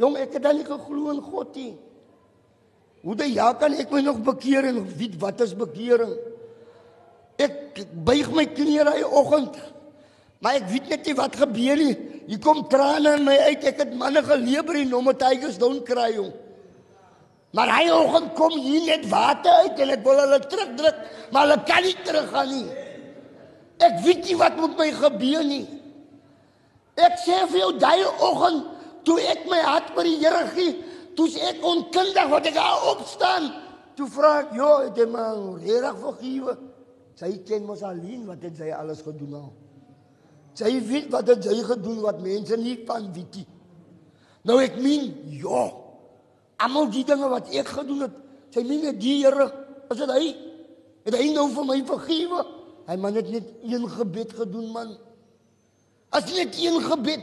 jong, 0.00 0.16
ek 0.20 0.36
het 0.36 0.44
dan 0.44 0.58
nie 0.58 0.66
geglo 0.66 1.12
in 1.12 1.22
God 1.24 1.56
nie. 1.56 1.72
Hoe 3.00 3.16
dan 3.16 3.32
ja 3.32 3.48
kan 3.56 3.72
ek 3.72 3.92
my 3.92 4.02
nog 4.04 4.20
bekeer 4.24 4.68
en 4.68 4.82
weet 4.84 5.16
wat 5.20 5.40
is 5.44 5.56
bekering? 5.56 6.12
Ek 7.40 7.80
buig 8.04 8.28
my 8.36 8.44
knieë 8.44 8.84
daai 8.90 9.04
oggend. 9.08 9.56
Maar 10.40 10.60
ek 10.60 10.68
weet 10.72 10.92
net 10.92 11.08
nie 11.08 11.16
wat 11.16 11.36
gebeur 11.40 11.80
nie. 11.80 11.96
Hier 12.28 12.40
kom 12.44 12.60
trane 12.68 13.16
in 13.16 13.24
my 13.24 13.36
uit. 13.48 13.64
Ek 13.72 13.80
het 13.84 13.96
manne 13.96 14.20
gelewer 14.24 14.80
en 14.82 14.92
hom 14.96 15.08
met 15.08 15.20
tigers 15.20 15.56
down 15.60 15.80
kry 15.84 16.10
jong. 16.16 16.32
Maar 17.56 17.72
hy 17.80 17.86
oggend 17.90 18.34
kom 18.38 18.54
hier 18.62 18.84
net 18.86 19.08
water 19.10 19.64
uit 19.64 19.80
en 19.82 19.92
ek 19.96 20.04
wil 20.06 20.20
hulle 20.22 20.38
terugdruk, 20.46 20.98
maar 21.34 21.48
hulle 21.48 21.58
kan 21.66 21.82
nie 21.82 21.96
teruggaan 22.06 22.52
nie. 22.52 22.66
Ek 23.82 23.96
weet 24.04 24.28
nie 24.28 24.36
wat 24.38 24.58
met 24.60 24.76
my 24.78 24.90
gebeur 24.94 25.46
nie. 25.46 25.64
Ek 27.00 27.16
sê 27.24 27.40
vir 27.50 27.62
jou 27.64 27.72
daai 27.80 28.04
oggend 28.06 28.68
toe 29.08 29.18
ek 29.32 29.46
my 29.50 29.58
hart 29.64 29.90
vir 29.96 30.06
die 30.06 30.18
Here 30.20 30.44
gee, 30.54 30.76
toe 31.18 31.26
ek 31.48 31.64
onkundig 31.66 32.30
wat 32.30 32.46
ek 32.50 32.58
daar 32.58 32.86
opstaan, 32.92 33.48
toe 33.96 34.06
vra 34.06 34.40
ek, 34.40 34.52
"Jo, 34.54 34.70
het 34.84 34.96
jy 34.96 35.06
my 35.06 35.26
reg 35.64 35.96
vergewe?" 35.98 36.56
Sy 37.16 37.36
ken 37.44 37.66
mos 37.66 37.82
alleen 37.82 38.26
wat 38.26 38.42
het 38.42 38.56
sy 38.56 38.70
alles 38.70 39.02
gedoen 39.02 39.30
nou. 39.30 39.50
Sy 40.54 40.80
weet 40.80 41.10
wat 41.10 41.26
het 41.26 41.44
sy 41.44 41.62
gedoen 41.62 42.00
wat 42.00 42.20
mense 42.20 42.56
nie 42.56 42.78
van 42.86 43.12
weet 43.12 43.34
nie. 43.34 43.46
Nou 44.44 44.60
ek 44.62 44.76
meen, 44.76 45.14
ja. 45.28 45.79
Almal 46.60 46.90
die 46.92 47.04
dinge 47.08 47.28
wat 47.32 47.48
ek 47.56 47.72
gedoen 47.72 48.04
het, 48.04 48.16
sy 48.52 48.64
meen 48.66 48.82
net 48.84 48.98
die 49.00 49.20
Here, 49.22 49.48
is 49.90 50.00
dit 50.00 50.12
hy? 50.12 50.24
Het 51.08 51.16
hy 51.16 51.28
nou 51.34 51.46
vir 51.54 51.68
my 51.68 51.78
vergewe? 51.88 52.42
Hy 52.90 52.96
man 53.00 53.16
het 53.16 53.28
net 53.32 53.46
een 53.64 53.86
gebed 53.88 54.34
gedoen 54.36 54.72
man. 54.74 54.96
As 56.12 56.26
net 56.34 56.56
een 56.58 56.80
gebed 56.82 57.22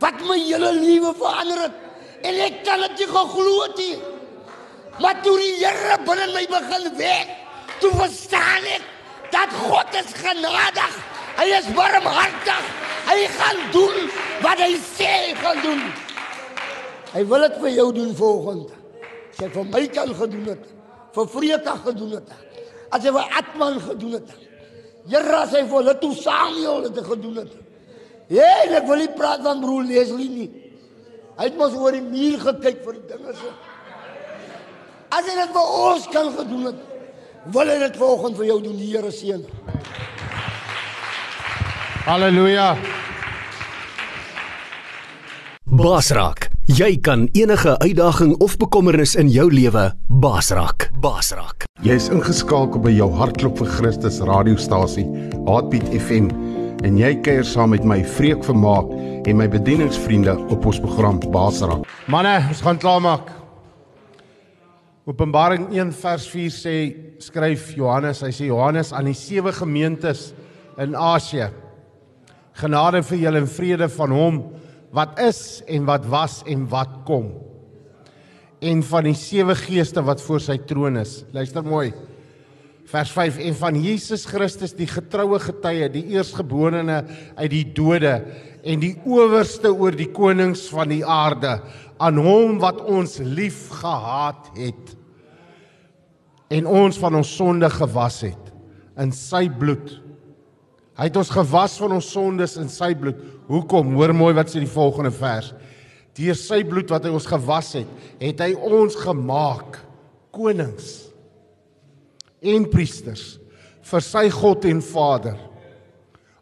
wat 0.00 0.20
my 0.28 0.36
hele 0.38 0.70
lewe 0.76 1.10
verander 1.16 1.64
het 1.66 2.26
en 2.26 2.38
ek 2.44 2.60
kan 2.66 2.82
dit 2.84 3.02
nie 3.02 3.08
geglo 3.10 3.54
het 3.62 3.80
nie. 3.80 3.96
Maar 5.02 5.20
toe 5.24 5.34
die 5.40 5.52
Here 5.60 5.98
binne 6.06 6.26
my 6.32 6.44
begin 6.48 6.86
werk, 7.00 7.32
toe 7.82 7.92
verstaan 7.98 8.68
ek 8.76 8.86
dat 9.34 9.52
God 9.66 9.98
is 10.00 10.14
genadig. 10.16 10.96
Hy 11.36 11.46
is 11.58 11.68
barmhartig. 11.76 12.68
Hy 13.06 13.18
gaan 13.36 13.60
doen 13.74 13.98
wat 14.42 14.62
hy 14.62 14.72
sê 14.96 15.10
hy 15.10 15.34
gaan 15.42 15.60
doen. 15.64 15.82
Hy 17.16 17.22
wil 17.24 17.46
dit 17.46 17.60
vir 17.62 17.72
jou 17.78 17.86
doen 17.96 18.10
volgende. 18.16 18.82
As 19.32 19.38
hy 19.40 19.48
vir 19.54 19.68
my 19.72 19.84
kan 19.92 20.10
gedoen 20.18 20.50
het, 20.52 20.66
vir 21.16 21.30
Vreta 21.32 21.76
gedoen 21.86 22.18
het. 22.18 22.34
As 22.92 23.04
hy 23.04 23.12
vir 23.16 23.38
Atman 23.40 23.80
gedoen 23.80 24.18
het. 24.18 24.34
Here 25.06 25.38
as 25.38 25.54
hy 25.54 25.62
vir 25.64 25.78
hulle 25.78 25.94
toe 26.02 26.12
Samuel 26.18 26.88
dit 26.90 27.00
gedoen 27.06 27.40
het. 27.40 27.54
Ja, 28.32 28.48
ek 28.66 28.88
wil 28.88 29.04
nie 29.04 29.12
praat 29.14 29.44
van 29.46 29.62
broer 29.62 29.86
Leslie 29.86 30.28
nie. 30.28 30.48
Hy 31.36 31.46
het 31.46 31.56
mos 31.60 31.76
oor 31.78 31.94
die 31.94 32.02
muur 32.02 32.42
gekyk 32.42 32.82
vir 32.84 32.98
die 32.98 33.06
dinge 33.12 33.34
so. 33.38 33.52
As 35.14 35.24
hy 35.28 35.36
dit 35.38 35.52
vir 35.54 35.74
ons 35.86 36.08
kan 36.12 36.32
gedoen 36.34 36.68
het, 36.72 36.80
wil 37.54 37.70
hy 37.70 37.76
dit 37.84 37.98
volgende 38.00 38.40
vir 38.40 38.48
jou 38.50 38.58
doen, 38.64 38.76
die 38.80 38.90
Here 38.90 39.12
seën. 39.14 39.44
Halleluja. 42.06 42.72
Basraak, 45.66 46.48
jy 46.66 46.96
kan 46.98 47.28
enige 47.32 47.78
uitdaging 47.78 48.34
of 48.42 48.56
bekommernis 48.58 49.14
in 49.14 49.28
jou 49.30 49.46
lewe 49.52 49.92
basraak. 50.08 50.88
Basraak. 50.98 51.68
Jy 51.86 51.94
is 51.94 52.08
ingeskakel 52.10 52.82
by 52.82 52.90
jou 52.90 53.06
hartklop 53.14 53.60
vir 53.60 53.70
Christus 53.76 54.18
radiostasie, 54.26 55.06
Heartbeat 55.46 55.86
FM, 55.94 56.32
en 56.82 56.98
jy 56.98 57.12
kuier 57.22 57.46
saam 57.46 57.70
met 57.70 57.86
my 57.86 58.00
Vreek 58.16 58.42
Vermaak 58.44 58.90
en 59.26 59.38
my 59.38 59.46
bedieningsvriende 59.50 60.34
op 60.50 60.66
ons 60.66 60.82
program 60.82 61.22
Basraak. 61.30 61.86
Manne, 62.10 62.34
ons 62.50 62.64
gaan 62.66 62.82
klaarmaak. 62.82 63.30
Openbaring 65.06 65.70
1 65.70 65.94
vers 66.02 66.26
4 66.34 66.50
sê 66.50 66.76
skryf 67.22 67.76
Johannes, 67.78 68.24
hy 68.26 68.34
sê 68.34 68.50
Johannes 68.50 68.90
aan 68.90 69.06
die 69.06 69.14
sewe 69.14 69.54
gemeentes 69.54 70.32
in 70.82 70.98
Asië. 70.98 71.52
Genade 72.58 73.06
vir 73.06 73.22
julle 73.22 73.44
en 73.44 73.50
vrede 73.54 73.92
van 74.00 74.18
hom 74.18 74.46
wat 74.96 75.18
is 75.20 75.60
en 75.68 75.84
wat 75.88 76.06
was 76.08 76.40
en 76.48 76.64
wat 76.72 77.02
kom. 77.08 77.30
En 78.64 78.80
van 78.88 79.04
die 79.10 79.16
sewe 79.18 79.56
geeste 79.58 80.00
wat 80.04 80.22
voor 80.24 80.40
sy 80.40 80.56
troon 80.64 80.96
is. 81.02 81.20
Luister 81.36 81.64
mooi. 81.64 81.90
Vers 82.86 83.10
5 83.12 83.40
en 83.48 83.56
van 83.58 83.76
Jesus 83.82 84.24
Christus 84.30 84.72
die 84.78 84.86
getroue 84.86 85.40
getuie, 85.42 85.88
die 85.90 86.04
eerstgeborene 86.14 87.00
uit 87.34 87.50
die 87.50 87.64
dode 87.74 88.14
en 88.66 88.82
die 88.82 88.94
owerste 89.04 89.72
oor 89.74 89.94
die 89.94 90.08
konings 90.14 90.68
van 90.70 90.94
die 90.94 91.02
aarde, 91.02 91.58
aan 91.98 92.20
hom 92.22 92.60
wat 92.62 92.78
ons 92.86 93.18
lief 93.18 93.66
gehad 93.80 94.52
het 94.56 94.94
en 96.54 96.68
ons 96.70 96.98
van 97.02 97.18
ons 97.18 97.36
sonde 97.38 97.68
gewas 97.74 98.20
het 98.22 98.52
in 99.02 99.10
sy 99.12 99.48
bloed. 99.50 99.96
Hy 100.96 101.10
het 101.10 101.16
ons 101.20 101.32
gewas 101.32 101.76
van 101.80 101.92
ons 101.98 102.08
sondes 102.08 102.56
in 102.60 102.70
sy 102.72 102.94
bloed. 102.96 103.18
Hoekom? 103.50 103.92
Hoor 103.98 104.14
mooi 104.16 104.32
wat 104.36 104.48
sê 104.48 104.62
die 104.62 104.70
volgende 104.70 105.12
vers. 105.12 105.52
Deur 106.16 106.38
sy 106.40 106.62
bloed 106.64 106.88
wat 106.92 107.04
hy 107.04 107.12
ons 107.12 107.28
gewas 107.28 107.74
het, 107.76 107.90
het 108.22 108.40
hy 108.40 108.54
ons 108.56 108.96
gemaak 108.96 109.82
konings 110.32 110.94
en 112.46 112.64
priesters 112.68 113.36
vir 113.86 114.04
sy 114.04 114.24
God 114.32 114.64
en 114.68 114.80
Vader. 114.84 115.36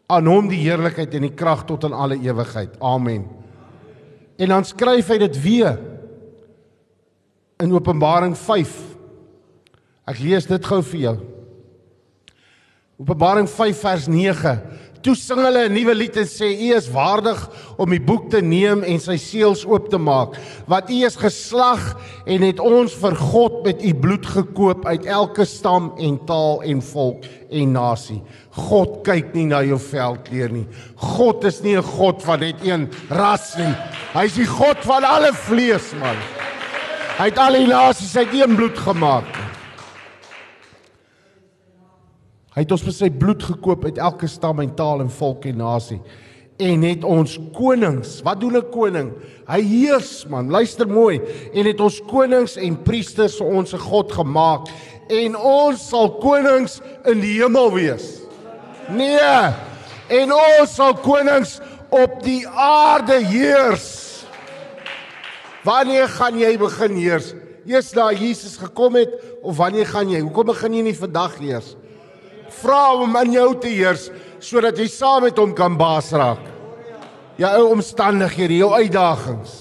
Aan 0.07 0.29
hom 0.29 0.47
die 0.49 0.61
heerlikheid 0.61 1.13
en 1.17 1.27
die 1.27 1.35
krag 1.35 1.65
tot 1.67 1.87
in 1.87 1.95
alle 1.95 2.17
ewigheid. 2.21 2.77
Amen. 2.79 3.25
En 4.39 4.51
dan 4.53 4.67
skryf 4.67 5.09
hy 5.11 5.19
dit 5.25 5.37
weer 5.43 5.79
in 7.63 7.73
Openbaring 7.73 8.35
5. 8.37 8.75
Ek 10.11 10.19
lees 10.21 10.47
dit 10.47 10.71
gou 10.71 10.81
vir 10.93 11.01
jou. 11.01 11.15
Openbaring 12.95 13.49
5 13.49 13.79
vers 13.79 14.07
9. 14.07 14.61
Toe 15.03 15.13
sing 15.19 15.41
hulle 15.43 15.65
'n 15.67 15.73
nuwe 15.75 15.93
lied 15.93 16.15
en 16.15 16.25
sê: 16.25 16.47
"U 16.47 16.75
is 16.77 16.87
waardig 16.89 17.39
om 17.77 17.89
die 17.89 17.99
boek 17.99 18.29
te 18.29 18.41
neem 18.41 18.83
en 18.83 18.99
sy 18.99 19.17
seels 19.17 19.65
oop 19.65 19.89
te 19.89 19.97
maak, 19.97 20.39
want 20.65 20.89
U 20.89 21.03
is 21.03 21.17
geslag 21.19 21.99
en 22.25 22.41
het 22.41 22.59
ons 22.59 22.93
vir 22.93 23.15
God 23.15 23.65
met 23.65 23.83
U 23.83 23.93
bloed 23.93 24.25
gekoop 24.25 24.85
uit 24.85 25.05
elke 25.05 25.45
stam 25.45 25.91
en 25.99 26.17
taal 26.25 26.63
en 26.63 26.81
volk 26.81 27.25
en 27.51 27.71
nasie." 27.71 28.21
God 28.51 29.03
kyk 29.03 29.35
nie 29.35 29.45
na 29.45 29.61
jou 29.61 29.77
veldkleur 29.77 30.51
nie. 30.51 30.67
God 30.95 31.43
is 31.43 31.61
nie 31.61 31.75
'n 31.75 31.83
God 31.83 32.23
van 32.23 32.39
net 32.39 32.63
een 32.63 32.89
ras 33.09 33.57
nie. 33.57 33.75
Hy 34.13 34.23
is 34.23 34.35
die 34.35 34.47
God 34.47 34.77
van 34.79 35.03
alle 35.03 35.33
vlees, 35.33 35.93
man. 35.99 36.15
Hy 37.17 37.25
het 37.25 37.37
al 37.37 37.53
die 37.53 37.67
nasies 37.67 38.15
uit 38.15 38.33
een 38.33 38.55
bloed 38.55 38.77
gemaak. 38.77 39.44
Hy 42.55 42.63
het 42.63 42.71
ons 42.71 42.85
met 42.87 42.95
sy 42.95 43.09
bloed 43.09 43.43
gekoop 43.43 43.85
uit 43.85 43.97
elke 43.97 44.27
stam 44.27 44.59
en 44.63 44.75
taal 44.75 45.03
en 45.03 45.09
volk 45.11 45.45
en 45.45 45.57
nasie 45.57 46.01
en 46.57 46.85
het 46.87 47.03
ons 47.03 47.37
konings. 47.55 48.21
Wat 48.23 48.39
doen 48.39 48.57
'n 48.57 48.69
koning? 48.71 49.11
Hy 49.47 49.61
heers, 49.61 50.25
man. 50.27 50.49
Luister 50.49 50.87
mooi. 50.87 51.21
En 51.53 51.65
het 51.65 51.79
ons 51.79 52.01
konings 52.07 52.55
en 52.55 52.83
priesters 52.83 53.37
vir 53.37 53.47
ons 53.47 53.69
se 53.69 53.77
God 53.77 54.11
gemaak 54.11 54.67
en 55.07 55.35
ons 55.35 55.87
sal 55.87 56.17
konings 56.17 56.81
in 57.05 57.19
die 57.19 57.41
hemel 57.41 57.73
wees. 57.73 58.21
Nee. 58.89 59.53
En 60.07 60.33
ons 60.33 60.75
sal 60.75 60.93
konings 60.93 61.59
op 61.89 62.23
die 62.23 62.47
aarde 62.47 63.25
heers. 63.25 64.25
Wanneer 65.63 66.07
gaan 66.07 66.39
jy 66.39 66.57
begin 66.57 66.95
heers? 66.95 67.33
Eers 67.65 67.93
na 67.93 68.11
Jesus 68.11 68.57
gekom 68.57 68.95
het 68.95 69.09
of 69.41 69.57
wanneer 69.57 69.85
gaan 69.85 70.09
jy? 70.09 70.19
Hoekom 70.19 70.45
begin 70.45 70.73
jy 70.73 70.81
nie 70.81 70.95
vandag 70.95 71.37
heers? 71.37 71.75
Vra 72.65 72.95
hom 72.97 73.15
in 73.21 73.37
jou 73.37 73.51
te 73.61 73.71
heers 73.71 74.09
sodat 74.43 74.77
jy 74.77 74.87
saam 74.91 75.25
met 75.25 75.37
hom 75.37 75.53
kan 75.57 75.77
baas 75.77 76.11
raak. 76.13 76.43
Jou 77.39 77.51
ou 77.59 77.71
omstandighede, 77.75 78.59
jou 78.61 78.71
uitdagings. 78.73 79.55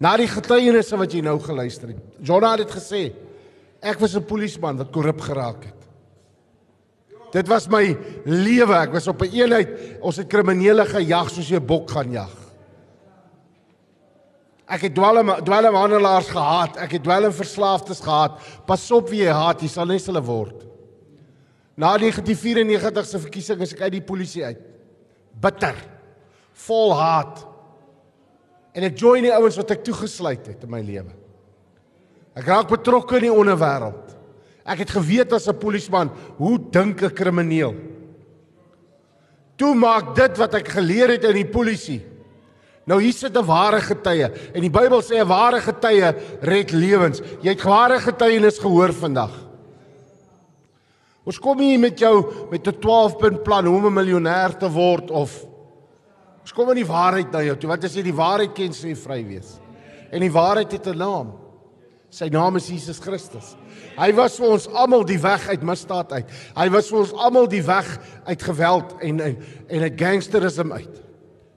Na 0.00 0.14
die 0.16 0.30
getuienisse 0.30 0.96
wat 0.96 1.12
jy 1.12 1.20
nou 1.24 1.36
geluister 1.44 1.92
het. 1.92 2.00
Jonah 2.24 2.56
het 2.56 2.64
dit 2.64 2.72
gesê. 2.78 3.02
Ek 3.82 4.00
was 4.00 4.16
'n 4.16 4.24
polisieman 4.24 4.78
wat 4.78 4.92
korrup 4.92 5.20
geraak 5.20 5.64
het. 5.64 5.80
Dit 7.32 7.48
was 7.48 7.68
my 7.68 7.96
lewe. 8.24 8.74
Ek 8.74 8.92
was 8.92 9.06
op 9.08 9.22
'n 9.22 9.30
eenheid. 9.32 9.68
Ons 10.00 10.16
het 10.16 10.28
kriminele 10.28 10.84
gejag 10.84 11.30
soos 11.30 11.48
jy 11.48 11.56
'n 11.56 11.66
bok 11.66 11.90
gaan 11.90 12.10
jag. 12.10 12.30
Ek 14.66 14.80
het 14.80 14.94
dwelm 14.94 15.44
dwelmhandelaars 15.44 16.28
gehaat. 16.28 16.76
Ek 16.76 16.92
het 16.92 17.02
dwelmverslaafdes 17.02 18.00
gehaat. 18.00 18.38
Pas 18.66 18.90
op 18.90 19.08
wie 19.08 19.22
jy 19.24 19.32
haat, 19.32 19.60
jy 19.60 19.68
sal 19.68 19.86
net 19.86 20.06
hulle 20.06 20.22
word. 20.22 20.69
Na 21.80 21.94
1994 21.96 23.06
se 23.08 23.18
verkiesing 23.22 23.62
is 23.64 23.72
ek 23.72 23.86
uit 23.86 23.94
die 23.94 24.04
polisie 24.04 24.44
uit. 24.44 24.60
Bitter. 25.40 25.78
Vol 26.66 26.92
haat. 26.98 27.40
En 28.76 28.84
ek 28.84 28.98
join 29.00 29.24
die 29.24 29.32
ouens 29.32 29.56
wat 29.56 29.72
ek 29.72 29.86
toegesluit 29.86 30.50
het 30.52 30.66
in 30.66 30.72
my 30.74 30.82
lewe. 30.84 31.14
Ek 32.36 32.46
raak 32.46 32.68
betrokke 32.70 33.16
in 33.16 33.30
die 33.30 33.32
onderwêreld. 33.32 34.12
Ek 34.68 34.84
het 34.84 34.92
geweet 34.92 35.32
as 35.32 35.48
'n 35.48 35.56
polisieman 35.56 36.12
hoe 36.36 36.58
dink 36.70 37.02
'n 37.02 37.16
krimineel. 37.16 37.74
Toe 39.56 39.74
maak 39.74 40.14
dit 40.14 40.36
wat 40.36 40.54
ek 40.54 40.68
geleer 40.68 41.08
het 41.08 41.24
in 41.24 41.34
die 41.34 41.48
polisie. 41.48 42.04
Nou 42.86 43.00
hier 43.00 43.12
sit 43.12 43.36
'n 43.36 43.46
ware 43.46 43.80
getuie 43.80 44.28
en 44.54 44.60
die 44.60 44.70
Bybel 44.70 45.00
sê 45.00 45.16
'n 45.16 45.28
ware 45.28 45.60
getuie 45.60 46.14
red 46.42 46.72
lewens. 46.72 47.22
Jy 47.40 47.50
het 47.50 47.62
ware 47.62 47.98
getuienis 47.98 48.58
gehoor 48.58 48.92
vandag. 48.92 49.49
Ons 51.28 51.38
kom 51.38 51.58
hier 51.60 51.78
met 51.78 51.98
jou 51.98 52.48
met 52.50 52.66
'n 52.66 52.80
12 52.80 53.16
punt 53.18 53.42
plan 53.42 53.66
hoe 53.66 53.76
om 53.76 53.86
'n 53.86 53.92
miljonair 53.92 54.56
te 54.56 54.70
word 54.70 55.10
of 55.10 55.46
ons 56.40 56.52
kom 56.52 56.70
in 56.70 56.76
die 56.76 56.92
waarheid 56.92 57.30
na 57.30 57.42
jou 57.42 57.56
toe. 57.56 57.68
Wat 57.68 57.84
as 57.84 57.94
jy 57.94 58.02
die 58.02 58.14
waarheid 58.14 58.54
ken, 58.54 58.72
sê 58.72 58.88
jy 58.88 58.96
vry 58.96 59.26
wees. 59.26 59.60
En 60.10 60.20
die 60.20 60.32
waarheid 60.32 60.72
het 60.72 60.86
'n 60.86 60.98
naam. 60.98 61.32
Sy 62.10 62.28
naam 62.28 62.56
is 62.56 62.68
Jesus 62.68 62.98
Christus. 62.98 63.56
Hy 63.96 64.12
was 64.12 64.36
vir 64.36 64.48
ons 64.48 64.66
almal 64.66 65.04
die 65.04 65.18
weg 65.18 65.48
uit 65.48 65.62
misdaad 65.62 66.12
uit. 66.12 66.26
Hy 66.56 66.68
was 66.68 66.88
vir 66.88 66.98
ons 66.98 67.12
almal 67.12 67.46
die 67.46 67.62
weg 67.62 67.98
uit 68.26 68.42
geweld 68.42 68.94
en 69.00 69.20
en 69.20 69.36
en 69.68 69.82
'n 69.82 69.98
gangsterisme 69.98 70.72
uit. 70.72 71.02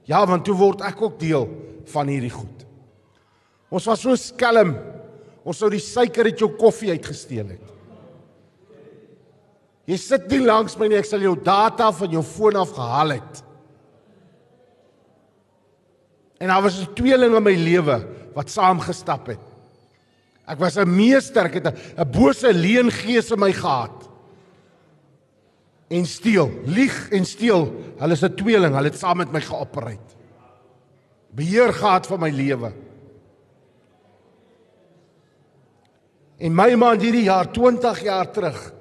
Ja, 0.04 0.26
want 0.26 0.44
toe 0.44 0.54
word 0.54 0.80
ek 0.80 1.02
ook 1.02 1.18
deel 1.18 1.48
van 1.84 2.06
hierdie 2.06 2.30
goed. 2.30 2.66
Ons 3.70 3.84
was 3.84 4.00
so 4.00 4.14
skelm. 4.14 4.76
Ons 5.44 5.58
sou 5.58 5.70
die 5.70 5.80
suiker 5.82 6.24
uit 6.24 6.38
jou 6.38 6.50
koffie 6.56 6.90
uitgesteel 6.90 7.48
het. 7.48 7.73
Jy 9.84 9.96
sit 10.00 10.30
nie 10.32 10.40
langs 10.40 10.78
my 10.80 10.88
nie, 10.88 10.96
ek 10.96 11.08
sal 11.08 11.24
jou 11.24 11.34
data 11.36 11.90
van 11.92 12.14
jou 12.16 12.22
foon 12.24 12.56
af 12.56 12.72
gehaal 12.72 13.18
het. 13.18 13.42
En 16.40 16.48
daar 16.48 16.62
was 16.62 16.80
'n 16.80 16.94
tweeling 16.94 17.34
in 17.36 17.42
my 17.42 17.54
lewe 17.54 18.06
wat 18.34 18.50
saam 18.50 18.80
gestap 18.80 19.26
het. 19.26 19.40
Ek 20.46 20.58
was 20.58 20.76
'n 20.76 20.88
meester, 20.88 21.44
ek 21.46 21.54
het 21.54 21.66
'n 21.98 22.10
bose 22.10 22.52
leengees 22.52 23.30
in 23.30 23.38
my 23.38 23.52
gehad. 23.52 24.08
En 25.88 26.06
steel, 26.06 26.50
lieg 26.64 27.10
en 27.10 27.24
steel. 27.24 27.72
Hulle 27.98 28.12
is 28.12 28.22
'n 28.22 28.34
tweeling, 28.34 28.74
hulle 28.74 28.88
het 28.88 28.98
saam 28.98 29.16
met 29.16 29.32
my 29.32 29.40
geopereer. 29.40 29.98
Beheer 31.30 31.72
gehad 31.72 32.06
van 32.06 32.20
my 32.20 32.30
lewe. 32.30 32.72
En 36.38 36.54
my 36.54 36.74
man 36.74 36.98
hierdie 36.98 37.24
jaar 37.24 37.50
20 37.50 38.02
jaar 38.02 38.30
terug 38.30 38.72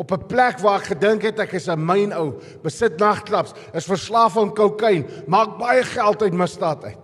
op 0.00 0.12
'n 0.12 0.26
plek 0.26 0.58
waar 0.58 0.80
ek 0.80 0.96
gedink 0.96 1.22
het 1.22 1.38
ek 1.38 1.52
is 1.52 1.68
'n 1.68 1.84
myn 1.84 2.12
ou, 2.12 2.40
besit 2.62 2.98
nagklubs, 2.98 3.52
is 3.74 3.84
verslaaf 3.84 4.36
aan 4.36 4.54
kokain, 4.54 5.04
maak 5.26 5.58
baie 5.58 5.84
geld 5.84 6.22
uit 6.22 6.32
misdaad 6.32 6.84
uit. 6.84 6.98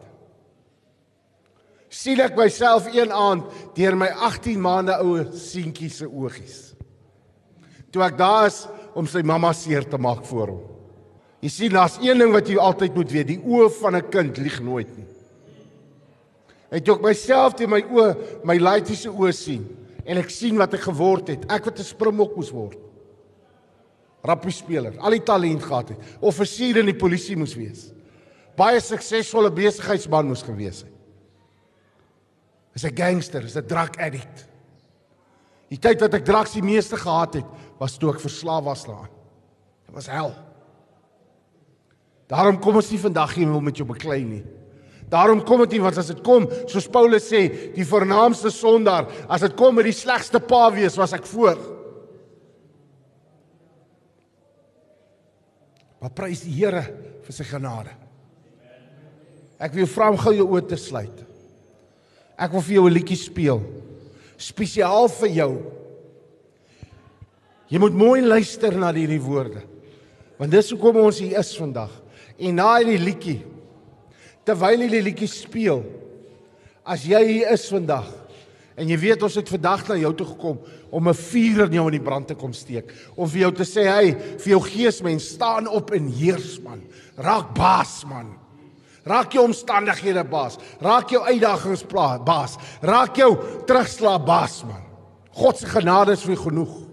sien 1.89 2.21
ek 2.21 2.37
myself 2.37 2.87
een 2.93 3.13
aand 3.13 3.45
deur 3.75 3.97
my 3.97 4.09
18 4.09 4.61
maande 4.61 4.93
oue 5.01 5.27
seentjie 5.33 5.89
se 5.89 6.05
oogies. 6.05 6.75
Toe 7.91 8.03
ek 8.03 8.19
daar 8.19 8.47
is 8.47 8.67
om 8.95 9.07
sy 9.07 9.23
mamma 9.23 9.53
seer 9.53 9.85
te 9.89 9.99
maak 9.99 10.25
vir 10.25 10.47
hom. 10.47 10.61
Jy 11.41 11.49
sien, 11.49 11.73
daar's 11.73 11.99
een 12.03 12.19
ding 12.19 12.33
wat 12.33 12.49
jy 12.49 12.57
altyd 12.57 12.95
moet 12.95 13.11
weet, 13.11 13.27
die 13.27 13.41
oë 13.41 13.71
van 13.81 13.97
'n 13.97 14.11
kind 14.11 14.37
lieg 14.37 14.61
nooit 14.61 14.97
nie. 14.97 15.07
Ek 16.71 16.87
het 16.87 17.01
myself 17.01 17.55
teen 17.55 17.71
my 17.71 17.83
oë, 17.83 18.17
my 18.45 18.59
laitiese 18.59 19.09
oë 19.09 19.33
sien 19.33 19.67
en 20.05 20.19
ek 20.19 20.31
sien 20.31 20.57
wat 20.57 20.75
ek 20.75 20.81
geword 20.81 21.29
het. 21.29 21.45
Ek 21.51 21.65
wat 21.65 21.79
'n 21.79 21.85
springbok 21.85 22.37
moes 22.37 22.51
word. 22.51 22.86
Rappie 24.27 24.55
speler, 24.55 24.97
al 24.99 25.15
die 25.15 25.23
talent 25.25 25.63
gehad 25.63 25.95
het, 25.95 26.17
offisier 26.21 26.81
in 26.81 26.91
die 26.91 26.99
polisie 26.99 27.37
moes 27.39 27.55
wees. 27.55 27.91
Baie 28.57 28.81
suksesvolle 28.81 29.53
besigheidsman 29.55 30.27
moes 30.31 30.43
gewees 30.43 30.83
het. 30.83 30.93
Is 32.75 32.85
'n 32.85 32.97
gangster, 32.97 33.45
is 33.45 33.57
'n 33.57 33.67
drug 33.67 33.91
addict. 33.99 34.49
Die 35.71 35.79
tyd 35.79 36.01
wat 36.01 36.15
ek 36.15 36.25
drugs 36.25 36.53
die 36.53 36.63
meeste 36.63 36.97
gehad 36.97 37.35
het, 37.35 37.47
was 37.79 37.99
toe 37.99 38.13
ek 38.13 38.21
verslaaf 38.21 38.65
was 38.65 38.85
daaraan. 38.85 39.15
Dit 39.87 39.95
was 39.95 40.07
hel. 40.07 40.35
Daarom 42.27 42.59
kom 42.59 42.77
ons 42.77 42.91
nie 42.91 42.99
vandag 42.99 43.35
hier 43.35 43.53
om 43.53 43.65
met 43.65 43.77
jou 43.77 43.87
beklei 43.87 44.25
nie. 44.25 44.45
Daarom 45.09 45.45
kom 45.45 45.61
dit 45.63 45.77
nie 45.77 45.81
want 45.81 45.99
as 45.99 46.11
dit 46.11 46.23
kom, 46.23 46.49
soos 46.67 46.89
Paulus 46.89 47.29
sê, 47.31 47.73
die 47.75 47.87
vernaamste 47.87 48.51
sondaar, 48.51 49.07
as 49.29 49.41
dit 49.41 49.55
kom 49.55 49.75
met 49.75 49.85
die 49.85 49.95
slegste 49.95 50.41
pa 50.41 50.71
wees, 50.75 50.97
was 50.97 51.13
ek 51.13 51.27
voor. 51.27 51.76
Maar 56.01 56.13
prys 56.13 56.45
die 56.45 56.53
Here 56.53 56.83
vir 57.25 57.35
sy 57.35 57.45
genade. 57.45 57.95
Ek 59.59 59.73
wil 59.73 59.87
jou 59.87 59.93
vra 59.95 60.11
om 60.13 60.21
gou 60.21 60.35
jou 60.37 60.47
oë 60.53 60.69
te 60.69 60.77
sluit. 60.77 61.25
Ek 62.37 62.53
wil 62.53 62.61
vir 62.61 62.75
jou 62.75 62.87
'n 62.89 62.93
liedjie 62.93 63.17
speel 63.17 63.63
spesiaal 64.37 65.09
vir 65.21 65.33
jou. 65.33 65.53
Jy 67.73 67.81
moet 67.83 67.97
mooi 67.99 68.21
luister 68.23 68.77
na 68.79 68.93
hierdie 68.95 69.23
woorde. 69.23 69.65
Want 70.39 70.53
dis 70.53 70.71
hoekom 70.71 71.01
ons 71.07 71.21
hier 71.23 71.39
is 71.41 71.53
vandag. 71.59 71.91
En 72.37 72.59
na 72.61 72.77
hierdie 72.77 73.03
liedjie 73.03 73.41
terwyl 74.47 74.85
hierdie 74.85 75.03
liedjie 75.03 75.27
speel, 75.27 75.81
as 76.87 77.03
jy 77.03 77.19
hier 77.27 77.49
is 77.51 77.65
vandag 77.67 78.07
en 78.77 78.89
jy 78.89 78.97
weet 79.01 79.23
ons 79.25 79.35
het 79.39 79.49
vandag 79.49 79.87
na 79.89 79.97
jou 79.97 80.13
toe 80.15 80.27
gekom 80.27 80.59
om 80.91 81.09
'n 81.09 81.15
vuur 81.15 81.65
in 81.67 81.73
jou 81.73 81.87
in 81.87 81.99
die 81.99 82.07
brand 82.09 82.29
te 82.29 82.35
kom 82.35 82.53
steek, 82.53 82.93
om 83.17 83.29
vir 83.29 83.41
jou 83.41 83.53
te 83.53 83.65
sê, 83.65 83.85
"Hey, 83.85 84.17
vir 84.39 84.49
jou 84.49 84.61
geesmens, 84.61 85.29
staan 85.29 85.67
op 85.67 85.91
en 85.91 86.09
heers 86.09 86.61
man. 86.61 86.83
Raak 87.17 87.55
baas 87.55 88.05
man." 88.05 88.47
Raak 89.07 89.33
jou 89.33 89.45
omstandighede 89.45 90.25
baas. 90.25 90.59
Raak 90.81 91.11
jou 91.11 91.23
uitdagings 91.23 91.85
baas. 92.25 92.57
Raak 92.83 93.17
jou 93.17 93.37
terugslag 93.67 94.25
baas 94.27 94.65
man. 94.65 94.83
God 95.31 95.59
se 95.59 95.67
genade 95.67 96.13
is 96.13 96.25
vir 96.25 96.37
genoeg. 96.37 96.87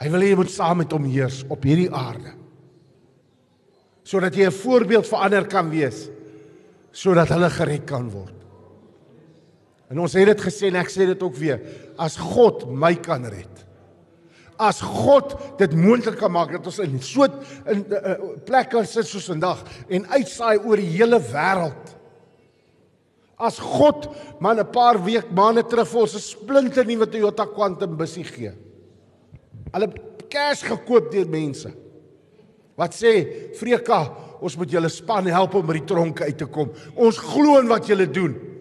Hy 0.00 0.10
wil 0.10 0.20
hê 0.20 0.30
jy 0.32 0.36
moet 0.36 0.50
saam 0.50 0.78
met 0.78 0.92
hom 0.92 1.04
heers 1.04 1.44
op 1.48 1.62
hierdie 1.62 1.90
aarde. 1.92 2.34
Sodat 4.04 4.34
jy 4.34 4.46
'n 4.46 4.52
voorbeeld 4.52 5.06
vir 5.06 5.18
ander 5.18 5.46
kan 5.46 5.70
wees 5.70 6.08
sodat 6.92 7.28
hulle 7.28 7.50
gered 7.50 7.86
kan 7.86 8.10
word. 8.10 8.43
En 9.92 10.00
ons 10.00 10.16
het 10.16 10.26
dit 10.26 10.46
gesê 10.46 10.70
en 10.70 10.80
ek 10.80 10.92
sê 10.92 11.06
dit 11.10 11.22
ook 11.22 11.36
weer, 11.36 11.60
as 12.00 12.16
God 12.16 12.64
my 12.70 12.94
kan 13.04 13.26
red, 13.28 13.64
as 14.60 14.80
God 14.84 15.34
dit 15.58 15.72
moontlik 15.76 16.16
kan 16.20 16.32
maak 16.32 16.52
dat 16.54 16.66
ons 16.70 16.78
in 16.84 17.00
so 17.02 17.26
'n 17.26 17.32
uh, 17.66 17.74
uh, 17.74 18.38
plek 18.46 18.70
kan 18.70 18.86
sit 18.86 19.06
soos 19.06 19.26
vandag 19.26 19.64
en 19.88 20.06
uitsaai 20.06 20.58
oor 20.62 20.76
die 20.76 20.94
hele 20.94 21.18
wêreld. 21.18 21.94
As 23.36 23.58
God 23.58 24.08
man 24.40 24.60
'n 24.60 24.70
paar 24.70 25.02
week 25.02 25.30
maande 25.30 25.66
terug 25.66 25.88
vir 25.88 26.00
ons 26.00 26.14
'n 26.14 26.20
splinte 26.20 26.84
nuwe 26.84 27.06
Toyota 27.06 27.46
Quantum 27.46 27.96
busie 27.96 28.24
gee. 28.24 28.52
Hulle 29.72 29.88
kers 30.28 30.62
gekoop 30.62 31.10
deur 31.10 31.26
mense. 31.26 31.70
Wat 32.76 32.94
sê 32.94 33.54
Freka, 33.54 34.14
ons 34.40 34.56
moet 34.56 34.70
julle 34.70 34.88
span 34.88 35.26
help 35.26 35.54
om 35.54 35.66
by 35.66 35.78
die 35.78 35.86
tronke 35.86 36.24
uit 36.24 36.38
te 36.38 36.46
kom. 36.46 36.70
Ons 36.96 37.18
glo 37.18 37.58
in 37.58 37.68
wat 37.68 37.86
julle 37.86 38.06
doen. 38.06 38.53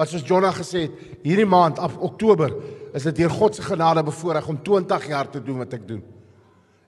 Wat 0.00 0.08
soos 0.08 0.24
Jonah 0.24 0.54
gesê 0.56 0.86
het, 0.86 1.00
hierdie 1.20 1.44
maand 1.44 1.76
af 1.82 1.98
Oktober 2.00 2.54
is 2.96 3.04
dit 3.04 3.18
deur 3.20 3.32
God 3.36 3.58
se 3.58 3.64
genade 3.66 4.00
bevoorreg 4.06 4.46
om 4.48 4.56
20 4.64 5.08
jaar 5.10 5.28
te 5.28 5.42
doen 5.44 5.60
wat 5.60 5.74
ek 5.76 5.84
doen. 5.90 6.00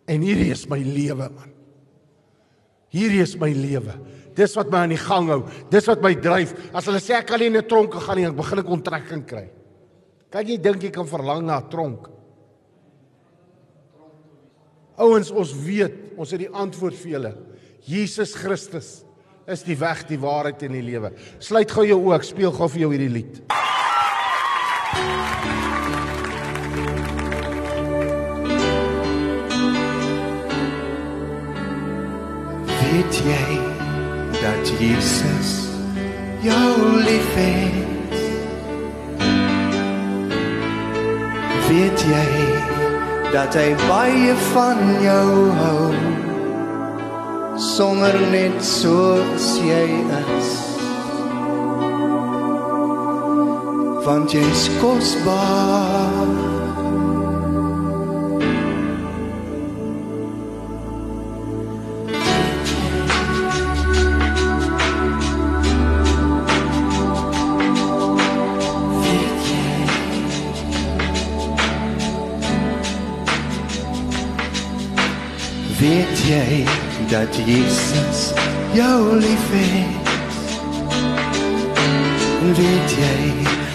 En 0.08 0.24
hierdie 0.24 0.48
is 0.54 0.64
my 0.70 0.78
lewe 0.80 1.28
man. 1.28 1.50
Hierdie 2.92 3.20
is 3.20 3.34
my 3.40 3.50
lewe. 3.52 3.98
Dis 4.36 4.56
wat 4.56 4.72
my 4.72 4.86
aan 4.86 4.94
die 4.94 5.00
gang 5.00 5.28
hou. 5.28 5.42
Dis 5.72 5.90
wat 5.90 6.00
my 6.04 6.14
dryf. 6.24 6.54
As 6.72 6.88
hulle 6.88 7.02
sê 7.04 7.18
ek 7.18 7.28
kan 7.28 7.40
nie 7.40 7.50
in 7.52 7.56
'n 7.60 7.68
tronk 7.68 7.92
gaan 7.92 8.16
nie, 8.16 8.26
ek 8.26 8.36
begin 8.36 8.58
ek 8.58 8.72
onttrekking 8.76 9.26
kry. 9.28 9.46
Kan 10.30 10.48
jy 10.48 10.56
dink 10.56 10.82
jy 10.82 10.90
kan 10.90 11.06
verlang 11.06 11.44
na 11.44 11.60
'n 11.60 11.68
tronk? 11.68 12.08
Ouens, 14.96 15.30
ons 15.30 15.52
weet, 15.52 16.16
ons 16.16 16.30
het 16.30 16.40
die 16.40 16.52
antwoord 16.52 16.94
vir 16.94 17.12
julle. 17.12 17.36
Jesus 17.84 18.34
Christus 18.34 19.04
is 19.46 19.64
die 19.66 19.78
weg, 19.78 20.06
die 20.06 20.20
waarheid 20.20 20.62
en 20.62 20.76
die 20.78 20.84
lewe. 20.86 21.12
Sluit 21.42 21.70
gou 21.70 21.86
jou 21.86 21.98
oë, 22.06 22.22
speel 22.26 22.54
gou 22.54 22.68
vir 22.70 22.86
jou 22.86 22.94
hierdie 22.94 23.12
lied. 23.20 23.42
weet 32.92 33.24
jy 33.24 33.58
dat 34.40 34.72
Jesus 34.78 35.68
jou 36.40 37.00
liefhet? 37.04 38.16
Weet 41.68 42.04
jy 42.04 42.26
dat 43.32 43.54
hy 43.54 43.70
baie 43.88 44.34
van 44.52 44.82
jou 45.02 45.30
hou? 45.60 46.31
Sonder 47.62 48.18
net 48.32 48.58
soos 48.64 49.46
jy 49.62 49.86
is. 50.34 50.50
Want 54.04 54.34
jy's 54.34 54.66
kosbaar. 54.82 56.26
Weet 75.78 76.26
jy 76.26 76.81
dat 77.12 77.36
Jesus 77.36 78.32
jou 78.72 79.16
liefhet? 79.16 80.08
Weet 82.56 82.90
jy 82.96 83.18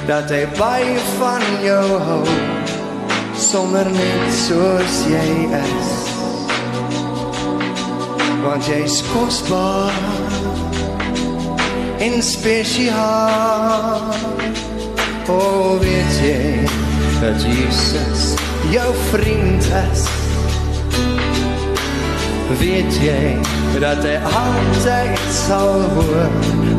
dat 0.10 0.32
hy 0.34 0.42
baie 0.58 0.98
van 1.20 1.46
jou 1.62 2.00
hou 2.08 2.26
sonder 3.38 3.86
net 3.94 4.34
soos 4.34 4.98
jy 5.12 5.54
is? 5.60 5.94
Want 8.42 8.66
jy's 8.66 9.04
kosbaar 9.14 9.94
en 12.02 12.18
spesiaal. 12.26 14.02
O, 15.30 15.38
oh, 15.38 15.72
weet 15.86 16.22
jy 16.26 16.66
dat 17.22 17.38
Jesus 17.46 18.34
jou 18.74 18.94
vriend 19.12 19.76
is? 19.92 20.17
Weet 22.56 22.94
jy 23.04 23.36
dat 23.82 24.04
hy 24.06 24.16
altyd 24.32 25.20
sal 25.36 25.84
hoor 25.96 26.32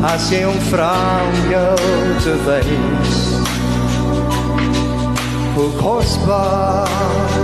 as 0.09 0.29
jy 0.33 0.41
hom 0.43 0.59
vra 0.71 0.95
om 1.27 1.37
jou 1.51 1.75
te 2.25 2.35
wys? 2.47 3.19
Hoe 5.55 5.69
kosbaar 5.79 7.37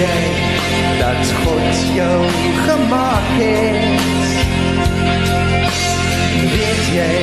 jy 0.00 0.20
dat 0.98 1.32
God 1.44 1.76
jou 1.94 2.20
gemaak 2.66 3.26
het 3.36 3.84
weet 6.52 6.84
jy 6.94 7.18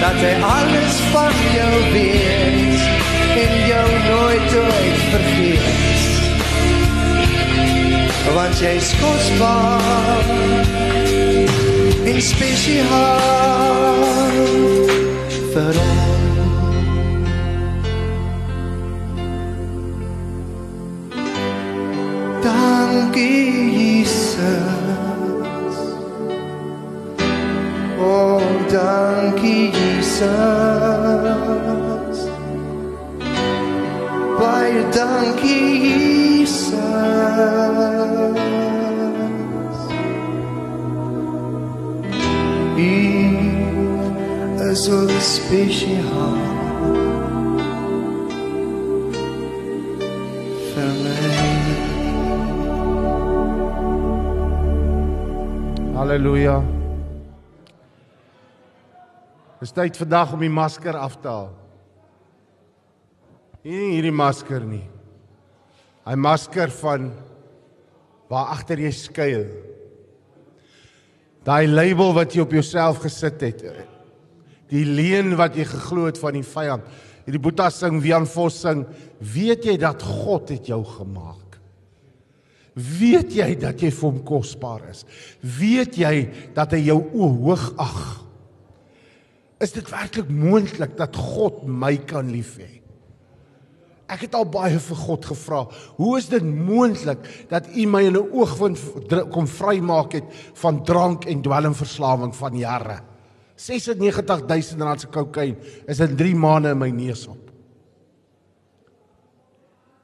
dat 0.00 0.16
hy 0.24 0.32
alles 0.48 0.96
van 1.12 1.36
jou 1.52 1.74
weet 1.92 2.80
en 3.44 3.52
jou 3.68 3.88
nooit 4.08 4.50
ooit 4.62 5.00
vergeet 5.12 5.68
want 8.34 8.60
jy 8.64 8.72
is 8.80 8.92
kostbaar 9.02 10.26
en 12.08 12.22
spesiaal 12.32 13.92
vir 15.52 15.74
ons 15.88 16.33
Jesus 30.24 30.53
tyd 59.74 59.98
vandag 59.98 60.32
om 60.36 60.42
die 60.42 60.52
masker 60.52 60.96
af 60.98 61.18
te 61.20 61.30
haal. 61.30 61.52
Nie 63.64 63.94
hierdie 63.94 64.14
masker 64.14 64.64
nie. 64.68 64.84
Hy 66.04 66.16
masker 66.20 66.72
van 66.82 67.08
waar 68.28 68.52
agter 68.56 68.80
jy 68.82 68.90
skuil. 68.92 69.46
Daai 71.44 71.68
label 71.68 72.12
wat 72.16 72.34
jy 72.34 72.44
op 72.44 72.52
jouself 72.56 73.02
gesit 73.04 73.40
het. 73.44 73.64
Die 74.72 74.84
leuen 74.84 75.34
wat 75.40 75.56
jy 75.56 75.66
geglo 75.68 76.08
het 76.08 76.20
van 76.20 76.36
die 76.36 76.44
vyand. 76.44 76.84
Hierdie 77.24 77.40
Boeta 77.40 77.70
sing, 77.72 78.02
Wian 78.04 78.26
Vos 78.28 78.58
sing, 78.64 78.84
weet 79.20 79.64
jy 79.64 79.78
dat 79.80 80.02
God 80.04 80.52
het 80.52 80.68
jou 80.68 80.82
gemaak? 80.84 81.56
Weet 82.74 83.32
jy 83.36 83.52
dat 83.60 83.80
jy 83.80 83.92
vir 83.94 84.08
hom 84.08 84.18
kosbaar 84.26 84.82
is? 84.90 85.04
Weet 85.40 85.96
jy 86.00 86.26
dat 86.56 86.74
hy 86.74 86.82
jou 86.88 86.98
o 87.14 87.30
hoog 87.46 87.70
ag? 87.80 88.23
Is 89.62 89.72
dit 89.72 89.90
werklik 89.90 90.28
moontlik 90.28 90.96
dat 90.98 91.16
God 91.16 91.62
my 91.66 91.96
kan 92.06 92.30
lief 92.30 92.56
hê? 92.58 92.80
Ek 94.10 94.26
het 94.26 94.34
al 94.36 94.44
baie 94.52 94.78
vir 94.78 94.98
God 95.00 95.24
gevra. 95.30 95.62
Hoe 95.96 96.18
is 96.18 96.28
dit 96.28 96.44
moontlik 96.44 97.22
dat 97.48 97.70
U 97.72 97.86
my 97.86 98.02
in 98.04 98.16
'n 98.16 98.30
oogwink 98.32 98.78
kom 99.30 99.46
vrymaak 99.46 100.12
het 100.12 100.24
van 100.54 100.84
drank 100.84 101.24
en 101.24 101.42
dwelmverslawing 101.42 102.34
van 102.34 102.56
jare? 102.56 103.00
96000 103.56 104.80
rand 104.80 105.00
se 105.00 105.06
kokain 105.06 105.56
is 105.86 106.00
in 106.00 106.16
3 106.16 106.34
maande 106.34 106.70
in 106.70 106.78
my 106.78 106.90
neus 106.90 107.26
op. 107.26 107.43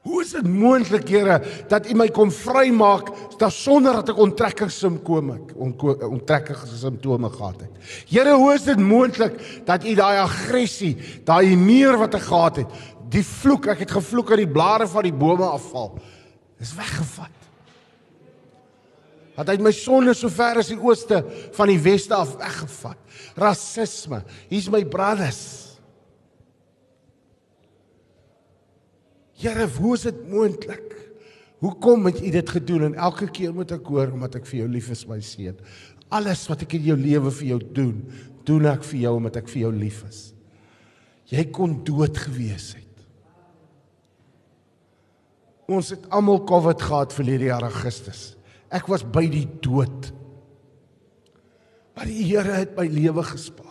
Hoe 0.01 0.23
is 0.23 0.31
dit 0.33 0.47
moontlik, 0.49 1.05
Here, 1.13 1.35
dat 1.69 1.85
U 1.85 1.93
my 1.93 2.07
kom 2.09 2.31
vrymaak 2.33 3.11
sonder 3.53 3.99
dat 3.99 4.09
ek 4.13 4.21
onttrekkingssimptome 4.21 5.35
onttrekkingssimptome 5.61 7.29
gehad 7.29 7.61
het? 7.67 7.91
Here, 8.09 8.33
hoe 8.33 8.53
is 8.55 8.65
dit 8.65 8.81
moontlik 8.81 9.37
dat 9.67 9.85
U 9.85 9.93
daai 9.97 10.23
aggressie, 10.23 10.95
daai 11.25 11.53
meer 11.57 11.99
wat 12.01 12.17
ek 12.17 12.25
gehad 12.31 12.63
het, 12.63 12.81
die 13.13 13.25
vloek, 13.27 13.69
ek 13.75 13.85
het 13.85 13.93
gevloek 13.93 14.33
dat 14.33 14.41
die 14.41 14.49
blare 14.49 14.89
van 14.89 15.05
die 15.05 15.13
bome 15.13 15.45
afval, 15.45 15.93
is 16.61 16.73
weggevat? 16.77 17.37
Dat 19.37 19.53
hy 19.53 19.61
my 19.61 19.73
sonde 19.73 20.13
so 20.17 20.29
ver 20.33 20.59
as 20.61 20.69
die 20.69 20.81
ooste 20.81 21.21
van 21.55 21.69
die 21.69 21.79
weste 21.81 22.13
af 22.17 22.35
weggevat. 22.41 22.97
Rasisme, 23.37 24.23
hier's 24.49 24.69
my 24.69 24.81
brothers. 24.85 25.70
Here, 29.41 29.65
hoe 29.79 29.95
is 29.97 30.05
dit 30.05 30.19
moontlik? 30.29 30.91
Hoekom 31.61 32.05
het 32.09 32.19
U 32.21 32.29
dit 32.33 32.49
gedoen 32.49 32.89
en 32.89 32.97
elke 33.07 33.27
keer 33.33 33.53
moet 33.53 33.71
ek 33.73 33.87
hoor 33.89 34.13
omdat 34.13 34.37
ek 34.41 34.45
vir 34.49 34.63
jou 34.63 34.67
lief 34.69 34.89
is, 34.93 35.05
my 35.09 35.17
seun. 35.25 35.57
Alles 36.13 36.43
wat 36.49 36.65
ek 36.65 36.75
in 36.77 36.85
jou 36.91 36.97
lewe 36.99 37.31
vir 37.39 37.47
jou 37.53 37.59
doen, 37.77 37.97
doen 38.45 38.67
ek 38.69 38.85
vir 38.89 39.03
jou 39.03 39.15
omdat 39.17 39.41
ek 39.41 39.49
vir 39.53 39.63
jou 39.63 39.73
lief 39.73 40.01
is. 40.09 40.21
Jy 41.31 41.45
kon 41.53 41.77
dood 41.87 42.17
gewees 42.17 42.73
het. 42.75 42.87
Ons 45.71 45.93
het 45.95 46.07
almal 46.11 46.41
COVID 46.49 46.81
gehad 46.83 47.13
verlede 47.15 47.47
jaar 47.47 47.65
Augustus. 47.69 48.33
Ek 48.73 48.89
was 48.91 49.05
by 49.07 49.23
die 49.31 49.45
dood. 49.63 50.11
Maar 51.95 52.09
die 52.09 52.25
Here 52.25 52.57
het 52.59 52.75
my 52.75 52.87
lewe 52.91 53.23
gespaar. 53.23 53.70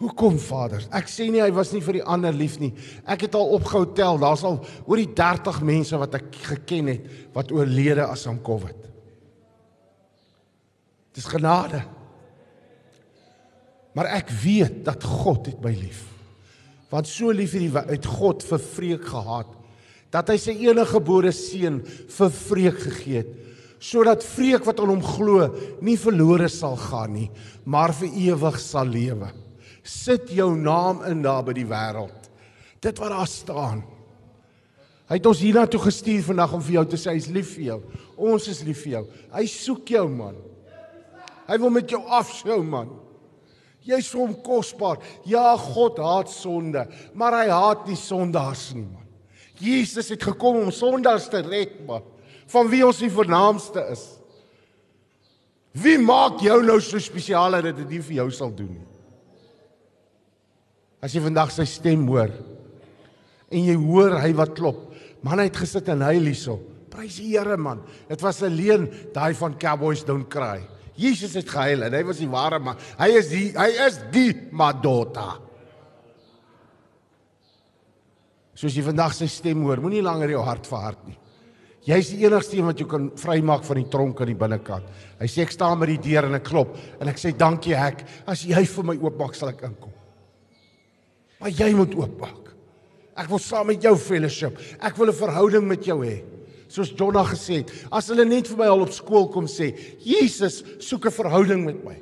Hoekom 0.00 0.38
Vader? 0.40 0.86
Ek 0.96 1.10
sê 1.12 1.26
nie 1.28 1.42
hy 1.44 1.50
was 1.52 1.74
nie 1.74 1.82
vir 1.84 1.98
die 1.98 2.06
ander 2.08 2.32
lief 2.32 2.56
nie. 2.60 2.70
Ek 3.04 3.26
het 3.26 3.34
al 3.36 3.50
opgehou 3.58 3.84
tel, 3.92 4.16
daar's 4.22 4.44
al 4.48 4.56
oor 4.86 5.00
die 5.00 5.10
30 5.12 5.58
mense 5.68 5.98
wat 6.00 6.14
ek 6.16 6.38
geken 6.46 6.88
het 6.94 7.10
wat 7.34 7.52
oorlede 7.52 8.06
as 8.08 8.24
aan 8.30 8.38
COVID. 8.44 8.86
Dis 11.18 11.26
genade. 11.28 11.82
Maar 13.92 14.08
ek 14.22 14.32
weet 14.40 14.80
dat 14.86 15.04
God 15.04 15.50
het 15.50 15.60
my 15.60 15.74
lief. 15.76 16.06
Want 16.90 17.10
so 17.10 17.34
lief 17.34 17.52
het 17.58 17.66
die 17.66 17.92
uit 17.92 18.08
God 18.08 18.46
vir 18.46 18.64
vreek 18.70 19.04
gehad 19.10 19.52
dat 20.10 20.32
hy 20.32 20.38
sy 20.42 20.56
enige 20.64 20.96
gebore 20.96 21.30
seun 21.34 21.76
vir 21.84 22.32
vreek 22.40 22.80
gegee 22.88 23.20
het 23.22 23.36
sodat 23.80 24.24
vreek 24.26 24.66
wat 24.68 24.80
aan 24.82 24.90
hom 24.92 25.04
glo 25.04 25.46
nie 25.80 25.94
verlore 25.96 26.50
sal 26.52 26.74
gaan 26.76 27.14
nie, 27.16 27.30
maar 27.64 27.94
vir 27.96 28.10
ewig 28.28 28.58
sal 28.60 28.90
lewe 28.90 29.30
sit 29.90 30.30
jou 30.34 30.52
naam 30.56 31.02
in 31.08 31.22
daar 31.24 31.42
by 31.46 31.54
die 31.56 31.66
wêreld. 31.68 32.28
Dit 32.80 33.00
wat 33.02 33.12
daar 33.12 33.28
staan. 33.28 33.82
Hy 35.10 35.18
het 35.18 35.26
ons 35.26 35.42
hiernatoe 35.42 35.80
gestuur 35.82 36.22
vandag 36.22 36.54
om 36.54 36.62
vir 36.62 36.76
jou 36.78 36.86
te 36.92 37.00
sê 37.00 37.16
hy's 37.16 37.26
lief 37.34 37.56
vir 37.56 37.66
jou. 37.72 37.78
Ons 38.30 38.46
is 38.52 38.62
lief 38.62 38.84
vir 38.84 38.92
jou. 39.00 39.04
Hy 39.34 39.44
soek 39.50 39.90
jou 39.96 40.06
man. 40.12 40.36
Hy 41.50 41.58
wil 41.58 41.72
met 41.74 41.90
jou 41.90 41.98
afskou 42.06 42.60
man. 42.62 42.92
Jy's 43.82 44.10
vir 44.12 44.22
hom 44.22 44.36
kosbaar. 44.44 45.00
Ja, 45.26 45.56
God 45.58 45.98
haat 45.98 46.30
sonde, 46.30 46.84
maar 47.16 47.40
hy 47.40 47.48
haat 47.50 47.88
nie 47.88 47.98
sondaars 47.98 48.68
nie 48.76 48.86
man. 48.86 49.08
Jesus 49.60 50.12
het 50.12 50.22
gekom 50.24 50.60
om 50.62 50.70
sondaars 50.72 51.26
te 51.32 51.42
red 51.44 51.74
man, 51.88 52.04
van 52.48 52.70
wie 52.70 52.80
ons 52.86 53.02
die 53.02 53.10
vernaamste 53.12 53.82
is. 53.92 54.04
Wie 55.76 55.98
maak 56.00 56.40
jou 56.42 56.62
nou 56.64 56.78
so 56.82 57.02
spesiaal 57.02 57.58
dat 57.60 57.76
dit 57.82 57.96
nie 57.96 58.00
vir 58.04 58.22
jou 58.22 58.30
sal 58.34 58.54
doen 58.54 58.72
nie? 58.72 58.89
As 61.00 61.14
jy 61.16 61.22
vandag 61.24 61.52
sy 61.54 61.64
stem 61.68 62.04
hoor 62.08 62.32
en 63.50 63.64
jy 63.66 63.74
hoor 63.74 64.18
hy 64.22 64.30
wat 64.38 64.52
klop, 64.54 64.90
man 65.26 65.40
hy 65.40 65.48
het 65.48 65.58
gesit 65.58 65.88
en 65.90 66.04
hy 66.06 66.18
hierso. 66.20 66.58
Prys 66.90 67.16
die 67.22 67.32
Here 67.32 67.56
man. 67.58 67.80
Dit 68.08 68.22
was 68.22 68.42
alleen 68.46 68.88
daai 69.14 69.32
van 69.38 69.56
Cowboys 69.58 70.04
Don't 70.06 70.28
Cry. 70.30 70.60
Jesus 71.00 71.36
het 71.38 71.48
gehuil 71.48 71.86
en 71.86 71.94
hy 71.96 72.02
was 72.04 72.20
die 72.20 72.28
ware 72.30 72.58
man. 72.62 72.78
Hy 72.98 73.08
is 73.18 73.30
die 73.32 73.46
hy 73.56 73.70
is 73.86 73.96
die 74.12 74.34
Madonna. 74.52 75.38
Soos 78.60 78.76
jy 78.76 78.84
vandag 78.84 79.14
sy 79.16 79.30
stem 79.30 79.62
hoor, 79.64 79.80
moenie 79.80 80.02
langer 80.04 80.34
jou 80.34 80.42
hart 80.44 80.66
verhard 80.68 81.06
nie. 81.08 81.16
Jy 81.88 81.96
is 82.02 82.10
die 82.12 82.26
enigste 82.26 82.58
een 82.58 82.66
wat 82.68 82.80
jou 82.82 82.84
kan 82.90 83.06
vrymaak 83.16 83.62
van 83.64 83.78
die 83.80 83.88
tronk 83.88 84.20
aan 84.20 84.28
die 84.28 84.36
binnekant. 84.36 84.90
Hy 85.16 85.28
sê 85.32 85.46
ek 85.46 85.54
staan 85.54 85.80
by 85.80 85.88
die 85.94 86.02
deur 86.10 86.28
en 86.28 86.36
ek 86.36 86.44
klop 86.50 86.76
en 87.00 87.08
ek 87.08 87.22
sê 87.22 87.32
dankie 87.32 87.72
hek, 87.72 88.04
as 88.28 88.44
jy 88.44 88.60
vir 88.74 88.90
my 88.90 88.98
oopmaak 89.00 89.38
sal 89.38 89.54
ek 89.54 89.64
inkom. 89.70 89.89
Maar 91.40 91.50
jy 91.56 91.70
moet 91.74 91.94
oopmaak. 91.96 92.50
Ek 93.20 93.28
wil 93.28 93.40
saam 93.42 93.70
met 93.72 93.82
jou 93.82 93.94
fellowship. 94.00 94.58
Ek 94.80 94.96
wil 94.96 95.08
'n 95.08 95.16
verhouding 95.16 95.66
met 95.66 95.84
jou 95.84 96.04
hê. 96.04 96.22
Soos 96.68 96.92
Jonna 96.94 97.24
gesê 97.24 97.64
het, 97.64 97.72
as 97.90 98.08
hulle 98.08 98.24
net 98.24 98.46
vir 98.46 98.56
my 98.56 98.66
al 98.66 98.82
op 98.82 98.92
skool 98.92 99.28
kom 99.28 99.46
sê, 99.46 99.74
Jesus 99.98 100.62
soek 100.78 101.06
'n 101.06 101.10
verhouding 101.10 101.64
met 101.64 101.84
my. 101.84 101.96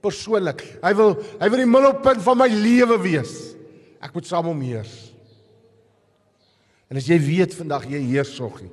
Persoonlik. 0.00 0.78
Hy 0.82 0.94
wil 0.94 1.22
hy 1.40 1.48
wil 1.48 1.58
die 1.58 1.66
middelpunt 1.66 2.22
van 2.22 2.38
my 2.38 2.48
lewe 2.48 2.98
wees. 3.02 3.54
Ek 4.00 4.14
moet 4.14 4.26
saam 4.26 4.46
hom 4.46 4.60
heers. 4.60 5.12
En 6.90 6.96
as 6.96 7.06
jy 7.06 7.18
weet 7.18 7.54
vandag 7.54 7.84
jy 7.84 8.00
heers 8.00 8.34
soggie. 8.34 8.70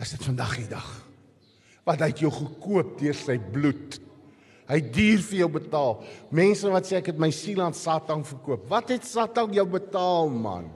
Is 0.00 0.10
dit 0.10 0.24
vandag 0.24 0.56
die 0.56 0.68
dag? 0.68 0.88
Wat 1.86 2.00
hy 2.00 2.06
het 2.06 2.18
jou 2.18 2.30
gekoop 2.30 2.98
deur 2.98 3.14
sy 3.14 3.38
bloed. 3.38 4.00
Hy 4.70 4.78
het 4.78 4.92
duur 4.94 5.22
vir 5.26 5.38
jou 5.42 5.48
betaal. 5.56 5.96
Mense 6.30 6.70
wat 6.70 6.86
sê 6.86 7.00
ek 7.00 7.10
het 7.12 7.18
my 7.20 7.30
siel 7.34 7.60
aan 7.64 7.74
Satan 7.76 8.22
verkoop. 8.26 8.68
Wat 8.70 8.92
het 8.94 9.06
Satan 9.06 9.54
jou 9.54 9.66
betaal, 9.68 10.30
man? 10.30 10.70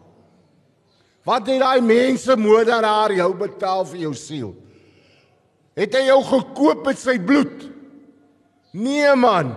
Wat 1.27 1.47
het 1.51 1.63
daai 1.63 1.83
mense 1.83 2.37
moorderaar 2.39 3.15
jou 3.17 3.31
betaal 3.39 3.87
vir 3.91 4.05
jou 4.07 4.13
siel? 4.19 4.53
Het 5.77 5.99
hy 5.99 6.07
jou 6.09 6.21
gekoop 6.31 6.87
met 6.87 7.01
sy 7.01 7.17
bloed? 7.19 7.67
Nee 8.77 9.15
man. 9.19 9.55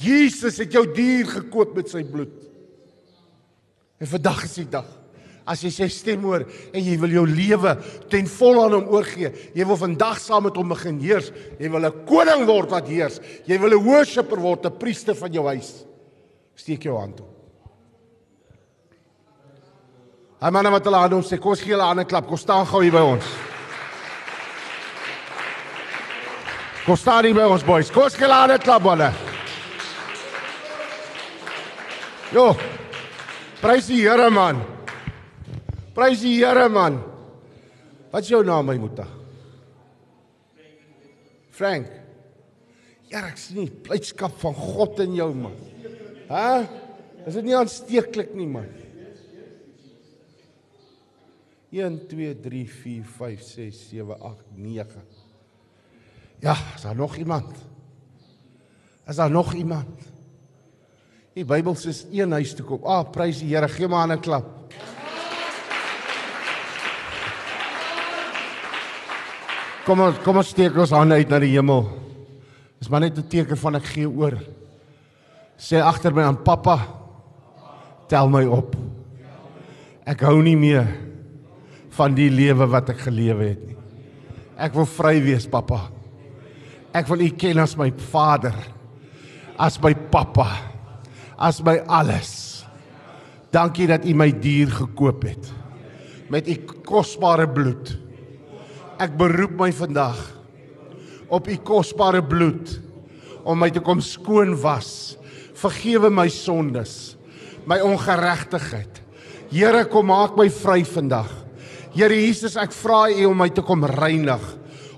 Jesus 0.00 0.58
het 0.62 0.72
jou 0.72 0.86
duur 0.94 1.28
gekoop 1.36 1.74
met 1.76 1.90
sy 1.92 2.02
bloed. 2.06 2.34
En 4.00 4.08
vandag 4.08 4.44
is 4.46 4.56
die 4.62 4.68
dag. 4.70 4.88
As 5.46 5.62
jy 5.64 5.70
sy 5.70 5.88
stem 5.88 6.22
hoor 6.22 6.44
en 6.72 6.84
jy 6.84 6.96
wil 7.00 7.10
jou 7.10 7.26
lewe 7.26 7.74
ten 8.12 8.26
volle 8.26 8.64
aan 8.64 8.76
hom 8.76 8.88
oorgee, 8.92 9.32
jy 9.54 9.64
wil 9.66 9.76
vandag 9.76 10.20
saam 10.20 10.44
met 10.44 10.56
hom 10.56 10.68
begin 10.68 11.00
heers. 11.00 11.32
Jy 11.58 11.68
wil 11.68 11.86
'n 11.86 12.06
koning 12.06 12.46
word 12.46 12.70
wat 12.70 12.88
heers. 12.88 13.20
Jy 13.46 13.58
wil 13.58 13.74
'n 13.74 13.84
worshipper 13.84 14.38
word, 14.38 14.66
'n 14.66 14.78
priester 14.78 15.14
van 15.14 15.32
jou 15.32 15.46
huis. 15.46 15.84
Steek 16.54 16.82
jou 16.82 16.96
hand 16.98 17.20
op. 17.20 17.36
Hy 20.40 20.50
manne 20.50 20.70
wat 20.70 20.84
hulle 20.84 20.96
aan 20.96 21.12
hom 21.12 21.22
sê, 21.22 21.38
kom 21.38 21.52
ons 21.52 21.60
gee 21.60 21.72
hulle 21.72 21.84
'n 21.84 21.90
ander 21.90 22.04
klap. 22.04 22.26
Kom 22.26 22.36
staan 22.36 22.66
gou 22.66 22.80
hier 22.80 22.92
by 22.92 23.00
ons. 23.00 23.24
Kom 26.86 26.96
staan 26.96 27.24
hier 27.24 27.34
by 27.34 27.44
ons 27.44 27.62
boys. 27.62 27.90
Kom 27.90 28.04
ons 28.04 28.14
gee 28.14 28.24
hulle 28.24 28.34
'n 28.34 28.42
ander 28.42 28.58
klap 28.58 28.82
manne. 28.82 29.12
Jo. 32.32 32.56
Prys 33.60 33.86
die 33.86 34.00
Here 34.00 34.30
man. 34.30 34.79
Prys 35.94 36.22
die 36.22 36.38
Here 36.38 36.68
man. 36.68 37.00
Wat 38.10 38.22
is 38.22 38.32
jou 38.32 38.42
naam 38.46 38.66
my 38.66 38.76
moeder? 38.80 39.08
Frank. 41.54 41.90
Ja, 43.10 43.24
ek 43.26 43.38
sien 43.42 43.64
die 43.64 43.80
blydskap 43.84 44.36
van 44.40 44.54
God 44.54 45.00
in 45.02 45.16
jou 45.18 45.30
man. 45.34 45.56
Hæ? 46.30 46.66
Is 47.26 47.36
dit 47.36 47.48
nie 47.48 47.56
aansteeklik 47.58 48.30
nie 48.38 48.48
man? 48.48 48.68
1 51.70 51.98
2 52.10 52.34
3 52.42 52.62
4 52.66 53.10
5 53.18 53.42
6 53.46 53.82
7 53.92 54.16
8 54.26 54.46
9 54.58 55.02
Ja, 56.40 56.56
is 56.74 56.82
daar 56.82 56.96
nog 56.96 57.16
iemand? 57.16 57.54
Is 59.06 59.16
daar 59.16 59.30
nog 59.30 59.52
iemand? 59.54 60.08
Die 61.34 61.44
Bybel 61.44 61.76
sê 61.78 61.92
een 62.10 62.32
huis 62.32 62.54
toe 62.54 62.64
kom. 62.66 62.84
Ah, 62.84 63.04
prys 63.10 63.42
die 63.42 63.52
Here. 63.54 63.68
Gee 63.68 63.88
maar 63.88 64.08
'n 64.08 64.20
klap. 64.20 64.72
Kom 69.90 70.04
ons 70.04 70.18
kom 70.22 70.36
ons 70.38 70.46
steek 70.46 70.76
ons 70.78 70.92
hande 70.94 71.16
uit 71.18 71.32
na 71.32 71.40
die 71.42 71.50
hemel. 71.50 71.80
Dis 72.78 72.86
maar 72.86 73.00
net 73.02 73.18
'n 73.18 73.26
teken 73.26 73.58
van 73.58 73.74
ek 73.74 73.86
gee 73.90 74.06
oor. 74.06 74.38
Sê 75.58 75.82
agter 75.82 76.14
my 76.14 76.22
aan 76.22 76.44
pappa. 76.44 76.78
Tel 78.06 78.28
my 78.28 78.44
op. 78.46 78.76
Ek 80.06 80.20
hou 80.20 80.42
nie 80.42 80.54
meer 80.54 80.86
van 81.90 82.14
die 82.14 82.30
lewe 82.30 82.70
wat 82.70 82.88
ek 82.90 82.98
gelewe 82.98 83.48
het 83.48 83.66
nie. 83.66 83.76
Ek 84.56 84.74
wil 84.74 84.86
vry 84.86 85.20
wees, 85.24 85.48
pappa. 85.48 85.90
Ek 86.94 87.08
wil 87.08 87.22
U 87.22 87.30
ken 87.30 87.58
as 87.58 87.76
my 87.76 87.90
vader, 87.90 88.54
as 89.58 89.82
my 89.82 89.94
pappa, 89.94 90.46
as 91.36 91.60
my 91.62 91.78
alles. 91.88 92.64
Dankie 93.50 93.88
dat 93.88 94.04
U 94.04 94.14
my 94.14 94.30
dier 94.30 94.68
gekoop 94.68 95.22
het 95.24 95.52
met 96.30 96.46
U 96.48 96.54
kosbare 96.84 97.48
bloed. 97.48 97.99
Ek 99.00 99.16
beroep 99.16 99.56
my 99.56 99.70
vandag 99.72 100.18
op 101.32 101.46
U 101.48 101.56
kosbare 101.64 102.20
bloed 102.26 102.74
om 103.48 103.56
my 103.56 103.70
te 103.72 103.80
kom 103.80 104.02
skoon 104.04 104.52
was. 104.60 105.16
Vergewe 105.56 106.10
my 106.12 106.26
sondes, 106.32 107.16
my 107.68 107.78
ongeregtigheid. 107.84 109.00
Here, 109.50 109.84
kom 109.90 110.10
maak 110.10 110.36
my 110.38 110.48
vry 110.52 110.82
vandag. 110.86 111.30
Here 111.94 112.14
Jesus, 112.14 112.58
ek 112.60 112.74
vra 112.76 113.06
U 113.10 113.30
om 113.32 113.40
my 113.40 113.48
te 113.52 113.64
kom 113.66 113.84
reinig, 113.88 114.42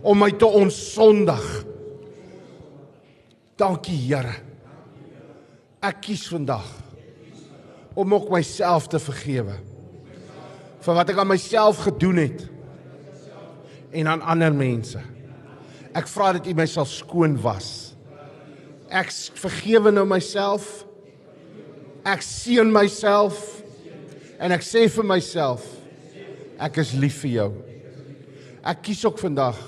om 0.02 0.18
my 0.18 0.30
te 0.34 0.46
onsondig. 0.46 1.46
Dankie, 3.60 3.96
Here. 4.08 4.34
Ek 5.82 6.02
kies 6.04 6.28
vandag 6.30 6.66
om 7.98 8.14
ook 8.14 8.30
myself 8.32 8.86
te 8.88 9.00
vergewe 9.02 9.58
vir 10.82 10.96
wat 10.96 11.10
ek 11.12 11.18
aan 11.20 11.28
myself 11.28 11.82
gedoen 11.84 12.20
het 12.22 12.44
en 13.93 14.09
aan 14.09 14.23
ander 14.35 14.55
mense. 14.55 15.01
Ek 15.93 16.09
vra 16.09 16.32
dat 16.36 16.48
U 16.48 16.55
my 16.56 16.66
sal 16.69 16.89
skoon 16.89 17.36
was. 17.43 17.93
Ek 18.93 19.12
vergewe 19.40 19.93
nou 19.93 20.05
myself. 20.09 20.85
Ek 22.09 22.24
seën 22.24 22.69
myself 22.73 23.39
en 24.43 24.51
ek 24.51 24.64
sê 24.66 24.89
vir 24.90 25.06
myself 25.06 25.62
ek 26.62 26.81
is 26.82 26.94
lief 26.98 27.20
vir 27.23 27.32
jou. 27.36 27.51
Ek 28.66 28.82
kies 28.86 29.02
ook 29.06 29.20
vandag 29.23 29.59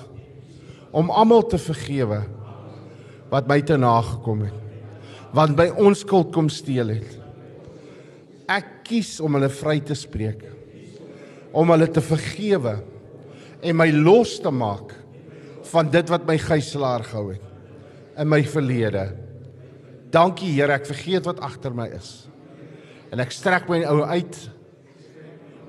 om 0.95 1.11
almal 1.11 1.45
te 1.51 1.59
vergewe 1.59 2.21
wat 3.31 3.47
my 3.47 3.59
te 3.63 3.77
nagekom 3.79 4.45
het. 4.47 4.59
Wat 5.35 5.55
by 5.55 5.69
onskuld 5.83 6.31
kom 6.35 6.47
steel 6.51 6.93
het. 6.95 7.15
Ek 8.51 8.83
kies 8.87 9.17
om 9.23 9.35
hulle 9.35 9.49
vry 9.51 9.79
te 9.83 9.95
spreek. 9.97 10.45
Om 11.55 11.71
hulle 11.73 11.87
te 11.91 12.03
vergewe 12.03 12.77
en 13.61 13.77
my 13.77 13.89
los 13.91 14.39
te 14.43 14.51
maak 14.51 14.93
van 15.71 15.89
dit 15.91 16.09
wat 16.11 16.25
my 16.27 16.37
gijslaer 16.39 17.05
gehou 17.07 17.31
het 17.33 18.21
in 18.21 18.29
my 18.31 18.41
verlede. 18.47 19.09
Dankie 20.13 20.53
Here, 20.55 20.77
ek 20.77 20.87
vergeet 20.87 21.25
wat 21.27 21.41
agter 21.43 21.73
my 21.75 21.89
is. 21.97 22.27
En 23.11 23.19
ek 23.23 23.33
strek 23.35 23.67
my 23.71 23.81
ou 23.89 24.03
uit 24.07 24.37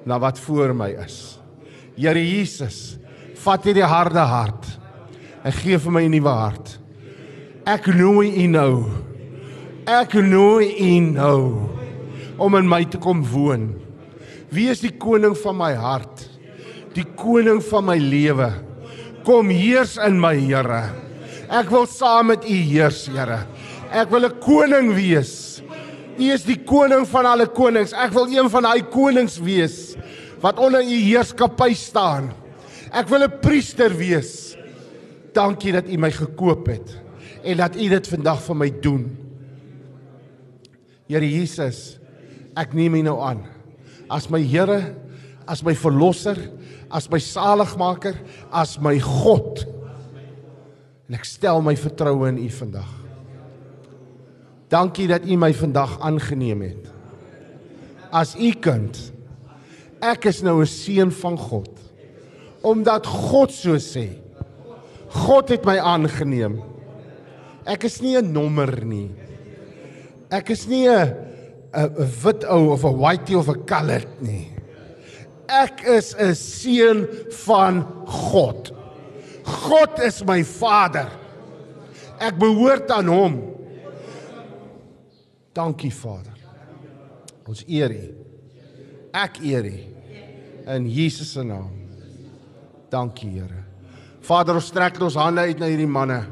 na 0.06 0.18
wat 0.22 0.38
voor 0.44 0.74
my 0.76 0.92
is. 1.02 1.38
Here 1.96 2.22
Jesus, 2.22 2.98
vat 3.42 3.66
hierdie 3.66 3.86
harde 3.86 4.22
hart 4.22 4.68
en 5.46 5.54
gee 5.54 5.78
vir 5.78 5.92
my 5.92 6.02
'n 6.06 6.10
nuwe 6.10 6.34
hart. 6.34 6.78
Ek 7.66 7.86
nooi 7.86 8.30
U 8.44 8.46
nou. 8.46 8.84
Ek 9.86 10.14
nooi 10.14 10.66
U 10.78 11.00
nou 11.00 11.42
om 12.38 12.54
in 12.54 12.68
my 12.68 12.84
te 12.84 12.98
kom 12.98 13.24
woon. 13.24 13.74
Wie 14.50 14.68
is 14.70 14.80
die 14.80 14.92
koning 14.92 15.36
van 15.36 15.56
my 15.56 15.72
hart? 15.74 16.15
Die 16.96 17.04
koning 17.18 17.60
van 17.68 17.84
my 17.90 17.96
lewe. 18.00 18.50
Kom 19.26 19.50
heers 19.52 19.96
in 20.00 20.16
my 20.20 20.34
Here. 20.38 20.82
Ek 21.52 21.68
wil 21.70 21.86
saam 21.90 22.32
met 22.32 22.46
U 22.46 22.56
heers, 22.56 23.04
Here. 23.12 23.44
Ek 23.92 24.10
wil 24.10 24.26
'n 24.26 24.40
koning 24.40 24.94
wees. 24.94 25.62
U 26.18 26.24
is 26.32 26.44
die 26.44 26.58
koning 26.64 27.06
van 27.06 27.26
alle 27.26 27.46
konings. 27.46 27.92
Ek 27.92 28.12
wil 28.12 28.26
een 28.26 28.48
van 28.50 28.62
daai 28.62 28.82
konings 28.82 29.38
wees 29.38 29.96
wat 30.40 30.58
onder 30.58 30.80
U 30.80 30.96
heerskappy 30.96 31.74
staan. 31.74 32.32
Ek 32.92 33.08
wil 33.08 33.22
'n 33.24 33.40
priester 33.40 33.90
wees. 33.90 34.56
Dankie 35.32 35.72
dat 35.72 35.88
U 35.88 35.96
my 35.98 36.10
gekoop 36.10 36.66
het 36.66 36.96
en 37.44 37.56
dat 37.56 37.76
U 37.76 37.88
dit 37.88 38.06
vandag 38.08 38.42
vir 38.42 38.56
my 38.56 38.70
doen. 38.80 39.16
Here 41.08 41.28
Jesus, 41.28 41.98
ek 42.56 42.72
neem 42.72 42.94
U 42.94 43.02
nou 43.02 43.20
aan 43.20 43.56
as 44.10 44.28
my 44.30 44.40
Here, 44.40 44.94
as 45.46 45.62
my 45.62 45.74
verlosser, 45.74 46.36
as 46.96 47.10
my 47.10 47.18
saligmaker, 47.20 48.16
as 48.48 48.78
my 48.80 48.96
God. 48.96 49.66
En 51.06 51.18
ek 51.18 51.28
stel 51.28 51.60
my 51.60 51.76
vertroue 51.76 52.30
in 52.30 52.40
U 52.40 52.48
vandag. 52.56 52.88
Dankie 54.72 55.10
dat 55.12 55.26
U 55.28 55.36
my 55.38 55.52
vandag 55.54 55.98
aangeneem 56.00 56.64
het. 56.64 56.88
As 58.08 58.32
U 58.40 58.48
kind. 58.64 58.96
Ek 60.00 60.24
is 60.32 60.40
nou 60.42 60.62
'n 60.62 60.66
seun 60.66 61.12
van 61.12 61.36
God. 61.36 61.70
Omdat 62.62 63.06
God 63.06 63.52
so 63.52 63.76
sê. 63.76 64.16
God 65.08 65.48
het 65.48 65.64
my 65.64 65.78
aangeneem. 65.78 66.62
Ek 67.66 67.84
is 67.84 68.00
nie 68.00 68.16
'n 68.16 68.32
nommer 68.32 68.84
nie. 68.84 69.10
Ek 70.30 70.50
is 70.50 70.66
nie 70.66 70.88
'n 70.88 71.14
'n 71.74 71.92
wit 72.24 72.44
ou 72.44 72.72
of 72.72 72.84
'n 72.84 72.98
whitey 72.98 73.36
of 73.36 73.48
'n 73.48 73.64
colored 73.66 74.22
nie. 74.22 74.55
Ek 75.48 75.82
is 75.86 76.14
'n 76.14 76.34
seun 76.34 77.08
van 77.46 77.82
God. 78.06 78.72
God 79.44 79.98
is 80.00 80.24
my 80.24 80.42
Vader. 80.42 81.10
Ek 82.18 82.38
behoort 82.38 82.90
aan 82.90 83.06
hom. 83.06 83.34
Dankie 85.52 85.92
Vader. 85.94 86.34
Ons 87.46 87.62
eer 87.68 87.90
U. 87.90 88.14
Ek 89.14 89.38
eer 89.42 89.64
U 89.64 89.78
in 90.66 90.88
Jesus 90.90 91.32
se 91.32 91.44
naam. 91.44 91.70
Dankie 92.90 93.30
Here. 93.30 93.62
Vader, 94.26 94.58
ons 94.58 94.66
strek 94.66 94.98
ons 95.02 95.18
hande 95.18 95.44
uit 95.46 95.58
na 95.60 95.68
hierdie 95.70 95.90
manne. 95.90 96.24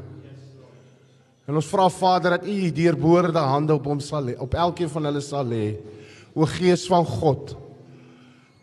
En 1.45 1.55
ons 1.55 1.67
vra 1.69 1.87
Vader 1.93 2.35
dat 2.35 2.47
U 2.47 2.55
U 2.67 2.71
deurboorde 2.75 3.39
hande 3.39 3.75
op 3.75 3.85
hom 3.87 4.01
sal 4.03 4.31
lê, 4.31 4.35
op 4.41 4.55
elkeen 4.57 4.91
van 4.91 5.07
hulle 5.07 5.21
sal 5.23 5.47
lê. 5.47 5.77
O 6.35 6.47
Gees 6.49 6.83
van 6.91 7.05
God, 7.07 7.55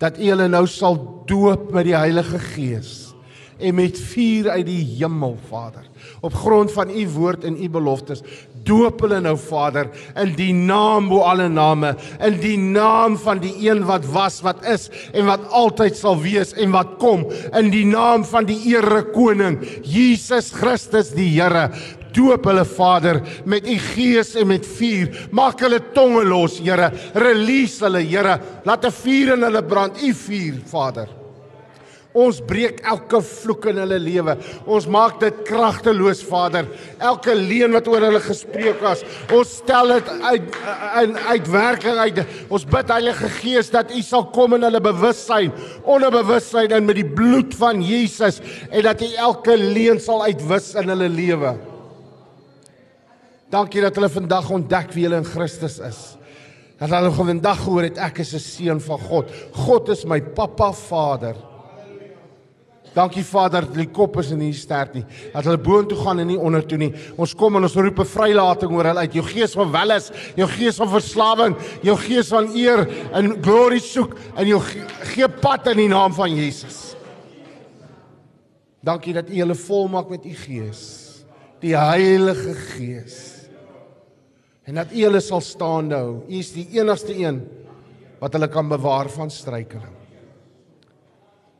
dat 0.02 0.18
U 0.18 0.32
hulle 0.32 0.50
nou 0.50 0.66
sal 0.66 0.98
doop 1.30 1.70
met 1.74 1.86
die 1.86 1.96
Heilige 1.96 2.40
Gees 2.52 3.12
en 3.62 3.76
met 3.78 3.98
vuur 4.10 4.48
uit 4.50 4.66
die 4.66 4.80
hemel, 4.96 5.36
Vader. 5.48 5.84
Op 6.20 6.34
grond 6.34 6.72
van 6.72 6.90
u 6.90 7.04
woord 7.14 7.44
en 7.44 7.62
u 7.62 7.68
beloftes 7.70 8.22
doop 8.66 9.00
hulle 9.02 9.20
nou 9.22 9.34
Vader 9.38 9.88
in 10.22 10.34
die 10.38 10.52
naam 10.54 11.08
bo 11.10 11.22
alle 11.26 11.48
name 11.50 11.94
in 12.22 12.38
die 12.42 12.58
naam 12.58 13.16
van 13.18 13.40
die 13.42 13.54
een 13.64 13.82
wat 13.88 14.06
was 14.14 14.40
wat 14.46 14.62
is 14.70 14.88
en 15.12 15.26
wat 15.26 15.48
altyd 15.50 15.98
sal 15.98 16.20
wees 16.22 16.54
en 16.54 16.70
wat 16.74 16.96
kom 17.02 17.24
in 17.58 17.72
die 17.74 17.86
naam 17.86 18.26
van 18.28 18.46
die 18.46 18.60
ere 18.70 19.02
koning 19.14 19.58
Jesus 19.82 20.52
Christus 20.54 21.10
die 21.16 21.30
Here 21.34 21.68
doop 22.14 22.46
hulle 22.50 22.64
Vader 22.64 23.22
met 23.44 23.66
u 23.68 23.78
gees 23.78 24.34
en 24.36 24.50
met 24.52 24.66
vuur 24.66 25.28
maak 25.30 25.60
hulle 25.64 25.80
tonge 25.94 26.24
los 26.28 26.60
Here 26.62 26.92
release 27.14 27.84
hulle 27.84 28.04
Here 28.04 28.38
laat 28.64 28.84
'n 28.84 28.98
vuur 29.02 29.34
in 29.34 29.42
hulle 29.42 29.62
brand 29.62 30.02
u 30.02 30.12
vuur 30.14 30.62
Vader 30.66 31.22
Ons 32.12 32.42
breek 32.44 32.82
elke 32.84 33.22
vloek 33.24 33.70
in 33.70 33.78
hulle 33.80 33.96
lewe. 34.00 34.34
Ons 34.68 34.84
maak 34.92 35.16
dit 35.22 35.38
kragteloos, 35.48 36.20
Vader. 36.28 36.68
Elke 37.00 37.32
leuen 37.36 37.72
wat 37.72 37.88
oor 37.88 38.04
hulle 38.04 38.20
gespreek 38.20 38.82
was, 38.84 39.00
ons 39.32 39.54
stel 39.62 39.94
dit 39.94 40.12
uit 40.28 40.58
in 41.00 41.16
uitwerking 41.30 42.02
uit. 42.04 42.22
Ons 42.52 42.68
bid 42.68 42.92
Heilige 42.92 43.32
Gees 43.38 43.72
dat 43.72 43.94
U 43.96 44.04
sal 44.04 44.28
kom 44.36 44.58
in 44.58 44.68
hulle 44.68 44.84
bewussyn, 44.84 45.56
onderbewussyn 45.88 46.76
en 46.76 46.88
met 46.88 47.00
die 47.00 47.08
bloed 47.08 47.56
van 47.56 47.80
Jesus 47.80 48.42
en 48.68 48.84
dat 48.90 49.00
U 49.00 49.12
elke 49.30 49.56
leuen 49.56 50.00
sal 50.02 50.26
uitwis 50.28 50.74
in 50.76 50.92
hulle 50.92 51.08
lewe. 51.08 51.56
Dankie 53.52 53.82
dat 53.84 53.96
hulle 53.98 54.08
vandag 54.08 54.48
ontdek 54.50 54.94
wie 54.96 55.04
hulle 55.04 55.20
in 55.20 55.28
Christus 55.28 55.76
is. 55.84 56.00
Dat 56.80 56.90
hulle 56.94 57.12
vandag 57.12 57.60
gehoor 57.60 57.84
het 57.84 57.98
ek 58.00 58.22
is 58.24 58.34
'n 58.34 58.40
seun 58.40 58.80
van 58.80 58.98
God. 58.98 59.30
God 59.52 59.88
is 59.88 60.04
my 60.04 60.20
pappa 60.20 60.72
Vader. 60.72 61.36
Dankie 62.94 63.24
Vader 63.24 63.60
dat 63.60 63.74
die 63.74 63.88
kop 63.88 64.18
is 64.20 64.30
en 64.32 64.38
nie 64.38 64.52
sterk 64.52 64.94
nie. 64.94 65.04
Dat 65.32 65.44
hulle 65.44 65.58
boontoe 65.58 65.96
gaan 65.96 66.20
en 66.20 66.26
nie 66.26 66.38
ondertoe 66.38 66.78
nie. 66.78 66.92
Ons 67.16 67.34
kom 67.34 67.56
en 67.56 67.62
ons 67.62 67.74
roep 67.74 67.98
'n 67.98 68.04
vrylating 68.04 68.72
oor 68.72 68.84
hulle 68.84 69.00
uit. 69.00 69.14
Jou 69.14 69.24
gees 69.24 69.52
van 69.52 69.70
welis, 69.72 70.10
jou 70.36 70.48
gees 70.48 70.76
van 70.76 70.88
verslawing, 70.88 71.56
jou 71.82 71.96
gees 71.96 72.28
van 72.28 72.48
eer 72.54 72.88
en 73.12 73.42
glory 73.42 73.78
soek 73.78 74.16
en 74.36 74.46
jou 74.46 74.60
gee 74.60 75.28
pad 75.28 75.66
in 75.68 75.76
die 75.76 75.88
naam 75.88 76.12
van 76.12 76.36
Jesus. 76.36 76.94
Dankie 78.82 79.12
dat 79.12 79.28
U 79.28 79.34
hulle 79.34 79.54
volmaak 79.54 80.08
met 80.10 80.24
U 80.24 80.34
gees, 80.34 81.24
die 81.60 81.76
Heilige 81.76 82.54
Gees. 82.54 83.31
En 84.68 84.78
dat 84.78 84.92
U 84.94 85.00
hulle 85.02 85.20
sal 85.20 85.42
staande 85.42 85.98
hou. 85.98 86.20
U 86.28 86.38
is 86.38 86.52
die 86.54 86.68
enigste 86.78 87.14
een 87.18 87.42
wat 88.22 88.36
hulle 88.36 88.48
kan 88.50 88.68
bewaar 88.70 89.10
van 89.10 89.30
struikeling. 89.32 89.96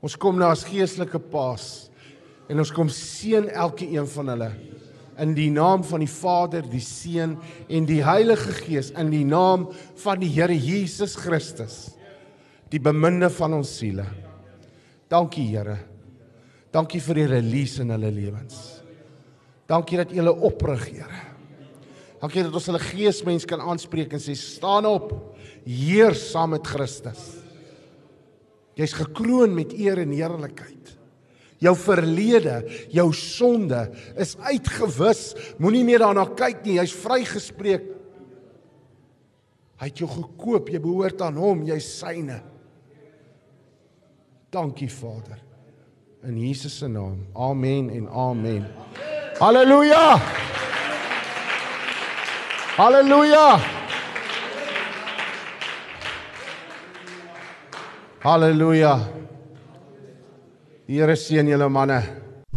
Ons 0.03 0.15
kom 0.19 0.39
nou 0.39 0.51
as 0.51 0.67
geestelike 0.67 1.19
paas 1.31 1.89
en 2.51 2.59
ons 2.59 2.73
kom 2.75 2.91
seën 2.91 3.49
elke 3.51 3.87
een 3.87 4.07
van 4.11 4.33
hulle 4.35 4.51
in 5.23 5.35
die 5.37 5.51
naam 5.53 5.85
van 5.87 6.03
die 6.03 6.11
Vader, 6.11 6.65
die 6.67 6.83
Seun 6.83 7.37
en 7.71 7.87
die 7.87 8.01
Heilige 8.05 8.55
Gees 8.63 8.91
in 8.99 9.13
die 9.13 9.25
naam 9.29 9.69
van 10.03 10.23
die 10.23 10.31
Here 10.33 10.57
Jesus 10.57 11.15
Christus, 11.21 11.93
die 12.73 12.81
beminde 12.83 13.29
van 13.31 13.59
ons 13.61 13.75
siele. 13.79 14.07
Dankie 15.13 15.45
Here. 15.51 15.77
Dankie 16.73 17.03
vir 17.05 17.21
die 17.21 17.29
release 17.35 17.83
in 17.85 17.93
hulle 17.93 18.11
lewens. 18.15 18.81
Dankie 19.69 20.01
dat 20.01 20.15
U 20.15 20.23
hulle 20.23 20.35
oprig, 20.49 20.89
Here. 20.95 21.32
Dankie 22.23 22.45
dat 22.47 22.55
ons 22.55 22.69
hulle 22.71 22.83
geesmens 22.83 23.47
kan 23.51 23.63
aanspreek 23.67 24.13
en 24.15 24.23
sê 24.23 24.37
staan 24.39 24.87
op, 24.87 25.11
heers 25.67 26.29
saam 26.31 26.55
met 26.55 26.67
Christus. 26.71 27.25
Jy's 28.79 28.95
gekroon 28.95 29.57
met 29.57 29.75
eer 29.75 29.99
en 30.05 30.15
heerlikheid. 30.15 30.93
Jou 31.63 31.75
verlede, 31.79 32.63
jou 32.95 33.09
sonde 33.15 33.85
is 34.19 34.37
uitgewis. 34.39 35.33
Moenie 35.63 35.85
meer 35.87 36.03
daarna 36.03 36.25
kyk 36.39 36.65
nie. 36.65 36.79
Jy's 36.81 36.95
vrygespreek. 37.03 37.85
Hy 39.83 39.91
het 39.91 40.03
jou 40.03 40.09
gekoop. 40.11 40.73
Jy 40.73 40.81
behoort 40.83 41.23
aan 41.23 41.39
hom. 41.39 41.63
Jy's 41.69 41.87
syne. 42.01 42.41
Dankie 44.53 44.91
Vader. 44.91 45.39
In 46.27 46.39
Jesus 46.39 46.81
se 46.83 46.91
naam. 46.91 47.27
Amen 47.35 47.91
en 47.95 48.09
amen. 48.11 48.67
Halleluja. 49.39 50.19
Halleluja. 52.73 53.61
Halleluja. 58.25 58.93
Die 60.89 60.97
Here 60.97 61.17
seën 61.17 61.51
julle 61.53 61.69
manne. 61.69 61.99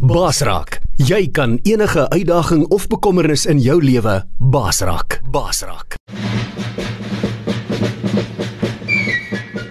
Basrak, 0.00 0.78
jy 0.96 1.26
kan 1.36 1.58
enige 1.68 2.06
uitdaging 2.08 2.64
of 2.72 2.88
bekommernis 2.88 3.44
in 3.44 3.60
jou 3.60 3.76
lewe 3.84 4.22
basrak. 4.40 5.20
Basrak. 5.28 6.00